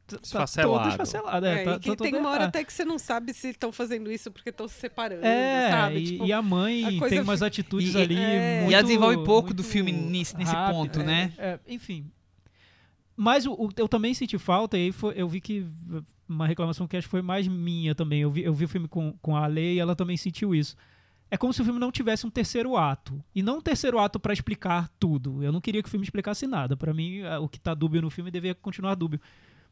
todo 0.07 0.21
Esfacelado. 0.25 0.89
esfacelado. 0.91 1.47
É, 1.47 1.63
É, 1.63 1.65
tá, 1.65 1.71
e 1.73 1.81
que 1.81 1.91
tá 1.91 1.97
todo 1.97 2.03
tem 2.11 2.15
uma 2.19 2.29
hora 2.31 2.43
errado. 2.43 2.49
até 2.51 2.65
que 2.65 2.73
você 2.73 2.85
não 2.85 2.99
sabe 2.99 3.33
se 3.33 3.49
estão 3.51 3.73
fazendo 3.73 4.11
isso 4.13 4.31
porque 4.31 4.51
estão 4.51 4.69
se 4.69 4.75
separando, 4.75 5.25
É, 5.25 5.71
sabe? 5.71 5.97
e, 5.99 6.05
Tipo, 6.07 6.27
e 6.27 6.33
a 6.33 6.43
mãe 6.43 6.85
a 6.85 7.09
tem 7.09 7.21
umas 7.21 7.39
fica- 7.39 7.47
atitudes 7.47 7.95
e- 7.95 7.99
ali 7.99 8.17
é. 8.19 8.59
muito... 8.61 8.71
E 8.71 8.75
ela 8.75 8.83
desenvolve 8.83 9.25
pouco 9.25 9.55
do 9.55 9.63
filme 9.65 9.91
nesse- 9.93 10.37
nesse 10.37 10.53
rápido, 10.53 10.75
ponto, 10.77 11.01
é, 11.01 11.05
né? 11.05 11.33
é, 11.39 11.59
enfim. 11.69 12.11
Mas 13.23 13.47
o, 13.47 13.53
o- 13.53 13.69
eu 13.77 13.87
também 13.89 14.13
senti 14.15 14.37
falta, 14.37 14.77
e 14.77 14.87
aí 14.87 14.93
foi- 14.93 15.15
eu 15.17 15.29
vi 15.29 15.41
que 15.41 15.65
uma 16.29 16.45
reclamação 16.47 16.89
que 16.89 16.97
acho 16.97 17.07
que 17.07 17.11
foi 17.13 17.23
mais 17.23 17.47
minha 17.47 17.95
também. 17.95 18.21
Eu 18.23 18.31
vi, 18.33 18.43
eu 18.43 18.53
vi 18.53 18.65
o 18.65 18.69
filme 18.69 18.89
com, 18.89 19.13
com 19.23 19.37
a 19.37 19.47
Lei 19.47 19.75
e 19.75 19.79
ela 19.79 19.95
também 19.95 20.17
sentiu 20.17 20.55
isso. 20.55 20.75
É 21.31 21.37
como 21.37 21.53
se 21.53 21.63
o 21.63 21.65
filme 21.65 21.79
não 21.79 21.93
tivesse 21.93 22.27
um 22.27 22.31
terceiro 22.31 22.77
ato. 22.77 23.23
E 23.35 23.43
não 23.43 23.59
um 23.59 23.61
terceiro 23.61 23.99
ato 24.01 24.19
pra 24.19 24.33
explicar 24.33 24.91
tudo. 24.99 25.41
Eu 25.43 25.53
não 25.53 25.61
queria 25.61 25.81
que 25.83 25.89
o 25.89 25.91
filme 25.91 26.05
explicasse 26.05 26.47
nada. 26.49 26.77
Pra 26.77 26.93
mim, 26.93 27.21
o 27.41 27.49
que 27.49 27.61
tá 27.61 27.75
dúbio 27.75 28.03
no 28.03 28.11
filme 28.11 28.31
deveria 28.31 28.55
continuar 28.57 28.95
dúbio. 28.97 29.21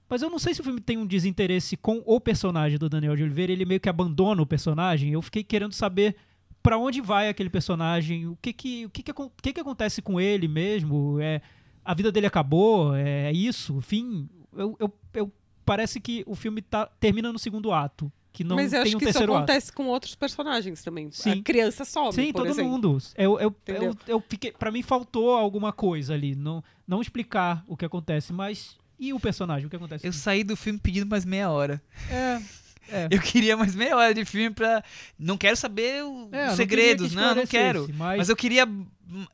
Mas 0.09 0.23
eu 0.23 0.31
não 0.31 0.39
sei 0.39 0.55
se 0.55 0.61
o 0.61 0.65
filme 0.65 0.81
tem 0.81 0.97
um 0.97 1.07
desinteresse 1.07 1.77
com 1.77 2.03
o 2.07 2.21
personagem 2.21 2.79
do 2.79 2.89
Daniel 2.89 3.17
de 3.17 3.23
Oliveira. 3.25 3.53
Ele 3.53 3.65
meio 3.65 3.81
que 3.81 3.89
abandona 3.89 4.41
o 4.41 4.47
personagem. 4.47 5.13
Eu 5.13 5.21
fiquei 5.23 5.43
querendo 5.43 5.73
saber 5.73 6.15
pra 6.63 6.79
onde 6.79 7.01
vai 7.01 7.29
aquele 7.29 7.51
personagem, 7.51 8.27
o 8.27 8.37
que 8.41 8.53
que, 8.53 8.87
o 8.87 8.91
que, 8.91 9.03
que, 9.03 9.11
o 9.13 9.31
que, 9.43 9.53
que 9.53 9.61
acontece 9.61 10.01
com 10.03 10.21
ele 10.21 10.47
mesmo. 10.49 11.19
É, 11.21 11.41
a 11.85 11.95
vida 11.95 12.11
dele 12.13 12.27
acabou, 12.27 12.95
é 12.95 13.33
isso, 13.33 13.81
fim. 13.81 14.29
Eu, 14.57 14.77
eu, 14.81 14.93
eu- 15.15 15.33
parece 15.65 16.01
que 16.01 16.25
o 16.27 16.35
filme 16.35 16.61
tá, 16.63 16.87
termina 16.99 17.33
no 17.33 17.39
segundo 17.39 17.73
ato. 17.73 18.11
Que 18.33 18.45
não 18.45 18.55
Mas 18.55 18.73
eu 18.73 18.83
tem 18.83 18.89
acho 18.89 18.97
um 18.97 18.99
que 19.01 19.05
isso 19.07 19.13
terceiro 19.13 19.33
ato. 19.35 19.39
acontece 19.43 19.73
com 19.73 19.87
outros 19.89 20.15
personagens 20.15 20.85
também. 20.85 21.11
Sim. 21.11 21.41
A 21.41 21.43
criança 21.43 21.85
some, 21.85 22.13
Sim, 22.13 22.31
por 22.33 22.43
todo 22.43 22.51
exemplo. 22.51 22.71
mundo. 22.71 22.99
Eu, 23.17 23.41
eu, 23.41 23.57
eu, 23.67 23.97
eu 24.07 24.25
fiquei, 24.29 24.53
pra 24.53 24.71
mim 24.71 24.83
faltou 24.83 25.35
alguma 25.35 25.73
coisa 25.73 26.15
ali. 26.15 26.37
Não, 26.37 26.63
não 26.87 27.01
explicar 27.01 27.65
o 27.67 27.77
que 27.77 27.85
acontece, 27.85 28.33
mas. 28.33 28.77
E 29.01 29.13
o 29.13 29.19
personagem? 29.19 29.67
O 29.67 29.71
que 29.71 29.75
acontece? 29.75 30.07
Eu 30.07 30.13
saí 30.13 30.45
do 30.45 30.57
filme 30.57 30.79
pedindo 30.79 31.07
mais 31.07 31.25
meia 31.25 31.51
hora. 31.51 31.83
É, 32.09 32.41
É. 32.93 33.09
Eu 33.11 33.21
queria 33.21 33.57
mais 33.57 33.75
meia 33.75 33.97
hora 33.97 34.13
de 34.15 34.25
filme 34.25 34.51
pra. 34.51 34.83
Não 35.19 35.37
quero 35.39 35.57
saber 35.57 36.03
o- 36.05 36.29
É, 36.33 36.45
os 36.45 36.49
não 36.51 36.57
segredos, 36.57 37.09
queria 37.09 37.23
que 37.23 37.29
não, 37.29 37.35
não 37.35 37.47
quero. 37.47 37.89
Mas, 37.95 38.19
Mas 38.19 38.29
eu 38.29 38.37
queria. 38.37 38.67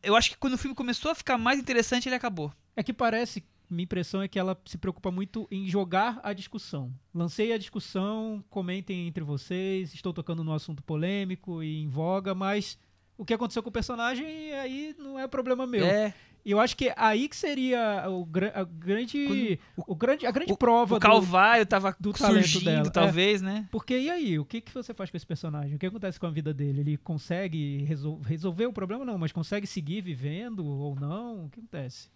Eu 0.02 0.14
acho 0.16 0.30
que 0.30 0.36
quando 0.36 0.54
o 0.54 0.58
filme 0.58 0.74
começou 0.74 1.10
a 1.10 1.14
ficar 1.14 1.36
mais 1.38 1.58
interessante, 1.58 2.08
ele 2.08 2.14
acabou. 2.16 2.52
é 2.74 2.82
que 2.82 2.92
parece, 2.92 3.42
minha 3.70 3.84
impressão 3.84 4.20
é 4.22 4.28
que 4.28 4.38
ela 4.38 4.58
se 4.66 4.76
preocupa 4.78 5.10
muito 5.10 5.46
em 5.50 5.66
jogar 5.68 6.20
a 6.22 6.32
discussão. 6.32 6.92
Lancei 7.14 7.52
a 7.52 7.58
discussão, 7.58 8.44
comentem 8.50 9.06
entre 9.08 9.24
vocês, 9.24 9.92
estou 9.94 10.12
tocando 10.12 10.44
num 10.44 10.52
assunto 10.52 10.82
polêmico 10.82 11.62
e 11.62 11.82
em 11.82 11.88
voga, 11.88 12.34
mas 12.34 12.78
o 13.18 13.24
que 13.24 13.32
aconteceu 13.34 13.62
com 13.62 13.70
o 13.70 13.72
personagem 13.72 14.26
aí 14.54 14.94
não 14.98 15.18
é 15.18 15.26
problema 15.26 15.66
meu. 15.66 15.86
É. 15.86 16.12
E 16.46 16.52
eu 16.52 16.60
acho 16.60 16.76
que 16.76 16.92
aí 16.96 17.28
que 17.28 17.34
seria 17.34 18.04
o, 18.08 18.24
gra- 18.24 18.52
a 18.54 18.62
grande, 18.62 19.58
o, 19.76 19.96
grande, 19.96 20.24
a 20.26 20.30
grande 20.30 20.56
prova 20.56 20.94
O 20.94 20.98
do- 20.98 21.02
Calvário 21.02 21.66
tava 21.66 21.96
do 21.98 22.12
talento 22.12 22.46
surgindo, 22.46 22.64
dela. 22.66 22.86
É. 22.86 22.90
talvez, 22.90 23.42
né? 23.42 23.66
Porque 23.72 23.98
e 23.98 24.08
aí, 24.08 24.38
o 24.38 24.44
que, 24.44 24.60
que 24.60 24.72
você 24.72 24.94
faz 24.94 25.10
com 25.10 25.16
esse 25.16 25.26
personagem? 25.26 25.74
O 25.74 25.78
que 25.80 25.86
acontece 25.86 26.20
com 26.20 26.26
a 26.26 26.30
vida 26.30 26.54
dele? 26.54 26.82
Ele 26.82 26.96
consegue 26.98 27.82
resol- 27.82 28.20
resolver 28.20 28.66
o 28.66 28.72
problema? 28.72 29.04
Não, 29.04 29.18
mas 29.18 29.32
consegue 29.32 29.66
seguir 29.66 30.00
vivendo 30.02 30.64
ou 30.64 30.94
não? 30.94 31.46
O 31.46 31.50
que 31.50 31.58
acontece? 31.58 32.14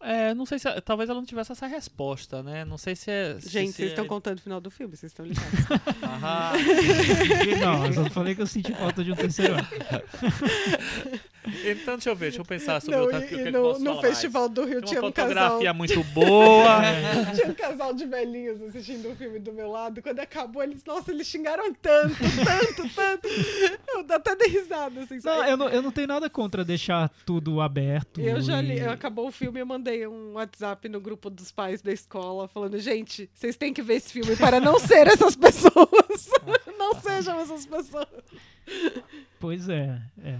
É, 0.00 0.32
não 0.32 0.46
sei 0.46 0.58
se. 0.60 0.80
Talvez 0.80 1.10
ela 1.10 1.18
não 1.18 1.26
tivesse 1.26 1.50
essa 1.52 1.66
resposta, 1.66 2.40
né? 2.42 2.64
Não 2.64 2.78
sei 2.78 2.94
se 2.96 3.10
é. 3.10 3.36
se- 3.40 3.50
Gente, 3.50 3.72
se 3.72 3.76
vocês 3.78 3.88
é- 3.88 3.92
estão 3.92 4.06
contando 4.06 4.38
o 4.38 4.40
final 4.40 4.60
do 4.62 4.70
filme, 4.70 4.96
vocês 4.96 5.10
estão 5.12 5.26
ligados. 5.26 5.50
Aham. 6.02 6.52
Não, 7.60 7.86
eu 7.86 7.92
só 7.92 8.04
falei 8.08 8.34
que 8.34 8.40
eu 8.40 8.46
senti 8.46 8.72
falta 8.72 9.04
de 9.04 9.12
um 9.12 9.16
terceiro. 9.16 9.56
Então, 11.64 11.94
deixa 11.94 12.10
eu 12.10 12.16
ver, 12.16 12.26
deixa 12.26 12.40
eu 12.40 12.44
pensar 12.44 12.80
sobre 12.80 12.96
Não, 12.96 13.04
outra 13.04 13.20
e- 13.20 13.24
o 13.24 13.28
que 13.28 13.34
e 13.34 13.40
eu 13.46 13.52
no, 13.52 13.60
posso 13.62 13.80
no 13.80 13.84
falar 13.90 14.02
mais. 14.02 14.08
Festival 14.14 14.48
do 14.48 14.64
Rio 14.66 14.82
tinha 14.82 15.00
uma 15.00 15.08
um 15.08 15.12
casal. 15.12 15.34
fotografia 15.34 15.72
muito 15.72 16.04
boa. 16.04 16.80
Tinha 17.34 17.46
um 17.48 17.54
casal 17.54 17.94
de 17.94 18.04
velhinhos 18.04 18.60
assistindo 18.62 19.10
o 19.10 19.16
filme 19.16 19.38
do 19.38 19.52
meu 19.52 19.70
lado. 19.70 20.02
Quando 20.02 20.18
acabou, 20.20 20.62
eles, 20.62 20.84
nossa, 20.84 21.10
eles 21.10 21.26
xingaram 21.26 21.72
tanto, 21.74 22.16
tanto, 22.44 22.94
tanto. 22.94 23.28
Eu 23.94 24.02
dou 24.02 24.16
até 24.16 24.34
de 24.34 24.48
risada, 24.48 25.00
assim. 25.00 25.20
Não, 25.24 25.44
eu 25.46 25.56
não, 25.56 25.68
eu 25.68 25.80
não 25.82 25.90
tenho 25.90 26.06
nada 26.08 26.28
contra 26.28 26.64
deixar 26.64 27.08
tudo 27.24 27.60
aberto. 27.60 28.20
Eu 28.20 28.40
já 28.42 28.60
li, 28.60 28.74
e- 28.74 28.80
eu 28.80 28.90
acabou 28.90 29.28
o 29.28 29.32
filme, 29.32 29.60
eu 29.60 29.66
mandei 29.66 30.06
um 30.06 30.32
WhatsApp 30.34 30.88
no 30.88 31.00
grupo 31.00 31.30
dos 31.30 31.50
pais 31.50 31.80
da 31.80 31.92
escola 31.92 32.46
falando, 32.48 32.78
gente, 32.78 33.30
vocês 33.32 33.56
têm 33.56 33.72
que 33.72 33.80
ver 33.82 33.94
esse 33.94 34.12
filme 34.12 34.36
para 34.36 34.60
não 34.60 34.78
ser 34.78 35.06
essas 35.06 35.34
pessoas. 35.34 36.28
não 36.78 36.94
sejam 37.00 37.40
essas 37.40 37.64
pessoas. 37.64 38.06
Pois 39.40 39.68
é, 39.68 39.98
é. 40.22 40.36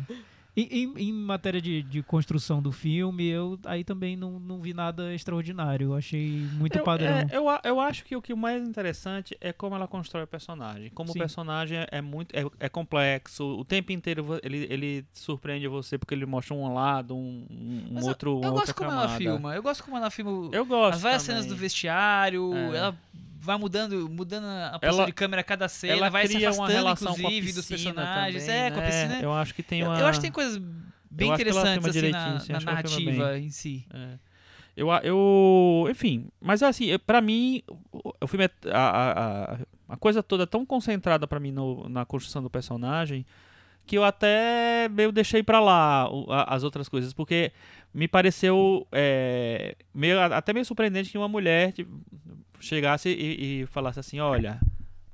E, 0.56 0.82
em, 0.82 0.92
em 1.08 1.12
matéria 1.12 1.60
de, 1.60 1.82
de 1.84 2.02
construção 2.02 2.60
do 2.60 2.72
filme, 2.72 3.24
eu 3.28 3.56
aí 3.64 3.84
também 3.84 4.16
não, 4.16 4.40
não 4.40 4.60
vi 4.60 4.74
nada 4.74 5.14
extraordinário. 5.14 5.88
Eu 5.90 5.94
achei 5.94 6.30
muito 6.54 6.76
Eu, 6.78 6.82
padrão. 6.84 7.06
é, 7.16 7.28
eu, 7.30 7.44
eu 7.62 7.78
acho 7.80 8.04
que 8.04 8.16
o 8.16 8.20
que 8.22 8.32
o 8.32 8.36
mais 8.36 8.66
interessante 8.66 9.36
é 9.40 9.52
como 9.52 9.76
ela 9.76 9.86
constrói 9.86 10.24
o 10.24 10.26
personagem. 10.26 10.90
Como 10.90 11.12
Sim. 11.12 11.18
o 11.18 11.22
personagem 11.22 11.78
é 11.92 12.00
muito 12.00 12.34
é, 12.34 12.44
é 12.58 12.68
complexo, 12.68 13.44
o 13.44 13.64
tempo 13.64 13.92
inteiro 13.92 14.26
ele, 14.42 14.66
ele 14.68 15.04
surpreende 15.12 15.68
você 15.68 15.96
porque 15.96 16.12
ele 16.14 16.26
mostra 16.26 16.54
um 16.54 16.74
lado, 16.74 17.14
um, 17.16 17.46
um 17.92 17.98
eu- 18.00 18.06
outro, 18.08 18.30
eu 18.30 18.34
outra 18.36 18.50
gosto 18.50 18.74
como 18.74 18.90
camada. 18.90 19.08
ela 19.10 19.16
filma. 19.18 19.54
Eu 19.54 19.62
gosto 19.62 19.84
como 19.84 19.96
ela 19.96 20.10
filma 20.10 20.50
Eu 20.52 20.66
gosto. 20.66 20.96
as 20.96 21.02
várias 21.02 21.22
também. 21.24 21.40
cenas 21.42 21.46
do 21.46 21.56
vestiário. 21.60 22.52
É. 22.54 22.76
Ela 22.78 22.96
vai 23.40 23.56
mudando, 23.58 24.08
mudando 24.08 24.44
a 24.46 24.78
posição 24.78 24.98
Ela- 25.00 25.06
de 25.06 25.12
câmera 25.12 25.40
a 25.40 25.44
cada 25.44 25.68
cena, 25.68 25.92
Ela 25.94 26.08
vai 26.10 26.26
se 26.26 26.34
cria 26.34 26.48
uma 26.50 26.64
afastando, 26.66 26.72
relação 26.78 27.06
com 27.14 27.14
a 27.14 27.18
inclusive, 27.30 27.52
dos 27.52 27.66
piscina 27.66 27.94
personagens. 27.94 28.44
também, 28.46 28.60
é, 28.60 28.70
com 28.70 28.78
a 28.78 28.82
né? 28.82 28.86
piscina. 28.88 29.20
Eu 29.22 29.32
acho 29.32 29.54
que 29.54 29.62
tem 29.62 29.80
Eu- 29.80 29.86
uma. 29.88 29.98
Eu 30.00 30.06
acho 30.06 30.18
que 30.18 30.22
tem 30.22 30.32
coisas 30.32 30.58
bem 31.10 31.28
Eu 31.28 31.34
interessantes 31.34 31.72
filma 31.74 31.88
assim, 31.90 32.10
na, 32.34 32.40
sim, 32.40 32.52
na 32.52 32.60
narrativa 32.60 33.38
em 33.38 33.50
si. 33.50 33.86
É. 33.92 34.18
Eu, 34.76 34.88
eu, 35.02 35.88
enfim, 35.90 36.28
mas 36.40 36.62
assim, 36.62 36.84
eu- 36.86 36.98
pra 37.00 37.20
mim, 37.20 37.62
o, 37.92 38.26
filme 38.28 38.44
é, 38.44 38.50
a, 38.70 38.78
a, 38.78 39.58
a, 39.88 39.96
coisa 39.96 40.22
toda 40.22 40.44
é 40.44 40.46
tão 40.46 40.64
concentrada 40.64 41.26
pra 41.26 41.40
mim 41.40 41.50
no- 41.50 41.88
na 41.88 42.04
construção 42.04 42.40
do 42.42 42.48
personagem 42.50 43.26
que 43.84 43.96
eu 43.98 44.04
até 44.04 44.86
meio 44.90 45.10
deixei 45.10 45.42
pra 45.42 45.58
lá 45.60 46.08
o- 46.12 46.30
a- 46.30 46.44
as 46.54 46.62
outras 46.62 46.88
coisas, 46.88 47.12
porque 47.12 47.50
me 47.92 48.06
pareceu 48.06 48.86
é, 48.92 49.74
meio, 49.94 50.20
até 50.20 50.52
meio 50.52 50.64
surpreendente 50.64 51.10
que 51.10 51.18
uma 51.18 51.26
mulher 51.26 51.72
tipo, 51.72 51.98
chegasse 52.60 53.08
e, 53.08 53.62
e 53.62 53.66
falasse 53.66 54.00
assim, 54.00 54.20
olha, 54.20 54.60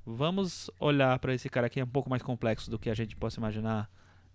vamos 0.06 0.70
olhar 0.78 1.18
pra 1.18 1.34
esse 1.34 1.48
cara 1.48 1.66
aqui 1.66 1.80
é 1.80 1.84
um 1.84 1.88
pouco 1.88 2.10
mais 2.10 2.22
complexo 2.22 2.70
do 2.70 2.78
que 2.78 2.90
a 2.90 2.94
gente 2.94 3.16
possa 3.16 3.38
imaginar. 3.40 3.88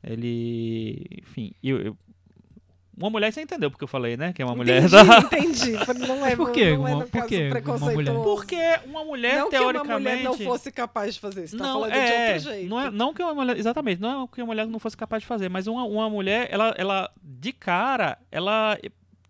Ele, 0.04 1.06
enfim, 1.22 1.54
eu, 1.64 1.82
eu- 1.82 1.98
uma 2.98 3.10
mulher 3.10 3.32
você 3.32 3.42
entendeu 3.42 3.72
porque 3.72 3.84
eu 3.84 3.88
falei, 3.88 4.18
né? 4.18 4.34
Que 4.34 4.42
é 4.42 4.46
uma 4.46 4.56
mulher 4.56 4.84
Entendi, 4.84 4.92
da 4.92 5.20
entendi. 5.24 6.06
Não 6.06 6.26
é, 6.26 6.36
por 6.36 6.52
quê? 6.52 6.76
Não 6.76 6.88
é 6.88 6.92
Uma- 6.92 7.00
no 7.06 7.10
por 7.10 7.12
caso 7.12 7.28
quê 7.30 7.50
uma 7.66 7.78
mulher? 7.94 8.14
Porque 8.14 8.80
uma 8.86 9.06
mulher, 9.06 9.38
não 9.40 9.50
que 9.50 9.56
uma 9.58 9.62
teoricamente. 9.72 10.02
mulher 10.02 10.24
não 10.24 10.38
fosse 10.38 10.70
capaz 10.72 11.14
de 11.14 11.20
fazer 11.22 11.44
isso, 11.46 11.58
tá 11.58 11.64
não, 11.64 11.74
falando 11.76 11.92
de 11.94 11.98
é, 11.98 12.34
outro 12.34 12.52
jeito. 12.52 12.70
Não, 12.70 12.80
é, 12.82 12.92
não 12.92 13.14
que 13.14 13.24
uma 13.24 13.34
mulher. 13.34 13.58
Exatamente, 13.58 14.02
não 14.02 14.24
é 14.24 14.28
que 14.28 14.42
uma 14.42 14.48
mulher 14.48 14.68
não 14.68 14.80
fosse 14.80 14.98
capaz 14.98 15.22
de 15.24 15.28
fazer, 15.28 15.48
mas 15.50 15.66
uma, 15.68 15.84
uma 15.86 16.10
mulher, 16.10 16.50
ela, 16.52 16.74
ela, 16.78 17.10
de 17.24 17.54
cara, 17.54 18.18
ela. 18.30 18.78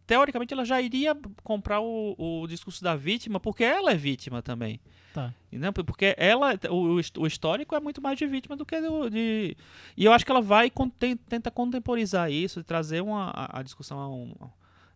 Teoricamente, 0.09 0.55
ela 0.55 0.65
já 0.65 0.81
iria 0.81 1.15
comprar 1.43 1.81
o, 1.81 2.15
o 2.17 2.47
discurso 2.47 2.83
da 2.83 2.95
vítima, 2.95 3.39
porque 3.39 3.63
ela 3.63 3.91
é 3.91 3.95
vítima 3.95 4.41
também. 4.41 4.79
Tá. 5.13 5.31
Né? 5.51 5.71
Porque 5.71 6.15
ela, 6.17 6.57
o, 6.67 6.75
o 6.95 6.99
his- 6.99 7.11
o 7.15 7.27
histórico 7.27 7.75
é 7.75 7.79
muito 7.79 8.01
mais 8.01 8.17
de 8.17 8.25
vítima 8.25 8.55
do 8.55 8.65
que 8.65 8.81
do, 8.81 9.07
de. 9.07 9.55
E 9.95 10.03
eu 10.05 10.11
acho 10.11 10.25
que 10.25 10.31
ela 10.31 10.41
vai 10.41 10.71
con- 10.71 10.89
ten- 10.89 11.15
tenta 11.15 11.51
contemporizar 11.51 12.31
isso, 12.31 12.63
trazer 12.63 13.01
uma, 13.03 13.29
a, 13.29 13.59
a 13.59 13.61
discussão 13.61 13.99
a 13.99 14.09
um- 14.09 14.33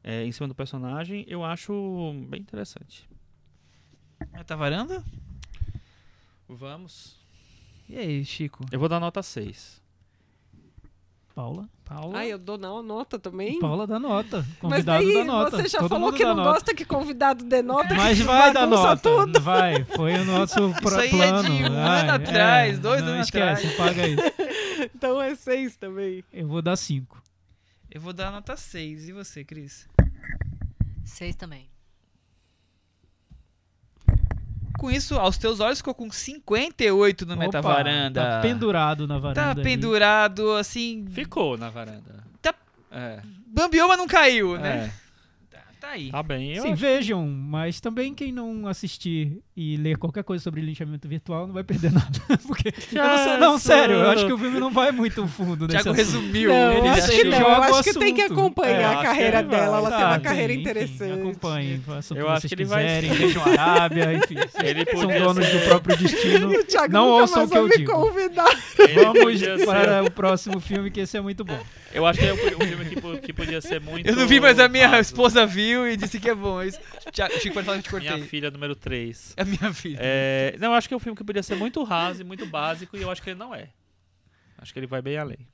é, 0.04 0.26
em 0.26 0.32
cima 0.32 0.48
do 0.48 0.56
personagem, 0.56 1.24
eu 1.28 1.46
acho 1.46 2.12
bem 2.28 2.42
interessante. 2.42 3.08
Tá 4.48 4.56
varanda? 4.56 5.04
Vamos. 6.50 7.18
E 7.88 7.96
aí, 8.00 8.26
Chico? 8.26 8.66
Eu 8.72 8.80
vou 8.80 8.90
dar 8.90 9.00
nota 9.00 9.22
6. 9.22 9.80
Paula? 11.36 11.68
Paula? 11.84 12.20
Ai, 12.20 12.32
eu 12.32 12.38
dou 12.38 12.58
na 12.60 12.70
nota 12.84 13.18
também? 13.18 13.60
Paula 13.60 13.88
dá 13.88 14.00
nota. 14.00 14.46
Mas 14.48 14.58
Convidado 14.60 15.04
daí 15.04 15.14
dá 15.16 15.24
nota. 15.26 15.58
você 15.58 15.68
já 15.68 15.80
Todo 15.80 15.90
falou 15.90 16.14
que 16.14 16.24
não 16.24 16.36
nota. 16.36 16.50
gosta 16.52 16.76
que 16.76 16.86
convidado 16.86 17.44
dê 17.44 17.62
nota. 17.64 17.94
Mas 17.96 18.20
que 18.20 18.24
vai 18.24 18.54
dar 18.54 18.68
nota. 18.68 18.98
tudo. 19.02 19.42
Vai. 19.42 19.84
Foi 19.84 20.14
o 20.14 20.26
nosso 20.26 20.72
pro- 20.82 20.96
aí 20.96 21.08
é 21.08 21.12
plano. 21.12 21.44
de 21.44 21.52
um 21.52 21.74
Vai, 21.74 22.02
ano 22.02 22.12
atrás, 22.14 22.80
dois 22.80 23.02
não 23.02 23.14
anos 23.14 23.26
esquece, 23.28 23.68
atrás. 23.68 23.76
paga 23.78 24.08
isso. 24.08 24.24
Então 24.96 25.22
é 25.22 25.34
seis 25.34 25.76
também. 25.78 26.24
Eu 26.32 26.48
vou 26.48 26.62
dar 26.62 26.76
cinco. 26.76 27.22
Eu 27.90 28.02
vou 28.02 28.12
dar 28.12 28.32
nota 28.32 28.58
6. 28.58 29.08
E 29.08 29.12
você, 29.14 29.44
Cris? 29.44 29.88
Seis 31.06 31.36
também. 31.36 31.70
Com 34.78 34.90
isso, 34.92 35.16
aos 35.20 35.38
teus 35.38 35.60
olhos 35.60 35.78
ficou 35.80 35.94
com 35.94 36.10
58 36.12 37.26
no 37.26 37.34
Opa, 37.34 37.44
Metavaranda. 37.46 38.22
Tá 38.22 38.42
pendurado 38.42 39.08
na 39.08 39.18
varanda. 39.20 39.42
Tá 39.42 39.52
ali. 39.52 39.64
pendurado, 39.64 40.52
assim. 40.54 41.06
Ficou 41.10 41.58
na 41.58 41.70
varanda. 41.70 42.24
Tá- 42.42 42.56
É. 42.92 43.22
Bambiou, 43.48 43.88
mas 43.88 43.98
não 43.98 44.08
caiu, 44.08 44.58
né? 44.58 44.92
é. 44.92 45.04
Tá, 45.56 45.62
tá 45.80 45.88
aí. 45.90 46.12
Tá 46.12 46.24
bem. 46.24 46.54
Eu 46.54 46.64
Sim, 46.64 46.74
vejam, 46.74 47.28
mas 47.28 47.80
também 47.80 48.14
quem 48.14 48.32
não 48.32 48.68
assistir 48.68 49.42
e 49.56 49.78
ler 49.78 49.98
qualquer 49.98 50.24
coisa 50.24 50.44
sobre 50.44 50.62
linchamento 50.62 51.08
virtual 51.08 51.46
não 51.46 51.54
vai 51.54 51.64
perder 51.64 51.92
nada. 51.94 52.10
Porque. 52.48 52.70
eu 52.92 53.04
não, 53.04 53.18
sei- 53.18 53.38
não, 53.38 53.58
sério, 53.60 53.96
eu 53.96 54.10
acho 54.10 54.26
que 54.26 54.34
o 54.34 54.38
filme 54.38 54.60
não 54.60 54.72
vai 54.72 54.92
muito 54.92 55.28
fundo 55.28 55.68
nesse 55.68 55.84
Thiago 55.84 55.90
assunto. 55.90 55.96
resumiu. 55.98 56.50
Não, 56.50 56.72
ele 56.74 56.88
acho 56.90 57.12
que 57.12 57.24
não. 57.24 57.40
Eu 57.40 57.48
acho 57.64 57.84
que 57.84 57.94
tem 58.00 58.14
que 58.16 58.22
acompanhar 58.22 58.94
É, 58.94 59.00
a 59.00 59.02
carreira 59.04 59.44
vai. 59.44 59.60
dela. 59.60 59.78
Ela 59.78 59.90
tem 59.92 60.00
Tá, 60.00 60.08
uma 60.08 60.20
carreira 60.20 60.54
enfim, 60.54 60.62
interessante. 60.62 61.20
Acompanhem, 61.20 61.80
façam 61.86 62.18
o 62.18 62.20
Eu 62.20 62.26
que 62.26 62.32
vocês 62.42 62.54
que 62.54 62.66
vai 62.66 62.84
quiserem, 62.84 63.10
ser. 63.12 63.18
vejam 63.28 63.44
a 63.44 63.50
Arábia, 63.50 64.14
enfim. 64.14 64.36
Ele 64.64 64.86
São 64.92 65.08
donos 65.08 65.46
ser- 65.46 65.60
do 65.60 65.66
próprio 65.66 65.98
destino. 65.98 66.54
E 66.54 66.58
o 66.58 66.64
Thiago 66.66 66.94
Não 66.94 67.06
nunca 67.10 67.22
ouçam 67.22 67.44
o 67.44 67.50
que 67.50 67.58
eu 67.58 67.62
vai 67.68 67.70
me 67.70 67.78
digo. 67.78 67.92
convidar. 67.92 68.58
Vamos 68.96 69.40
ser- 69.40 69.66
para 69.66 70.04
o 70.04 70.12
próximo 70.12 70.60
filme, 70.60 70.90
que 70.92 71.02
esse 71.02 71.16
é 71.18 71.22
muito 71.22 71.44
bom. 71.46 71.60
Eu 71.94 72.08
acho 72.08 72.20
que 72.20 72.26
é 72.26 72.34
um 72.34 72.38
filme 72.38 72.86
que, 72.86 73.00
po- 73.00 73.18
que 73.20 73.32
podia 73.34 73.62
ser 73.62 73.80
muito. 73.80 74.08
Eu 74.10 74.16
não 74.16 74.26
vi, 74.28 74.40
mas 74.40 74.58
a 74.58 74.68
minha 74.68 75.00
esposa 75.00 75.46
viu 75.46 75.88
e 75.88 75.96
disse 75.96 76.20
que 76.20 76.28
é 76.28 76.34
bom. 76.34 76.60
Thiago, 77.12 77.34
Chico, 77.40 77.54
pode 77.54 77.66
falar 77.68 77.82
que 77.82 77.88
eu 77.88 78.00
te 78.00 78.02
Minha 78.02 78.12
cortei. 78.14 78.28
filha 78.30 78.50
número 78.50 78.76
3. 78.76 79.34
É 79.44 79.56
a 79.56 79.60
minha 79.60 79.74
filha. 79.74 79.98
É, 80.02 80.56
não, 80.60 80.70
eu 80.70 80.74
acho 80.74 80.88
que 80.88 80.94
é 80.94 80.98
um 80.98 81.00
filme 81.00 81.18
que 81.18 81.24
podia 81.24 81.44
ser 81.44 81.56
muito 81.56 81.84
raso 81.84 82.22
e 82.22 82.24
muito 82.24 82.46
básico, 82.46 82.96
e 82.98 83.02
eu 83.02 83.12
acho 83.12 83.22
que 83.22 83.30
ele 83.30 83.40
não 83.40 83.54
é. 83.54 83.70
Acho 84.58 84.72
que 84.74 84.80
ele 84.80 84.88
vai 84.88 85.02
bem 85.02 85.18
além. 85.18 85.48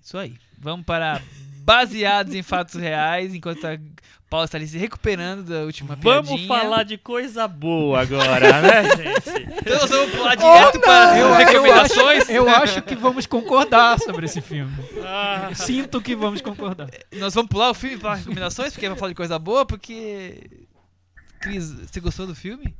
Isso 0.00 0.18
aí. 0.18 0.34
Vamos 0.58 0.84
para 0.84 1.20
baseados 1.64 2.34
em 2.34 2.42
fatos 2.42 2.74
reais, 2.74 3.34
enquanto 3.34 3.64
a 3.66 3.78
Paula 4.28 4.46
está 4.46 4.58
ali 4.58 4.66
se 4.66 4.76
recuperando 4.78 5.44
da 5.44 5.60
última 5.60 5.94
Vamos 5.94 6.28
piadinha. 6.28 6.48
falar 6.48 6.82
de 6.82 6.98
coisa 6.98 7.46
boa 7.46 8.00
agora, 8.00 8.60
né, 8.62 8.82
gente? 8.96 9.52
Então 9.60 9.78
nós 9.78 9.90
vamos 9.90 10.10
pular 10.10 10.34
direto 10.34 10.80
para 10.80 11.18
Eu, 11.18 11.28
eu, 11.28 11.34
recomendações. 11.34 12.22
acho, 12.22 12.32
eu 12.32 12.48
acho 12.48 12.82
que 12.82 12.94
vamos 12.96 13.26
concordar 13.26 13.98
sobre 14.00 14.24
esse 14.26 14.40
filme. 14.40 14.72
Ah, 15.04 15.50
Sinto 15.54 16.00
que 16.00 16.16
vamos 16.16 16.40
concordar. 16.40 16.88
Nós 17.12 17.32
vamos 17.34 17.48
pular 17.50 17.70
o 17.70 17.74
filme 17.74 17.98
para 17.98 18.14
recomendações, 18.16 18.72
porque 18.72 18.88
vai 18.88 18.98
falar 18.98 19.10
de 19.10 19.14
coisa 19.16 19.38
boa, 19.38 19.64
porque... 19.64 20.50
Cris, 21.40 21.70
você 21.72 22.00
gostou 22.00 22.26
do 22.26 22.34
filme? 22.34 22.74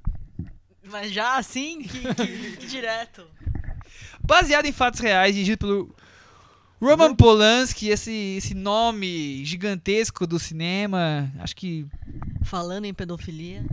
Mas 0.91 1.13
já 1.13 1.37
assim, 1.37 1.83
que, 1.83 2.15
que- 2.15 2.57
que 2.57 2.67
direto. 2.67 3.25
Baseado 4.25 4.67
em 4.67 4.73
fatos 4.73 5.01
reais, 5.01 5.35
dirigido 5.35 5.59
pelo 5.59 5.95
Roman 6.81 7.15
Polanski, 7.15 7.89
esse, 7.89 8.37
esse 8.39 8.55
nome 8.55 9.45
gigantesco 9.45 10.27
do 10.27 10.39
cinema. 10.39 11.31
Acho 11.39 11.55
que 11.57 11.87
Falando 12.45 12.85
em 12.87 12.95
pedofilia. 12.95 13.65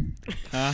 ah, 0.53 0.73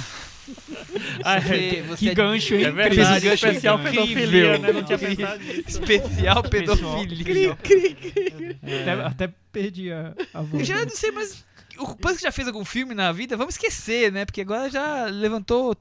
Ah, 1.24 1.40
Você, 1.42 1.82
você 1.88 2.10
Que 2.10 2.14
gancho, 2.14 2.54
hein? 2.56 2.66
É 2.66 2.72
verdade, 2.72 3.26
gancho 3.30 3.46
especial 3.48 3.80
incrível. 3.80 4.06
pedofilia, 4.06 4.58
né? 4.60 4.72
Não 4.74 4.84
tinha 4.84 4.98
pensado 5.00 5.44
nisso. 5.44 5.62
Especial 5.68 6.44
Pessoal, 6.44 7.00
pedofilia. 7.00 7.58
Até, 8.62 8.92
até 9.26 9.34
perdi 9.52 9.92
a, 9.92 10.14
a 10.34 10.40
Eu 10.40 10.46
voz. 10.46 10.68
já 10.68 10.84
não 10.84 10.90
sei, 10.90 11.12
mas 11.12 11.46
o 11.78 11.96
Punk 11.96 12.22
já 12.22 12.32
fez 12.32 12.48
algum 12.48 12.64
filme 12.66 12.94
na 12.94 13.12
vida? 13.12 13.36
Vamos 13.38 13.56
esquecer, 13.56 14.12
né? 14.12 14.26
Porque 14.26 14.42
agora 14.42 14.70
já 14.70 15.06
levantou 15.06 15.76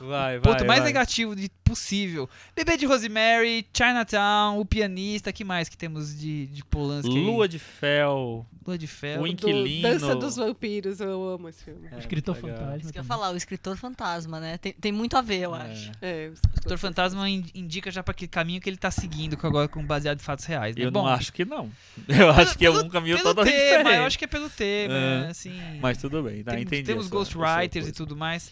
Vai, 0.00 0.08
vai. 0.08 0.38
o 0.38 0.42
ponto 0.42 0.66
mais 0.66 0.80
vai. 0.80 0.88
negativo 0.88 1.34
de 1.36 1.48
possível. 1.64 2.28
Bebê 2.56 2.76
de 2.76 2.86
Rosemary, 2.86 3.66
Chinatown, 3.76 4.58
O 4.58 4.64
Pianista, 4.64 5.32
que 5.32 5.44
mais 5.44 5.68
que 5.68 5.76
temos 5.76 6.18
de, 6.18 6.46
de 6.46 6.64
Polanski? 6.64 7.10
aí? 7.16 7.24
Lua 7.24 7.48
de 7.48 7.58
Fel. 7.58 8.46
Lua 8.66 8.78
de 8.78 8.86
Fel. 8.86 9.18
O 9.20 9.22
Do 9.22 9.26
Inquilino. 9.28 9.82
Dança 9.88 10.14
dos 10.16 10.36
Vampiros, 10.36 11.00
eu 11.00 11.28
amo 11.28 11.48
esse 11.48 11.64
filme. 11.64 11.88
É, 11.92 11.98
Escritor 11.98 12.34
legal. 12.36 12.50
fantasma. 12.58 12.76
Isso 12.78 12.92
que 12.92 12.98
eu 12.98 13.02
ia 13.02 13.06
falar, 13.06 13.30
o 13.32 13.36
escritor 13.36 13.76
fantasma, 13.76 14.40
né? 14.40 14.58
Tem, 14.58 14.72
tem 14.72 14.92
muito 14.92 15.16
a 15.16 15.20
ver, 15.22 15.40
eu 15.42 15.54
É. 15.54 15.62
acho. 15.72 15.92
É, 16.00 16.30
O 16.32 16.60
Doutor 16.60 16.78
Fantasma 16.78 17.28
in- 17.28 17.46
indica 17.54 17.90
já 17.90 18.02
pra 18.02 18.12
que 18.14 18.26
caminho 18.26 18.60
que 18.60 18.68
ele 18.68 18.76
tá 18.76 18.90
seguindo 18.90 19.36
com 19.36 19.46
agora 19.46 19.68
com 19.68 19.84
baseado 19.84 20.20
em 20.20 20.22
fatos 20.22 20.44
reais, 20.44 20.74
né? 20.76 20.84
Eu 20.84 20.90
Bom, 20.90 21.02
não 21.04 21.08
acho 21.08 21.32
que 21.32 21.44
não. 21.44 21.70
Eu 22.08 22.30
acho 22.30 22.56
que 22.58 22.66
é 22.66 22.70
um 22.70 22.88
caminho 22.88 23.16
pelo 23.16 23.28
totalmente 23.30 23.54
tema, 23.54 23.78
diferente. 23.78 23.96
eu 24.00 24.04
acho 24.06 24.18
que 24.18 24.24
é 24.24 24.28
pelo 24.28 24.50
tema, 24.50 24.94
É. 24.94 25.26
assim. 25.30 25.58
Mas 25.80 25.98
tudo 25.98 26.22
bem, 26.22 26.42
tá, 26.42 26.50
temos, 26.52 26.66
entendi. 26.66 26.82
temos 26.84 27.06
essa- 27.06 27.14
ghostwriters 27.14 27.84
essa 27.86 27.90
e 27.90 27.92
tudo 27.92 28.16
mais. 28.16 28.50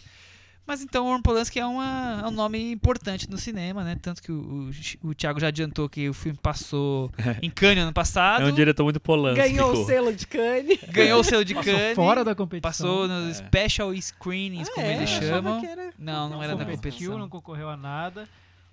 Mas 0.67 0.81
então 0.81 1.05
o 1.05 1.07
Roman 1.07 1.21
Polanski 1.21 1.59
é, 1.59 1.65
uma, 1.65 2.21
é 2.23 2.27
um 2.27 2.31
nome 2.31 2.71
importante 2.71 3.29
no 3.29 3.37
cinema, 3.37 3.83
né? 3.85 3.97
Tanto 4.01 4.21
que 4.21 4.31
o, 4.31 4.69
o, 5.01 5.09
o 5.09 5.15
Thiago 5.15 5.39
já 5.39 5.47
adiantou 5.47 5.87
que 5.87 6.09
o 6.09 6.13
filme 6.13 6.37
passou 6.41 7.09
em 7.41 7.49
Cannes 7.49 7.83
ano 7.83 7.93
passado. 7.93 8.43
É 8.43 8.47
um 8.47 8.51
diretor 8.53 8.83
muito 8.83 8.99
polântico. 8.99 9.47
Ganhou 9.47 9.71
o 9.71 9.85
selo 9.85 10.13
de 10.13 10.27
Cannes. 10.27 10.79
Ganhou 10.89 11.21
o 11.21 11.23
selo 11.23 11.45
de 11.45 11.55
Passou 11.55 11.73
Cannes. 11.73 11.95
fora 11.95 12.23
da 12.25 12.35
competição. 12.35 12.69
Passou 12.69 13.07
nos 13.07 13.39
É. 13.39 13.45
special 13.45 13.93
screenings, 14.01 14.67
como 14.69 14.85
Ah, 14.85 14.89
é? 14.89 14.95
eles 14.97 15.09
chamam. 15.09 15.63
era- 15.65 15.93
Não, 15.97 16.29
não 16.29 16.43
era 16.43 16.55
da 16.55 16.65
competição. 16.65 17.17
não 17.17 17.29
concorreu 17.29 17.69
a 17.69 17.77
nada. 17.77 18.27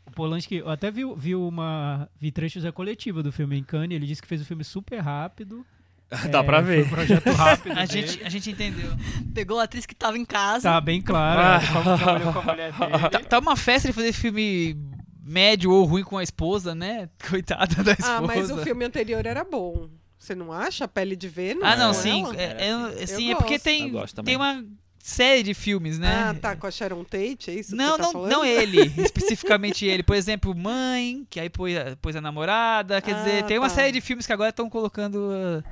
O 0.06 0.10
Polanski, 0.10 0.56
eu 0.56 0.68
até 0.68 0.90
vi, 0.90 1.02
vi 1.16 1.34
uma 1.34 2.08
vi 2.20 2.30
trechos 2.32 2.62
da 2.64 2.72
coletiva 2.72 3.22
do 3.22 3.30
filme 3.32 3.56
em 3.56 3.62
Cannes, 3.62 3.94
ele 3.96 4.06
disse 4.06 4.20
que 4.20 4.28
fez 4.28 4.42
o 4.42 4.44
filme 4.44 4.64
super 4.64 4.98
rápido. 4.98 5.64
Dá 6.30 6.40
É, 6.40 6.42
pra 6.42 6.62
Foi 6.62 6.76
ver. 6.76 6.84
um 6.84 6.88
projeto 6.88 7.30
rápido. 7.32 7.72
A 7.78 7.84
dele. 7.84 8.06
gente, 8.06 8.24
a 8.24 8.28
gente 8.28 8.50
entendeu. 8.50 8.90
Pegou 9.34 9.58
a 9.60 9.64
atriz 9.64 9.86
que 9.86 9.94
tava 9.94 10.16
em 10.18 10.24
casa. 10.24 10.68
Tá 10.70 10.80
bem 10.80 11.00
claro 11.02 11.40
Ah. 11.40 11.58
né, 11.60 11.66
como 11.72 11.96
trabalhou 11.98 12.32
com 12.32 12.38
a 12.38 12.42
mulher 12.42 12.72
dele. 12.72 13.08
Tá, 13.10 13.18
tá 13.20 13.38
uma 13.38 13.56
festa 13.56 13.88
de 13.88 13.94
fazer 13.94 14.12
filme 14.12 14.76
médio 15.22 15.70
ou 15.70 15.84
ruim 15.84 16.02
com 16.04 16.18
a 16.18 16.22
esposa, 16.22 16.74
né? 16.74 17.08
Coitada 17.28 17.82
da 17.82 17.92
esposa. 17.92 18.16
Ah, 18.16 18.20
mas 18.22 18.50
o 18.50 18.58
filme 18.58 18.84
anterior 18.84 19.24
era 19.26 19.42
bom. 19.44 19.88
Você 20.18 20.34
não 20.34 20.52
acha? 20.52 20.84
A 20.84 20.88
Pele 20.88 21.16
de 21.16 21.28
Vênus? 21.28 21.62
Ah, 21.64 21.76
não, 21.76 21.92
sim. 21.92 22.24
É, 22.36 22.68
é, 23.02 23.06
sim, 23.06 23.32
é 23.32 23.34
porque 23.36 23.58
tem, 23.58 23.92
tem 24.24 24.36
uma 24.36 24.64
série 24.98 25.42
de 25.42 25.52
filmes, 25.52 25.98
né? 25.98 26.28
Ah, 26.30 26.34
tá, 26.34 26.56
com 26.56 26.66
a 26.66 26.70
Sharon 26.70 27.04
Tate, 27.04 27.50
é 27.50 27.54
isso 27.54 27.72
que 27.72 27.76
Não, 27.76 27.90
você 27.90 27.98
tá 27.98 28.02
não, 28.04 28.12
falando? 28.12 28.30
não 28.30 28.42
ele, 28.42 28.80
especificamente 28.96 29.84
ele. 29.84 30.02
Por 30.02 30.16
exemplo, 30.16 30.54
Mãe, 30.56 31.26
que 31.28 31.38
aí 31.38 31.50
pôs 31.50 31.76
a, 31.76 31.94
pôs 32.00 32.16
a 32.16 32.22
namorada. 32.22 33.02
Quer 33.02 33.14
Ah, 33.14 33.18
dizer, 33.18 33.44
tem 33.44 33.58
uma 33.58 33.68
tá. 33.68 33.74
série 33.74 33.92
de 33.92 34.00
filmes 34.00 34.26
que 34.26 34.32
agora 34.32 34.48
estão 34.48 34.70
colocando. 34.70 35.30
ah, 35.30 35.62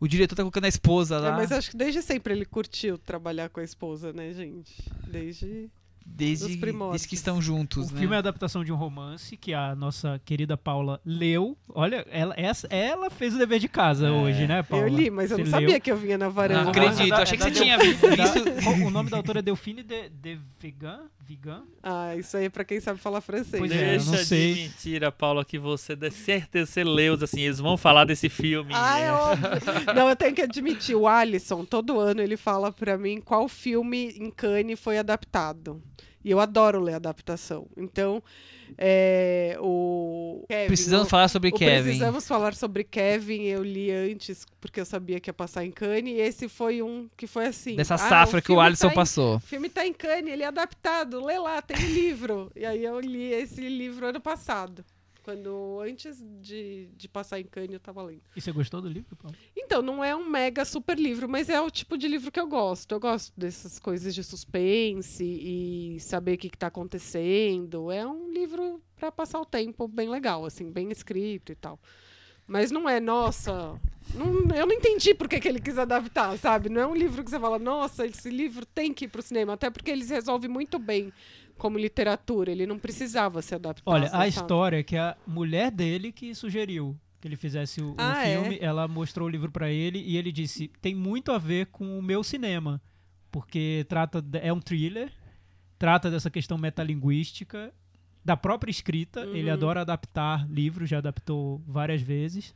o 0.00 0.08
diretor 0.08 0.34
tá 0.36 0.42
colocando 0.42 0.64
a 0.64 0.68
esposa 0.68 1.16
É, 1.16 1.18
lá. 1.18 1.32
mas 1.36 1.50
acho 1.52 1.70
que 1.70 1.76
desde 1.76 2.02
sempre 2.02 2.34
ele 2.34 2.44
curtiu 2.44 2.98
trabalhar 2.98 3.48
com 3.48 3.60
a 3.60 3.64
esposa, 3.64 4.12
né, 4.12 4.32
gente? 4.32 4.72
Desde... 5.06 5.70
desde, 6.04 6.56
desde 6.56 7.08
que 7.08 7.14
estão 7.14 7.40
juntos, 7.40 7.88
O 7.90 7.94
né? 7.94 8.00
filme 8.00 8.12
é 8.14 8.16
a 8.16 8.18
adaptação 8.18 8.62
de 8.64 8.70
um 8.70 8.76
romance 8.76 9.36
que 9.36 9.54
a 9.54 9.74
nossa 9.74 10.20
querida 10.24 10.56
Paula 10.56 11.00
leu. 11.04 11.56
Olha, 11.68 12.06
ela, 12.10 12.34
essa, 12.36 12.66
ela 12.68 13.08
fez 13.08 13.34
o 13.34 13.38
dever 13.38 13.58
de 13.58 13.68
casa 13.68 14.10
hoje, 14.12 14.46
né, 14.46 14.62
Paula? 14.62 14.84
Eu 14.86 14.94
li, 14.94 15.10
mas 15.10 15.30
eu 15.30 15.38
Você 15.38 15.44
não 15.44 15.50
leu? 15.50 15.60
sabia 15.68 15.80
que 15.80 15.90
eu 15.90 15.96
vinha 15.96 16.18
na 16.18 16.26
Não 16.26 16.32
varanda. 16.32 16.70
acredito, 16.70 17.08
da- 17.08 17.22
achei 17.22 17.38
que 17.38 17.44
da 17.44 17.50
você 17.50 17.62
tinha 17.62 17.78
visto. 17.78 18.06
o 18.86 18.90
nome 18.90 19.08
da 19.10 19.16
autora 19.16 19.38
é 19.38 19.42
Delphine 19.42 19.82
de, 19.82 20.08
de 20.10 20.38
Vigan? 20.60 21.00
Vigan? 21.26 21.62
Ah, 21.82 22.14
isso 22.16 22.36
aí 22.36 22.44
é 22.44 22.48
pra 22.50 22.64
quem 22.64 22.80
sabe 22.80 23.00
falar 23.00 23.20
francês. 23.20 23.58
Pois 23.58 23.70
né? 23.70 23.76
é, 23.76 23.94
eu 23.96 23.98
Deixa 23.98 24.16
de 24.18 24.24
sei. 24.24 24.54
mentira, 24.54 25.10
Paula, 25.10 25.44
que 25.44 25.58
você 25.58 25.96
de 25.96 26.10
certeza 26.10 26.70
você 26.70 26.84
leu, 26.84 27.14
assim, 27.14 27.40
eles 27.40 27.58
vão 27.58 27.76
falar 27.76 28.04
desse 28.04 28.28
filme. 28.28 28.72
Ah, 28.74 28.98
é 28.98 29.12
óbvio. 29.12 29.48
Não, 29.94 30.08
eu 30.08 30.16
tenho 30.16 30.34
que 30.34 30.42
admitir, 30.42 30.94
o 30.94 31.08
Alisson, 31.08 31.64
todo 31.64 31.98
ano 31.98 32.20
ele 32.20 32.36
fala 32.36 32.70
pra 32.70 32.98
mim 32.98 33.20
qual 33.20 33.48
filme 33.48 34.14
em 34.18 34.30
Cannes 34.30 34.78
foi 34.78 34.98
adaptado. 34.98 35.82
E 36.24 36.30
eu 36.30 36.40
adoro 36.40 36.80
ler 36.80 36.94
adaptação. 36.94 37.66
Então, 37.76 38.22
é, 38.78 39.56
o 39.60 40.44
Kevin, 40.48 40.66
Precisamos 40.68 41.06
o- 41.06 41.10
falar 41.10 41.28
sobre 41.28 41.50
o 41.50 41.52
Kevin. 41.52 41.82
Precisamos 41.82 42.26
falar 42.26 42.54
sobre 42.54 42.82
Kevin, 42.84 43.42
eu 43.42 43.62
li 43.62 43.90
antes 43.90 44.46
porque 44.60 44.80
eu 44.80 44.84
sabia 44.86 45.20
que 45.20 45.28
ia 45.28 45.34
passar 45.34 45.64
em 45.64 45.70
Cannes, 45.70 46.14
e 46.16 46.20
esse 46.20 46.48
foi 46.48 46.82
um 46.82 47.08
que 47.16 47.26
foi 47.26 47.46
assim. 47.46 47.76
Dessa 47.76 47.94
ah, 47.94 47.98
safra 47.98 48.40
que 48.40 48.50
o 48.50 48.58
Alisson 48.60 48.86
tá 48.88 48.92
em- 48.92 48.96
passou. 48.96 49.36
O 49.36 49.40
filme 49.40 49.68
tá 49.68 49.86
em 49.86 49.92
Cannes, 49.92 50.32
ele 50.32 50.42
é 50.42 50.46
adaptado, 50.46 51.22
lê 51.24 51.38
lá, 51.38 51.60
tem 51.60 51.76
o 51.76 51.90
livro. 51.94 52.50
E 52.56 52.64
aí 52.64 52.82
eu 52.84 52.98
li 53.00 53.32
esse 53.32 53.60
livro 53.68 54.06
ano 54.06 54.20
passado. 54.20 54.82
Quando, 55.24 55.80
antes 55.80 56.22
de, 56.42 56.86
de 56.94 57.08
passar 57.08 57.40
em 57.40 57.44
Cannes, 57.44 57.72
eu 57.72 57.80
tava 57.80 58.02
lendo. 58.02 58.20
E 58.36 58.40
você 58.42 58.52
gostou 58.52 58.82
do 58.82 58.88
livro, 58.90 59.16
Paula? 59.16 59.34
Então, 59.56 59.80
não 59.80 60.04
é 60.04 60.14
um 60.14 60.28
mega 60.28 60.66
super 60.66 60.98
livro, 60.98 61.26
mas 61.26 61.48
é 61.48 61.58
o 61.58 61.70
tipo 61.70 61.96
de 61.96 62.06
livro 62.06 62.30
que 62.30 62.38
eu 62.38 62.46
gosto. 62.46 62.92
Eu 62.92 63.00
gosto 63.00 63.32
dessas 63.34 63.78
coisas 63.78 64.14
de 64.14 64.22
suspense 64.22 65.24
e 65.24 65.98
saber 65.98 66.34
o 66.34 66.38
que, 66.38 66.50
que 66.50 66.58
tá 66.58 66.66
acontecendo. 66.66 67.90
É 67.90 68.06
um 68.06 68.30
livro 68.30 68.82
para 68.96 69.10
passar 69.10 69.40
o 69.40 69.46
tempo 69.46 69.88
bem 69.88 70.10
legal, 70.10 70.44
assim, 70.44 70.70
bem 70.70 70.90
escrito 70.92 71.50
e 71.52 71.54
tal. 71.54 71.80
Mas 72.46 72.70
não 72.70 72.86
é, 72.86 73.00
nossa. 73.00 73.80
não- 74.14 74.54
eu 74.54 74.66
não 74.66 74.74
entendi 74.74 75.14
por 75.14 75.26
que, 75.26 75.40
que 75.40 75.48
ele 75.48 75.58
quis 75.58 75.78
adaptar, 75.78 76.36
sabe? 76.36 76.68
Não 76.68 76.82
é 76.82 76.86
um 76.86 76.94
livro 76.94 77.24
que 77.24 77.30
você 77.30 77.40
fala, 77.40 77.58
nossa, 77.58 78.04
esse 78.06 78.28
livro 78.28 78.66
tem 78.66 78.92
que 78.92 79.06
ir 79.06 79.08
pro 79.08 79.22
cinema. 79.22 79.54
Até 79.54 79.70
porque 79.70 79.90
eles 79.90 80.10
resolvem 80.10 80.50
muito 80.50 80.78
bem 80.78 81.10
como 81.58 81.78
literatura. 81.78 82.50
Ele 82.50 82.66
não 82.66 82.78
precisava 82.78 83.40
ser 83.42 83.56
adaptado. 83.56 83.92
Olha, 83.94 84.10
a 84.12 84.26
história 84.28 84.78
é 84.78 84.82
que 84.82 84.96
a 84.96 85.16
mulher 85.26 85.70
dele 85.70 86.10
que 86.12 86.34
sugeriu 86.34 86.98
que 87.20 87.28
ele 87.28 87.36
fizesse 87.36 87.80
o, 87.80 87.94
Ah, 87.96 88.26
é? 88.26 88.32
filme, 88.38 88.58
ela 88.60 88.86
mostrou 88.86 89.26
o 89.26 89.30
livro 89.30 89.50
pra 89.50 89.70
ele 89.70 89.98
e 89.98 90.16
ele 90.18 90.30
disse: 90.30 90.68
tem 90.82 90.94
muito 90.94 91.32
a 91.32 91.38
ver 91.38 91.66
com 91.66 91.98
o 91.98 92.02
meu 92.02 92.22
cinema, 92.22 92.82
porque 93.30 93.86
trata 93.88 94.22
é 94.42 94.52
um 94.52 94.60
thriller, 94.60 95.10
trata 95.78 96.10
dessa 96.10 96.30
questão 96.30 96.58
metalinguística, 96.58 97.72
da 98.24 98.36
própria 98.36 98.70
escrita. 98.70 99.20
Ele 99.20 99.48
Uhum. 99.48 99.54
adora 99.54 99.80
adaptar 99.80 100.46
livros, 100.50 100.88
já 100.90 100.98
adaptou 100.98 101.62
várias 101.66 102.02
vezes. 102.02 102.54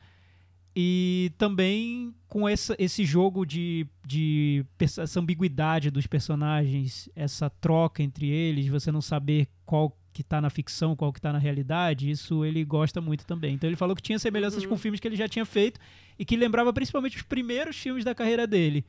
E 0.80 1.32
também 1.36 2.14
com 2.28 2.48
essa, 2.48 2.76
esse 2.78 3.04
jogo 3.04 3.44
de, 3.44 3.84
de 4.06 4.64
essa 4.78 5.18
ambiguidade 5.18 5.90
dos 5.90 6.06
personagens, 6.06 7.08
essa 7.16 7.50
troca 7.50 8.00
entre 8.00 8.28
eles, 8.28 8.68
você 8.68 8.92
não 8.92 9.00
saber 9.02 9.48
qual 9.66 9.98
que 10.12 10.22
tá 10.22 10.40
na 10.40 10.48
ficção, 10.48 10.94
qual 10.94 11.12
que 11.12 11.20
tá 11.20 11.32
na 11.32 11.38
realidade, 11.40 12.08
isso 12.08 12.44
ele 12.44 12.64
gosta 12.64 13.00
muito 13.00 13.26
também. 13.26 13.54
Então 13.56 13.68
ele 13.68 13.74
falou 13.76 13.96
que 13.96 14.02
tinha 14.02 14.20
semelhanças 14.20 14.62
Uhum. 14.62 14.68
com 14.68 14.76
filmes 14.76 15.00
que 15.00 15.08
ele 15.08 15.16
já 15.16 15.26
tinha 15.26 15.44
feito 15.44 15.80
e 16.16 16.24
que 16.24 16.36
lembrava 16.36 16.72
principalmente 16.72 17.16
os 17.16 17.22
primeiros 17.22 17.76
filmes 17.76 18.04
da 18.04 18.14
carreira 18.14 18.46
dele. 18.46 18.84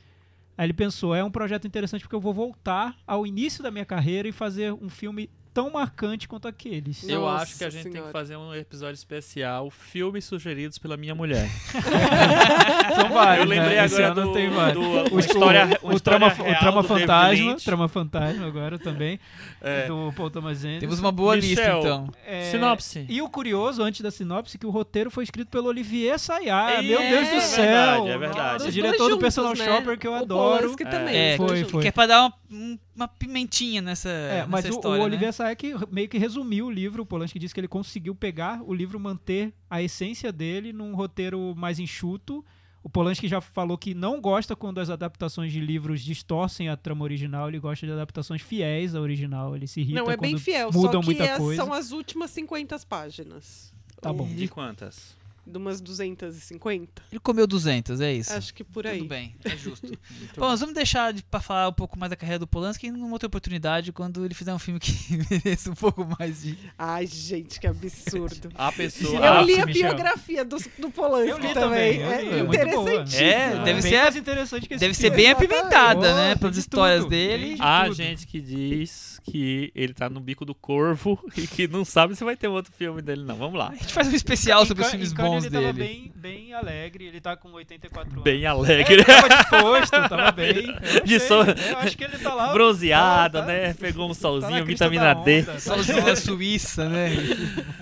Aí 0.56 0.68
ele 0.68 0.74
pensou, 0.74 1.16
é 1.16 1.24
um 1.24 1.32
projeto 1.32 1.66
interessante 1.66 2.02
porque 2.02 2.16
eu 2.16 2.22
vou 2.22 2.36
voltar 2.36 2.96
ao 3.08 3.26
início 3.26 3.64
da 3.64 3.72
minha 3.72 3.86
carreira 3.86 4.28
e 4.28 4.32
fazer 4.32 4.74
um 4.74 4.90
filme 4.90 5.28
tão 5.54 5.70
marcante 5.72 6.28
quanto 6.28 6.48
aqueles. 6.48 7.08
Eu 7.08 7.22
Nossa 7.22 7.44
acho 7.44 7.58
que 7.58 7.64
a 7.64 7.70
gente 7.70 7.84
tem 7.84 7.92
Senhora. 7.94 8.08
que 8.12 8.14
fazer 8.14 8.36
um 8.38 8.54
episódio 8.54 8.96
especial, 8.96 9.70
filmes 9.70 10.26
sugeridos 10.26 10.78
pela 10.78 10.96
minha 10.98 11.14
mulher. 11.16 11.50
São 12.96 13.10
vários, 13.10 13.46
Eu 13.46 13.50
lembrei 13.50 13.76
né? 13.76 13.80
Agora 13.84 14.14
do, 14.14 14.34
tem 14.34 14.50
vários. 14.50 14.84
do, 14.84 14.90
O, 14.92 15.08
uma 15.12 15.20
história, 15.20 15.80
o, 15.82 15.94
o 15.94 16.00
trama, 16.00 16.28
o 16.28 16.60
trama 16.60 16.82
do 16.82 16.88
fantasma, 16.88 17.56
trama 17.64 17.88
fantasma 17.88 18.46
agora 18.48 18.78
também, 18.80 19.20
É. 19.62 19.88
do 19.88 20.12
Paul 20.16 20.30
Thomas 20.30 20.60
Anderson. 20.64 20.80
Temos 20.80 21.00
uma 21.00 21.12
boa 21.12 21.36
lista, 21.36 21.62
Michel. 21.62 21.80
então. 21.80 22.10
É, 22.26 22.44
Sinopse. 22.52 23.06
E 23.10 23.22
o 23.22 23.30
curioso, 23.30 23.82
antes 23.82 24.02
da 24.02 24.12
sinopse, 24.12 24.58
que 24.58 24.66
o 24.66 24.70
roteiro 24.70 25.10
foi 25.12 25.24
escrito 25.24 25.50
pelo 25.50 25.68
Olivier 25.68 26.18
Sayar. 26.20 26.74
É, 26.80 26.82
Meu 26.82 27.00
Deus 27.00 27.28
do 27.30 27.36
é 27.36 27.40
céu! 27.42 27.66
verdade, 27.66 28.10
é 28.10 28.18
verdade. 28.18 28.54
Nossa, 28.54 28.68
Os 28.68 28.74
diretor 28.74 29.10
do 29.10 29.18
Personal 29.18 29.56
né? 29.56 29.66
Shopper, 29.66 29.98
que 29.98 30.08
eu 30.08 30.12
O 30.12 30.16
adoro. 30.16 30.60
Polanski 30.62 30.86
também. 30.86 31.16
É, 31.16 31.38
foi, 31.38 31.64
foi. 31.66 31.82
Que 31.82 31.88
é 31.88 31.92
pra 31.92 32.06
dar 32.08 32.22
uma, 32.22 32.34
um- 32.52 32.78
uma 33.00 33.08
pimentinha 33.08 33.82
nessa, 33.82 34.10
É, 34.10 34.34
nessa 34.38 34.48
mas 34.48 34.66
o- 34.66 34.70
história, 34.70 35.04
o, 35.04 35.08
né? 35.08 35.16
Olivier 35.16 35.34
que 35.58 35.74
meio 35.92 36.10
que 36.10 36.18
resumiu 36.18 36.68
o 36.68 36.72
livro. 36.72 37.04
O 37.04 37.06
Polanski 37.06 37.40
disse 37.40 37.54
que 37.54 37.60
ele 37.60 37.68
conseguiu 37.68 38.14
pegar 38.14 38.62
o 38.64 38.74
livro, 38.74 39.00
manter 39.00 39.54
a 39.70 39.82
essência 39.82 40.32
dele 40.32 40.74
num 40.74 40.94
roteiro 40.96 41.54
mais 41.56 41.80
enxuto. 41.80 42.44
O 42.82 42.90
Polanski 42.90 43.28
já 43.28 43.42
falou 43.42 43.78
que 43.78 43.94
não 43.94 44.22
gosta 44.22 44.56
quando 44.56 44.80
as 44.80 44.90
adaptações 44.90 45.52
de 45.52 45.60
livros 45.60 46.02
distorcem 46.02 46.70
a 46.70 46.78
trama 46.78 47.04
original. 47.04 47.50
Ele 47.50 47.60
gosta 47.60 47.86
de 47.86 47.92
adaptações 47.92 48.42
fiéis 48.42 48.96
à 48.96 49.02
original. 49.02 49.56
Ele 49.56 49.68
se 49.68 49.82
irrita 49.82 50.00
Não, 50.00 50.10
é 50.10 50.16
bem 50.16 50.32
quando 50.34 50.42
fiel, 50.42 50.72
mudam 50.72 50.94
só 50.94 51.00
que 51.02 51.06
muita 51.06 51.24
é- 51.26 51.38
coisa. 51.38 51.62
são 51.64 51.74
as 51.74 51.92
últimas 51.92 52.32
50 52.32 52.80
páginas. 52.88 53.74
Tá 54.02 54.14
bom. 54.14 54.26
De 54.34 54.48
quantas? 54.48 55.18
De 55.50 55.58
umas 55.58 55.82
250. 55.82 57.02
Ele 57.12 57.20
comeu 57.20 57.46
200, 57.48 58.00
é 58.02 58.14
isso. 58.14 58.34
Acho 58.34 58.54
que 58.54 58.64
por 58.64 58.86
aí. 58.86 59.00
Tudo 59.00 59.10
bem, 59.10 59.36
é 59.44 59.56
justo. 59.58 59.88
Bom, 60.38 60.48
nós 60.48 60.60
vamos 60.60 60.76
deixar 60.76 61.12
de, 61.14 61.24
pra 61.24 61.40
falar 61.40 61.68
um 61.70 61.74
pouco 61.74 61.98
mais 61.98 62.10
da 62.10 62.16
carreira 62.16 62.40
do 62.40 62.48
Polanski 62.48 62.88
em 62.88 62.92
uma 62.92 63.12
outra 63.12 63.28
oportunidade, 63.28 63.92
quando 63.92 64.24
ele 64.24 64.34
fizer 64.34 64.54
um 64.54 64.60
filme 64.60 64.80
que 64.80 64.94
mereça 65.30 65.72
um 65.72 65.76
pouco 65.76 66.08
mais 66.20 66.42
de... 66.44 66.58
Ai, 66.78 67.06
gente, 67.08 67.60
que 67.60 67.68
absurdo. 67.68 68.50
A 68.56 68.72
pessoa. 68.72 69.16
Eu 69.16 69.24
Ah, 69.34 69.42
li 69.42 69.60
a 69.60 69.66
Michel. 69.66 69.90
biografia 69.90 70.46
do, 70.46 70.58
do 70.78 70.92
Polanski 70.92 71.30
Eu 71.32 71.38
li 71.38 71.54
também. 71.54 72.00
também, 72.00 72.22
eu 72.32 72.52
li, 72.52 72.58
É 72.58 72.60
é 72.60 72.64
interessantíssimo. 72.64 73.24
É, 73.24 73.46
Ah, 73.54 73.64
deve 73.64 73.82
ser- 73.82 74.02
mais 74.04 74.16
interessante 74.16 74.68
que 74.68 74.74
esse 74.76 74.80
Deve 74.82 74.94
ser 74.94 75.10
bem 75.12 75.26
Exatamente. 75.26 75.54
apimentada, 75.54 76.00
Oh, 76.12 76.16
né? 76.16 76.36
Pelas 76.36 76.54
de 76.56 76.60
histórias 76.60 77.00
tudo, 77.02 77.10
dele. 77.10 77.56
de 77.56 77.62
Há 77.62 77.84
tudo. 77.86 77.96
gente 77.96 78.28
que 78.28 78.40
diz 78.42 79.20
que 79.24 79.72
ele 79.76 79.94
tá 79.94 80.10
no 80.10 80.20
bico 80.20 80.46
do 80.46 80.56
corvo 80.56 81.20
e 81.38 81.46
que 81.46 81.68
não 81.68 81.84
sabe 81.86 82.16
se 82.16 82.24
vai 82.24 82.36
ter 82.36 82.48
outro 82.48 82.72
filme 82.72 83.02
dele, 83.02 83.24
não. 83.24 83.36
Vamos 83.36 83.58
lá. 83.60 83.70
A 83.70 83.76
gente 83.76 83.94
faz 83.94 84.08
um 84.08 84.16
especial 84.16 84.66
sobre 84.66 84.84
os 84.84 84.90
filmes 84.90 85.12
em 85.12 85.16
Ele 85.48 85.50
tava 85.56 85.74
dele. 85.74 85.88
Bem, 85.88 86.12
bem 86.16 86.54
alegre, 86.54 87.06
ele 87.06 87.22
tá 87.22 87.36
com 87.38 87.52
84 87.52 88.12
anos. 88.12 88.24
Bem 88.24 88.46
alegre. 88.46 89.02
É, 89.02 89.04
tava 89.04 89.30
disposto, 89.30 90.10
tava 90.10 90.32
bem. 90.36 90.68
Eu 90.68 91.06
De 91.06 91.16
achei, 91.16 91.20
so- 91.28 91.34
Eu 91.44 91.78
acho 91.78 91.98
que 91.98 92.04
ele 92.04 92.18
tá 92.18 92.34
lá. 92.34 92.54
Bronzeado, 92.54 93.40
tá- 93.40 93.46
tá- 93.46 93.48
né? 93.48 93.74
Pegou 93.74 94.06
um 94.06 94.14
tá 94.14 94.20
solzinho, 94.20 94.66
crista 94.66 94.90
vitamina 94.90 95.14
D. 95.24 95.44
tá- 95.44 95.60
Sozinho 95.60 96.04
da 96.06 96.16
Suíça, 96.16 96.88
né? 96.90 97.10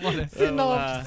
Lá. 0.56 1.04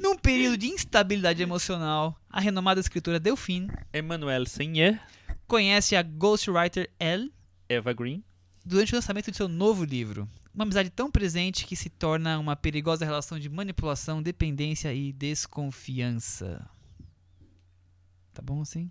Num 0.00 0.16
período 0.16 0.56
de 0.56 0.66
instabilidade 0.68 1.42
emocional, 1.42 2.16
a 2.30 2.40
renomada 2.40 2.80
escritora 2.80 3.18
Delphine 3.18 3.70
Emmanuel 3.94 4.44
Senyer, 4.46 5.00
conhece 5.46 5.96
a 5.96 6.02
ghostwriter 6.02 6.90
Elle 6.98 7.30
Eva 7.68 7.92
Green. 7.92 8.22
durante 8.64 8.92
o 8.92 8.96
lançamento 8.96 9.30
de 9.30 9.36
seu 9.36 9.48
novo 9.48 9.84
livro. 9.84 10.28
Uma 10.54 10.64
amizade 10.64 10.90
tão 10.90 11.10
presente 11.10 11.66
que 11.66 11.76
se 11.76 11.88
torna 11.88 12.38
uma 12.38 12.56
perigosa 12.56 13.04
relação 13.04 13.38
de 13.38 13.48
manipulação, 13.48 14.22
dependência 14.22 14.92
e 14.92 15.12
desconfiança. 15.12 16.68
Tá 18.34 18.42
bom 18.42 18.62
assim? 18.62 18.90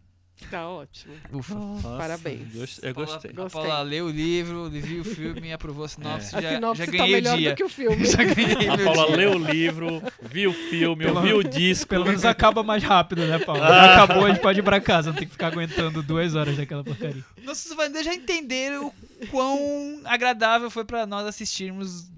Tá 0.52 0.68
ótimo. 0.70 1.14
Ufa. 1.34 1.56
Nossa, 1.56 1.98
Parabéns. 1.98 2.54
gost- 2.54 2.80
Eu 2.84 2.94
gostei. 2.94 3.32
A 3.32 3.34
Gostei. 3.34 3.62
Paula 3.62 3.82
leu 3.82 4.06
o 4.06 4.10
livro, 4.10 4.70
viu 4.70 5.02
o 5.02 5.04
filme, 5.04 5.52
aprovou 5.52 5.86
a 5.86 5.88
sinopse, 5.88 6.36
A 6.36 6.42
já, 6.42 6.50
sinopse 6.56 6.80
já 6.80 6.86
tá 6.86 6.92
ganhei 6.98 7.20
o 7.20 7.36
dia. 7.38 7.50
do 7.50 7.56
que 7.56 7.64
o 7.64 7.70
filme. 7.70 8.06
Já 8.06 8.24
ganhei 8.24 8.68
A 8.70 8.78
meu 8.78 8.86
Paula 8.86 9.08
dia. 9.08 9.16
leu 9.18 9.32
o 9.32 9.38
livro, 9.40 10.04
viu 10.22 10.52
o 10.52 10.54
filme, 10.54 11.04
Pelo- 11.06 11.18
ouviu 11.18 11.38
o 11.40 11.44
disco. 11.44 11.88
Pelo 11.90 12.06
menos 12.06 12.24
acaba 12.24 12.62
mais 12.64 12.84
rápido, 12.84 13.26
né, 13.26 13.40
Paulo? 13.40 13.62
Ah. 13.64 13.68
Já 13.68 14.04
acabou, 14.04 14.26
a 14.26 14.30
gente 14.30 14.42
pode 14.42 14.60
ir 14.60 14.64
pra 14.64 14.80
casa, 14.80 15.10
não 15.10 15.18
tem 15.18 15.26
que 15.28 15.34
ficar 15.34 15.48
aguentando 15.48 16.02
duas 16.04 16.36
horas 16.36 16.56
daquela 16.56 16.84
porcaria. 16.84 17.26
Nossos 17.44 17.74
fãs 17.74 17.92
já 18.06 18.14
entenderam 18.14 18.88
o 19.22 19.28
quão 19.28 20.00
agradável 20.06 20.70
foi 20.70 20.86
pra 20.86 21.06
nós 21.06 21.26
assistirmos. 21.26 22.10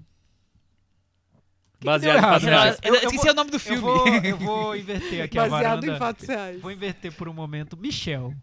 Baseado 1.84 2.18
em 2.18 2.20
deu 2.20 2.28
fatos 2.30 2.44
Eu, 2.46 2.50
reais. 2.52 2.78
eu- 2.82 2.94
eu 2.94 3.00
esqueci 3.00 3.16
vou- 3.24 3.30
o 3.30 3.34
nome 3.34 3.50
do 3.50 3.56
Eu 3.56 3.60
filme. 3.60 3.80
vou, 3.80 4.06
eu 4.08 4.36
vou 4.36 4.76
inverter 4.76 5.22
aqui 5.24 5.38
a 5.38 5.48
Baseado 5.48 5.84
em 5.84 5.96
fatos 5.98 6.26
reais. 6.28 6.60
Vou 6.60 6.70
inverter 6.70 7.12
por 7.12 7.28
um 7.28 7.32
momento. 7.32 7.76
Michel, 7.76 8.34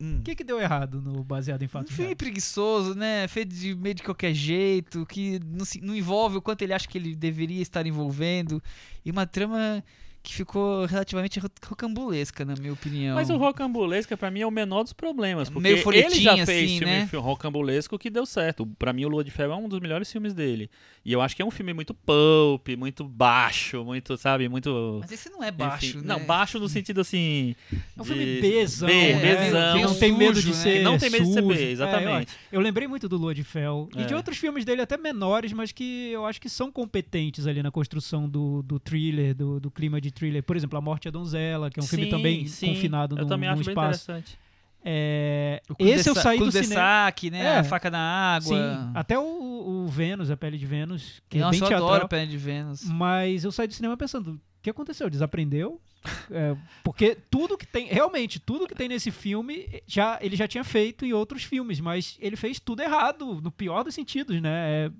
Hum. 0.00 0.18
o 0.18 0.22
que, 0.22 0.34
que 0.34 0.42
deu 0.42 0.60
errado 0.60 1.00
no 1.00 1.22
baseado 1.22 1.62
em 1.62 1.66
Um 1.66 1.68
fatos 1.68 1.90
filme 1.92 2.06
reais? 2.06 2.18
preguiçoso, 2.18 2.94
né? 2.94 3.28
Feito 3.28 3.54
de 3.54 3.72
meio 3.76 3.94
de 3.94 4.02
qualquer 4.02 4.34
jeito, 4.34 5.06
que 5.06 5.38
não, 5.44 5.64
se- 5.64 5.80
não 5.80 5.94
envolve 5.94 6.38
o 6.38 6.42
quanto 6.42 6.62
ele 6.62 6.72
acha 6.72 6.88
que 6.88 6.98
ele 6.98 7.14
deveria 7.14 7.62
estar 7.62 7.86
envolvendo. 7.86 8.60
E 9.04 9.10
uma 9.12 9.26
trama 9.26 9.84
que 10.22 10.32
ficou 10.34 10.84
relativamente 10.86 11.40
ro- 11.40 11.50
rocambolesca, 11.66 12.44
na 12.44 12.54
minha 12.54 12.72
opinião. 12.72 13.16
Mas 13.16 13.28
o 13.28 13.36
rocambolesco, 13.36 14.16
pra 14.16 14.30
mim, 14.30 14.40
é 14.40 14.46
o 14.46 14.50
menor 14.52 14.84
dos 14.84 14.92
problemas. 14.92 15.50
Porque 15.50 15.62
Meio 15.72 15.92
ele 15.92 16.10
já 16.20 16.34
fez 16.46 16.70
assim, 16.70 16.78
filme 16.78 16.84
né? 16.92 17.08
rocambolesco 17.12 17.98
que 17.98 18.08
deu 18.08 18.24
certo. 18.24 18.64
Pra 18.78 18.92
mim, 18.92 19.04
o 19.04 19.08
Lua 19.08 19.24
de 19.24 19.30
Ferro 19.32 19.52
é 19.52 19.56
um 19.56 19.68
dos 19.68 19.80
melhores 19.80 20.10
filmes 20.12 20.32
dele. 20.32 20.70
E 21.04 21.12
eu 21.12 21.20
acho 21.20 21.34
que 21.34 21.42
é 21.42 21.44
um 21.44 21.50
filme 21.50 21.72
muito 21.74 21.92
pulp, 21.92 22.68
muito 22.78 23.02
baixo, 23.04 23.82
muito, 23.84 24.16
sabe, 24.16 24.48
muito... 24.48 24.98
Mas 25.00 25.10
esse 25.10 25.28
não 25.28 25.42
é 25.42 25.50
baixo, 25.50 25.86
enfim, 25.86 25.98
né? 25.98 26.04
Não, 26.06 26.24
baixo 26.24 26.60
no 26.60 26.68
sentido 26.68 27.00
assim... 27.00 27.56
É 27.72 28.00
um 28.00 28.04
de- 28.04 28.08
filme 28.14 28.40
Bzão, 28.62 28.88
B, 28.88 29.14
né? 29.16 29.48
Bzão. 29.48 29.76
que 29.76 29.82
não 29.82 29.94
tem 29.98 30.12
medo 30.16 30.40
de 30.40 30.48
né? 30.48 30.54
ser 30.54 30.72
Que 30.78 30.84
não 30.84 30.98
tem 30.98 31.10
medo 31.10 31.24
de 31.24 31.32
ser. 31.32 31.42
B, 31.42 31.54
É, 31.54 31.70
exatamente. 31.72 32.32
eu, 32.52 32.58
eu 32.58 32.60
lembrei 32.60 32.86
muito 32.86 33.08
do 33.08 33.16
Lua 33.16 33.34
de 33.34 33.42
Fel 33.42 33.88
e 33.96 34.04
de 34.04 34.12
É. 34.12 34.16
outros 34.16 34.38
filmes 34.38 34.64
dele 34.64 34.82
até 34.82 34.96
menores, 34.96 35.52
mas 35.52 35.72
que 35.72 36.10
eu 36.12 36.24
acho 36.24 36.40
que 36.40 36.48
são 36.48 36.70
competentes 36.70 37.48
ali 37.48 37.60
na 37.60 37.72
construção 37.72 38.28
do, 38.28 38.62
do 38.62 38.78
thriller, 38.78 39.34
do, 39.34 39.58
do 39.58 39.68
clima 39.68 40.00
de 40.00 40.11
thriller. 40.12 40.42
Por 40.42 40.56
exemplo, 40.56 40.78
A 40.78 40.80
Morte 40.80 41.08
é 41.08 41.10
Donzela, 41.10 41.70
que 41.70 41.80
é 41.80 41.82
um 41.82 41.86
filme 41.86 42.04
Sim, 42.04 42.10
também 42.10 42.46
sim. 42.46 42.66
confinado 42.74 43.16
Eu 43.16 43.22
num, 43.22 43.28
também 43.28 43.48
num 43.48 43.54
acho 43.54 43.64
bem 43.64 43.72
espaço. 43.72 44.04
interessante. 44.10 44.38
É, 44.84 45.62
esse 45.78 46.08
eu 46.08 46.14
saí 46.14 46.38
do 46.38 46.50
cinema. 46.50 46.64
cul-de-sac, 46.74 47.30
né? 47.30 47.44
É. 47.44 47.58
A 47.58 47.64
faca 47.64 47.88
na 47.90 48.34
água. 48.34 48.48
Sim, 48.56 48.90
até 48.94 49.16
o, 49.18 49.84
o 49.84 49.86
Vênus, 49.86 50.28
a 50.30 50.36
pele 50.36 50.58
de 50.58 50.66
Vênus, 50.66 51.22
que 51.28 51.38
é 51.38 51.40
Nossa, 51.40 51.52
bem 51.52 51.60
eu 51.60 51.68
teatral. 51.68 51.88
adoro 51.88 52.08
Pé 52.08 52.26
de 52.26 52.36
Vênus. 52.36 52.84
Mas 52.84 53.44
eu 53.44 53.52
saí 53.52 53.68
do 53.68 53.74
cinema 53.74 53.96
pensando, 53.96 54.32
o 54.32 54.40
que 54.60 54.70
aconteceu? 54.70 55.08
Desaprendeu? 55.10 55.80
É, 56.32 56.56
porque 56.82 57.16
tudo 57.30 57.56
que 57.56 57.64
tem, 57.64 57.86
realmente, 57.86 58.40
tudo 58.40 58.66
que 58.66 58.74
tem 58.74 58.88
nesse 58.88 59.12
filme, 59.12 59.68
já 59.86 60.18
ele 60.20 60.34
já 60.34 60.48
tinha 60.48 60.64
feito 60.64 61.04
em 61.06 61.12
outros 61.12 61.44
filmes, 61.44 61.78
mas 61.78 62.16
ele 62.18 62.34
fez 62.34 62.58
tudo 62.58 62.82
errado, 62.82 63.40
no 63.40 63.52
pior 63.52 63.84
dos 63.84 63.94
sentidos, 63.94 64.40
né? 64.42 64.50
É 64.86 64.90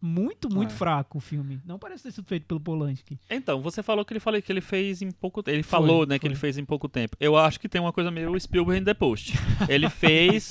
muito, 0.00 0.48
muito 0.52 0.72
É. 0.72 0.76
fraco 0.76 1.18
o 1.18 1.20
filme. 1.20 1.60
Não 1.66 1.78
parece 1.78 2.04
ter 2.04 2.12
sido 2.12 2.26
feito 2.26 2.46
pelo 2.46 2.60
Polanski. 2.60 3.18
Então, 3.28 3.60
você 3.60 3.82
falou 3.82 4.04
que 4.04 4.12
ele 4.12 4.20
falou 4.20 4.40
que 4.40 4.52
ele 4.52 4.60
fez 4.60 5.02
em 5.02 5.10
pouco 5.10 5.42
tempo. 5.42 5.56
Ele 5.56 5.62
falou, 5.62 6.06
né, 6.06 6.18
que 6.18 6.22
foi. 6.22 6.28
ele 6.30 6.36
fez 6.38 6.58
em 6.58 6.64
pouco 6.64 6.88
tempo. 6.88 7.16
Eu 7.18 7.36
acho 7.36 7.58
que 7.58 7.68
tem 7.68 7.80
uma 7.80 7.92
coisa 7.92 8.10
meio 8.10 8.38
Spielberg 8.38 8.80
in 8.80 8.84
the 8.84 8.94
Post. 8.94 9.34
Ele 9.68 9.88
fez 9.90 10.48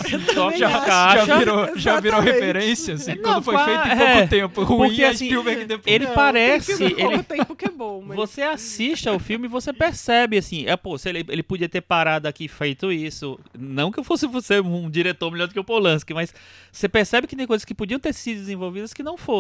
já 0.57 0.81
caixa. 0.81 1.25
já 1.25 1.37
virou, 1.39 1.77
já 1.77 1.99
virou 1.99 2.19
referência, 2.19 2.95
assim, 2.95 3.15
Não, 3.15 3.23
quando 3.23 3.43
foi 3.43 3.53
qua- 3.53 3.65
feito 3.65 3.87
em 3.87 3.91
é, 4.01 4.13
pouco 4.13 4.27
tempo. 4.29 4.63
Ruim 4.63 4.87
porque, 4.89 5.03
é 5.03 5.09
assim, 5.09 5.25
Spielberg 5.27 5.65
depois. 5.65 5.95
Ele 5.95 6.05
Não, 6.07 6.13
parece. 6.13 6.77
Tem 6.77 6.95
que 6.95 7.01
Ele, 7.01 7.15
o 7.15 7.23
tempo 7.23 7.55
que 7.55 7.65
é 7.65 7.71
bom, 7.71 8.03
mas... 8.05 8.17
Você 8.17 8.41
assiste 8.41 9.07
ao 9.07 9.19
filme 9.19 9.45
e 9.45 9.49
você 9.49 9.71
percebe, 9.71 10.37
assim, 10.37 10.65
é, 10.65 10.75
pô, 10.75 10.97
se 10.97 11.07
ele, 11.09 11.25
ele 11.29 11.43
podia 11.43 11.69
ter 11.69 11.81
parado 11.81 12.27
aqui 12.27 12.45
e 12.45 12.47
feito 12.49 12.91
isso. 12.91 13.39
Não 13.57 13.91
que 13.91 13.99
eu 13.99 14.03
fosse 14.03 14.27
você 14.27 14.59
um 14.59 14.89
diretor 14.89 15.31
melhor 15.31 15.47
do 15.47 15.53
que 15.53 15.59
o 15.59 15.63
Polanski, 15.63 16.13
mas 16.13 16.33
você 16.71 16.89
percebe 16.89 17.27
que 17.27 17.35
tem 17.35 17.47
coisas 17.47 17.63
que 17.63 17.73
podiam 17.73 17.99
ter 17.99 18.13
sido 18.13 18.39
desenvolvidas 18.39 18.93
que 18.93 19.01
não 19.03 19.17
foram. 19.17 19.36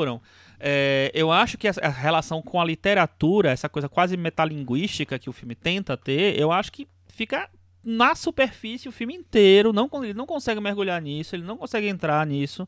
É, 0.59 1.11
eu 1.13 1.31
acho 1.31 1.57
que 1.57 1.67
a, 1.67 1.71
relação 1.89 2.41
com 2.41 2.59
a 2.59 2.65
literatura, 2.65 3.51
essa 3.51 3.69
coisa 3.69 3.87
quase 3.87 4.17
metalinguística 4.17 5.19
que 5.19 5.29
o 5.29 5.33
filme 5.33 5.53
tenta 5.55 5.95
ter, 5.95 6.39
eu 6.39 6.51
acho 6.51 6.71
que 6.71 6.87
fica 7.07 7.49
na 7.85 8.15
superfície 8.15 8.89
o 8.89 8.91
filme 8.91 9.13
inteiro. 9.15 9.71
Não, 9.71 9.89
ele 10.03 10.13
não 10.13 10.25
consegue 10.25 10.59
mergulhar 10.59 11.01
nisso, 11.01 11.35
ele 11.35 11.43
não 11.43 11.57
consegue 11.57 11.87
entrar 11.87 12.25
nisso. 12.25 12.67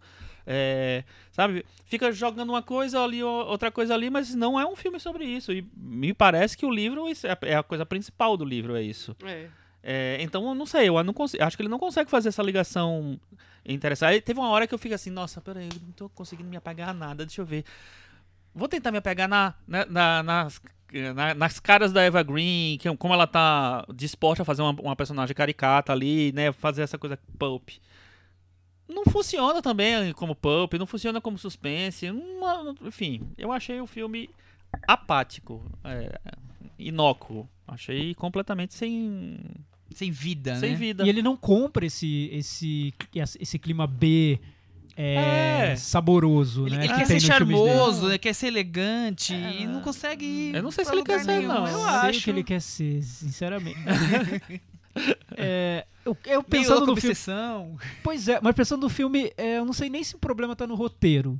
É, 0.51 1.03
sabe? 1.31 1.63
Fica 1.85 2.11
jogando 2.11 2.49
uma 2.49 2.61
coisa 2.63 3.03
ali, 3.03 3.21
outra 3.21 3.69
coisa 3.71 3.93
ali, 3.93 4.09
mas 4.09 4.33
não 4.33 4.59
é 4.59 4.65
um 4.65 4.75
filme 4.75 4.99
sobre 4.99 5.25
isso. 5.25 5.51
E 5.51 5.67
me 5.75 6.13
parece 6.13 6.57
que 6.57 6.65
o 6.65 6.71
livro 6.71 7.05
é 7.07 7.31
a- 7.31 7.37
é 7.47 7.55
a 7.55 7.63
coisa 7.63 7.85
principal 7.85 8.35
do 8.37 8.45
livro, 8.45 8.75
é 8.75 8.81
isso. 8.81 9.15
É. 9.23 9.47
É, 9.81 10.17
então 10.21 10.47
eu 10.47 10.55
não 10.55 10.65
sei, 10.65 10.89
eu 10.89 11.03
não 11.03 11.13
consigo, 11.13 11.43
acho 11.43 11.55
que 11.55 11.61
ele 11.61 11.69
não 11.69 11.79
consegue 11.79 12.09
fazer 12.09 12.29
essa 12.29 12.43
ligação 12.43 13.19
interessante. 13.73 14.13
Aí 14.13 14.21
teve 14.21 14.39
uma 14.39 14.49
hora 14.49 14.67
que 14.67 14.73
eu 14.73 14.77
fico 14.79 14.95
assim, 14.95 15.09
nossa, 15.09 15.39
peraí, 15.41 15.65
eu 15.71 15.81
não 15.85 15.91
tô 15.91 16.09
conseguindo 16.09 16.49
me 16.49 16.57
apegar 16.57 16.89
a 16.89 16.93
nada, 16.93 17.25
deixa 17.25 17.41
eu 17.41 17.45
ver. 17.45 17.63
Vou 18.53 18.67
tentar 18.67 18.91
me 18.91 18.97
apegar 18.97 19.27
na, 19.27 19.53
na- 19.67 19.85
na- 19.85 20.23
nas, 20.23 20.61
na- 21.15 21.33
nas 21.35 21.59
caras 21.59 21.91
da 21.93 22.01
Eva 22.01 22.23
Green, 22.23 22.77
que, 22.79 22.93
como 22.97 23.13
ela 23.13 23.27
tá 23.27 23.85
disposta 23.93 24.41
a 24.41 24.45
fazer 24.45 24.61
uma, 24.61 24.71
uma 24.81 24.95
personagem 24.95 25.35
caricata 25.35 25.91
ali, 25.91 26.31
né? 26.33 26.51
Fazer 26.51 26.81
essa 26.81 26.97
coisa 26.97 27.17
pulp. 27.37 27.69
Não 28.87 29.05
funciona 29.05 29.61
também 29.61 30.11
como 30.13 30.33
pulp, 30.35 30.73
não 30.73 30.87
funciona 30.87 31.21
como 31.21 31.37
suspense. 31.37 32.09
uma- 32.09 32.73
enfim, 32.81 33.21
eu 33.37 33.51
achei 33.51 33.79
o 33.79 33.85
filme 33.87 34.29
apático, 34.87 35.63
é, 35.83 36.19
inócuo. 36.77 37.47
Achei 37.67 38.15
completamente 38.15 38.73
sem, 38.73 39.39
Sem 39.93 40.11
vida, 40.11 40.55
sem 40.57 40.71
né? 40.71 40.75
vida. 40.77 41.03
E 41.05 41.09
ele 41.09 41.21
não 41.21 41.35
compra 41.35 41.85
esse, 41.85 42.29
esse, 42.31 42.93
esse 43.39 43.57
clima 43.59 43.85
B 43.87 44.39
é, 44.95 45.71
É. 45.71 45.75
saboroso, 45.75 46.67
Ele, 46.67 46.77
né? 46.77 46.83
ele 46.85 46.93
que 46.93 46.99
quer 46.99 47.05
ser 47.07 47.19
charmoso, 47.21 48.09
ele 48.09 48.17
quer 48.19 48.33
ser 48.33 48.47
elegante 48.47 49.33
e 49.33 49.65
não 49.65 49.81
consegue 49.81 50.25
ir 50.25 50.55
Eu 50.55 50.61
não 50.63 50.71
sei 50.71 50.83
se 50.85 50.91
ele 50.91 51.03
quer 51.03 51.19
ser, 51.21 51.27
nenhum. 51.39 51.47
não. 51.47 51.67
Eu 51.67 51.77
sei 51.77 51.85
acho. 52.09 52.23
que 52.23 52.29
ele 52.29 52.43
quer 52.43 52.61
ser, 52.61 53.01
sinceramente. 53.03 53.77
É, 55.37 55.85
eu, 56.03 56.17
eu 56.25 56.29
Meio 56.41 56.43
pensando 56.43 56.77
louco, 56.79 56.91
no 56.91 56.95
filme. 56.97 57.11
obsessão. 57.11 57.77
Pois 58.03 58.27
é, 58.27 58.39
mas 58.41 58.53
pensando 58.55 58.81
no 58.81 58.89
filme, 58.89 59.31
é, 59.37 59.57
eu 59.59 59.63
não 59.63 59.71
sei 59.71 59.89
nem 59.89 60.03
se 60.03 60.15
o 60.15 60.19
problema 60.19 60.55
tá 60.55 60.67
no 60.67 60.75
roteiro. 60.75 61.39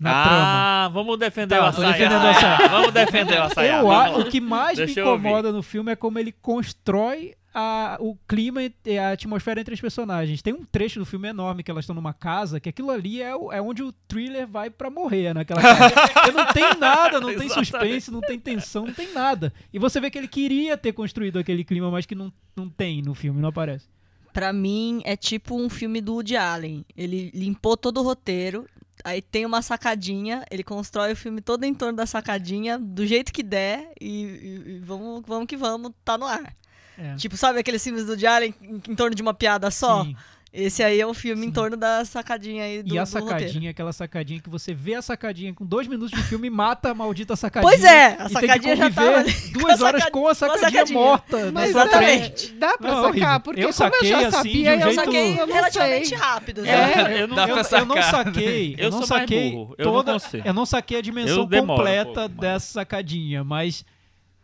Na 0.00 0.22
trama. 0.24 0.38
ah, 0.44 0.88
vamos 0.92 1.18
defender 1.18 1.56
Tá, 1.56 1.62
o 1.64 1.66
açaí. 1.68 2.68
Vamos 2.70 2.92
defender 2.92 3.38
o 3.38 3.42
açaí. 3.44 3.68
Eu 3.70 3.90
a- 3.90 4.18
o 4.18 4.24
que 4.30 4.40
mais 4.40 4.76
Deixa 4.76 5.00
me 5.00 5.08
eu 5.08 5.14
incomoda 5.16 5.50
no 5.52 5.62
filme 5.62 5.90
é 5.92 5.96
como 5.96 6.18
ele 6.18 6.32
constrói 6.32 7.34
a- 7.54 7.96
o 8.00 8.16
clima 8.28 8.60
e 8.84 8.98
a 8.98 9.12
atmosfera 9.12 9.60
entre 9.60 9.74
os 9.74 9.80
personagens. 9.80 10.42
Tem 10.42 10.52
um 10.52 10.64
trecho 10.64 10.98
do 10.98 11.06
filme 11.06 11.28
enorme 11.28 11.62
que 11.62 11.70
elas 11.70 11.84
estão 11.84 11.94
numa 11.94 12.12
casa, 12.12 12.60
que 12.60 12.68
aquilo 12.68 12.90
ali 12.90 13.20
é, 13.22 13.34
o- 13.34 13.52
é 13.52 13.60
onde 13.60 13.82
o 13.82 13.92
thriller 14.06 14.46
vai 14.46 14.70
pra 14.70 14.90
morrer, 14.90 15.32
naquela 15.34 15.60
casa. 15.62 15.94
Porque 16.12 16.30
não 16.32 16.52
tem 16.52 16.78
nada, 16.78 17.20
não 17.20 17.28
tem 17.36 17.48
suspense, 17.48 18.10
não 18.10 18.20
tem 18.20 18.38
tensão, 18.38 18.86
não 18.86 18.94
tem 18.94 19.12
nada. 19.12 19.52
E 19.72 19.78
você 19.78 20.00
vê 20.00 20.10
que 20.10 20.18
ele 20.18 20.28
queria 20.28 20.76
ter 20.76 20.92
construído 20.92 21.38
aquele 21.38 21.64
clima, 21.64 21.90
mas 21.90 22.06
que 22.06 22.14
não, 22.14 22.32
não 22.56 22.68
tem 22.68 23.02
no 23.02 23.14
filme, 23.14 23.40
não 23.40 23.48
aparece. 23.48 23.86
Pra 24.32 24.52
mim, 24.52 25.00
é 25.04 25.16
tipo 25.16 25.56
um 25.58 25.68
filme 25.68 26.00
do 26.00 26.12
Woody 26.14 26.36
Allen. 26.36 26.84
Ele 26.96 27.30
limpou 27.34 27.76
todo 27.76 27.98
o 28.00 28.02
roteiro, 28.04 28.66
Aí 29.04 29.22
tem 29.22 29.46
uma 29.46 29.62
sacadinha, 29.62 30.44
ele 30.50 30.64
constrói 30.64 31.12
o 31.12 31.16
filme 31.16 31.40
todo 31.40 31.62
em 31.62 31.72
torno 31.72 31.96
da 31.96 32.04
sacadinha, 32.04 32.76
do 32.76 33.06
jeito 33.06 33.32
que 33.32 33.44
der, 33.44 33.92
e, 34.00 34.08
e- 34.24 34.70
e 34.72 34.78
vamos, 34.80 35.22
vamos 35.24 35.46
que 35.46 35.56
vamos, 35.56 35.92
tá 36.04 36.18
no 36.18 36.26
ar. 36.26 36.52
É. 36.98 37.14
Tipo, 37.16 37.36
sabe 37.36 37.60
aqueles 37.60 37.82
filmes 37.82 38.04
do 38.04 38.16
Diário 38.16 38.48
em, 38.60 38.82
em 38.90 38.94
torno 38.96 39.14
de 39.14 39.22
uma 39.22 39.32
piada 39.32 39.70
só? 39.70 40.02
Sim. 40.04 40.16
Esse 40.50 40.82
aí 40.82 40.98
é 40.98 41.06
o 41.06 41.12
filme 41.12 41.42
em 41.44 41.48
Sim. 41.48 41.52
torno 41.52 41.76
da 41.76 42.02
sacadinha 42.06 42.64
aí 42.64 42.82
do, 42.82 42.94
E 42.94 42.98
a 42.98 43.04
sacadinha, 43.04 43.70
aquela 43.70 43.92
sacadinha 43.92 44.40
que 44.40 44.48
você 44.48 44.72
vê 44.72 44.94
a 44.94 45.02
sacadinha 45.02 45.52
com 45.52 45.64
dois 45.64 45.86
minutos 45.86 46.10
de 46.18 46.26
filme 46.26 46.46
e 46.46 46.50
mata 46.50 46.90
a 46.90 46.94
maldita 46.94 47.36
sacadinha. 47.36 47.70
Pois 47.70 47.84
é, 47.84 48.16
a 48.18 48.30
sacadinha 48.30 48.74
já 48.74 48.90
tava 48.90 49.24
duas 49.52 49.78
com 49.78 49.84
horas 49.84 50.04
com 50.06 50.26
a 50.26 50.34
sacadinha, 50.34 50.70
sacadinha. 50.70 50.98
morta 50.98 51.44
na 51.44 51.52
Mas 51.52 51.76
é, 51.76 51.86
frente. 51.88 52.52
dá 52.54 52.78
pra 52.78 52.90
Não, 52.94 53.02
sacar, 53.12 53.40
porque 53.40 53.60
Eu 53.60 53.64
como 53.64 53.68
eu 53.68 53.72
saquei 53.74 54.08
já 54.08 54.18
assim, 54.20 54.30
sabia, 54.30 54.52
de 54.52 54.58
um 54.60 54.72
eu 54.72 54.72
Eu 54.72 54.80
jeito- 54.86 54.94
saquei 55.04 55.40
eu 55.40 55.46
relativamente 55.46 56.08
sei. 56.08 56.16
rápido. 56.18 56.64
É, 56.66 56.84
assim. 56.84 57.12
eu 57.12 57.28
não, 57.28 57.36
eu, 57.36 57.48
eu 57.48 57.86
não 57.86 58.02
saquei, 58.02 58.74
eu, 58.78 58.84
Eu 58.84 58.90
não 58.90 58.98
sou 59.02 59.08
mais 59.08 59.20
saquei 59.22 59.50
burro, 59.52 59.74
eu 59.76 59.84
não 59.84 59.92
toda, 59.92 60.16
eu 60.46 60.54
não 60.54 60.66
saquei 60.66 60.98
a 60.98 61.02
dimensão 61.02 61.36
Eu 61.36 61.62
um 61.62 61.66
completa 61.66 62.12
pouco, 62.22 62.28
dessa 62.40 62.72
sacadinha, 62.72 63.44
mas 63.44 63.84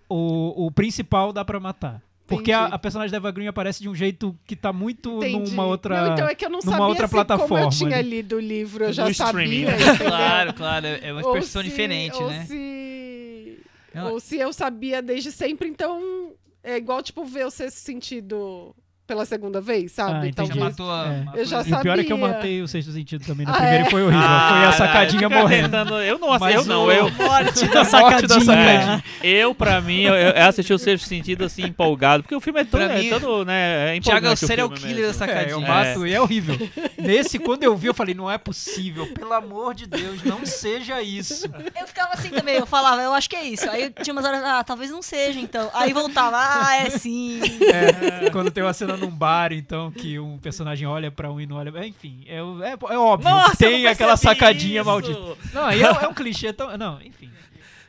o, 0.06 0.66
o 0.66 0.70
principal 0.70 1.32
dá 1.32 1.42
pra 1.44 1.58
matar. 1.58 2.02
Porque 2.26 2.50
a, 2.52 2.64
a 2.66 2.78
personagem 2.78 3.10
da 3.10 3.18
Eva 3.18 3.30
Green 3.30 3.46
aparece 3.46 3.82
de 3.82 3.88
um 3.88 3.94
jeito 3.94 4.34
que 4.46 4.56
tá 4.56 4.72
muito 4.72 5.18
Entendi. 5.18 5.50
numa 5.50 5.66
outra. 5.66 6.06
Não, 6.06 6.12
então 6.14 6.28
é 6.28 6.34
que 6.34 6.44
eu 6.44 6.48
não 6.50 6.60
numa 6.60 6.72
sabia 6.72 6.86
outra 6.86 7.06
se 7.06 7.14
como 7.14 7.58
eu 7.58 7.68
tinha 7.70 8.00
lido 8.00 8.36
o 8.36 8.40
livro, 8.40 8.84
eu 8.84 8.88
No 8.88 8.94
já 8.94 9.10
streaming, 9.10 9.66
sabia. 9.66 9.76
né? 9.92 9.96
Claro, 9.98 10.54
claro, 10.54 10.86
é 10.86 11.12
uma 11.12 11.20
expressão 11.20 11.62
se- 11.62 11.68
diferente, 11.68 12.16
ou 12.16 12.30
né? 12.30 12.44
Se... 12.46 13.58
Ela- 13.92 14.10
Ou 14.10 14.20
se 14.20 14.38
eu 14.38 14.52
sabia 14.52 15.02
desde 15.02 15.30
sempre, 15.30 15.68
então 15.68 16.32
é 16.62 16.76
igual, 16.78 17.02
tipo, 17.02 17.24
ver 17.24 17.46
o 17.46 17.50
sexto 17.50 17.76
sentido 17.76 18.74
pela 19.06 19.24
segunda 19.26 19.60
vez, 19.60 19.92
sabe? 19.92 20.26
Ah, 20.26 20.28
entendi. 20.28 20.48
Já 20.54 20.54
matou 20.64 20.90
a. 20.90 21.06
É. 21.34 21.40
Eu 21.40 21.44
já 21.44 21.62
E 21.62 21.72
o 21.74 21.80
pior 21.80 21.98
é 21.98 22.04
que 22.04 22.12
eu 22.12 22.18
sabia. 22.18 22.34
matei 22.34 22.62
o 22.62 22.68
sexto 22.68 22.90
sentido 22.92 23.24
também. 23.24 23.46
No 23.46 23.52
Ah, 23.52 23.56
primeiro 23.56 23.84
é? 23.84 23.86
e 23.86 23.90
foi 23.90 24.02
horrível. 24.02 24.22
foi 24.22 24.64
a 24.64 24.72
sacadinha 24.72 25.22
fica 25.22 25.28
morrendo. 25.40 25.64
tentando- 25.64 26.00
Eu 26.00 26.18
não, 26.18 26.38
Mas 26.38 26.54
eu 26.54 26.64
não, 26.64 26.90
eu, 26.90 27.04
Morte 27.10 27.18
da 27.18 27.24
Morte 27.28 27.68
da 27.68 27.84
sacadinha. 27.84 28.40
sacadinha. 28.40 29.04
eu 29.22 29.54
pra 29.54 29.80
mim, 29.80 30.02
eu, 30.02 30.14
eu 30.14 30.46
assisti 30.46 30.72
o 30.72 30.78
sexto 30.78 31.06
sentido 31.06 31.44
assim, 31.44 31.62
empolgado, 31.64 32.22
porque 32.22 32.34
o 32.34 32.40
filme 32.40 32.60
é 32.60 32.64
todo, 32.64 32.82
é 32.82 33.08
todo 33.10 33.44
né, 33.44 33.96
é 33.96 34.00
Thiago 34.00 34.26
é 34.26 34.32
o 34.32 34.36
serial 34.36 34.70
killer 34.70 34.96
mesmo. 34.96 35.06
da 35.08 35.12
sacadinha. 35.14 35.50
É, 35.50 35.52
eu 35.52 35.60
mato 35.60 36.06
e 36.06 36.14
é 36.14 36.20
horrível. 36.20 36.56
Nesse, 36.98 37.38
quando 37.38 37.62
eu 37.62 37.76
vi, 37.76 37.88
eu 37.88 37.94
falei, 37.94 38.14
não 38.14 38.30
é 38.30 38.38
possível. 38.38 39.06
Pelo 39.12 39.32
amor 39.32 39.74
de 39.74 39.86
Deus, 39.86 40.22
não 40.24 40.44
seja 40.46 41.02
isso. 41.02 41.46
Eu 41.78 41.86
ficava 41.86 42.14
assim 42.14 42.30
também, 42.30 42.56
eu 42.56 42.66
falava, 42.66 43.02
eu 43.02 43.12
acho 43.12 43.28
que 43.28 43.36
é 43.36 43.44
isso. 43.44 43.68
Aí 43.68 43.90
tinha 44.02 44.12
umas 44.14 44.24
horas, 44.24 44.42
ah, 44.44 44.64
talvez 44.64 44.90
não 44.90 45.02
seja, 45.02 45.38
então. 45.40 45.68
Aí 45.74 45.92
voltava, 45.92 46.36
ah, 46.38 46.76
é 46.76 46.90
sim. 46.90 47.40
É, 47.62 48.30
quando 48.30 48.50
tem 48.50 48.62
uma 48.64 48.72
cena 48.72 48.93
num 48.96 49.10
bar, 49.10 49.52
então, 49.52 49.90
que 49.90 50.18
um 50.18 50.38
personagem 50.38 50.86
olha 50.86 51.10
pra 51.10 51.30
um 51.30 51.40
e 51.40 51.46
não 51.46 51.56
olha. 51.56 51.86
Enfim, 51.86 52.24
é, 52.26 52.36
é, 52.36 52.94
é 52.94 52.98
óbvio. 52.98 53.30
Nossa, 53.30 53.64
eu 53.64 53.70
tem 53.70 53.86
aquela 53.86 54.16
sacadinha 54.16 54.80
isso. 54.80 54.88
maldita. 54.90 55.36
Não, 55.52 55.64
aí 55.66 55.82
é, 55.82 55.86
é 55.86 56.08
um 56.08 56.14
clichê 56.14 56.52
tão. 56.52 56.76
Não, 56.76 57.00
enfim. 57.02 57.30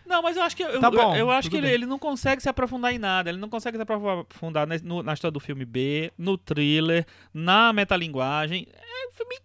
Não, 0.06 0.22
mas 0.22 0.38
eu 0.38 0.44
acho 0.44 0.56
que 0.56 0.62
eu, 0.64 0.80
Tá 0.80 0.88
eu- 0.88 0.92
bom, 0.92 1.16
eu, 1.16 1.32
acho 1.32 1.50
tudo 1.50 1.60
que 1.60 1.66
ele, 1.66 1.74
ele 1.74 1.86
não 1.88 1.98
consegue 1.98 2.40
se 2.42 2.48
aprofundar 2.48 2.94
em 2.94 3.00
nada. 3.00 3.28
Ele 3.30 3.40
não 3.40 3.50
consegue 3.50 3.76
se 3.76 3.82
aprofundar 3.82 4.68
na, 4.68 4.78
no- 4.84 5.02
na 5.02 5.14
história 5.14 5.32
do 5.32 5.40
filme 5.40 5.66
B, 5.66 6.12
no 6.18 6.38
thriller, 6.38 7.06
na 7.34 7.74
metalinguagem. 7.74 8.68
É 8.72 9.08
um 9.08 9.12
filme, 9.12 9.36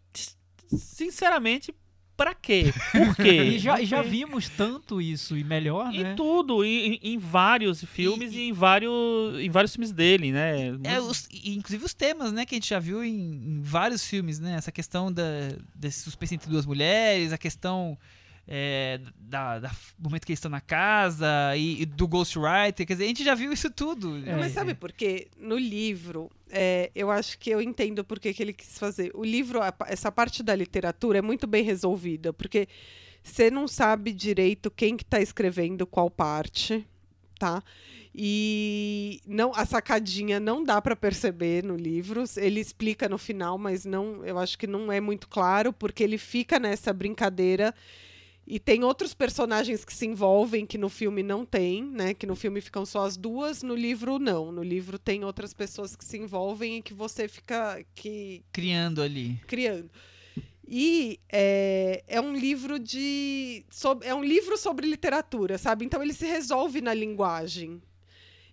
sinceramente, 0.69 1.75
pra 2.21 2.35
quê? 2.35 2.71
Por 2.93 3.17
quê? 3.17 3.43
E 3.45 3.59
já, 3.59 3.81
e 3.81 3.87
já 3.87 4.03
sei. 4.03 4.11
vimos 4.11 4.47
tanto 4.51 5.01
isso, 5.01 5.39
e 5.39 5.43
melhor, 5.43 5.91
Em 5.95 6.03
né? 6.03 6.15
tudo, 6.15 6.63
em, 6.63 6.95
em- 6.97 7.01
em 7.15 7.19
vários 7.19 7.83
filmes 7.85 8.31
e, 8.35 8.41
em, 8.49 8.53
vários, 8.53 9.39
em 9.41 9.49
vários 9.49 9.73
filmes 9.73 9.91
dele, 9.91 10.31
né? 10.31 10.79
É, 10.85 11.01
os- 11.01 11.27
e 11.33 11.55
inclusive 11.57 11.83
os 11.83 11.95
temas, 11.95 12.31
né, 12.31 12.45
que 12.45 12.55
a 12.55 12.57
gente 12.57 12.69
já 12.69 12.79
viu 12.79 13.03
em, 13.03 13.15
em 13.15 13.61
vários 13.63 14.05
filmes, 14.05 14.39
né? 14.39 14.55
Essa 14.57 14.71
questão 14.71 15.11
da, 15.11 15.23
desse 15.75 16.01
suspense 16.03 16.35
entre 16.35 16.51
duas 16.51 16.67
mulheres, 16.67 17.33
a 17.33 17.39
questão 17.39 17.97
é, 18.53 18.99
da, 19.17 19.61
da- 19.61 19.71
do 19.97 20.11
momento 20.11 20.27
que 20.27 20.33
eles 20.33 20.39
estão 20.39 20.51
na 20.51 20.61
casa 20.61 21.55
e, 21.57 21.83
e 21.83 21.87
do 21.87 22.09
Ghostwriter, 22.09 22.85
quer 22.85 22.95
dizer, 22.95 23.05
a 23.05 23.07
gente 23.07 23.23
já 23.23 23.35
viu 23.37 23.53
isso 23.53 23.71
tudo. 23.71 24.17
É, 24.27 24.35
Mas 24.37 24.53
sabe 24.53 24.75
por 24.75 24.91
quê? 24.91 25.29
No 25.39 25.57
livro, 25.57 26.29
é, 26.51 26.91
eu 26.93 27.13
acho 27.13 27.39
que 27.39 27.49
eu 27.49 27.63
entendo 27.63 28.03
por 28.05 28.19
que 28.19 28.35
que 28.35 28.43
ele 28.43 28.53
quis 28.53 28.77
fazer. 28.77 29.13
O 29.15 29.23
livro, 29.25 29.63
a 29.63 29.73
essa 29.87 30.11
parte 30.11 30.43
da 30.43 30.53
literatura 30.57 31.19
é 31.19 31.23
muito 31.23 31.47
bem 31.47 31.63
resolvida, 31.63 32.33
porque 32.33 32.67
você 33.23 33.53
não 33.53 33.69
sabe 33.69 34.13
direito 34.13 34.69
quem 34.69 34.97
que 34.97 35.05
está 35.05 35.21
escrevendo 35.21 35.87
qual 35.87 36.11
parte, 36.11 36.85
tá? 37.39 37.63
E 38.13 39.21
não, 39.25 39.53
a 39.55 39.65
sacadinha 39.65 40.41
não 40.41 40.65
dá 40.65 40.83
para 40.83 40.97
perceber 40.97 41.63
no 41.63 41.77
livro. 41.77 42.25
Ele 42.37 42.59
explica 42.59 43.09
no 43.09 43.17
final, 43.17 43.57
mas 43.57 43.85
não, 43.85 44.25
eu 44.25 44.37
acho 44.39 44.59
que 44.59 44.67
não 44.67 44.91
é 44.91 45.01
muito 45.01 45.29
claro, 45.29 45.73
porque 45.73 46.03
ele 46.03 46.19
fica 46.19 46.59
nessa 46.59 46.93
brincadeira 46.93 47.73
e 48.53 48.59
tem 48.59 48.83
outros 48.83 49.15
personagens 49.15 49.85
que 49.85 49.95
se 49.95 50.05
envolvem 50.07 50.67
que 50.67 50.77
no 50.77 50.89
filme 50.89 51.23
não 51.23 51.45
tem, 51.47 51.85
né? 51.85 52.13
Que 52.15 52.27
no 52.27 52.35
filme 52.35 52.61
ficam 52.61 52.85
só 52.85 53.05
as 53.05 53.17
duas, 53.17 53.63
no 53.63 53.75
livro 53.77 54.19
não. 54.19 54.51
No 54.51 54.63
livro 54.63 54.99
tem 54.99 55.25
outras 55.25 55.55
pessoas 55.55 55.95
que 55.95 56.05
se 56.05 56.19
envolvem 56.19 56.79
e 56.79 56.83
que 56.83 56.93
você 56.93 57.29
fica 57.29 57.81
que 57.95 58.43
Criando 58.53 59.01
ali. 59.03 59.41
criando. 59.47 59.89
E 60.67 61.19
é, 61.33 62.03
é 62.07 62.21
um 62.21 62.35
livro 62.37 62.79
de 62.79 63.65
sob- 63.71 64.05
é 64.07 64.15
um 64.15 64.23
livro 64.23 64.57
sobre 64.57 64.87
literatura, 64.87 65.57
sabe? 65.59 65.85
Então 65.85 66.03
ele 66.03 66.13
se 66.13 66.27
resolve 66.27 66.81
na 66.81 66.95
linguagem. 66.95 67.81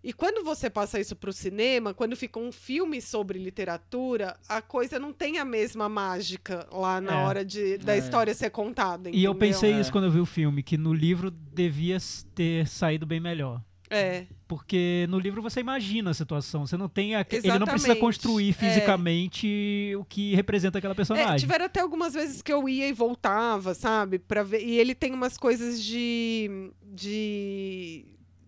E 0.03 0.13
quando 0.13 0.43
você 0.43 0.69
passa 0.69 0.99
isso 0.99 1.15
para 1.15 1.29
o 1.29 1.33
cinema, 1.33 1.93
quando 1.93 2.15
fica 2.15 2.39
um 2.39 2.51
filme 2.51 3.01
sobre 3.01 3.39
literatura, 3.39 4.37
a 4.47 4.61
coisa 4.61 4.97
não 4.99 5.11
tem 5.11 5.37
a 5.39 5.45
mesma 5.45 5.89
mágica 5.89 6.67
lá 6.71 7.01
na 7.01 7.21
É. 7.21 7.25
hora 7.25 7.45
de, 7.45 7.77
da 7.77 7.95
É. 7.95 7.97
história 7.97 8.33
ser 8.33 8.49
contada. 8.51 9.09
E 9.09 9.23
eu 9.23 9.31
entendeu? 9.31 9.35
pensei 9.35 9.73
É. 9.73 9.79
isso 9.81 9.91
quando 9.91 10.05
eu 10.05 10.11
vi 10.11 10.19
o 10.19 10.25
filme, 10.25 10.61
que 10.63 10.77
no 10.77 10.93
livro 10.93 11.29
devia 11.31 11.97
ter 12.35 12.67
saído 12.67 13.05
bem 13.05 13.19
melhor. 13.19 13.61
É. 13.89 14.25
Porque 14.49 15.05
no 15.09 15.17
livro 15.17 15.41
você 15.41 15.61
imagina 15.61 16.11
a 16.11 16.13
situação, 16.13 16.67
você 16.67 16.75
não 16.75 16.89
tem 16.89 17.15
a, 17.15 17.25
ele 17.31 17.57
não 17.57 17.65
precisa 17.65 17.95
construir 17.95 18.49
É. 18.49 18.53
fisicamente 18.53 19.93
o 19.97 20.03
que 20.03 20.35
representa 20.35 20.77
aquela 20.77 20.93
É, 20.93 20.95
personagem. 20.95 21.37
tiveram 21.37 21.65
até 21.65 21.79
algumas 21.79 22.13
vezes 22.13 22.41
que 22.41 22.51
eu 22.51 22.67
ia 22.67 22.87
e 22.87 22.91
voltava, 22.93 23.73
sabe? 23.73 24.19
Pra 24.19 24.43
ver. 24.43 24.61
E 24.61 24.77
ele 24.77 24.93
tem 24.93 25.13
umas 25.13 25.37
coisas 25.37 25.81
de. 25.81 26.69
de. 26.83 28.05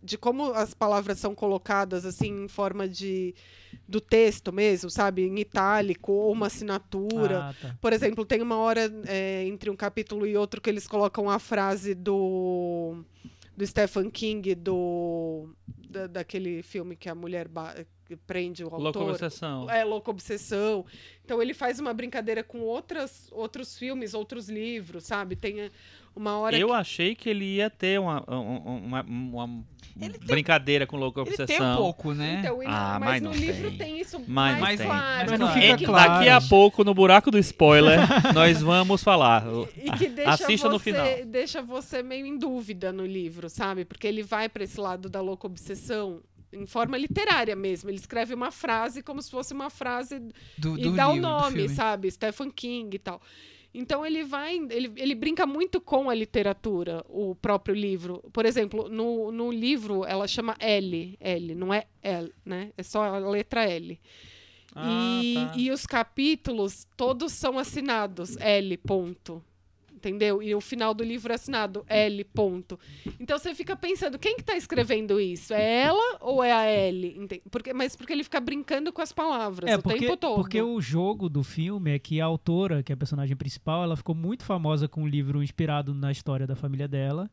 De 0.09 0.17
como 0.17 0.51
as 0.53 0.73
palavras 0.73 1.19
são 1.19 1.35
colocadas, 1.35 2.03
assim, 2.03 2.45
em 2.45 2.47
forma 2.47 2.87
de. 2.87 3.35
do 3.87 4.01
texto 4.01 4.51
mesmo, 4.51 4.89
sabe? 4.89 5.21
Em 5.27 5.39
itálico, 5.39 6.11
ou 6.11 6.31
uma 6.31 6.47
assinatura. 6.47 7.39
Ah, 7.43 7.53
tá. 7.61 7.77
Por 7.79 7.93
exemplo, 7.93 8.25
tem 8.25 8.41
uma 8.41 8.57
hora 8.57 8.91
é, 9.05 9.45
entre 9.45 9.69
um 9.69 9.75
capítulo 9.75 10.25
e 10.25 10.35
outro 10.35 10.59
que 10.59 10.69
eles 10.69 10.87
colocam 10.87 11.29
a 11.29 11.37
frase 11.37 11.93
do. 11.93 13.03
do 13.55 13.67
Stephen 13.67 14.09
King, 14.09 14.55
do. 14.55 15.49
da- 15.87 16.07
daquele 16.07 16.63
filme 16.63 16.95
que 16.95 17.07
a 17.07 17.13
mulher 17.13 17.47
prende 18.17 18.63
o 18.63 18.73
autor. 18.73 19.09
Obsessão. 19.11 19.69
É, 19.69 19.83
Louca 19.83 20.11
Obsessão. 20.11 20.85
Então 21.23 21.41
ele 21.41 21.53
faz 21.53 21.79
uma 21.79 21.93
brincadeira 21.93 22.43
com 22.43 22.59
outras, 22.61 23.27
outros 23.31 23.77
filmes, 23.77 24.13
outros 24.13 24.49
livros, 24.49 25.03
sabe? 25.05 25.35
Tem 25.35 25.59
eh, 25.61 25.71
uma 26.15 26.37
hora 26.39 26.57
Eu 26.57 26.69
que... 26.69 26.73
achei 26.73 27.13
que 27.15 27.29
ele 27.29 27.45
ia 27.57 27.69
ter 27.69 27.99
uma, 27.99 28.23
um- 28.27 28.77
uma, 28.85 29.01
uma 29.03 29.63
Ele 30.01 30.17
tem- 30.17 30.27
brincadeira 30.27 30.87
com 30.87 30.97
Louca 30.97 31.21
Ele 31.21 31.29
Obsessão. 31.29 31.45
tem 31.45 31.61
um 31.61 31.75
pouco, 31.77 32.13
né? 32.15 32.39
Então, 32.39 32.63
e 32.63 32.65
não- 32.65 32.73
Ah, 32.73 32.97
mas, 32.99 33.09
mas 33.09 33.21
no 33.21 33.29
não 33.29 33.35
livro 33.37 33.69
tem. 33.69 33.77
tem, 33.77 33.99
isso 34.01 34.19
Mas 34.27 34.59
mais 34.59 34.79
não 34.79 34.87
tem. 34.87 34.95
claro. 34.97 35.29
Mas 35.29 35.39
não 35.39 35.49
e 35.49 35.53
fica 35.61 35.77
que- 35.77 35.85
claro. 35.85 36.13
Daqui 36.13 36.29
a 36.29 36.41
pouco, 36.41 36.83
no 36.83 36.93
buraco 36.95 37.29
do 37.29 37.37
spoiler, 37.37 37.99
nós 38.33 38.59
vamos 38.61 39.03
falar. 39.03 39.45
E 39.77 39.91
que 39.91 40.07
deixa 40.09 40.31
Assista 40.31 40.67
você, 40.67 40.73
no 40.73 40.79
final. 40.79 41.05
deixa 41.27 41.61
você 41.61 42.01
meio 42.01 42.25
em 42.25 42.39
dúvida 42.39 42.91
no 42.91 43.05
livro, 43.05 43.49
sabe? 43.51 43.85
Porque 43.85 44.07
ele 44.07 44.23
vai 44.23 44.49
para 44.49 44.63
esse 44.63 44.79
lado 44.81 45.07
da 45.09 45.21
louca 45.21 45.45
obsessão 45.45 46.21
em 46.51 46.65
forma 46.65 46.97
literária 46.97 47.55
mesmo. 47.55 47.89
Ele 47.89 47.97
escreve 47.97 48.33
uma 48.33 48.51
frase 48.51 49.01
como 49.01 49.21
se 49.21 49.29
fosse 49.29 49.53
uma 49.53 49.69
frase 49.69 50.19
Do, 50.57 50.77
e 50.77 50.83
do 50.83 50.95
dá 50.95 51.09
o 51.09 51.15
do 51.15 51.21
nome, 51.21 51.69
sabe? 51.69 52.09
Stephen 52.11 52.51
King 52.51 52.95
e 52.95 52.99
tal. 52.99 53.21
Então 53.73 54.03
ele 54.03 54.23
vai, 54.23 54.57
ele, 54.69 54.91
ele 54.95 55.13
brinca 55.13 55.45
muito 55.45 55.79
com 55.79 56.09
a 56.09 56.15
literatura, 56.15 57.05
o 57.07 57.35
próprio 57.35 57.75
livro. 57.75 58.23
Por 58.33 58.45
exemplo, 58.45 58.89
no, 58.89 59.31
no 59.31 59.51
livro 59.51 60.03
ela 60.05 60.27
chama 60.27 60.55
L, 60.59 61.15
L, 61.19 61.55
não 61.55 61.73
é 61.73 61.85
L, 62.01 62.33
né? 62.43 62.71
É 62.75 62.81
só 62.81 63.03
a 63.03 63.19
letra 63.19 63.69
L. 63.69 63.99
Ah, 64.73 65.21
e, 65.23 65.33
tá. 65.35 65.53
e 65.55 65.71
os 65.71 65.85
capítulos 65.85 66.87
todos 66.97 67.31
são 67.33 67.59
assinados 67.59 68.37
L 68.37 68.77
ponto. 68.77 69.43
Entendeu? 69.99 70.41
E 70.41 70.55
o 70.55 70.61
final 70.61 70.93
do 70.93 71.03
livro 71.03 71.29
é 71.29 71.35
assinado 71.35 71.83
L 71.85 72.23
ponto. 72.23 72.79
Então 73.19 73.37
você 73.37 73.53
fica 73.53 73.75
pensando, 73.75 74.17
quem 74.17 74.37
que 74.37 74.43
tá 74.43 74.55
escrevendo 74.55 75.19
isso? 75.19 75.53
É 75.53 75.81
ela 75.83 76.17
ou 76.21 76.41
é 76.41 76.53
a 76.53 76.63
L? 76.63 77.27
Porque, 77.51 77.73
mas 77.73 77.97
porque 77.97 78.13
ele 78.13 78.23
fica 78.23 78.39
brincando 78.39 78.93
com 78.93 79.01
as 79.01 79.11
palavras 79.11 79.69
É, 79.69 79.75
o 79.75 79.81
porque, 79.81 79.99
tempo 79.99 80.15
todo. 80.15 80.35
porque 80.35 80.61
o 80.61 80.79
jogo 80.79 81.27
do 81.27 81.43
filme 81.43 81.91
é 81.91 81.99
que 81.99 82.21
a 82.21 82.25
autora, 82.25 82.81
que 82.81 82.93
é 82.93 82.95
a 82.95 82.97
personagem 82.97 83.35
principal, 83.35 83.83
ela 83.83 83.97
ficou 83.97 84.15
muito 84.15 84.45
famosa 84.45 84.87
com 84.87 85.03
um 85.03 85.07
livro 85.07 85.43
inspirado 85.43 85.93
na 85.93 86.13
história 86.13 86.47
da 86.47 86.55
família 86.55 86.87
dela. 86.87 87.29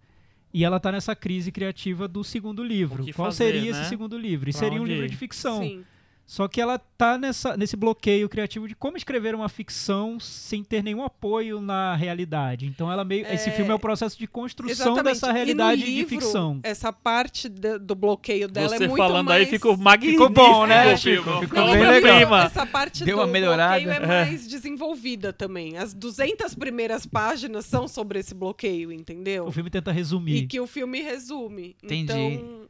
E 0.53 0.65
ela 0.65 0.81
tá 0.81 0.91
nessa 0.91 1.15
crise 1.15 1.53
criativa 1.53 2.09
do 2.09 2.25
segundo 2.25 2.65
livro. 2.65 3.05
que 3.05 3.13
Qual 3.13 3.27
fazer, 3.31 3.53
seria 3.53 3.73
né? 3.73 3.81
esse 3.81 3.89
segundo 3.89 4.19
livro? 4.19 4.49
E 4.51 4.53
Pra 4.53 4.59
seria 4.61 4.83
um 4.83 4.87
livro 4.87 5.05
ir? 5.05 5.11
de 5.11 5.17
ficção. 5.17 5.61
Sim. 5.61 5.85
Só 6.29 6.49
que 6.49 6.61
ela 6.61 6.77
tá 6.77 7.17
nessa, 7.17 7.57
nesse 7.57 7.77
bloqueio 7.77 8.29
criativo 8.29 8.67
de 8.67 8.75
como 8.75 8.97
escrever 8.97 9.33
uma 9.33 9.49
ficção 9.49 10.19
sem 10.19 10.65
ter 10.65 10.83
nenhum 10.83 11.05
apoio 11.05 11.61
na 11.61 11.95
realidade. 11.95 12.67
Então 12.67 12.91
ela 12.91 13.05
meio. 13.05 13.25
Esse 13.29 13.49
É, 13.49 13.53
filme 13.53 13.71
é 13.71 13.75
o 13.75 13.79
processo 13.79 14.19
de 14.19 14.27
construção 14.27 14.73
Exatamente. 14.95 15.05
dessa 15.15 15.27
E 15.27 15.31
no 15.31 15.35
realidade 15.37 15.85
livro, 15.85 16.01
de 16.03 16.07
ficção. 16.17 16.59
Essa 16.65 16.93
parte 16.93 17.49
da- 17.49 17.79
do 17.79 17.95
bloqueio 17.95 18.49
dela 18.49 18.71
Você 18.71 18.75
é 18.85 18.89
muito 18.89 18.97
falando 18.99 19.27
mais... 19.29 19.43
aí 19.43 19.47
ficou 19.47 19.77
magnífico. 19.77 20.27
Ficou 20.29 20.45
bom, 20.45 20.67
né? 20.67 20.97
Chico? 20.97 21.39
Ficou 21.41 21.61
Não, 21.61 21.73
bem 21.73 21.87
legal. 21.87 22.17
clima. 22.17 22.43
Essa 22.45 22.67
parte 22.67 23.05
Deu 23.05 23.19
do 23.19 23.23
uma 23.23 23.29
melhorada. 23.29 23.81
bloqueio 23.81 24.05
é 24.05 24.07
mais 24.07 24.49
desenvolvida 24.49 25.33
também. 25.33 25.77
As 25.79 25.95
200 25.95 26.57
primeiras 26.57 27.07
páginas 27.07 27.67
são 27.67 27.87
sobre 27.87 28.19
esse 28.19 28.35
bloqueio, 28.35 28.91
entendeu? 28.91 29.47
O 29.47 29.53
filme 29.53 29.71
tenta 29.71 29.93
E 29.93 29.95
resumir. 29.95 30.47
que 30.49 30.59
o 30.59 30.67
filme 30.67 31.01
resume. 31.03 31.77
Entendi. 31.85 32.13
Então, 32.13 32.67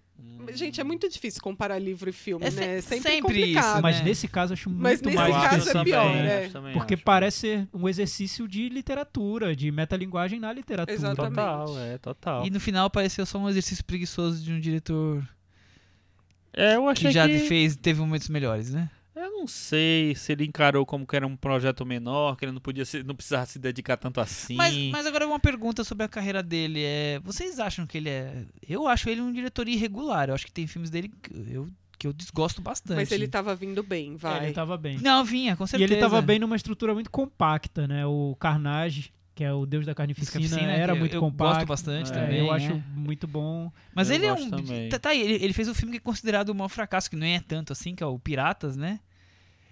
gente, 0.54 0.80
é 0.80 0.84
muito 0.84 1.08
difícil 1.08 1.42
comparar 1.42 1.78
livro 1.78 2.08
e 2.08 2.12
filme, 2.12 2.44
É 2.46 2.50
né? 2.50 2.80
se- 2.80 2.88
Sempre, 2.88 3.10
sempre 3.10 3.22
complicado. 3.22 3.72
isso, 3.74 3.82
Mas 3.82 3.98
né? 3.98 4.04
nesse 4.04 4.28
caso 4.28 4.52
acho 4.52 4.70
muito 4.70 4.82
Mas 4.82 5.00
nesse 5.02 5.16
mais 5.16 5.34
caso 5.34 5.78
é 5.78 5.84
pior, 5.84 6.14
né? 6.14 6.22
né? 6.22 6.48
também 6.48 6.72
Porque 6.72 6.94
acho. 6.94 7.02
parece 7.02 7.36
ser 7.38 7.68
um 7.74 7.88
exercício 7.88 8.46
de 8.48 8.68
literatura, 8.68 9.54
de 9.56 9.70
metalinguagem 9.72 10.38
na 10.38 10.52
literatura. 10.52 10.94
Exatamente. 10.96 11.34
Total, 11.34 11.78
é, 11.80 11.98
total. 11.98 12.46
E 12.46 12.50
no 12.50 12.60
final 12.60 12.88
pareceu 12.88 13.26
só 13.26 13.38
um 13.38 13.48
exercício 13.48 13.84
preguiçoso 13.84 14.42
de 14.44 14.52
um 14.52 14.60
diretor 14.60 15.22
É, 16.52 16.76
eu 16.76 16.88
achei 16.88 17.08
que 17.08 17.14
já 17.14 17.26
que... 17.28 17.38
fez, 17.40 17.76
teve 17.76 18.00
momentos 18.00 18.28
melhores, 18.28 18.72
né? 18.72 18.88
Eu 19.26 19.32
não 19.32 19.46
sei 19.46 20.14
se 20.14 20.32
ele 20.32 20.44
encarou 20.44 20.86
como 20.86 21.06
que 21.06 21.16
era 21.16 21.26
um 21.26 21.36
projeto 21.36 21.84
menor, 21.84 22.36
que 22.36 22.44
ele 22.44 22.52
não 22.52 22.60
podia 22.60 22.84
se, 22.84 23.02
não 23.02 23.14
precisava 23.14 23.46
se 23.46 23.58
dedicar 23.58 23.96
tanto 23.96 24.20
assim. 24.20 24.54
Mas, 24.54 24.74
mas 24.92 25.06
agora 25.06 25.26
uma 25.26 25.40
pergunta 25.40 25.82
sobre 25.84 26.04
a 26.04 26.08
carreira 26.08 26.42
dele. 26.42 26.82
É, 26.84 27.20
vocês 27.24 27.58
acham 27.58 27.86
que 27.86 27.98
ele 27.98 28.08
é. 28.08 28.44
Eu 28.68 28.86
acho 28.86 29.08
ele 29.10 29.20
um 29.20 29.32
diretor 29.32 29.68
irregular. 29.68 30.28
Eu 30.28 30.34
acho 30.34 30.46
que 30.46 30.52
tem 30.52 30.66
filmes 30.66 30.90
dele 30.90 31.10
que 31.22 31.32
eu, 31.52 31.68
que 31.98 32.06
eu 32.06 32.12
desgosto 32.12 32.62
bastante. 32.62 32.96
Mas 32.96 33.10
ele 33.12 33.26
tava 33.28 33.54
vindo 33.54 33.82
bem, 33.82 34.14
É, 34.14 34.16
vai. 34.16 34.44
ele 34.46 34.52
tava 34.54 34.76
bem. 34.76 34.98
Não, 35.00 35.24
vinha, 35.24 35.56
com 35.56 35.64
E 35.64 35.68
certeza. 35.68 35.92
ele 35.92 36.00
tava 36.00 36.20
bem 36.22 36.38
numa 36.38 36.56
estrutura 36.56 36.94
muito 36.94 37.10
compacta, 37.10 37.86
né? 37.88 38.06
O 38.06 38.36
Carnage, 38.38 39.12
que 39.34 39.42
é 39.44 39.52
o 39.52 39.66
deus 39.66 39.84
da 39.84 39.94
carnificina, 39.94 40.32
Carnificina, 40.32 40.72
era 40.72 40.94
muito 40.94 41.14
eu 41.16 41.20
compacto. 41.20 41.54
gosto 41.54 41.66
bastante 41.66 42.10
É, 42.10 42.14
também, 42.14 42.38
Eu 42.38 42.52
é. 42.52 42.56
acho 42.56 42.82
muito 42.94 43.26
bom. 43.26 43.70
Mas 43.94 44.08
Eu 44.08 44.16
ele 44.16 44.26
é 44.26 44.32
um. 44.32 44.48
também. 44.50 44.88
Tá, 44.88 44.98
tá 44.98 45.08
aí, 45.10 45.20
ele, 45.20 45.44
ele 45.44 45.52
fez 45.52 45.68
um 45.68 45.74
filme 45.74 45.92
que 45.92 45.98
é 45.98 46.00
considerado 46.00 46.50
um 46.50 46.54
mau 46.54 46.68
fracasso, 46.68 47.10
que 47.10 47.16
não 47.16 47.26
é 47.26 47.40
tanto 47.40 47.72
assim, 47.72 47.94
que 47.94 48.02
é 48.02 48.06
o 48.06 48.18
Piratas, 48.18 48.76
né? 48.76 49.00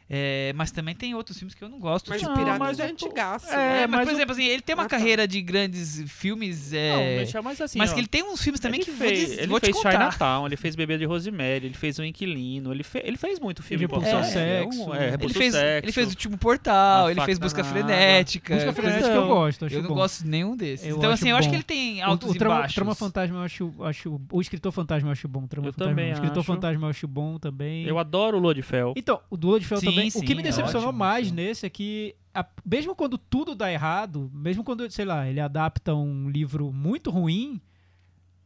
É, 0.09 0.53
mas 0.55 0.71
também 0.71 0.95
tem 0.95 1.15
outros 1.15 1.39
filmes 1.39 1.55
que 1.55 1.65
eu 1.65 1.69
não 1.69 1.79
gosto. 1.81 2.11
Mas 2.11 2.21
tipo- 2.21 2.35
Pirata 2.35 2.59
mas 2.59 2.79
é 2.79 2.83
é 2.85 2.91
antigaço. 2.91 3.47
é, 3.49 3.57
né? 3.57 3.83
É, 3.83 3.87
mas, 3.87 3.91
mas 3.91 4.05
por 4.07 4.13
o- 4.13 4.17
exemplo, 4.17 4.33
assim, 4.33 4.45
ele 4.45 4.61
tem 4.61 4.75
uma 4.75 4.83
Ah, 4.83 4.89
tá. 4.89 4.97
carreira 4.99 5.27
de 5.27 5.41
grandes 5.41 6.03
filmes. 6.09 6.73
É, 6.75 6.91
Não, 6.91 7.03
deixa 7.25 7.41
mais 7.43 7.59
assim. 7.61 7.79
mas 7.79 7.91
ó. 7.91 7.95
que 7.95 8.01
ele 8.01 8.07
tem 8.07 8.23
uns 8.23 8.43
filmes 8.43 8.61
também 8.61 8.81
ele 8.81 8.85
que 8.85 8.93
fez, 8.97 9.29
vou, 9.31 9.39
ele 9.39 9.47
vou 9.47 9.61
fez. 9.61 9.77
Chinatown, 9.79 10.47
ele 10.47 10.57
fez 10.57 10.77
Bebê 10.77 10.99
de 10.99 11.05
Rosemary, 11.07 11.67
ele 11.67 11.75
fez 11.75 11.99
O 11.99 12.05
Inquilino, 12.05 12.71
ele, 12.73 12.83
fe, 12.83 13.01
ele 13.03 13.17
fez 13.17 13.41
muito 13.41 13.63
filme 13.63 13.85
Repulsa 13.87 14.07
ao 14.11 14.21
importante. 14.21 14.33
Sexo. 14.35 14.95
É, 14.95 14.97
Ele 15.05 15.11
Repulsa 15.13 15.35
ao 15.35 15.39
fez, 15.41 15.55
Sexo. 15.55 15.85
ele 15.87 15.93
fez 15.93 16.07
o 16.07 16.11
último 16.11 16.39
portal, 16.39 17.11
ele 17.11 17.21
fez 17.23 17.39
Busca. 17.39 17.65
Frenética. 17.65 18.55
Coisa 18.57 18.73
frenética 18.73 19.07
assim. 19.09 19.17
eu 19.17 19.27
gosto, 19.27 19.65
acho 19.65 19.75
Eu 19.75 19.83
não 19.83 19.89
bom. 19.89 19.95
gosto 19.95 20.23
de 20.23 20.29
nenhum 20.29 20.57
desses. 20.57 20.87
Eu 20.87 20.99
então, 20.99 21.11
assim, 21.11 21.31
eu 21.31 21.37
acho 21.37 21.47
bom. 21.49 21.51
que 21.51 21.57
ele 21.57 21.63
tem 21.65 22.03
altos 22.03 22.31
o 22.31 22.35
e 22.35 22.39
trama, 22.39 22.57
baixos. 22.57 22.75
Trama 22.75 22.95
Fantasma 22.95 23.37
eu 23.39 23.43
acho, 23.43 23.75
acho. 23.85 24.21
O 24.31 24.41
Escritor 24.41 24.71
Fantasma 24.73 25.09
eu 25.09 25.13
acho 25.13 25.27
bom. 25.29 25.47
Trama 25.47 25.69
Eu 25.69 25.73
também 25.73 26.11
o 26.11 26.13
Escritor. 26.15 26.45
Fantasma 26.45 26.87
eu 26.87 26.91
acho 26.91 27.09
bom 27.09 27.39
também. 27.39 27.87
Eu 27.87 27.99
adoro 27.99 28.39
o 28.39 28.63
Fel. 28.63 28.93
Então, 28.97 29.21
o 29.31 29.37
do 29.37 29.59
de 29.59 29.65
Sim, 29.95 30.19
o 30.19 30.23
que 30.23 30.35
me 30.35 30.41
é 30.41 30.45
decepcionou 30.45 30.89
ótimo, 30.89 30.99
mais 30.99 31.29
sim. 31.29 31.35
nesse 31.35 31.66
é 31.66 31.71
que, 31.71 32.15
a- 32.35 32.47
mesmo 32.65 32.95
quando 32.95 33.16
tudo 33.19 33.55
dá 33.55 33.71
errado, 33.73 34.31
mesmo 34.35 34.62
quando, 34.65 34.91
sei 34.91 35.05
lá, 35.05 35.29
ele 35.29 35.41
adapta 35.41 35.95
um 35.95 36.29
livro 36.29 36.73
muito 36.73 37.11
ruim, 37.11 37.61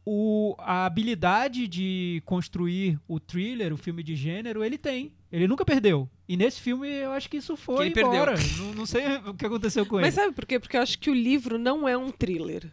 o, 0.05 0.55
a 0.59 0.85
habilidade 0.85 1.67
de 1.67 2.21
construir 2.25 2.99
o 3.07 3.19
thriller, 3.19 3.73
o 3.73 3.77
filme 3.77 4.01
de 4.01 4.15
gênero, 4.15 4.63
ele 4.63 4.77
tem. 4.77 5.11
Ele 5.31 5.47
nunca 5.47 5.63
perdeu. 5.63 6.09
E 6.27 6.35
nesse 6.35 6.59
filme 6.59 6.87
eu 6.87 7.11
acho 7.11 7.29
que 7.29 7.37
isso 7.37 7.55
foi 7.55 7.85
ele 7.87 7.93
perdeu. 7.93 8.13
embora. 8.15 8.35
Não, 8.57 8.73
não 8.73 8.85
sei 8.85 9.03
o 9.27 9.33
que 9.35 9.45
aconteceu 9.45 9.85
com 9.85 9.95
Mas 9.97 10.15
ele. 10.17 10.23
sabe 10.23 10.33
por 10.33 10.45
quê? 10.45 10.59
Porque 10.59 10.75
eu 10.77 10.81
acho 10.81 10.97
que 10.97 11.09
o 11.09 11.13
livro 11.13 11.59
não 11.59 11.87
é 11.87 11.95
um 11.95 12.09
thriller. 12.09 12.71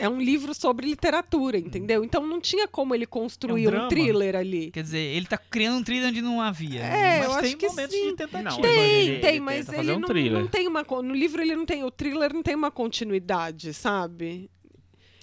É 0.00 0.08
um 0.08 0.20
livro 0.20 0.54
sobre 0.54 0.86
literatura, 0.86 1.58
entendeu? 1.58 2.02
Então 2.02 2.26
não 2.26 2.40
tinha 2.40 2.66
como 2.66 2.94
ele 2.94 3.04
construir 3.06 3.66
É 3.72 3.78
um 3.80 3.84
um, 3.84 3.88
thriller 3.88 4.34
ali. 4.34 4.70
Quer 4.70 4.82
dizer, 4.82 4.98
ele 4.98 5.26
tá 5.26 5.36
criando 5.36 5.78
um 5.78 5.82
thriller 5.84 6.08
onde 6.08 6.22
não 6.22 6.40
havia. 6.40 6.80
É, 6.80 7.18
Mas 7.18 7.26
eu 7.28 7.40
tem 7.42 7.48
acho 7.50 7.56
que 7.58 7.66
momentos 7.68 7.94
sim. 7.96 8.06
de 8.10 8.16
tentativa. 8.16 8.42
Não, 8.50 8.60
Tem, 8.62 8.80
ele- 8.80 9.18
tem, 9.20 9.30
ele 9.30 9.40
mas 9.40 9.68
ele 9.68 9.92
um 9.92 10.00
não, 10.00 10.08
não 10.40 10.46
tem 10.48 10.66
uma. 10.66 10.82
No 11.02 11.14
livro 11.14 11.42
ele 11.42 11.54
não 11.54 11.66
tem. 11.66 11.84
O 11.84 11.90
thriller 11.90 12.32
não 12.32 12.42
tem 12.42 12.54
uma 12.54 12.70
continuidade, 12.70 13.74
sabe? 13.74 14.50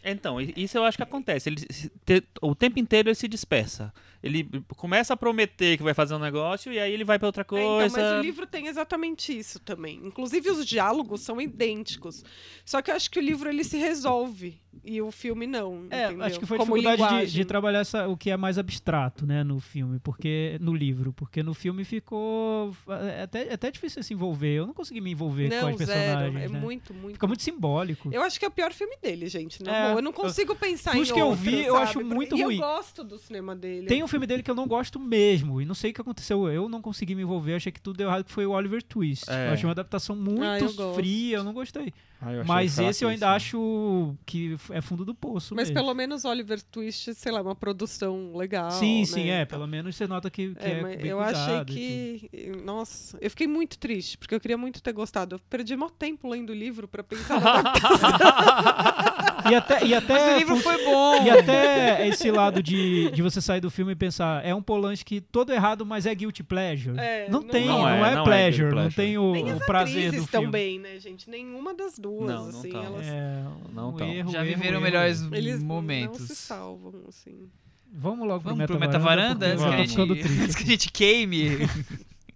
Então, 0.03 0.39
isso 0.39 0.77
eu 0.77 0.85
acho 0.85 0.95
que 0.95 1.03
acontece. 1.03 1.49
Ele, 1.49 2.23
o 2.41 2.55
tempo 2.55 2.79
inteiro 2.79 3.09
ele 3.09 3.15
se 3.15 3.27
dispersa. 3.27 3.93
Ele 4.23 4.49
começa 4.75 5.13
a 5.13 5.17
prometer 5.17 5.77
que 5.77 5.83
vai 5.83 5.93
fazer 5.93 6.15
um 6.15 6.19
negócio 6.19 6.71
e 6.73 6.79
aí 6.79 6.91
ele 6.91 7.03
vai 7.03 7.17
pra 7.19 7.27
outra 7.27 7.41
É, 7.41 7.45
coisa. 7.45 7.85
então, 7.87 8.01
mas 8.03 8.19
o 8.19 8.21
livro 8.21 8.45
tem 8.47 8.67
exatamente 8.67 9.37
isso 9.37 9.59
também. 9.59 10.01
Inclusive 10.03 10.49
os 10.49 10.65
diálogos 10.65 11.21
são 11.21 11.39
idênticos. 11.39 12.23
Só 12.65 12.81
que 12.81 12.89
eu 12.91 12.95
acho 12.95 13.09
que 13.11 13.19
o 13.19 13.21
livro 13.21 13.49
ele 13.49 13.63
se 13.63 13.77
resolve 13.77 14.59
e 14.83 15.01
o 15.01 15.11
filme 15.11 15.45
não. 15.47 15.85
É, 15.89 16.05
entendeu? 16.07 16.25
acho 16.25 16.39
que 16.39 16.45
foi 16.45 16.57
a 16.57 16.59
Como 16.59 16.75
dificuldade 16.77 17.25
de, 17.27 17.31
de 17.33 17.45
trabalhar 17.45 17.79
essa- 17.79 18.07
o 18.07 18.15
que 18.17 18.29
é 18.29 18.37
mais 18.37 18.57
abstrato, 18.57 19.25
né, 19.25 19.43
no 19.43 19.59
filme, 19.59 19.99
porque 19.99 20.57
no 20.61 20.73
livro, 20.73 21.11
porque 21.13 21.41
no 21.43 21.53
filme 21.53 21.83
ficou 21.83 22.75
é 22.87 23.23
até, 23.23 23.47
é 23.49 23.53
até 23.53 23.71
difícil 23.71 24.01
se 24.03 24.13
envolver. 24.13 24.53
Eu 24.55 24.67
não 24.67 24.73
consegui 24.73 25.01
me 25.01 25.11
envolver 25.11 25.49
com 25.49 25.55
Não, 25.55 25.71
os 25.73 25.77
zero. 25.77 25.91
personagens, 25.91 26.43
É 26.43 26.47
né? 26.53 26.59
muito, 26.59 26.93
muito. 26.93 27.13
Fica 27.13 27.27
muito 27.27 27.43
simbólico. 27.43 28.09
Eu 28.11 28.21
acho 28.23 28.39
que 28.39 28.45
é 28.45 28.47
o 28.47 28.51
pior 28.51 28.71
filme 28.73 28.95
dele, 29.01 29.27
gente. 29.27 29.63
Na 29.63 29.75
É, 29.75 29.87
boa. 29.89 29.99
Eu 29.99 30.03
não 30.03 30.13
consigo 30.13 30.55
pensar 30.55 30.95
dos 30.95 31.09
em 31.09 31.13
que 31.13 31.19
eu 31.19 31.33
vi, 31.33 31.65
eu 31.65 31.75
acho 31.77 32.03
muito 32.03 32.37
e 32.37 32.43
ruim. 32.43 32.55
eu 32.55 32.61
gosto 32.61 33.03
do 33.03 33.17
cinema 33.17 33.55
dele. 33.55 33.87
Tem 33.87 34.03
um 34.07 34.09
filme 34.09 34.25
dele 34.25 34.41
que 34.41 34.49
eu 34.49 34.55
não 34.55 34.67
gosto 34.67 34.99
mesmo, 34.99 35.61
e 35.61 35.65
não 35.65 35.75
sei 35.75 35.91
o 35.91 35.93
que 35.93 36.01
aconteceu. 36.01 36.49
Eu 36.49 36.67
não 36.67 36.81
consegui 36.81 37.13
me 37.13 37.21
envolver, 37.21 37.55
achei 37.55 37.71
que 37.71 37.81
tudo 37.81 37.97
deu 37.97 38.07
errado, 38.07 38.23
que 38.23 38.31
foi 38.31 38.45
o 38.45 38.51
Oliver 38.51 38.81
Twist. 38.81 39.29
É. 39.29 39.49
Eu 39.49 39.53
achei 39.53 39.65
uma 39.65 39.71
adaptação 39.71 40.15
muito 40.15 40.43
Ah, 40.43 40.59
eu 40.59 40.93
fria, 40.95 41.37
eu 41.37 41.43
não 41.43 41.53
gostei. 41.53 41.93
Ah, 42.19 42.33
eu 42.33 42.45
Mas 42.45 42.79
esse 42.79 43.05
eu 43.05 43.09
ainda 43.09 43.31
acho 43.31 44.15
que 44.25 44.57
é 44.71 44.81
fundo 44.81 45.05
do 45.05 45.13
poço 45.13 45.53
Mas 45.53 45.69
mesmo. 45.69 45.75
pelo 45.75 45.93
menos 45.93 46.25
Oliver 46.25 46.59
Twist, 46.63 47.13
sei 47.13 47.31
lá, 47.31 47.41
uma 47.41 47.55
produção 47.55 48.35
legal. 48.35 48.71
Sim, 48.71 49.01
né? 49.01 49.05
sim, 49.05 49.29
é. 49.29 49.45
Pelo 49.45 49.67
menos 49.67 49.95
você 49.95 50.07
nota 50.07 50.29
que, 50.29 50.55
que 50.55 50.65
É, 50.65 50.81
é, 50.81 50.99
eu 51.03 51.19
achei 51.19 51.65
que. 51.65 52.51
Nossa, 52.63 53.17
eu 53.21 53.29
fiquei 53.29 53.45
muito 53.45 53.77
triste, 53.77 54.17
porque 54.17 54.33
eu 54.33 54.39
queria 54.39 54.57
muito 54.57 54.81
ter 54.81 54.93
gostado. 54.93 55.35
Eu 55.35 55.39
perdi 55.49 55.75
mó 55.75 55.89
tempo 55.89 56.27
lendo 56.27 56.49
o 56.49 56.55
livro 56.55 56.87
pra 56.87 57.03
pensar 57.03 57.39
na 57.41 57.59
adaptação. 57.59 58.09
E 59.51 59.55
até, 59.55 59.85
e 59.85 59.93
até 59.93 60.13
Mas 60.13 60.35
o 60.35 60.37
livro 60.37 60.55
fun- 60.57 60.61
foi 60.61 60.85
bom. 60.85 61.23
E 61.25 61.29
até 61.29 62.07
esse 62.07 62.29
lado 62.31 62.61
de, 62.63 63.11
de 63.11 63.21
você 63.21 63.39
sair 63.41 63.61
do 63.61 63.69
filme 63.71 63.91
e 63.93 63.95
pensar, 63.95 64.43
é 64.45 64.53
um 64.53 64.61
Polanski 64.61 65.21
todo 65.21 65.51
errado, 65.53 65.85
mas 65.85 66.05
é 66.05 66.13
guilty 66.15 66.43
pleasure. 66.43 66.97
É, 66.99 67.29
não, 67.29 67.41
não 67.41 67.47
tem, 67.47 67.63
é. 67.63 67.67
não, 67.67 67.79
Não 67.81 67.87
é, 67.89 68.11
é, 68.11 68.15
não 68.15 68.21
é 68.21 68.23
pleasure, 68.25 68.57
guilty 68.63 68.63
não 68.63 68.69
pleasure. 68.81 68.95
tem 68.95 69.17
o, 69.17 69.31
Nem 69.31 69.45
o 69.45 69.55
as 69.55 69.65
prazer 69.65 69.93
do 70.01 70.07
atrizes 70.07 70.29
filme. 70.29 70.45
também, 70.47 70.79
né, 70.79 70.99
gente? 70.99 71.29
Nenhuma 71.29 71.73
das 71.73 71.97
duas, 71.97 72.27
Não, 72.29 72.51
não 72.51 72.59
assim. 72.59 72.69
tão. 72.69 72.83
Elas, 72.83 73.05
É, 73.07 73.43
Não 73.73 73.89
um 73.89 73.93
tão. 73.93 74.07
erro, 74.07 74.31
Já 74.31 74.39
erro, 74.39 74.47
viveram 74.47 74.73
erro, 74.75 74.81
melhores 74.81 75.27
eles 75.31 75.61
momentos. 75.63 76.19
não 76.19 76.27
se 76.27 76.35
salvam, 76.35 76.93
assim. 77.07 77.49
Vamos 77.91 78.27
logo 78.27 78.41
Vamos 78.43 78.57
pro 78.59 78.67
pro 78.67 78.79
Meta 78.79 78.97
Meta-Varanda, 78.99 79.47
antes, 79.47 79.63
que 79.63 79.69
a 79.71 79.77
gente, 80.05 80.41
antes 80.43 80.55
que 80.55 80.63
a 80.63 80.67
gente 80.67 80.91
queime. 80.91 81.49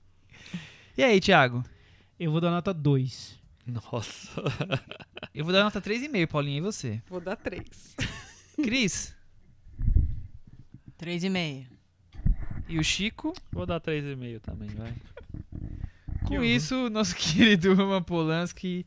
e 0.97 1.03
aí, 1.03 1.19
Thiago? 1.19 1.63
Eu 2.19 2.31
vou 2.31 2.39
dar 2.39 2.51
nota 2.51 2.73
2. 2.73 3.39
Nossa. 3.67 4.31
Eu 5.33 5.45
vou 5.45 5.53
dar 5.53 5.63
nota 5.63 5.81
3,5, 5.81 6.27
Paulinha, 6.27 6.57
e 6.57 6.61
você? 6.61 7.01
Vou 7.07 7.21
dar 7.21 7.37
três. 7.37 7.95
Cris? 8.61 9.15
Três 10.97 11.23
e 11.23 11.29
meia. 11.29 11.67
E 12.67 12.77
o 12.77 12.83
Chico? 12.83 13.33
Vou 13.51 13.65
dar 13.65 13.79
3,5 13.79 14.39
também, 14.41 14.69
vai. 14.69 14.93
Com 16.25 16.43
isso, 16.43 16.89
nosso 16.89 17.15
querido 17.17 17.73
Roman 17.73 18.03
Polanski, 18.03 18.85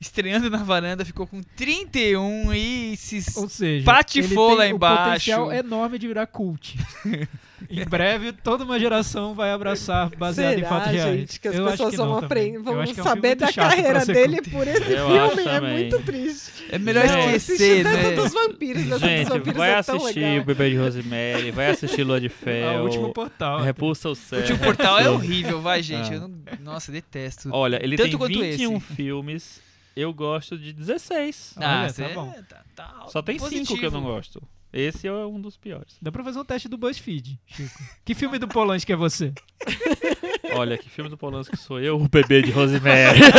estreando 0.00 0.50
na 0.50 0.58
varanda, 0.58 1.04
ficou 1.04 1.26
com 1.26 1.40
31 1.42 2.52
e 2.52 2.96
se... 2.96 3.22
Ou 3.38 3.48
seja, 3.48 3.84
Patifou 3.84 4.48
ele 4.50 4.56
lá 4.58 4.64
tem 4.64 4.74
embaixo. 4.74 4.96
o 5.00 5.04
potencial 5.06 5.52
enorme 5.52 5.98
de 5.98 6.06
virar 6.08 6.26
cult. 6.26 6.76
em 7.70 7.84
breve, 7.84 8.32
toda 8.32 8.62
uma 8.64 8.78
geração 8.78 9.34
vai 9.34 9.50
abraçar 9.50 10.10
baseado 10.16 10.54
Será, 10.54 10.60
em 10.66 10.68
fatos 10.68 10.92
reais. 10.92 11.18
gente, 11.20 11.40
que 11.40 11.48
as 11.48 11.54
Eu 11.54 11.64
acho 11.64 11.72
pessoas 11.72 11.90
que 11.92 11.96
vão 11.96 12.18
aprender, 12.18 12.58
vão 12.58 12.82
é 12.82 12.84
um 12.84 12.94
saber 12.94 13.34
da 13.36 13.50
carreira 13.50 14.04
dele 14.04 14.36
cult. 14.36 14.50
por 14.50 14.68
esse 14.68 14.92
Eu 14.92 15.08
filme. 15.30 15.42
É 15.48 15.54
também. 15.60 15.78
muito 15.78 16.02
triste. 16.02 16.52
É 16.70 16.78
melhor 16.78 17.06
Não, 17.06 17.18
esquecer, 17.34 17.84
né? 17.84 18.10
dos 18.12 18.32
vampiros, 18.34 18.82
Dança 18.84 18.98
dos 18.98 19.08
Gente, 19.08 19.28
vampiros 19.28 19.56
vai 19.56 19.70
é 19.70 19.74
assistir 19.76 20.40
o 20.40 20.44
Bebê 20.44 20.70
de 20.70 20.76
Rosemary, 20.76 21.50
vai 21.52 21.70
assistir 21.70 22.04
Lua 22.04 22.20
de 22.20 22.26
Ah, 22.36 22.44
Fel. 22.44 22.80
o 22.80 22.84
último 22.84 23.12
portal. 23.14 23.62
Repulsa 23.62 24.10
o 24.10 24.12
O 24.12 24.14
Céu. 24.14 24.40
último 24.40 24.58
portal 24.58 24.98
é 24.98 25.08
horrível, 25.10 25.62
vai, 25.62 25.82
gente. 25.82 26.10
Ah. 26.10 26.14
Eu 26.16 26.20
não... 26.20 26.30
Nossa, 26.60 26.92
detesto. 26.92 27.48
Olha, 27.50 27.80
ele 27.82 27.96
Tanto 27.96 28.10
tem 28.10 28.18
quanto 28.18 28.38
21 28.40 28.76
esse. 28.76 28.80
filmes. 28.94 29.65
Eu 29.96 30.12
gosto 30.12 30.58
de 30.58 30.72
16. 30.74 31.54
Ah, 31.56 31.82
Olha, 31.84 31.92
tá 31.92 32.08
bom. 32.14 32.32
tá- 32.48 32.64
tá 32.76 33.06
Só 33.08 33.22
tem 33.22 33.38
5 33.38 33.78
que 33.78 33.86
eu 33.86 33.90
não 33.90 34.02
gosto. 34.02 34.42
Esse 34.72 35.06
é 35.08 35.12
um 35.12 35.40
dos 35.40 35.56
piores. 35.56 35.96
Dá 36.02 36.12
pra 36.12 36.22
fazer 36.22 36.38
um 36.38 36.44
teste 36.44 36.68
do 36.68 36.76
BuzzFeed, 36.76 37.40
Chico. 37.46 37.82
Que 38.04 38.14
filme 38.14 38.38
do 38.38 38.46
Polanski 38.46 38.92
é 38.92 38.96
você? 38.96 39.32
Olha, 40.54 40.76
que 40.76 40.90
filme 40.90 41.08
do 41.08 41.16
Polanski 41.16 41.56
sou 41.56 41.80
eu, 41.80 41.96
o 41.98 42.08
bebê 42.08 42.42
de 42.42 42.50
Rosemary. 42.50 43.20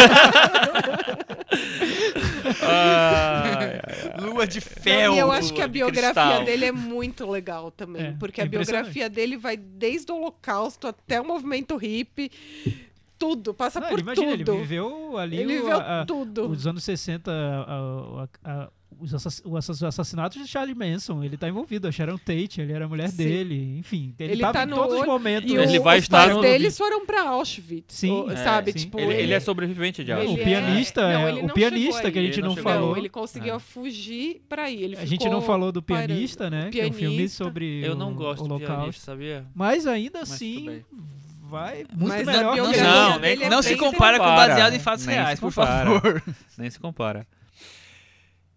Ai, 2.62 3.54
ai, 3.56 3.82
ai. 4.16 4.22
Lua 4.22 4.48
de 4.48 4.60
fel. 4.62 5.14
e 5.14 5.20
eu 5.20 5.32
acho 5.32 5.54
que 5.54 5.62
a 5.62 5.68
de 5.68 5.74
biografia 5.74 6.14
cristal. 6.14 6.44
dele 6.46 6.66
é 6.66 6.72
muito 6.72 7.30
legal 7.30 7.72
também. 7.72 8.08
É, 8.08 8.12
porque 8.20 8.42
é 8.42 8.44
a 8.44 8.48
impressionante. 8.48 8.84
biografia 8.94 9.10
dele 9.10 9.38
vai 9.38 9.58
desde 9.58 10.12
o 10.12 10.16
Holocausto 10.16 10.88
até 10.88 11.20
o 11.22 11.26
movimento 11.26 11.76
hippie. 11.78 12.32
Tudo, 13.18 13.54
passa 13.54 13.80
Não, 13.80 13.90
por 13.90 14.00
imagina, 14.00 14.38
tudo. 14.38 14.52
ele 14.52 14.60
viveu 14.62 15.18
ali 15.18 15.38
Ele 15.38 15.46
o- 15.46 15.62
viveu 15.62 15.78
a- 15.78 16.02
a- 16.02 16.06
tudo. 16.06 16.48
os 16.50 16.68
anos 16.68 16.84
60, 16.84 17.32
a- 17.32 18.24
a- 18.46 18.52
a- 18.64 18.70
os 19.00 19.14
assass- 19.14 19.42
o 19.46 19.56
assass- 19.58 19.84
assassinatos 19.84 20.42
de 20.42 20.48
Charlie 20.48 20.74
Manson. 20.76 21.24
Ele 21.24 21.36
tá 21.38 21.48
envolvido, 21.48 21.88
a 21.88 21.92
Sharon 21.92 22.18
Tate, 22.18 22.62
ele 22.62 22.74
era 22.74 22.86
a 22.86 22.88
mulher 22.88 23.10
Sim. 23.10 23.18
dele. 23.18 23.78
Enfim, 23.78 24.14
ele, 24.18 24.32
Ele 24.34 24.42
tava 24.42 24.54
tá 24.54 24.64
em 24.64 24.68
no 24.68 24.76
todos 24.76 25.00
os 25.02 25.06
momentos. 25.06 25.52
E 25.52 25.56
Ele 25.56 25.78
o- 25.80 25.84
vai 25.84 25.98
os 26.00 26.04
estar 26.06 26.24
pais 26.24 26.36
no- 26.36 26.42
deles 26.42 26.76
foram 26.78 27.06
pra 27.06 27.28
Auschwitz. 27.30 27.94
Sim, 27.96 28.12
o- 28.12 28.32
é, 28.32 28.36
sabe? 28.38 28.72
sim. 28.72 28.80
Tipo, 28.80 29.00
Ele, 29.00 29.14
ele 29.14 29.22
ele 29.24 29.34
é 29.34 29.40
sobrevivente 29.40 30.04
de 30.04 30.12
ele 30.12 30.20
Auschwitz. 30.22 30.40
o 30.40 30.42
é- 30.42 30.46
pianista, 30.46 31.02
Não, 31.02 31.10
é, 31.28 31.30
ele 31.32 31.40
o 31.42 31.48
não 31.48 31.54
pianista 31.54 31.98
chegou 31.98 32.12
que 32.12 32.20
a 32.20 32.22
gente 32.24 32.40
Ele 32.40 32.48
não, 32.48 32.56
não 32.56 32.64
falou. 32.64 32.90
Não, 32.92 32.98
ele 32.98 33.10
conseguiu 33.10 33.56
É. 33.56 33.60
fugir 33.60 34.42
pra 34.50 34.70
ir. 34.72 34.84
Ele 34.84 34.96
A 34.98 35.06
gente 35.06 35.28
não 35.30 35.42
falou 35.42 35.72
do 35.72 35.82
parando. 35.82 36.08
pianista, 36.08 36.50
né? 36.50 36.68
O 36.68 36.72
Que 36.72 36.82
é 36.82 36.88
um 36.88 36.94
filme 36.94 37.16
pianista. 37.18 37.44
sobre 37.44 37.82
Eu 37.86 37.94
o 37.94 37.96
não 37.96 38.14
gosto 38.16 38.44
de 38.44 38.50
Holocausto. 38.50 38.78
pianista, 38.82 39.06
sabia? 39.06 39.46
Mas 39.54 39.86
ainda 39.86 40.20
Mas 40.20 40.32
assim. 40.32 40.84
Vai 41.48 41.86
muito 41.94 42.10
Mas 42.10 42.26
melhor 42.26 42.54
que 42.54 42.62
isso. 42.72 42.84
Não, 42.84 43.20
nem- 43.20 43.44
é 43.44 43.50
Não 43.50 43.62
se 43.62 43.76
compara 43.76 44.18
com 44.20 44.26
baseado 44.26 44.74
em 44.74 44.80
fatos 44.80 45.06
reais, 45.06 45.40
por 45.40 45.52
favor. 45.52 46.22
Nem 46.58 46.70
se 46.70 46.80
compara. 46.80 47.26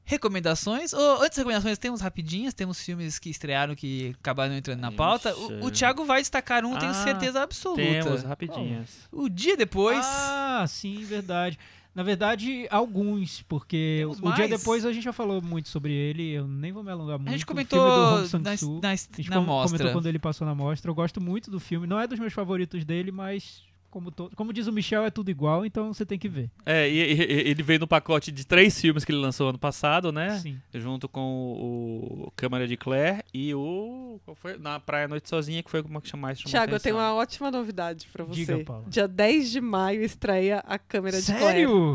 Recomendações? 0.05 0.93
Ô, 0.93 0.99
antes 1.23 1.29
das 1.29 1.37
recomendações, 1.39 1.79
temos 1.79 2.01
rapidinhas, 2.01 2.53
temos 2.53 2.81
filmes 2.83 3.17
que 3.21 3.31
estrearam 3.31 3.77
que 3.77 4.13
acabaram 4.19 4.53
entrando 4.55 4.81
na 4.81 4.91
pauta. 4.91 5.33
O, 5.37 5.67
o. 5.67 5.71
Thiago 5.71 6.05
vai 6.05 6.21
destacar 6.21 6.65
um, 6.65 6.77
tenho 6.77 6.91
Ah, 6.91 6.95
certeza 7.05 7.41
absoluta. 7.41 7.81
Temos, 7.81 8.23
rapidinhas. 8.25 8.91
O 9.13 9.29
dia 9.29 9.57
depois. 9.57 10.05
Ah, 10.05 10.65
sim, 10.67 11.05
verdade. 11.05 11.57
Na 11.95 12.03
verdade, 12.05 12.67
alguns, 12.71 13.43
porque 13.43 13.99
Temos 14.03 14.19
o 14.19 14.23
dia 14.23 14.47
mais? 14.47 14.51
depois 14.51 14.87
a 14.87 14.93
gente 14.93 15.03
já 15.03 15.13
falou 15.13 15.43
muito 15.43 15.69
sobre 15.69 15.93
ele, 15.93 16.31
eu 16.31 16.47
nem 16.47 16.71
vou 16.71 16.85
me 16.85 16.91
alongar 16.91 17.19
muito. 17.19 17.29
a 17.29 17.33
gente 17.33 17.45
comentou 17.45 17.79
filme 17.81 17.97
do 17.97 18.07
Hong 18.15 18.21
na, 18.21 18.27
Sang-soo. 18.29 18.81
na, 18.81 18.91
A 18.91 18.95
gente 18.95 19.29
na 19.31 19.37
com- 19.37 19.43
mostra. 19.43 19.79
comentou 19.79 19.93
quando 20.01 20.07
ele 20.07 20.19
passou 20.21 20.47
na 20.47 20.55
mostra. 20.55 20.89
Eu 20.89 20.95
gosto 20.95 21.21
muito 21.21 21.51
do 21.51 21.59
filme. 21.59 21.87
Não 21.89 21.99
é 21.99 22.07
dos 22.07 22.19
meus 22.19 22.33
favoritos 22.33 22.85
dele, 22.85 23.11
mas 23.11 23.63
como, 23.91 24.11
to- 24.11 24.31
como 24.37 24.53
diz 24.53 24.67
o 24.67 24.73
Michel, 24.73 25.05
é 25.05 25.11
tudo 25.11 25.31
igual, 25.31 25.65
então 25.67 25.93
você 25.93 26.07
tem 26.07 26.19
que 26.19 26.29
ver. 26.29 26.51
É, 26.65 26.89
e, 26.89 26.95
e- 26.95 27.49
ele 27.51 27.63
veio 27.63 27.81
no 27.81 27.87
pacote 27.87 28.31
de 28.33 28.47
três 28.47 28.81
filmes 28.81 29.05
que 29.05 29.13
ele 29.13 29.19
lançou 29.21 29.49
ano 29.49 29.59
passado, 29.59 30.13
né? 30.13 30.39
Sim. 30.39 30.59
Junto 30.75 31.09
com 31.09 31.21
o, 31.21 32.25
o 32.29 32.31
Câmara 32.37 32.67
de 32.67 32.77
Claire 32.77 33.23
e 33.35 33.55
o. 33.55 34.21
Qual 34.25 34.35
foi? 34.35 34.57
Na 34.59 34.79
Praia 34.81 35.09
Noite 35.09 35.29
Sozinha, 35.29 35.63
que 35.63 35.71
foi 35.71 35.83
como 35.83 36.01
que 36.01 36.09
chama 36.09 36.21
mais 36.29 36.39
chamou 36.39 36.51
Tiago, 36.51 36.75
eu 36.75 36.81
tenho 36.81 36.97
uma 36.97 37.15
ótima 37.15 37.51
novidade 37.51 38.07
pra 38.13 38.25
você. 38.25 38.41
Diga, 38.45 38.59
Paula. 38.65 38.85
Dia 38.89 39.09
10 39.09 39.51
de 39.51 39.61
maio 39.61 40.03
estreia 40.03 40.63
a 40.67 40.79
câmera 40.79 41.21
de 41.21 41.27
Claire. 41.27 41.45
Sério? 41.67 41.95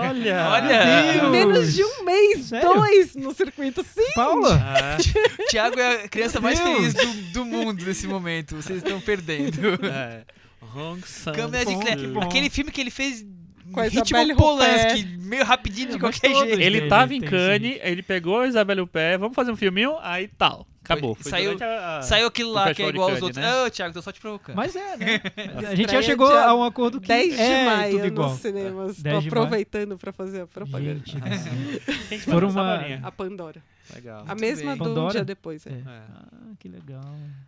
Olha! 0.00 0.48
Olha! 0.50 1.12
Deus! 1.12 1.30
Menos 1.30 1.74
de 1.74 1.84
um 1.84 2.04
mês, 2.04 2.46
Sério? 2.46 2.74
dois 2.74 3.14
no 3.14 3.32
circuito. 3.34 3.84
Sim, 3.84 4.12
Paula? 4.14 4.58
Ah, 4.60 4.96
O 4.98 5.46
Thiago 5.50 5.78
é 5.78 6.04
a 6.04 6.08
criança 6.08 6.40
mais 6.40 6.58
feliz 6.58 6.94
do, 6.94 7.12
do 7.32 7.44
mundo 7.44 7.84
nesse 7.84 8.06
momento. 8.06 8.56
Vocês 8.56 8.78
estão 8.82 9.00
perdendo. 9.00 9.58
é. 9.84 10.24
Hong 10.74 11.00
Sang 11.06 11.36
Câmera 11.36 11.64
de 11.64 11.74
bom, 11.74 11.80
Claire. 11.80 12.00
que 12.00 12.06
bom. 12.08 12.20
Aquele 12.20 12.50
filme 12.50 12.70
que 12.70 12.80
ele 12.80 12.90
fez. 12.90 13.24
Com 13.72 13.82
ritmo 13.82 14.36
Polanski, 14.36 15.04
meio 15.18 15.44
rapidinho 15.44 15.88
de 15.90 15.96
É, 15.96 15.98
qualquer 15.98 16.34
jeito. 16.34 16.60
Ele 16.60 16.88
tava 16.88 17.14
em 17.14 17.20
Cannes, 17.20 17.78
ele 17.82 18.02
pegou 18.02 18.40
a 18.40 18.46
Isabelle 18.46 18.80
Huppert, 18.80 19.18
vamos 19.18 19.34
fazer 19.34 19.50
um 19.52 19.56
filminho, 19.56 19.96
aí 20.00 20.26
tal. 20.26 20.66
Acabou. 20.88 21.14
Foi- 21.14 21.22
Foi 21.24 21.30
saiu- 21.30 21.56
a- 21.60 21.98
a- 21.98 22.02
Saiu 22.02 22.26
aquilo 22.26 22.52
lá 22.52 22.74
que 22.74 22.82
é 22.82 22.88
igual 22.88 23.10
aos 23.10 23.20
outros. 23.22 23.36
né? 23.42 23.62
Ô, 23.64 23.70
Thiago, 23.70 23.92
tô 23.94 24.02
só 24.02 24.10
te 24.12 24.20
provocando. 24.20 24.56
Mas 24.56 24.74
é, 24.76 24.96
né? 24.96 25.20
A 25.70 25.74
gente 25.74 25.92
já 25.92 26.00
chegou 26.02 26.28
dia 26.28 26.44
a 26.44 26.54
um 26.54 26.62
acordo 26.64 27.00
que 27.00 27.08
10 27.08 27.34
de 27.34 27.40
é 27.40 27.64
maio 27.66 27.92
tudo 27.96 28.06
igual. 28.06 28.30
nos 28.30 28.40
cinemas. 28.40 28.96
Tô 28.96 29.02
10 29.02 29.02
de 29.02 29.10
maio. 29.12 29.26
aproveitando 29.28 29.98
pra 29.98 30.12
fazer 30.12 30.42
a 30.42 30.46
propaganda. 30.46 31.00
Gente 31.04 31.18
Foram 32.24 32.50
vai 32.50 32.64
lançar, 32.64 32.86
uma-? 32.86 33.08
A 33.08 33.12
Pandora. 33.12 33.62
Legal. 33.94 34.22
A 34.28 34.34
mesma 34.34 34.70
bem. 34.72 34.78
do 34.78 34.84
Pandora? 34.84 35.12
dia 35.12 35.24
depois. 35.24 35.66
é. 35.66 35.70
É. 35.70 35.72
É. 35.72 35.82
Ah, 35.86 36.52
que 36.58 36.68
legal. 36.68 37.00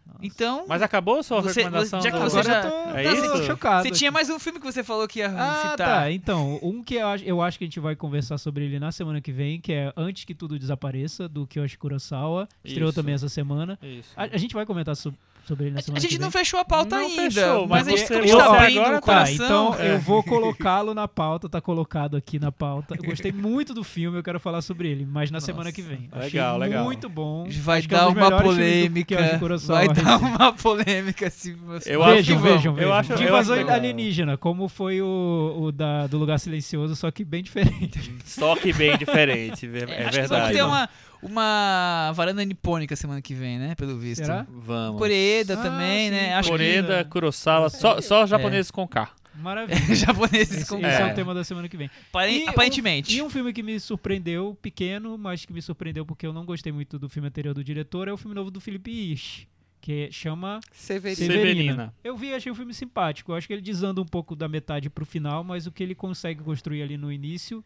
Nossa. 0.06 0.18
Então, 0.22 0.64
Mas 0.66 0.80
acabou 0.80 1.18
a 1.18 1.22
sua 1.22 1.42
Você- 1.42 1.60
recomendação? 1.60 2.00
já 2.00 2.10
que 2.10 2.18
você 2.18 2.42
já- 2.42 2.62
tô, 2.62 2.96
É 2.96 3.02
tô 3.02 3.12
isso? 3.12 3.42
chocado. 3.44 3.82
você 3.86 3.90
tinha 3.90 4.10
mais 4.10 4.30
um 4.30 4.38
filme 4.38 4.58
que 4.58 4.64
você 4.64 4.82
falou 4.82 5.06
que 5.06 5.18
ia 5.18 5.26
Ah, 5.28 5.70
citar. 5.72 5.76
tá. 5.76 6.10
Então, 6.10 6.58
um 6.62 6.82
que 6.82 6.94
eu 6.94 7.06
acho, 7.08 7.24
eu 7.24 7.42
acho 7.42 7.58
que 7.58 7.64
a 7.64 7.66
gente 7.66 7.78
vai 7.78 7.94
conversar 7.94 8.38
sobre 8.38 8.64
ele 8.64 8.78
na 8.78 8.90
semana 8.90 9.20
que 9.20 9.30
vem, 9.30 9.60
que 9.60 9.70
é 9.72 9.92
Antes 9.94 10.24
que 10.24 10.34
Tudo 10.34 10.58
Desapareça, 10.58 11.28
do 11.28 11.46
Kiyoshi 11.46 11.76
Kurosawa. 11.76 12.48
Estreou 12.64 12.88
Isso. 12.88 12.96
também 12.96 13.14
essa 13.14 13.28
semana. 13.30 13.78
Isso. 13.82 14.10
A, 14.16 14.24
a 14.24 14.36
gente 14.36 14.54
vai 14.54 14.66
comentar 14.66 14.94
so- 14.96 15.14
sobre 15.46 15.64
ele 15.66 15.74
na 15.74 15.80
A, 15.80 15.82
semana 15.82 15.98
a 15.98 16.00
gente 16.02 16.16
que 16.16 16.20
não 16.20 16.30
fechou 16.30 16.60
a 16.60 16.64
pauta 16.64 16.96
Não 16.96 17.04
ainda, 17.06 17.30
fechou, 17.30 17.66
mas, 17.66 17.86
mas 17.86 17.88
a 17.88 17.90
gente, 17.96 18.06
você- 18.08 18.20
está 18.20 18.50
ó, 18.50 18.54
abrindo 18.54 18.80
agora 18.80 18.96
o 18.98 19.00
tá, 19.00 19.06
Tá, 19.06 19.12
coração, 19.24 19.34
então 19.74 19.74
É. 19.80 19.94
eu 19.94 19.98
vou 19.98 20.22
colocá-lo 20.22 20.94
na 20.94 21.08
pauta, 21.08 21.48
tá 21.48 21.60
colocado 21.60 22.16
aqui 22.16 22.38
na 22.38 22.52
pauta. 22.52 22.94
Eu 22.96 23.02
gostei 23.02 23.32
muito 23.32 23.72
do 23.74 23.82
filme, 23.82 24.18
eu 24.18 24.22
quero 24.22 24.38
falar 24.38 24.60
sobre 24.62 24.88
ele, 24.88 25.04
mas 25.06 25.30
na 25.30 25.36
Nossa. 25.36 25.46
semana 25.46 25.72
que 25.72 25.82
vem. 25.82 26.08
Legal, 26.14 26.56
Achei 26.56 26.68
legal. 26.68 26.84
muito 26.84 27.08
bom. 27.08 27.48
vai 27.62 27.78
Acho 27.78 27.88
que 27.88 27.94
é 27.94 27.98
um 28.06 28.14
dar 28.14 28.28
uma 28.28 28.42
polêmica. 28.42 29.38
Kurosawa 29.38 29.86
Vai 29.86 29.94
dar 30.04 30.18
uma 30.18 30.52
polêmica 30.52 31.30
se 31.30 31.52
você. 31.52 31.94
Eu 31.96 32.02
acho 32.04 32.14
vejam, 32.16 32.36
que 32.36 32.42
vejam, 32.42 32.74
vejam. 32.74 32.88
Eu 32.90 32.94
acho- 32.94 33.14
de 33.16 33.22
eu 33.22 33.28
invasão 33.28 33.56
acho 33.56 33.70
alienígena, 33.70 34.36
como 34.36 34.68
foi 34.68 35.00
o, 35.02 35.56
o 35.58 35.72
da, 35.72 36.06
do 36.06 36.18
Lugar 36.18 36.38
Silencioso, 36.38 36.94
só 36.94 37.10
que 37.10 37.24
bem 37.24 37.42
diferente. 37.42 38.14
Só 38.24 38.54
que 38.56 38.72
bem 38.72 38.96
diferente, 38.96 39.66
é, 39.66 39.68
é 40.02 40.06
acho 40.06 40.20
que 40.20 40.26
vamos 40.28 40.30
verdade. 40.30 40.54
ter 40.54 40.62
uma, 40.62 40.88
uma 41.22 42.12
varanda 42.14 42.44
nipônica 42.44 42.94
semana 42.96 43.20
que 43.22 43.34
vem, 43.34 43.58
né? 43.58 43.74
Pelo 43.74 43.98
visto. 43.98 44.24
Será? 44.24 44.46
Vamos. 44.48 44.98
Coreeda 44.98 45.54
Ah, 45.54 45.62
também, 45.62 46.04
sim, 46.06 46.10
né? 46.10 46.34
Acho 46.34 46.48
Coreda, 46.50 47.04
Kurosawa, 47.04 47.68
só, 47.70 48.00
só 48.00 48.26
japoneses 48.26 48.70
com 48.70 48.86
K. 48.86 49.10
Maravilha. 49.34 49.80
que 49.86 49.94
japoneses 49.94 50.58
Esse, 50.62 50.66
com 50.68 50.76
esse 50.78 50.86
é. 50.86 51.08
É. 51.08 51.12
o 51.12 51.14
tema 51.14 51.32
da 51.32 51.44
semana 51.44 51.68
que 51.68 51.76
vem. 51.76 51.88
E 52.28 52.44
um- 52.44 52.48
Aparentemente. 52.50 53.16
E 53.16 53.22
um 53.22 53.30
filme 53.30 53.52
que 53.52 53.62
me 53.62 53.78
surpreendeu, 53.80 54.56
pequeno, 54.60 55.16
mas 55.16 55.44
que 55.46 55.52
me 55.52 55.62
surpreendeu 55.62 56.04
porque 56.04 56.26
eu 56.26 56.32
não 56.32 56.44
gostei 56.44 56.72
muito 56.72 56.98
do 56.98 57.08
filme 57.08 57.28
anterior 57.28 57.54
do 57.54 57.62
diretor, 57.64 58.08
é 58.08 58.12
o 58.12 58.16
filme 58.16 58.34
novo 58.34 58.50
do 58.50 58.60
Felipe 58.60 58.90
Ish, 58.90 59.46
que 59.80 60.10
chama. 60.12 60.60
Severina. 60.72 61.16
Severina. 61.32 61.94
Eu 62.04 62.16
vi 62.16 62.28
e 62.28 62.34
achei 62.34 62.50
um 62.52 62.54
filme 62.54 62.74
simpático. 62.74 63.32
Eu 63.32 63.36
acho 63.36 63.46
que 63.46 63.52
ele 63.54 63.62
desanda 63.62 64.00
um 64.00 64.04
pouco 64.06 64.34
da 64.36 64.46
metade 64.48 64.90
pro 64.90 65.06
final, 65.06 65.42
mas 65.44 65.66
o 65.66 65.72
que 65.72 65.82
ele 65.82 65.94
consegue 65.94 66.42
construir 66.42 66.82
ali 66.82 66.96
no 66.98 67.10
início 67.10 67.64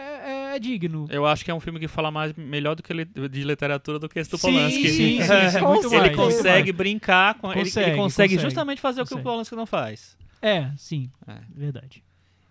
é, 0.00 0.52
é- 0.52 0.56
é 0.56 0.58
digno. 0.58 1.06
Eu 1.10 1.26
acho 1.26 1.44
que 1.44 1.50
é 1.50 1.54
um 1.54 1.60
filme 1.60 1.78
que 1.80 1.88
fala 1.88 2.10
mais 2.10 2.32
melhor 2.34 2.74
do 2.74 2.82
que 2.82 2.92
li- 2.92 3.04
de 3.04 3.42
literatura 3.44 3.98
do 3.98 4.08
que 4.08 4.18
esse 4.18 4.30
do 4.30 4.38
Sim, 4.38 4.52
Polanski. 4.52 4.88
sim, 4.88 5.18
sim, 5.22 5.50
sim, 5.50 5.58
Com 5.60 5.66
muito 5.68 5.88
certeza. 5.88 6.06
Ele 6.06 6.16
mais. 6.16 6.34
consegue 6.34 6.72
brincar 6.72 7.34
com 7.34 7.48
ele- 7.50 7.60
ele, 7.60 7.64
Consegue, 7.70 7.84
consegue, 7.96 7.98
consegue. 8.34 8.38
justamente 8.38 8.80
fazer 8.80 9.02
o 9.02 9.04
que 9.04 9.10
Consegue. 9.10 9.28
o 9.28 9.30
Polanski 9.30 9.54
não 9.56 9.66
faz. 9.66 10.16
É, 10.40 10.70
sim, 10.76 11.10
É. 11.26 11.36
verdade. 11.54 12.02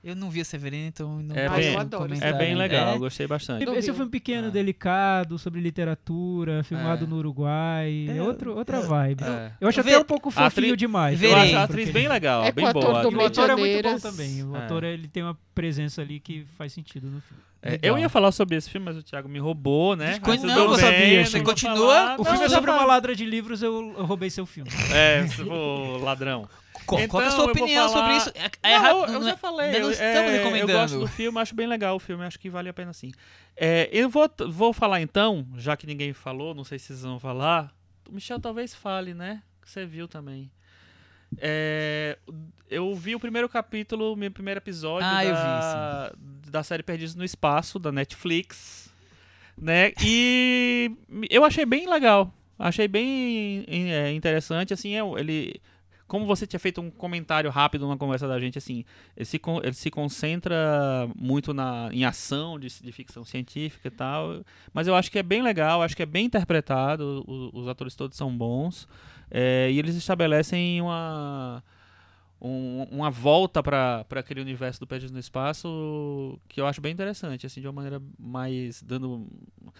Eu 0.07 0.15
não 0.15 0.29
vi 0.29 0.39
a 0.39 0.45
Severina, 0.45 0.87
então 0.87 1.21
não 1.21 1.35
É 1.35 1.49
bem- 1.49 1.73
eu 1.73 1.79
adoro. 1.79 2.03
comentar. 2.03 2.29
É 2.29 2.33
bem 2.33 2.55
legal, 2.55 2.95
É? 2.95 2.97
gostei 2.97 3.27
bastante. 3.27 3.65
Não 3.65 3.75
Esse 3.75 3.89
é 3.89 3.91
um 3.91 3.95
filme 3.95 4.09
pequeno, 4.09 4.47
É. 4.47 4.51
delicado, 4.51 5.37
sobre 5.37 5.59
literatura, 5.59 6.63
filmado 6.63 7.03
É. 7.03 7.07
no 7.07 7.17
Uruguai. 7.17 8.05
É, 8.09 8.17
É, 8.17 8.21
outro, 8.21 8.55
outra 8.55 8.79
vibe. 8.79 9.23
É. 9.25 9.51
Eu 9.59 9.67
acho 9.67 9.83
Vê- 9.83 9.91
até 9.91 9.99
um 9.99 10.05
pouco 10.05 10.31
fofinho 10.31 10.47
atri- 10.47 10.77
demais. 10.77 11.19
Verei. 11.19 11.35
Eu 11.35 11.39
acho 11.41 11.55
a 11.57 11.63
atriz 11.63 11.89
bem 11.89 12.07
legal, 12.07 12.43
É 12.45 12.51
bem 12.53 12.71
boa. 12.71 12.85
E 13.11 13.15
o 13.15 13.21
ator 13.25 13.49
é 13.49 13.55
muito 13.57 13.83
bom 13.83 13.99
também. 13.99 14.43
O 14.43 14.55
É. 14.55 14.59
ator 14.59 14.83
ele 14.85 15.09
tem 15.09 15.23
uma 15.23 15.37
presença 15.53 16.01
ali 16.01 16.21
que 16.21 16.45
faz 16.57 16.71
sentido 16.71 17.07
no 17.07 17.19
filme. 17.19 17.43
É, 17.61 17.79
eu 17.81 17.97
ia 17.97 18.07
falar 18.07 18.31
sobre 18.31 18.55
esse 18.55 18.69
filme, 18.69 18.85
mas 18.85 18.95
o 18.95 19.03
Thiago 19.03 19.27
me 19.27 19.39
roubou, 19.39 19.95
né? 19.95 20.19
Mas 20.25 20.41
não, 20.43 20.55
eu 20.57 20.69
bem, 20.69 20.79
sabia, 20.79 21.17
não 21.17 21.25
você 21.25 21.41
continua. 21.41 21.75
falar. 21.75 22.13
O 22.13 22.23
Não, 22.23 22.31
filme 22.31 22.45
é 22.45 22.49
sobre 22.49 22.71
uma 22.71 22.85
ladra 22.85 23.13
de 23.15 23.25
livros, 23.25 23.61
eu, 23.61 23.93
eu 23.97 24.05
roubei 24.05 24.29
seu 24.29 24.45
filme. 24.45 24.69
É, 24.93 25.25
o 25.43 25.97
ladrão. 25.97 26.47
Qual, 26.87 27.07
qual 27.07 27.21
que 27.21 27.27
é 27.27 27.29
a 27.29 27.31
Então, 27.31 27.31
sua 27.31 27.41
eu 27.41 27.53
vou 27.53 27.63
opinião 27.63 27.89
falar- 27.89 27.99
sobre 28.01 28.17
isso? 28.17 28.31
É, 28.63 28.71
é 28.73 28.79
Não, 28.79 29.05
eu, 29.05 29.13
eu 29.13 29.23
já 29.23 29.31
é- 29.31 29.37
falei. 29.37 29.71
não 29.73 29.79
eu, 29.79 29.91
estamos 29.91 30.31
é, 30.31 30.37
recomendando. 30.37 30.71
Eu 30.71 30.77
gosto 30.79 30.99
do 30.99 31.07
filme, 31.07 31.39
acho 31.39 31.53
bem 31.55 31.67
legal 31.67 31.95
o 31.95 31.99
filme, 31.99 32.23
acho 32.23 32.39
que 32.39 32.49
vale 32.49 32.69
a 32.69 32.73
pena 32.73 32.93
sim. 32.93 33.11
É, 33.55 33.89
eu 33.91 34.09
vou, 34.09 34.29
vou 34.49 34.71
falar 34.73 35.01
então, 35.01 35.45
já 35.57 35.75
que 35.77 35.85
ninguém 35.85 36.13
falou, 36.13 36.55
não 36.55 36.63
sei 36.63 36.79
se 36.79 36.87
vocês 36.87 37.01
vão 37.01 37.19
falar. 37.19 37.71
O 38.09 38.13
Michel 38.13 38.39
talvez 38.39 38.73
fale, 38.73 39.13
né? 39.13 39.41
Que 39.61 39.69
você 39.69 39.85
viu 39.85 40.07
também. 40.07 40.49
É, 41.39 42.17
eu 42.69 42.95
vi 42.95 43.13
o 43.15 43.19
primeiro 43.19 43.49
capítulo, 43.49 44.15
meu 44.15 44.31
primeiro 44.31 44.59
episódio 44.59 45.05
Ah, 45.07 45.23
da, 45.23 46.13
da 46.51 46.63
série 46.63 46.83
Perdidos 46.83 47.15
no 47.15 47.25
Espaço, 47.25 47.77
da 47.77 47.91
Netflix. 47.91 48.89
Né? 49.57 49.91
E 50.03 50.91
eu 51.29 51.43
achei 51.43 51.65
bem 51.65 51.89
legal. 51.89 52.31
Achei 52.57 52.87
bem 52.87 53.65
é, 53.67 54.11
interessante. 54.13 54.73
Assim, 54.73 54.93
ele 55.17 55.59
como 56.07 56.25
você 56.25 56.47
tinha 56.47 56.59
feito 56.59 56.79
um 56.81 56.89
comentário 56.89 57.49
rápido 57.49 57.81
numa 57.85 57.97
conversa 57.97 58.27
da 58.27 58.39
gente, 58.39 58.57
assim, 58.57 58.85
ele 59.15 59.25
se, 59.25 59.41
ele 59.63 59.73
se 59.73 59.91
concentra 59.91 60.55
muito 61.15 61.53
na, 61.53 61.89
em 61.91 62.05
ação 62.05 62.57
de, 62.59 62.67
de 62.81 62.91
ficção 62.91 63.25
científica 63.25 63.87
e 63.87 63.91
tal, 63.91 64.43
mas 64.73 64.87
eu 64.87 64.95
acho 64.95 65.11
que 65.11 65.19
é 65.19 65.23
bem 65.23 65.41
legal, 65.41 65.81
acho 65.81 65.95
que 65.95 66.03
é 66.03 66.05
bem 66.05 66.25
interpretado, 66.27 67.23
os 67.53 67.67
atores 67.67 67.95
todos 67.95 68.17
são 68.17 68.35
bons, 68.35 68.87
é, 69.29 69.69
e 69.71 69.77
eles 69.77 69.95
estabelecem 69.95 70.81
uma, 70.81 71.61
um- 72.41 72.83
uma 72.91 73.09
volta 73.11 73.61
para 73.61 74.05
aquele 74.15 74.39
universo 74.41 74.79
do 74.79 74.87
Perdidos 74.87 75.11
no 75.11 75.19
Espaço 75.19 76.39
que 76.47 76.61
eu 76.61 76.67
acho 76.67 76.79
bem 76.79 76.93
interessante, 76.93 77.45
assim, 77.45 77.59
de 77.59 77.67
uma 77.67 77.73
maneira 77.73 78.01
mais 78.17 78.81
dando, 78.81 79.27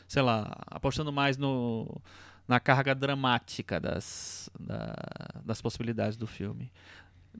sei 0.08 0.22
lá, 0.22 0.52
apostando 0.68 1.12
mais 1.12 1.38
no 1.38 2.02
na 2.48 2.60
carga 2.60 2.94
dramática 2.95 3.80
das, 3.80 4.49
da- 4.60 4.95
das 5.45 5.61
possibilidades 5.61 6.15
do 6.18 6.26
filme. 6.28 6.72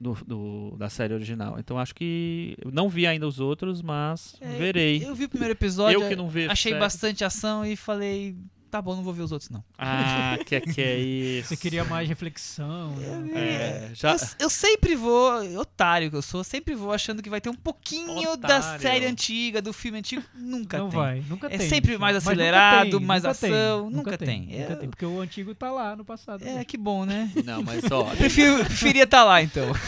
do, 0.00 0.14
do- 0.24 0.76
da 0.78 0.88
série 0.88 1.12
original. 1.12 1.58
Então 1.58 1.76
acho 1.76 1.92
que. 1.92 2.56
Não 2.72 2.88
vi 2.88 3.04
ainda 3.04 3.26
os 3.26 3.40
outros, 3.40 3.82
mas 3.82 4.36
É, 4.40 4.56
verei. 4.56 5.04
Eu 5.04 5.12
vi 5.14 5.24
o 5.24 5.28
primeiro 5.28 5.54
episódio, 5.54 6.00
Eu 6.00 6.08
que 6.08 6.14
não 6.14 6.28
vejo 6.28 6.52
achei 6.52 6.70
série. 6.70 6.78
bastante 6.80 7.24
ação 7.24 7.66
e 7.66 7.74
falei, 7.74 8.36
tá 8.70 8.80
bom, 8.82 8.94
não 8.96 9.02
vou 9.02 9.12
ver 9.12 9.22
os 9.22 9.32
outros 9.32 9.50
não. 9.50 9.62
Ah, 9.78 10.38
que 10.46 10.54
é 10.56 10.60
que 10.60 10.80
é 10.80 10.96
isso? 10.98 11.48
Você 11.48 11.56
queria 11.56 11.84
mais 11.84 12.08
reflexão. 12.08 12.90
né? 12.96 13.30
É, 13.34 13.90
já. 13.94 14.12
Eu, 14.12 14.18
eu 14.40 14.50
sempre 14.50 14.94
vou, 14.94 15.58
otário 15.58 16.10
que 16.10 16.16
eu 16.16 16.22
sou, 16.22 16.44
sempre 16.44 16.74
vou 16.74 16.92
achando 16.92 17.22
que 17.22 17.30
vai 17.30 17.40
ter 17.40 17.48
um 17.50 17.54
pouquinho 17.54 18.36
da 18.36 18.58
Otário. 18.58 18.80
série 18.82 19.06
antiga, 19.06 19.60
do 19.62 19.72
filme 19.72 19.98
antigo. 19.98 20.22
Nunca 20.34 20.78
Não 20.78 20.88
tem. 20.90 20.98
vai, 20.98 21.24
nunca 21.28 21.46
É 21.48 21.58
tem. 21.58 21.68
sempre 21.68 21.96
mais 21.98 22.16
acelerado, 22.16 22.98
tem, 22.98 23.00
mais 23.06 23.22
nunca 23.22 23.34
tem, 23.34 23.50
ação, 23.52 23.90
nunca 23.90 24.18
tem. 24.18 24.40
Nunca 24.42 24.72
Eu- 24.72 24.76
tem, 24.78 24.88
porque 24.90 25.06
o 25.06 25.20
antigo 25.20 25.54
tá 25.54 25.70
lá 25.70 25.96
no 25.96 26.04
passado. 26.04 26.46
É, 26.46 26.64
que 26.64 26.76
bom, 26.76 27.04
né? 27.04 27.30
Não, 27.44 27.62
mas 27.62 27.82
ó. 27.90 28.04
Prefiro, 28.16 28.64
preferia 28.64 29.04
estar 29.04 29.24
lá, 29.24 29.42
então. 29.42 29.66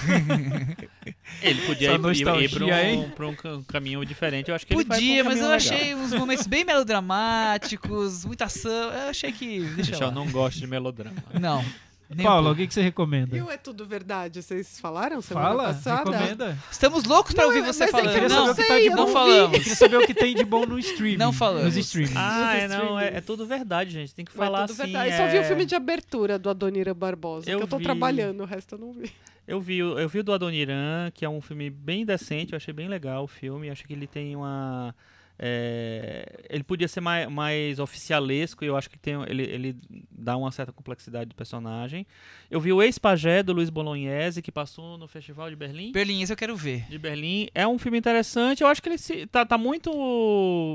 Ele 1.43 1.63
podia 1.63 1.93
ir, 1.93 2.01
ir, 2.41 2.45
ir 2.45 2.51
pra, 2.51 2.65
um, 2.67 3.11
pra 3.11 3.29
um 3.29 3.35
ca- 3.35 3.61
caminho 3.69 4.05
diferente. 4.05 4.49
Eu 4.49 4.55
acho 4.55 4.67
que 4.67 4.75
ele 4.75 4.85
vai 4.85 4.99
um 4.99 5.01
Podia, 5.01 5.25
mas 5.25 5.37
eu 5.39 5.43
legal. 5.49 5.57
achei 5.57 5.95
uns 5.95 6.13
momentos 6.13 6.47
bem 6.47 6.65
melodramáticos, 6.65 8.25
muita 8.25 8.47
ação. 8.47 8.70
Eu 8.73 9.11
achei 9.11 9.33
que. 9.33 9.61
Deixa 9.77 9.95
eu 9.97 10.01
lá. 10.09 10.11
não 10.11 10.31
gosto 10.31 10.59
de 10.59 10.67
melodrama. 10.67 11.17
Não. 11.41 11.65
nem 12.13 12.27
Paulo, 12.27 12.51
o 12.51 12.57
que, 12.57 12.67
que 12.67 12.75
você 12.75 12.83
recomenda? 12.83 13.37
E 13.37 13.41
o 13.43 13.49
É 13.51 13.57
Tudo 13.57 13.87
Verdade, 13.87 14.43
vocês 14.43 14.81
falaram 14.81 15.21
semana 15.23 15.47
Fala, 15.49 15.63
passada? 15.65 16.11
recomenda. 16.11 16.59
Estamos 16.71 17.05
loucos 17.05 17.33
pra 17.33 17.45
Não, 17.45 17.51
ouvir 17.51 17.63
mas 17.63 17.77
você 17.77 17.85
é 17.85 17.87
que 17.89 17.95
eu 17.95 17.99
Eu 17.99 18.05
falando. 18.05 18.15
queria 18.15 18.29
não 18.29 18.37
saber 18.37 18.47
Não, 18.47 18.53
o 18.53 18.57
que 18.57 18.63
tá 18.63 18.75
sei, 18.75 18.81
de 18.83 18.87
eu 18.89 18.97
bom. 18.97 19.03
não 19.07 19.13
falamos. 19.13 19.53
Eu 19.55 19.61
queria 19.61 19.77
saber 19.77 19.97
o 19.97 20.07
que 20.07 20.15
tem 20.15 20.35
de 20.35 20.45
bom 20.45 20.67
no 20.67 20.79
streaming. 20.79 21.17
Não 21.19 21.33
falamos. 21.33 21.67
Nos 21.67 21.77
streamings. 21.77 22.17
Ah, 22.17 22.57
é, 22.57 22.67
não, 22.69 22.99
é, 22.99 23.17
é 23.17 23.21
tudo 23.21 23.47
verdade, 23.47 23.91
gente. 23.93 24.13
Tem 24.15 24.25
que 24.25 24.33
Mas 24.37 24.45
falar 24.47 24.67
tudo 24.67 24.83
assim. 24.83 24.91
verdade. 24.93 25.11
Eu 25.13 25.17
só 25.19 25.27
vi 25.29 25.37
é- 25.37 25.41
o 25.41 25.45
filme 25.45 25.65
de 25.65 25.75
abertura 25.77 26.39
do 26.39 26.51
Adoniran 26.51 26.95
Barbosa, 26.95 27.49
Eu 27.49 27.59
que 27.59 27.65
eu 27.65 27.69
tô 27.69 27.79
vi. 27.79 27.85
trabalhando, 27.85 28.41
o 28.41 28.45
resto 28.45 28.75
eu 28.75 28.79
não 28.81 28.93
vi. 28.93 29.11
Eu 29.47 29.61
vi, 29.61 29.81
o- 29.83 29.97
eu 29.99 30.09
vi 30.09 30.19
o 30.19 30.25
do 30.25 30.33
Adoniran, 30.33 31.11
que 31.15 31.25
é 31.25 31.29
um 31.29 31.41
filme 31.41 31.71
bem 31.71 32.05
decente, 32.05 32.53
eu 32.53 32.57
achei 32.57 32.73
bem 32.75 32.89
legal 32.89 33.25
o 33.25 33.29
filme, 33.29 33.71
acho 33.71 33.85
que 33.85 33.93
ele 33.93 34.07
tem 34.09 34.35
uma... 34.37 34.95
é, 35.43 36.45
ele 36.51 36.63
podia 36.63 36.87
ser 36.87 37.01
mais, 37.01 37.27
mais 37.31 37.79
oficialesco, 37.79 38.63
e 38.63 38.69
eu 38.69 38.77
acho 38.77 38.91
que 38.91 38.99
tem, 38.99 39.15
ele, 39.27 39.43
ele 39.45 39.77
dá 40.11 40.37
uma 40.37 40.53
certa 40.53 40.71
complexidade 40.71 41.31
do 41.31 41.35
personagem. 41.35 42.07
Eu 42.51 42.61
vi 42.61 42.73
o 42.75 42.83
Ex-Pagé, 42.83 43.43
do 43.43 43.55
Luiz 43.55 43.71
Bolognese, 43.71 44.43
que 44.43 44.53
passou 44.53 44.99
no 44.99 45.09
Festival 45.09 45.49
de 45.49 45.57
Berlim. 45.57 45.93
Berlim, 45.93 46.21
esse 46.21 46.31
eu 46.33 46.37
quero 46.37 46.55
ver. 46.55 46.85
De 46.91 46.99
Berlim. 46.99 47.49
É 47.55 47.67
um 47.67 47.79
filme 47.79 47.97
interessante, 47.97 48.63
eu 48.63 48.69
acho 48.69 48.83
que 48.83 48.91
ele 48.91 48.99
se, 48.99 49.27
tá, 49.27 49.47
tá 49.47 49.57
muito 49.57 49.91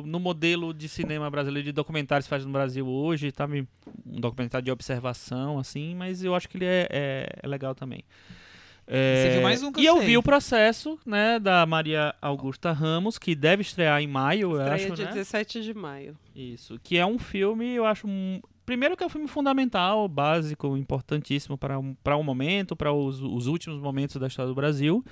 no 0.05 0.19
modelo 0.19 0.73
de 0.73 0.89
cinema 0.89 1.29
brasileiro, 1.29 1.65
de 1.67 1.71
documentários 1.71 2.25
que 2.25 2.29
faz 2.31 2.43
no 2.43 2.51
Brasil 2.51 2.87
hoje, 2.87 3.31
tá 3.31 3.45
um 3.45 4.19
documentário 4.19 4.65
de 4.65 4.71
observação, 4.71 5.59
assim, 5.59 5.93
mas 5.93 6.23
eu 6.23 6.33
acho 6.33 6.49
que 6.49 6.57
ele 6.57 6.65
é, 6.65 6.87
é- 6.89 7.29
é 7.43 7.47
legal 7.47 7.75
também. 7.75 8.03
É, 8.87 9.15
Você 9.23 9.29
viu 9.33 9.41
mais 9.41 9.63
um 9.63 9.71
que 9.71 9.79
eu 9.79 9.83
E 9.83 9.85
eu 9.87 9.97
sei. 9.97 10.05
vi 10.05 10.17
o 10.17 10.21
processo, 10.23 10.99
né, 11.05 11.39
da 11.39 11.65
Maria 11.65 12.13
Augusta 12.21 12.71
Ramos, 12.71 13.17
que 13.17 13.33
deve 13.35 13.61
estrear 13.63 13.99
em 14.01 14.07
maio, 14.07 14.51
eu 14.51 14.59
Estreia 14.61 14.73
acho, 14.75 14.93
dia 14.95 15.05
né? 15.05 15.11
17 15.11 15.61
de 15.61 15.73
maio. 15.73 16.15
Isso, 16.35 16.79
que 16.83 16.97
é 16.97 17.05
um 17.05 17.17
filme, 17.17 17.73
eu 17.73 17.85
acho, 17.85 18.07
um- 18.07 18.39
primeiro 18.65 18.95
que 18.95 19.03
é 19.03 19.05
um 19.07 19.09
filme 19.09 19.27
fundamental, 19.27 20.07
básico, 20.07 20.77
importantíssimo 20.77 21.57
para 21.57 21.79
um, 21.79 21.95
para 22.03 22.15
um 22.15 22.23
momento, 22.23 22.75
para 22.75 22.93
os, 22.93 23.19
os 23.21 23.47
últimos 23.47 23.79
momentos 23.81 24.17
da 24.17 24.27
história 24.27 24.49
do 24.49 24.55
Brasil. 24.55 25.03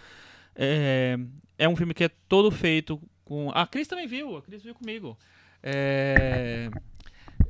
É, 0.55 1.17
é 1.57 1.67
um 1.67 1.75
filme 1.75 1.93
que 1.95 2.03
é 2.03 2.09
todo 2.29 2.51
feito 2.51 3.01
com... 3.25 3.49
A 3.55 3.65
Cris 3.65 3.87
também 3.87 4.05
viu, 4.05 4.37
a 4.37 4.41
Cris 4.43 4.61
viu 4.61 4.75
comigo. 4.75 5.17
É, 5.63 6.69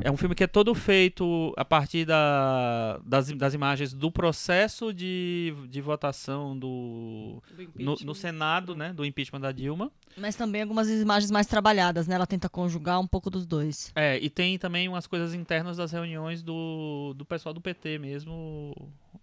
é 0.01 0.09
um 0.11 0.17
filme 0.17 0.35
que 0.35 0.43
é 0.43 0.47
todo 0.47 0.73
feito 0.75 1.53
a 1.57 1.63
partir 1.65 2.05
da, 2.05 2.99
das, 3.05 3.29
das 3.31 3.53
imagens 3.53 3.93
do 3.93 4.11
processo 4.11 4.93
de, 4.93 5.53
de 5.69 5.81
votação 5.81 6.57
do, 6.57 7.41
do 7.55 7.83
no, 7.83 7.95
no 8.03 8.15
Senado, 8.15 8.75
né, 8.75 8.91
do 8.93 9.05
impeachment 9.05 9.39
da 9.41 9.51
Dilma. 9.51 9.91
Mas 10.17 10.35
também 10.35 10.61
algumas 10.61 10.89
imagens 10.89 11.31
mais 11.31 11.47
trabalhadas, 11.47 12.07
né? 12.07 12.13
Ela 12.15 12.27
tenta 12.27 12.47
conjugar 12.47 12.99
um 12.99 13.07
pouco 13.07 13.29
dos 13.31 13.45
dois. 13.47 13.91
É, 13.95 14.17
e 14.19 14.29
tem 14.29 14.57
também 14.59 14.87
umas 14.87 15.07
coisas 15.07 15.33
internas 15.33 15.77
das 15.77 15.91
reuniões 15.91 16.43
do, 16.43 17.13
do 17.15 17.25
pessoal 17.25 17.51
do 17.53 17.59
PT 17.59 17.97
mesmo, 17.97 18.75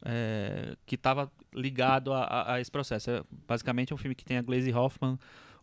é, 0.04 0.74
que 0.86 0.96
estava 0.96 1.30
ligado 1.54 2.12
a, 2.12 2.24
a- 2.24 2.54
a 2.54 2.60
esse 2.60 2.70
processo. 2.70 3.10
É 3.10 3.22
basicamente 3.46 3.92
é 3.92 3.94
um 3.94 3.98
filme 3.98 4.14
que 4.16 4.24
tem 4.24 4.36
a 4.36 4.42
Glaze 4.42 4.72
Hoffman, 4.72 5.16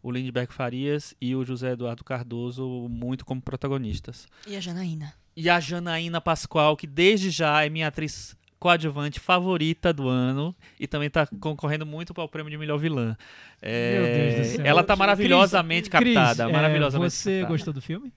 o 0.07 0.11
Lindbergh 0.11 0.53
Farias 0.53 1.13
e 1.19 1.35
o 1.35 1.43
José 1.43 1.71
Eduardo 1.71 2.01
Cardoso 2.01 2.88
muito 2.89 3.25
como 3.25 3.41
protagonistas. 3.41 4.25
E 4.47 4.55
a 4.55 4.59
Janaína? 4.61 5.13
E 5.35 5.49
a 5.49 5.59
Janaína 5.59 6.21
Pascoal, 6.21 6.77
que 6.77 6.88
desde 6.88 7.29
já 7.29 7.61
é 7.61 7.69
minha 7.69 7.89
atriz 7.89 8.34
coadjuvante 8.57 9.19
favorita 9.19 9.91
do 9.91 10.07
ano 10.07 10.55
e 10.79 10.88
também 10.88 11.07
está 11.07 11.27
concorrendo 11.41 11.85
muito 11.85 12.13
para 12.13 12.23
o 12.23 12.29
prêmio 12.29 12.49
de 12.49 12.57
melhor 12.57 12.77
vilã. 12.77 13.17
É, 13.61 13.99
Meu 13.99 14.05
Deus 14.05 14.47
do 14.47 14.55
céu. 14.55 14.65
Ela 14.65 14.81
está 14.81 14.93
Cris, 14.93 14.99
maravilhosamente 14.99 15.89
Cris, 15.89 16.13
captada, 16.15 16.43
é, 16.43 16.53
maravilhosamente 16.53 17.13
Você 17.13 17.31
captada. 17.41 17.53
gostou 17.53 17.73
do 17.73 17.81
filme? 17.81 18.13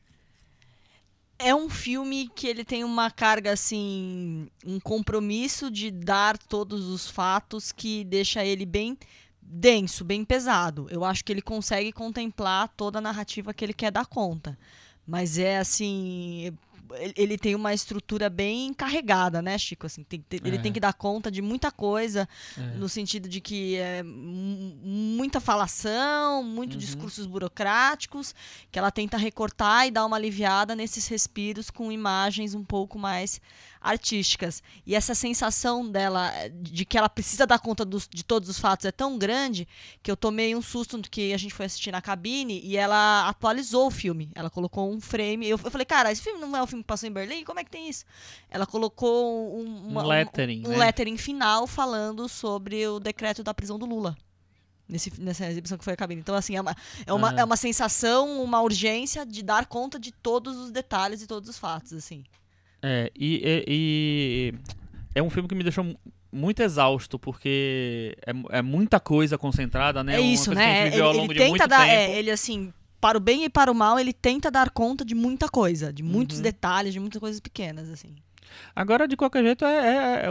É 1.40 1.52
um 1.52 1.68
filme 1.68 2.30
que 2.36 2.46
ele 2.46 2.64
tem 2.64 2.84
uma 2.84 3.10
carga, 3.10 3.52
assim, 3.52 4.46
um 4.64 4.78
compromisso 4.78 5.70
de 5.72 5.90
dar 5.90 6.38
todos 6.38 6.86
os 6.86 7.10
fatos 7.10 7.72
que 7.72 8.04
deixa 8.04 8.44
ele 8.44 8.64
bem 8.64 8.96
denso, 9.42 10.04
bem 10.04 10.24
pesado. 10.24 10.86
Eu 10.90 11.04
acho 11.04 11.24
que 11.24 11.32
ele 11.32 11.42
consegue 11.42 11.92
contemplar 11.92 12.68
toda 12.76 12.98
a 12.98 13.02
narrativa 13.02 13.52
que 13.54 13.64
ele 13.64 13.74
quer 13.74 13.90
dar 13.90 14.06
conta. 14.06 14.58
Mas 15.06 15.38
é 15.38 15.58
assim. 15.58 16.52
ele- 16.92 17.14
Ele 17.16 17.38
tem 17.38 17.54
uma 17.54 17.72
estrutura 17.72 18.28
bem 18.28 18.74
carregada, 18.74 19.40
né, 19.40 19.56
Chico? 19.56 19.86
Assim, 19.86 20.02
tem- 20.02 20.20
tem- 20.28 20.40
ele 20.44 20.56
É. 20.56 20.60
tem 20.60 20.72
que 20.72 20.80
dar 20.80 20.92
conta 20.92 21.30
de 21.30 21.40
muita 21.40 21.70
coisa, 21.70 22.28
É. 22.58 22.60
no 22.78 22.88
sentido 22.88 23.28
de 23.28 23.40
que 23.40 23.76
é 23.76 24.02
mu- 24.02 24.74
muita 24.82 25.38
falação, 25.38 26.42
muito 26.42 26.72
Uhum. 26.72 26.78
discursos 26.80 27.26
burocráticos, 27.26 28.34
que 28.72 28.78
ela 28.78 28.90
tenta 28.90 29.16
recortar 29.16 29.86
e 29.86 29.92
dar 29.92 30.04
uma 30.04 30.16
aliviada 30.16 30.74
nesses 30.74 31.06
respiros 31.06 31.70
com 31.70 31.92
imagens 31.92 32.56
um 32.56 32.64
pouco 32.64 32.98
mais 32.98 33.40
artísticas. 33.80 34.62
E 34.86 34.94
essa 34.94 35.14
sensação 35.14 35.88
dela 35.90 36.30
eh, 36.34 36.50
de 36.50 36.84
que 36.84 36.98
ela 36.98 37.08
precisa 37.08 37.46
dar 37.46 37.58
conta 37.58 37.84
dos- 37.84 38.08
de 38.12 38.22
todos 38.22 38.48
os 38.48 38.58
fatos 38.58 38.84
é 38.84 38.92
tão 38.92 39.16
grande 39.18 39.66
que 40.02 40.10
eu 40.10 40.16
tomei 40.16 40.54
um 40.54 40.60
susto 40.62 40.98
do 40.98 41.08
que 41.08 41.32
a 41.32 41.38
gente 41.38 41.54
foi 41.54 41.66
assistir 41.66 41.90
na 41.90 42.02
cabine 42.02 42.60
e 42.62 42.76
ela 42.76 43.28
atualizou 43.28 43.86
o 43.86 43.90
filme. 43.90 44.30
Ela 44.34 44.50
colocou 44.50 44.92
um 44.92 45.00
frame. 45.00 45.48
Eu, 45.48 45.58
eu 45.64 45.70
falei, 45.70 45.84
cara, 45.86 46.12
esse 46.12 46.20
filme 46.22 46.38
não 46.40 46.54
é 46.56 46.62
o 46.62 46.66
filme 46.66 46.82
que 46.82 46.86
passou 46.88 47.08
em 47.08 47.12
Berlim? 47.12 47.42
Como 47.44 47.58
é 47.58 47.64
que 47.64 47.70
tem 47.70 47.88
isso? 47.88 48.04
Ela 48.50 48.66
colocou 48.66 49.58
um, 49.58 49.88
uma- 49.88 50.02
Um 50.04 50.06
lettering, 50.06 50.66
um, 50.66 50.70
né? 50.70 50.76
lettering 50.78 51.16
final 51.16 51.66
falando 51.66 52.28
sobre 52.28 52.86
o 52.86 53.00
decreto 53.00 53.42
da 53.42 53.54
prisão 53.54 53.78
do 53.78 53.86
Lula. 53.86 54.16
Nesse, 54.88 55.20
nessa 55.20 55.46
exibição 55.48 55.78
que 55.78 55.84
foi 55.84 55.92
a 55.92 55.96
cabine. 55.96 56.20
Então, 56.20 56.34
assim, 56.34 56.56
é 56.56 56.60
uma, 56.60 56.76
é, 57.06 57.12
uma, 57.12 57.30
Ah. 57.30 57.34
é 57.40 57.44
uma 57.44 57.56
sensação, 57.56 58.42
uma 58.42 58.60
urgência 58.60 59.24
de 59.24 59.40
dar 59.40 59.66
conta 59.66 60.00
de 60.00 60.10
todos 60.10 60.56
os 60.56 60.72
detalhes 60.72 61.22
e 61.22 61.28
todos 61.28 61.48
os 61.48 61.56
fatos, 61.56 61.92
assim. 61.92 62.24
É, 62.82 63.10
e, 63.14 63.36
e- 63.44 63.64
e 63.68 64.54
é 65.14 65.22
um 65.22 65.30
filme 65.30 65.48
que 65.48 65.54
me 65.54 65.62
deixou 65.62 65.84
mu- 65.84 65.98
muito 66.32 66.60
exausto, 66.62 67.18
porque 67.18 68.16
é, 68.26 68.58
é 68.58 68.62
muita 68.62 68.98
coisa 69.00 69.36
concentrada, 69.36 70.02
né? 70.04 70.16
É 70.16 70.20
isso, 70.20 70.54
né? 70.54 70.82
Ele, 70.82 70.90
viveu 70.90 71.04
ao 71.04 71.10
ele 71.10 71.20
longo 71.20 71.32
de 71.34 71.38
tenta 71.40 71.66
dar. 71.68 71.88
é, 71.88 72.16
ele, 72.18 72.30
assim, 72.30 72.72
para 73.00 73.18
o 73.18 73.20
bem 73.20 73.44
e 73.44 73.50
para 73.50 73.70
o 73.70 73.74
mal, 73.74 73.98
ele 73.98 74.12
tenta 74.12 74.50
dar 74.50 74.70
conta 74.70 75.04
de 75.04 75.14
muita 75.14 75.48
coisa, 75.48 75.92
de 75.92 76.02
muitos 76.02 76.36
Uhum. 76.38 76.42
detalhes, 76.44 76.92
de 76.92 77.00
muitas 77.00 77.18
coisas 77.20 77.40
pequenas, 77.40 77.88
assim. 77.90 78.14
Agora, 78.74 79.06
de 79.06 79.16
qualquer 79.16 79.42
jeito, 79.44 79.64
é, 79.64 79.76
é- 80.22 80.26
é 80.26 80.30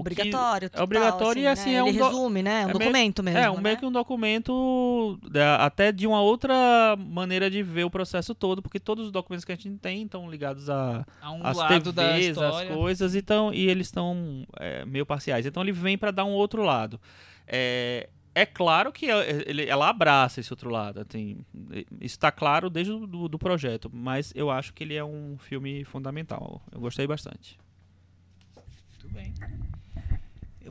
Obrigatório. 0.00 0.70
total, 0.70 0.84
obrigatório 0.84 1.42
e, 1.42 1.46
assim, 1.46 1.70
né? 1.70 1.76
é 1.76 1.82
um 1.84 1.88
Ele 1.88 2.02
resume, 2.02 2.42
né? 2.42 2.50
É 2.50 2.56
um 2.56 2.60
é 2.60 2.64
meio- 2.66 2.78
documento 2.78 3.22
mesmo. 3.22 3.38
É, 3.38 3.50
um, 3.50 3.54
né? 3.56 3.60
meio 3.62 3.76
que 3.78 3.86
um 3.86 3.92
documento 3.92 5.18
é, 5.34 5.42
até 5.60 5.92
de 5.92 6.06
uma 6.06 6.20
outra 6.20 6.96
maneira 6.98 7.50
de 7.50 7.62
ver 7.62 7.84
o 7.84 7.90
processo 7.90 8.34
todo, 8.34 8.60
porque 8.62 8.78
todos 8.80 9.06
os 9.06 9.12
documentos 9.12 9.44
que 9.44 9.52
a 9.52 9.56
gente 9.56 9.78
tem 9.78 10.02
estão 10.02 10.30
ligados 10.30 10.68
a, 10.70 11.04
A 11.20 11.32
um 11.32 11.46
as 11.46 11.56
lado 11.56 11.92
da 11.92 12.12
TVs, 12.14 12.38
as 12.38 12.64
coisas, 12.64 13.14
então, 13.14 13.52
e 13.52 13.68
eles 13.68 13.86
estão 13.86 14.46
é, 14.58 14.84
meio 14.84 15.06
parciais. 15.06 15.46
Então 15.46 15.62
ele 15.62 15.72
vem 15.72 15.96
para 15.98 16.10
dar 16.10 16.24
um 16.24 16.32
outro 16.32 16.62
lado. 16.62 17.00
É, 17.46 18.08
é 18.34 18.44
claro 18.44 18.92
que 18.92 19.10
é- 19.10 19.66
ela 19.66 19.88
abraça 19.88 20.40
esse 20.40 20.52
outro 20.52 20.68
lado. 20.68 21.00
Assim, 21.00 21.38
isso 22.00 22.16
está 22.16 22.30
claro 22.30 22.68
desde 22.68 22.92
o 22.92 23.06
do, 23.06 23.28
do 23.28 23.38
projeto, 23.38 23.90
mas 23.90 24.30
eu 24.34 24.50
acho 24.50 24.74
que 24.74 24.84
ele 24.84 24.94
é 24.94 25.02
um 25.02 25.38
filme 25.38 25.84
fundamental. 25.84 26.60
Eu 26.70 26.80
gostei 26.80 27.06
bastante. 27.06 27.58
Muito 29.02 29.14
bem. 29.14 29.32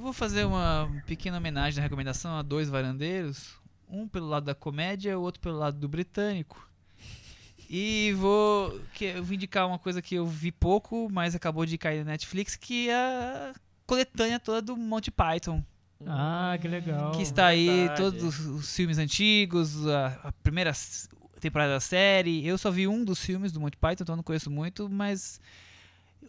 Eu 0.06 0.14
vou 0.14 0.14
fazer 0.14 0.45
uma 0.45 0.88
pequena 1.07 1.38
homenagem 1.38 1.77
na 1.77 1.82
recomendação 1.82 2.38
a 2.38 2.44
dois 2.44 2.69
varandeiros. 2.69 3.56
Um 3.90 4.07
pelo 4.07 4.27
lado 4.27 4.45
da 4.45 4.53
comédia, 4.53 5.18
o 5.18 5.23
outro 5.23 5.41
pelo 5.41 5.57
lado 5.57 5.80
do 5.80 5.90
britânico. 5.90 6.69
E 7.68 8.14
vou, 8.15 8.80
que, 8.94 9.06
eu 9.06 9.23
vou 9.23 9.34
indicar 9.34 9.68
uma 9.68 9.80
coisa 9.80 10.03
que 10.03 10.14
eu 10.14 10.27
vi 10.27 10.52
pouco, 10.52 11.10
mas 11.11 11.34
acabou 11.34 11.65
de 11.65 11.76
cair 11.80 12.06
na 12.06 12.11
Netflix, 12.11 12.56
que 12.56 12.88
é 12.88 12.94
a 12.94 13.53
coletânea 13.88 14.40
toda 14.40 14.61
do 14.61 14.77
Monty 14.77 15.10
Python. 15.10 15.64
Ah, 16.06 16.56
que 16.61 16.68
legal. 16.68 17.11
que 17.14 17.23
está 17.23 17.48
aí 17.48 17.65
verdade. 17.65 17.99
todos 17.99 18.23
os, 18.23 18.45
os 18.45 18.76
filmes 18.76 18.99
antigos, 18.99 19.88
a, 19.88 20.19
a 20.26 20.32
primeira 20.32 20.72
temporada 21.40 21.73
da 21.73 21.80
série. 21.80 22.45
Eu 22.45 22.60
só 22.60 22.69
vi 22.69 22.88
um 22.88 23.03
dos 23.03 23.26
filmes 23.26 23.52
do 23.52 23.60
Monty 23.60 23.77
Python, 23.77 24.03
então 24.03 24.14
eu 24.14 24.18
não 24.18 24.23
conheço 24.23 24.52
muito, 24.52 24.88
mas 24.88 25.41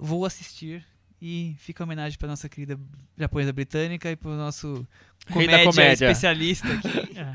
vou 0.01 0.25
assistir 0.25 0.83
E 1.21 1.57
fica 1.59 1.83
a 1.83 1.87
homenagem 1.87 2.19
pra 2.19 2.29
nossa 2.29 2.47
querida 2.49 2.79
japonesa 3.17 3.53
britânica 3.53 4.11
e 4.11 4.17
pro 4.17 4.31
nosso 4.33 4.87
Rei 5.29 5.47
da 5.47 5.53
comédia, 5.59 5.71
comédia. 5.73 6.05
especialista 6.07 6.69
aqui. 6.69 6.89
É. 7.17 7.33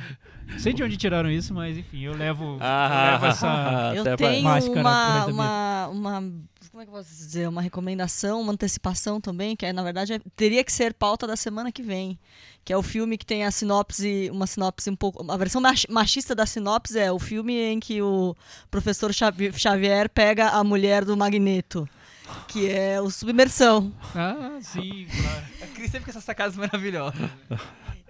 Não 0.54 0.60
sei 0.60 0.74
de 0.74 0.84
onde 0.84 0.98
tiraram 0.98 1.32
isso, 1.32 1.54
mas 1.54 1.78
enfim, 1.78 2.02
eu 2.02 2.14
levo, 2.16 2.44
eu 2.44 2.58
Ah, 2.62 3.12
levo 3.14 3.26
essa. 3.28 3.94
Eu 3.96 4.02
até 4.02 4.16
tenho 4.18 4.42
uma, 4.42 5.26
uma, 5.26 5.88
uma. 5.88 6.22
Como 6.70 6.82
é 6.82 6.86
que 6.86 6.92
eu 6.92 6.96
posso 6.96 7.10
dizer? 7.10 7.48
Uma 7.50 7.62
recomendação, 7.62 8.40
uma 8.42 8.54
antecipação 8.54 9.20
também, 9.20 9.56
que 9.56 9.66
é, 9.66 9.74
na 9.74 9.82
verdade 9.82 10.14
é- 10.14 10.20
teria 10.36 10.64
que 10.64 10.72
ser 10.72 10.94
pauta 10.94 11.26
da 11.26 11.36
semana 11.36 11.72
que 11.72 11.82
vem. 11.82 12.20
Que 12.64 12.72
é 12.74 12.78
o 12.78 12.84
filme 12.84 13.18
que 13.18 13.26
tem 13.26 13.44
a 13.46 13.52
sinopse, 13.52 14.30
uma 14.32 14.46
sinopse 14.46 14.90
um 14.90 14.96
pouco. 14.96 15.30
A 15.32 15.38
versão 15.38 15.60
mach- 15.62 15.88
machista 15.90 16.36
da 16.36 16.46
sinopse 16.46 17.00
é 17.00 17.12
o 17.12 17.18
filme 17.18 17.54
em 17.58 17.80
que 17.80 18.02
o 18.02 18.36
professor 18.70 19.12
Xavi- 19.14 19.52
Xavier 19.58 20.10
pega 20.10 20.50
a 20.50 20.64
mulher 20.64 21.04
do 21.04 21.18
Magneto. 21.18 21.88
Que 22.48 22.70
é 22.70 23.00
o 23.02 23.10
Submersão. 23.10 23.94
Ah, 24.16 24.60
sim, 24.62 25.08
claro. 25.10 25.46
A 25.62 25.68
Cris 25.68 25.92
sempre 25.92 26.06
com 26.06 26.12
essas 26.12 26.24
sacadas 26.24 26.56
maravilhosas. 26.56 27.30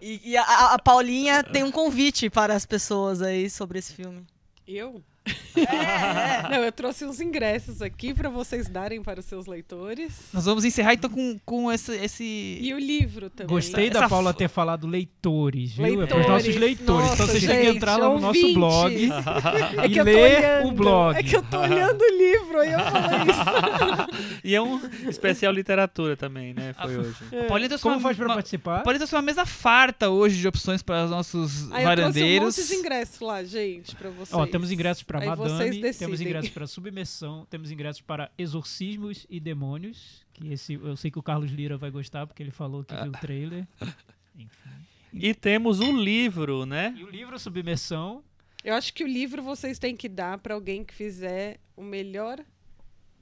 E, 0.02 0.32
e 0.32 0.38
a, 0.38 0.74
a 0.74 0.80
Paulinha 0.80 1.44
tem 1.44 1.64
um 1.64 1.72
convite 1.72 2.30
para 2.30 2.56
as 2.56 2.66
pessoas 2.66 3.22
aí 3.22 3.50
sobre 3.50 3.78
esse 3.80 3.94
filme. 3.94 4.26
Eu? 4.68 5.04
É, 5.26 6.50
Não, 6.50 6.64
eu 6.64 6.72
trouxe 6.72 7.06
uns 7.06 7.20
ingressos 7.22 7.82
aqui 7.82 8.14
para 8.14 8.30
vocês 8.30 8.68
darem 8.68 9.04
para 9.04 9.20
os 9.20 9.26
seus 9.26 9.46
leitores. 9.46 10.14
Nós 10.34 10.46
vamos 10.46 10.66
encerrar 10.66 10.94
então 10.94 11.10
com, 11.10 11.40
com 11.46 11.72
esse, 11.72 11.92
esse. 11.98 12.24
E 12.62 12.74
o 12.74 12.80
livro 12.80 13.30
também. 13.30 13.54
Gostei 13.54 13.88
Essa 13.90 14.02
da 14.02 14.10
Paula 14.10 14.34
ter 14.34 14.50
falado 14.50 14.88
leitores, 14.88 15.74
viu? 15.74 15.86
é 15.86 16.08
para 16.08 16.20
os 16.20 16.26
Leitores. 16.26 16.28
nossos 16.28 16.56
leitores. 16.56 16.82
então 16.82 16.96
Nossa, 17.18 17.28
vocês 17.28 17.44
têm 17.46 17.58
que 17.58 17.64
gente, 17.66 17.78
entrar 17.78 17.98
lá 17.98 18.08
no 18.10 18.20
nosso 18.20 18.28
ouvintes. 18.40 18.54
blog. 18.56 19.10
É 19.82 19.86
e 19.86 19.90
que 19.90 20.00
eu 20.00 20.06
tô 20.06 20.12
ler 20.12 20.38
olhando, 20.40 20.68
o 20.68 20.72
blog. 20.72 21.18
É 21.18 21.24
que 21.24 21.36
eu 21.36 21.44
tô 21.44 21.60
olhando 21.60 22.02
o 22.02 22.18
livro, 22.18 22.60
aí 22.60 22.72
eu 22.72 22.80
falei 22.80 23.20
isso. 23.30 24.42
E 24.44 24.56
é 24.56 24.62
um 24.62 24.80
especial 25.08 25.54
literatura 25.54 26.16
também, 26.18 26.54
né? 26.54 26.74
Foi 26.74 26.98
hoje. 26.98 27.16
A 27.40 27.44
Paulinha 27.48 27.70
trouxe 27.70 27.84
Como 27.84 27.96
uma, 27.96 28.02
faz 28.02 28.18
para 28.18 28.26
uma, 28.26 28.34
participar? 28.36 28.82
Paulinha 28.84 29.00
trouxe 29.00 29.16
uma 29.16 29.22
mesa 29.22 29.46
farta 29.46 30.10
hoje 30.10 30.40
de 30.40 30.48
opções 30.48 30.82
para 30.82 31.06
os 31.06 31.12
nossos 31.12 31.72
Aí 31.72 31.84
eu 31.84 31.96
trouxe 31.96 32.10
um 32.10 32.14
varandeiros. 32.14 32.58
monte 32.58 32.68
de 32.68 32.76
ingressos 32.76 33.20
lá, 33.20 33.44
gente, 33.44 33.96
para 33.96 34.10
vocês. 34.10 34.34
Ó, 34.34 34.46
temos 34.48 34.72
ingressos 34.72 35.04
para 35.20 35.26
Madame, 35.36 35.50
vocês 35.80 35.98
temos 35.98 36.22
ingressos 36.22 36.50
para 36.50 36.68
Submersão, 36.68 37.46
temos 37.50 37.72
ingressos 37.72 38.02
para 38.02 38.32
Exorcismos 38.38 39.26
e 39.30 39.40
Demônios, 39.40 40.26
que 40.34 40.52
esse 40.52 40.74
eu 40.74 40.96
sei 40.96 41.10
que 41.12 41.20
o 41.20 41.24
Carlos 41.24 41.52
Lira 41.52 41.78
vai 41.78 41.90
gostar 41.92 42.26
porque 42.28 42.42
ele 42.42 42.52
falou 42.52 42.84
que 42.84 42.96
viu 42.96 43.12
o 43.12 43.12
trailer. 43.12 43.68
Enfim. 44.36 44.70
E 45.14 45.34
temos 45.34 45.80
o 45.80 45.92
livro, 45.92 46.66
né? 46.66 46.96
E 46.98 47.04
o 47.04 47.10
livro 47.10 47.38
Submersão, 47.38 48.24
Eu 48.64 48.74
acho 48.76 48.94
que 48.94 49.04
o 49.04 49.08
livro 49.08 49.42
vocês 49.44 49.78
têm 49.78 49.96
que 49.96 50.08
dar 50.08 50.38
para 50.38 50.54
alguém 50.54 50.84
que 50.86 50.94
fizer 50.94 51.60
o 51.76 51.84
melhor, 51.84 52.40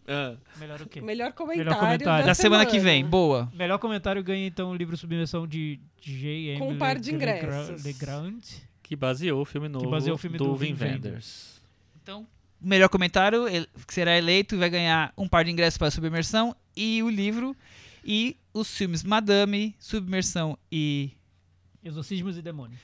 Ah, 0.07 0.35
melhor 0.59 0.81
o 0.81 0.87
quê? 0.87 0.99
o 0.99 1.03
melhor 1.05 1.33
comentário, 1.33 1.71
comentário. 1.73 2.05
da, 2.05 2.21
Da 2.27 2.33
semana 2.35 2.65
que 2.65 2.77
vem, 2.79 3.03
boa. 3.05 3.51
Melhor 3.55 3.79
comentário 3.79 4.23
ganha 4.23 4.45
então 4.45 4.69
o 4.69 4.75
livro 4.75 4.95
Submersão 4.95 5.47
de 5.47 5.79
J.M. 5.99 6.59
Com 6.59 6.69
um 6.73 6.77
par 6.77 6.99
de 6.99 7.13
ingressos. 7.13 7.83
Legrand. 7.83 8.39
que 8.83 8.95
baseou 8.95 9.41
o 9.41 9.45
filme 9.45 9.67
novo 9.67 9.89
baseou 9.89 10.15
o 10.15 10.17
filme 10.17 10.37
do 10.37 10.55
Vin 10.55 10.73
Wim 10.73 10.83
Wenders. 10.83 11.58
Então, 12.09 12.25
o 12.59 12.67
melhor 12.67 12.89
comentário 12.89 13.45
que 13.85 13.93
será 13.93 14.17
eleito 14.17 14.55
e 14.55 14.57
vai 14.57 14.67
ganhar 14.67 15.13
um 15.15 15.27
par 15.27 15.45
de 15.45 15.51
ingressos 15.51 15.77
para 15.77 15.89
a 15.89 15.91
submersão 15.91 16.55
e 16.75 17.03
o 17.03 17.09
livro. 17.09 17.55
E 18.03 18.35
os 18.51 18.75
filmes 18.75 19.03
Madame, 19.03 19.75
Submersão 19.77 20.57
e 20.71 21.11
Exorcismos 21.83 22.35
e 22.35 22.41
Demônios. 22.41 22.79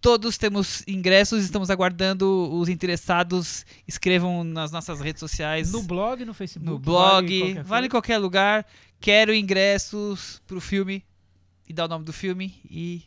todos 0.00 0.38
temos 0.38 0.82
ingressos. 0.88 1.44
Estamos 1.44 1.68
aguardando 1.68 2.50
os 2.54 2.70
interessados. 2.70 3.66
Escrevam 3.86 4.42
nas 4.44 4.72
nossas 4.72 4.98
redes 4.98 5.20
sociais. 5.20 5.70
No 5.70 5.82
blog, 5.82 6.24
no 6.24 6.32
Facebook. 6.32 6.64
no 6.64 6.78
blog, 6.78 7.38
qualquer 7.38 7.62
vale 7.62 7.86
em 7.86 7.90
qualquer 7.90 8.16
lugar. 8.16 8.66
Quero 8.98 9.34
ingressos 9.34 10.40
pro 10.46 10.58
filme 10.58 11.04
e 11.68 11.74
dá 11.74 11.84
o 11.84 11.88
nome 11.88 12.06
do 12.06 12.14
filme 12.14 12.58
e 12.64 13.02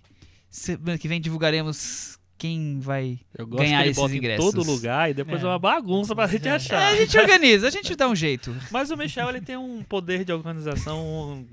semana 0.52 1.00
que 1.00 1.08
vem 1.08 1.20
divulgaremos 1.20 2.20
quem 2.44 2.78
vai. 2.82 3.20
Eu 3.38 3.48
gosto 3.48 3.64
Ganhar 3.64 3.88
esses 3.88 4.14
ingressos. 4.14 4.48
em 4.48 4.52
todo 4.52 4.70
lugar 4.70 5.10
e 5.10 5.14
depois 5.14 5.42
É. 5.42 5.46
é 5.46 5.48
uma 5.48 5.58
bagunça 5.58 6.14
pra 6.14 6.28
gente 6.28 6.46
É. 6.46 6.52
É, 6.52 6.56
achar. 6.56 6.92
a 6.92 6.96
gente 6.98 7.18
organiza, 7.18 7.68
a 7.70 7.72
gente 7.72 7.96
dá 7.96 8.10
um 8.10 8.14
jeito. 8.16 8.54
Mas 8.70 8.92
o 8.92 8.98
Michel, 8.98 9.30
ele 9.30 9.40
tem 9.40 9.56
um 9.56 9.82
poder 9.82 10.26
de 10.26 10.34
organização 10.34 11.46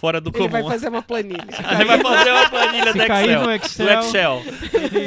fora 0.00 0.20
do 0.20 0.30
Ele 0.30 0.38
comum. 0.38 0.48
vai 0.50 0.62
fazer 0.64 0.88
uma 0.88 1.02
planilha. 1.02 1.44
Ele 1.72 1.84
vai 1.84 1.98
fazer 2.00 2.30
uma 2.30 2.48
planilha 2.50 2.92
do 2.92 3.02
Excel. 3.02 3.38
no 3.40 3.44
Do 3.46 3.52
Excel, 3.52 4.00
Excel. 4.00 4.42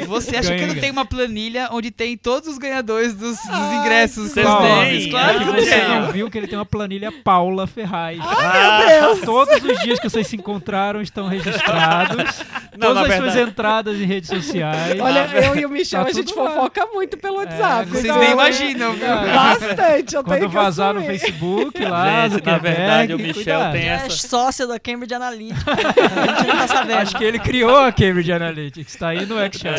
Você 0.06 0.36
acha 0.36 0.48
Ganha 0.50 0.58
que 0.68 0.74
não 0.74 0.80
tenho 0.80 0.92
uma 0.92 1.04
planilha 1.04 1.68
onde 1.72 1.90
tem 1.90 2.16
todos 2.16 2.48
os 2.48 2.58
ganhadores 2.58 3.14
dos, 3.14 3.36
dos 3.38 3.72
ingressos? 3.80 4.32
vocês 4.32 4.46
têm? 4.46 5.10
Claro 5.10 5.36
é 5.36 5.44
que 5.44 5.50
você 5.66 5.84
não 5.88 6.12
viu 6.12 6.30
que 6.30 6.38
ele 6.38 6.46
tem 6.46 6.58
uma 6.58 6.66
planilha 6.66 7.10
Paula 7.24 7.66
Ferraz. 7.66 8.18
Ah, 8.20 9.14
Todos 9.24 9.62
os 9.62 9.78
dias 9.82 9.98
que 9.98 10.08
vocês 10.08 10.26
se 10.26 10.36
encontraram 10.36 11.00
estão 11.00 11.26
registrados. 11.28 12.42
Não, 12.72 12.88
Todas 12.88 13.02
as 13.02 13.08
verdade- 13.08 13.32
suas 13.32 13.48
entradas 13.48 13.96
em 14.00 14.04
redes 14.06 14.30
sociais. 14.30 14.98
Olha, 14.98 15.28
eu 15.44 15.56
e 15.56 15.66
o 15.66 15.68
Michel, 15.68 16.02
Tá 16.04 16.08
a 16.08 16.12
gente 16.12 16.28
tudo 16.32 16.42
lá. 16.42 16.50
fofoca 16.52 16.86
muito 16.86 17.18
pelo 17.18 17.36
WhatsApp. 17.36 17.90
Vocês 17.90 18.04
então, 18.04 18.18
nem 18.18 18.28
né? 18.28 18.32
imaginam, 18.32 18.92
viu? 18.94 19.06
Bastante, 19.34 20.14
eu 20.16 20.24
Quando 20.24 20.38
tenho 20.38 20.48
que 20.48 20.54
vazar 20.56 20.94
no. 20.94 21.02
Facebook 21.04 21.84
lá, 21.84 22.28
Gente, 22.28 22.46
na 22.46 22.58
verdade, 22.58 23.14
o 23.14 23.18
Michel 23.18 23.34
cuidado. 23.34 23.72
tem 23.72 23.82
é 23.82 23.92
essa. 23.92 24.10
sócio 24.28 24.66
da 24.66 24.78
Cambridge 24.82 25.14
Analytica. 25.14 25.70
a 25.72 26.26
gente 26.36 26.46
não 26.48 26.56
tá 26.56 26.68
sabendo. 26.68 26.98
Acho 26.98 27.16
que 27.18 27.24
ele 27.24 27.38
criou 27.38 27.76
a 27.76 27.92
Cambridge 27.92 28.32
Analytics, 28.32 28.96
tá 28.96 29.08
aí 29.08 29.26
no 29.26 29.38
Excel. 29.44 29.72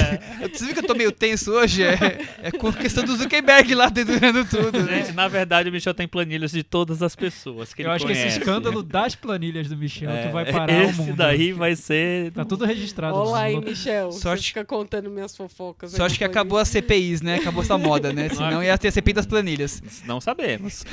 Você 0.53 0.65
viu 0.65 0.73
que 0.73 0.79
eu 0.79 0.87
tô 0.87 0.93
meio 0.95 1.11
tenso 1.11 1.51
hoje? 1.51 1.83
É, 1.83 2.19
é 2.43 2.51
com 2.51 2.67
a 2.67 2.73
questão 2.73 3.03
do 3.03 3.15
Zuckerberg 3.15 3.73
lá 3.75 3.89
dedurando 3.89 4.43
tudo, 4.45 4.79
né? 4.83 4.97
Gente, 5.03 5.11
na 5.13 5.27
verdade, 5.27 5.69
o 5.69 5.71
Michel 5.71 5.93
tem 5.93 6.07
planilhas 6.07 6.51
de 6.51 6.63
todas 6.63 7.01
as 7.01 7.15
pessoas 7.15 7.73
que 7.73 7.81
Eu 7.81 7.85
ele 7.87 7.95
acho 7.95 8.05
que 8.05 8.11
conhece. 8.11 8.27
esse 8.27 8.39
escândalo 8.39 8.83
das 8.83 9.15
planilhas 9.15 9.67
do 9.69 9.77
Michel 9.77 10.09
É, 10.09 10.27
que 10.27 10.33
vai 10.33 10.51
parar 10.51 10.73
o 10.73 10.81
esse 10.83 10.99
mundo. 11.01 11.15
daí 11.15 11.51
vai 11.53 11.75
ser. 11.75 12.31
Tá 12.31 12.43
tudo 12.43 12.65
registrado. 12.65 13.15
Olá 13.15 13.43
aí, 13.43 13.59
Michel. 13.59 14.11
Sorte- 14.11 14.41
Você 14.43 14.47
fica 14.49 14.65
contando 14.65 15.09
minhas 15.09 15.35
fofocas. 15.35 15.91
Só 15.91 16.05
acho 16.05 16.17
que 16.17 16.23
acabou 16.23 16.57
as. 16.59 16.73
CPIs, 16.73 17.21
né? 17.21 17.35
Acabou 17.35 17.61
essa 17.61 17.77
moda, 17.77 18.11
né? 18.11 18.29
Senão 18.29 18.63
ia 18.63 18.75
ter 18.77 18.87
a 18.87 18.91
CPI 18.91 19.13
das 19.13 19.25
planilhas. 19.27 19.81
Não 20.05 20.19
sabemos. 20.19 20.83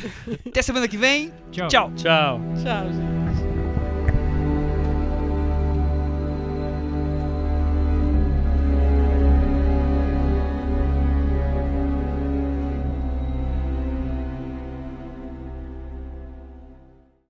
Até 0.46 0.60
semana 0.60 0.86
que 0.86 0.96
vem. 0.98 1.32
Tchau. 1.50 1.68
Tchau. 1.68 1.92
Tchau. 1.96 2.40
Tchau, 2.62 2.92
gente. 2.92 3.59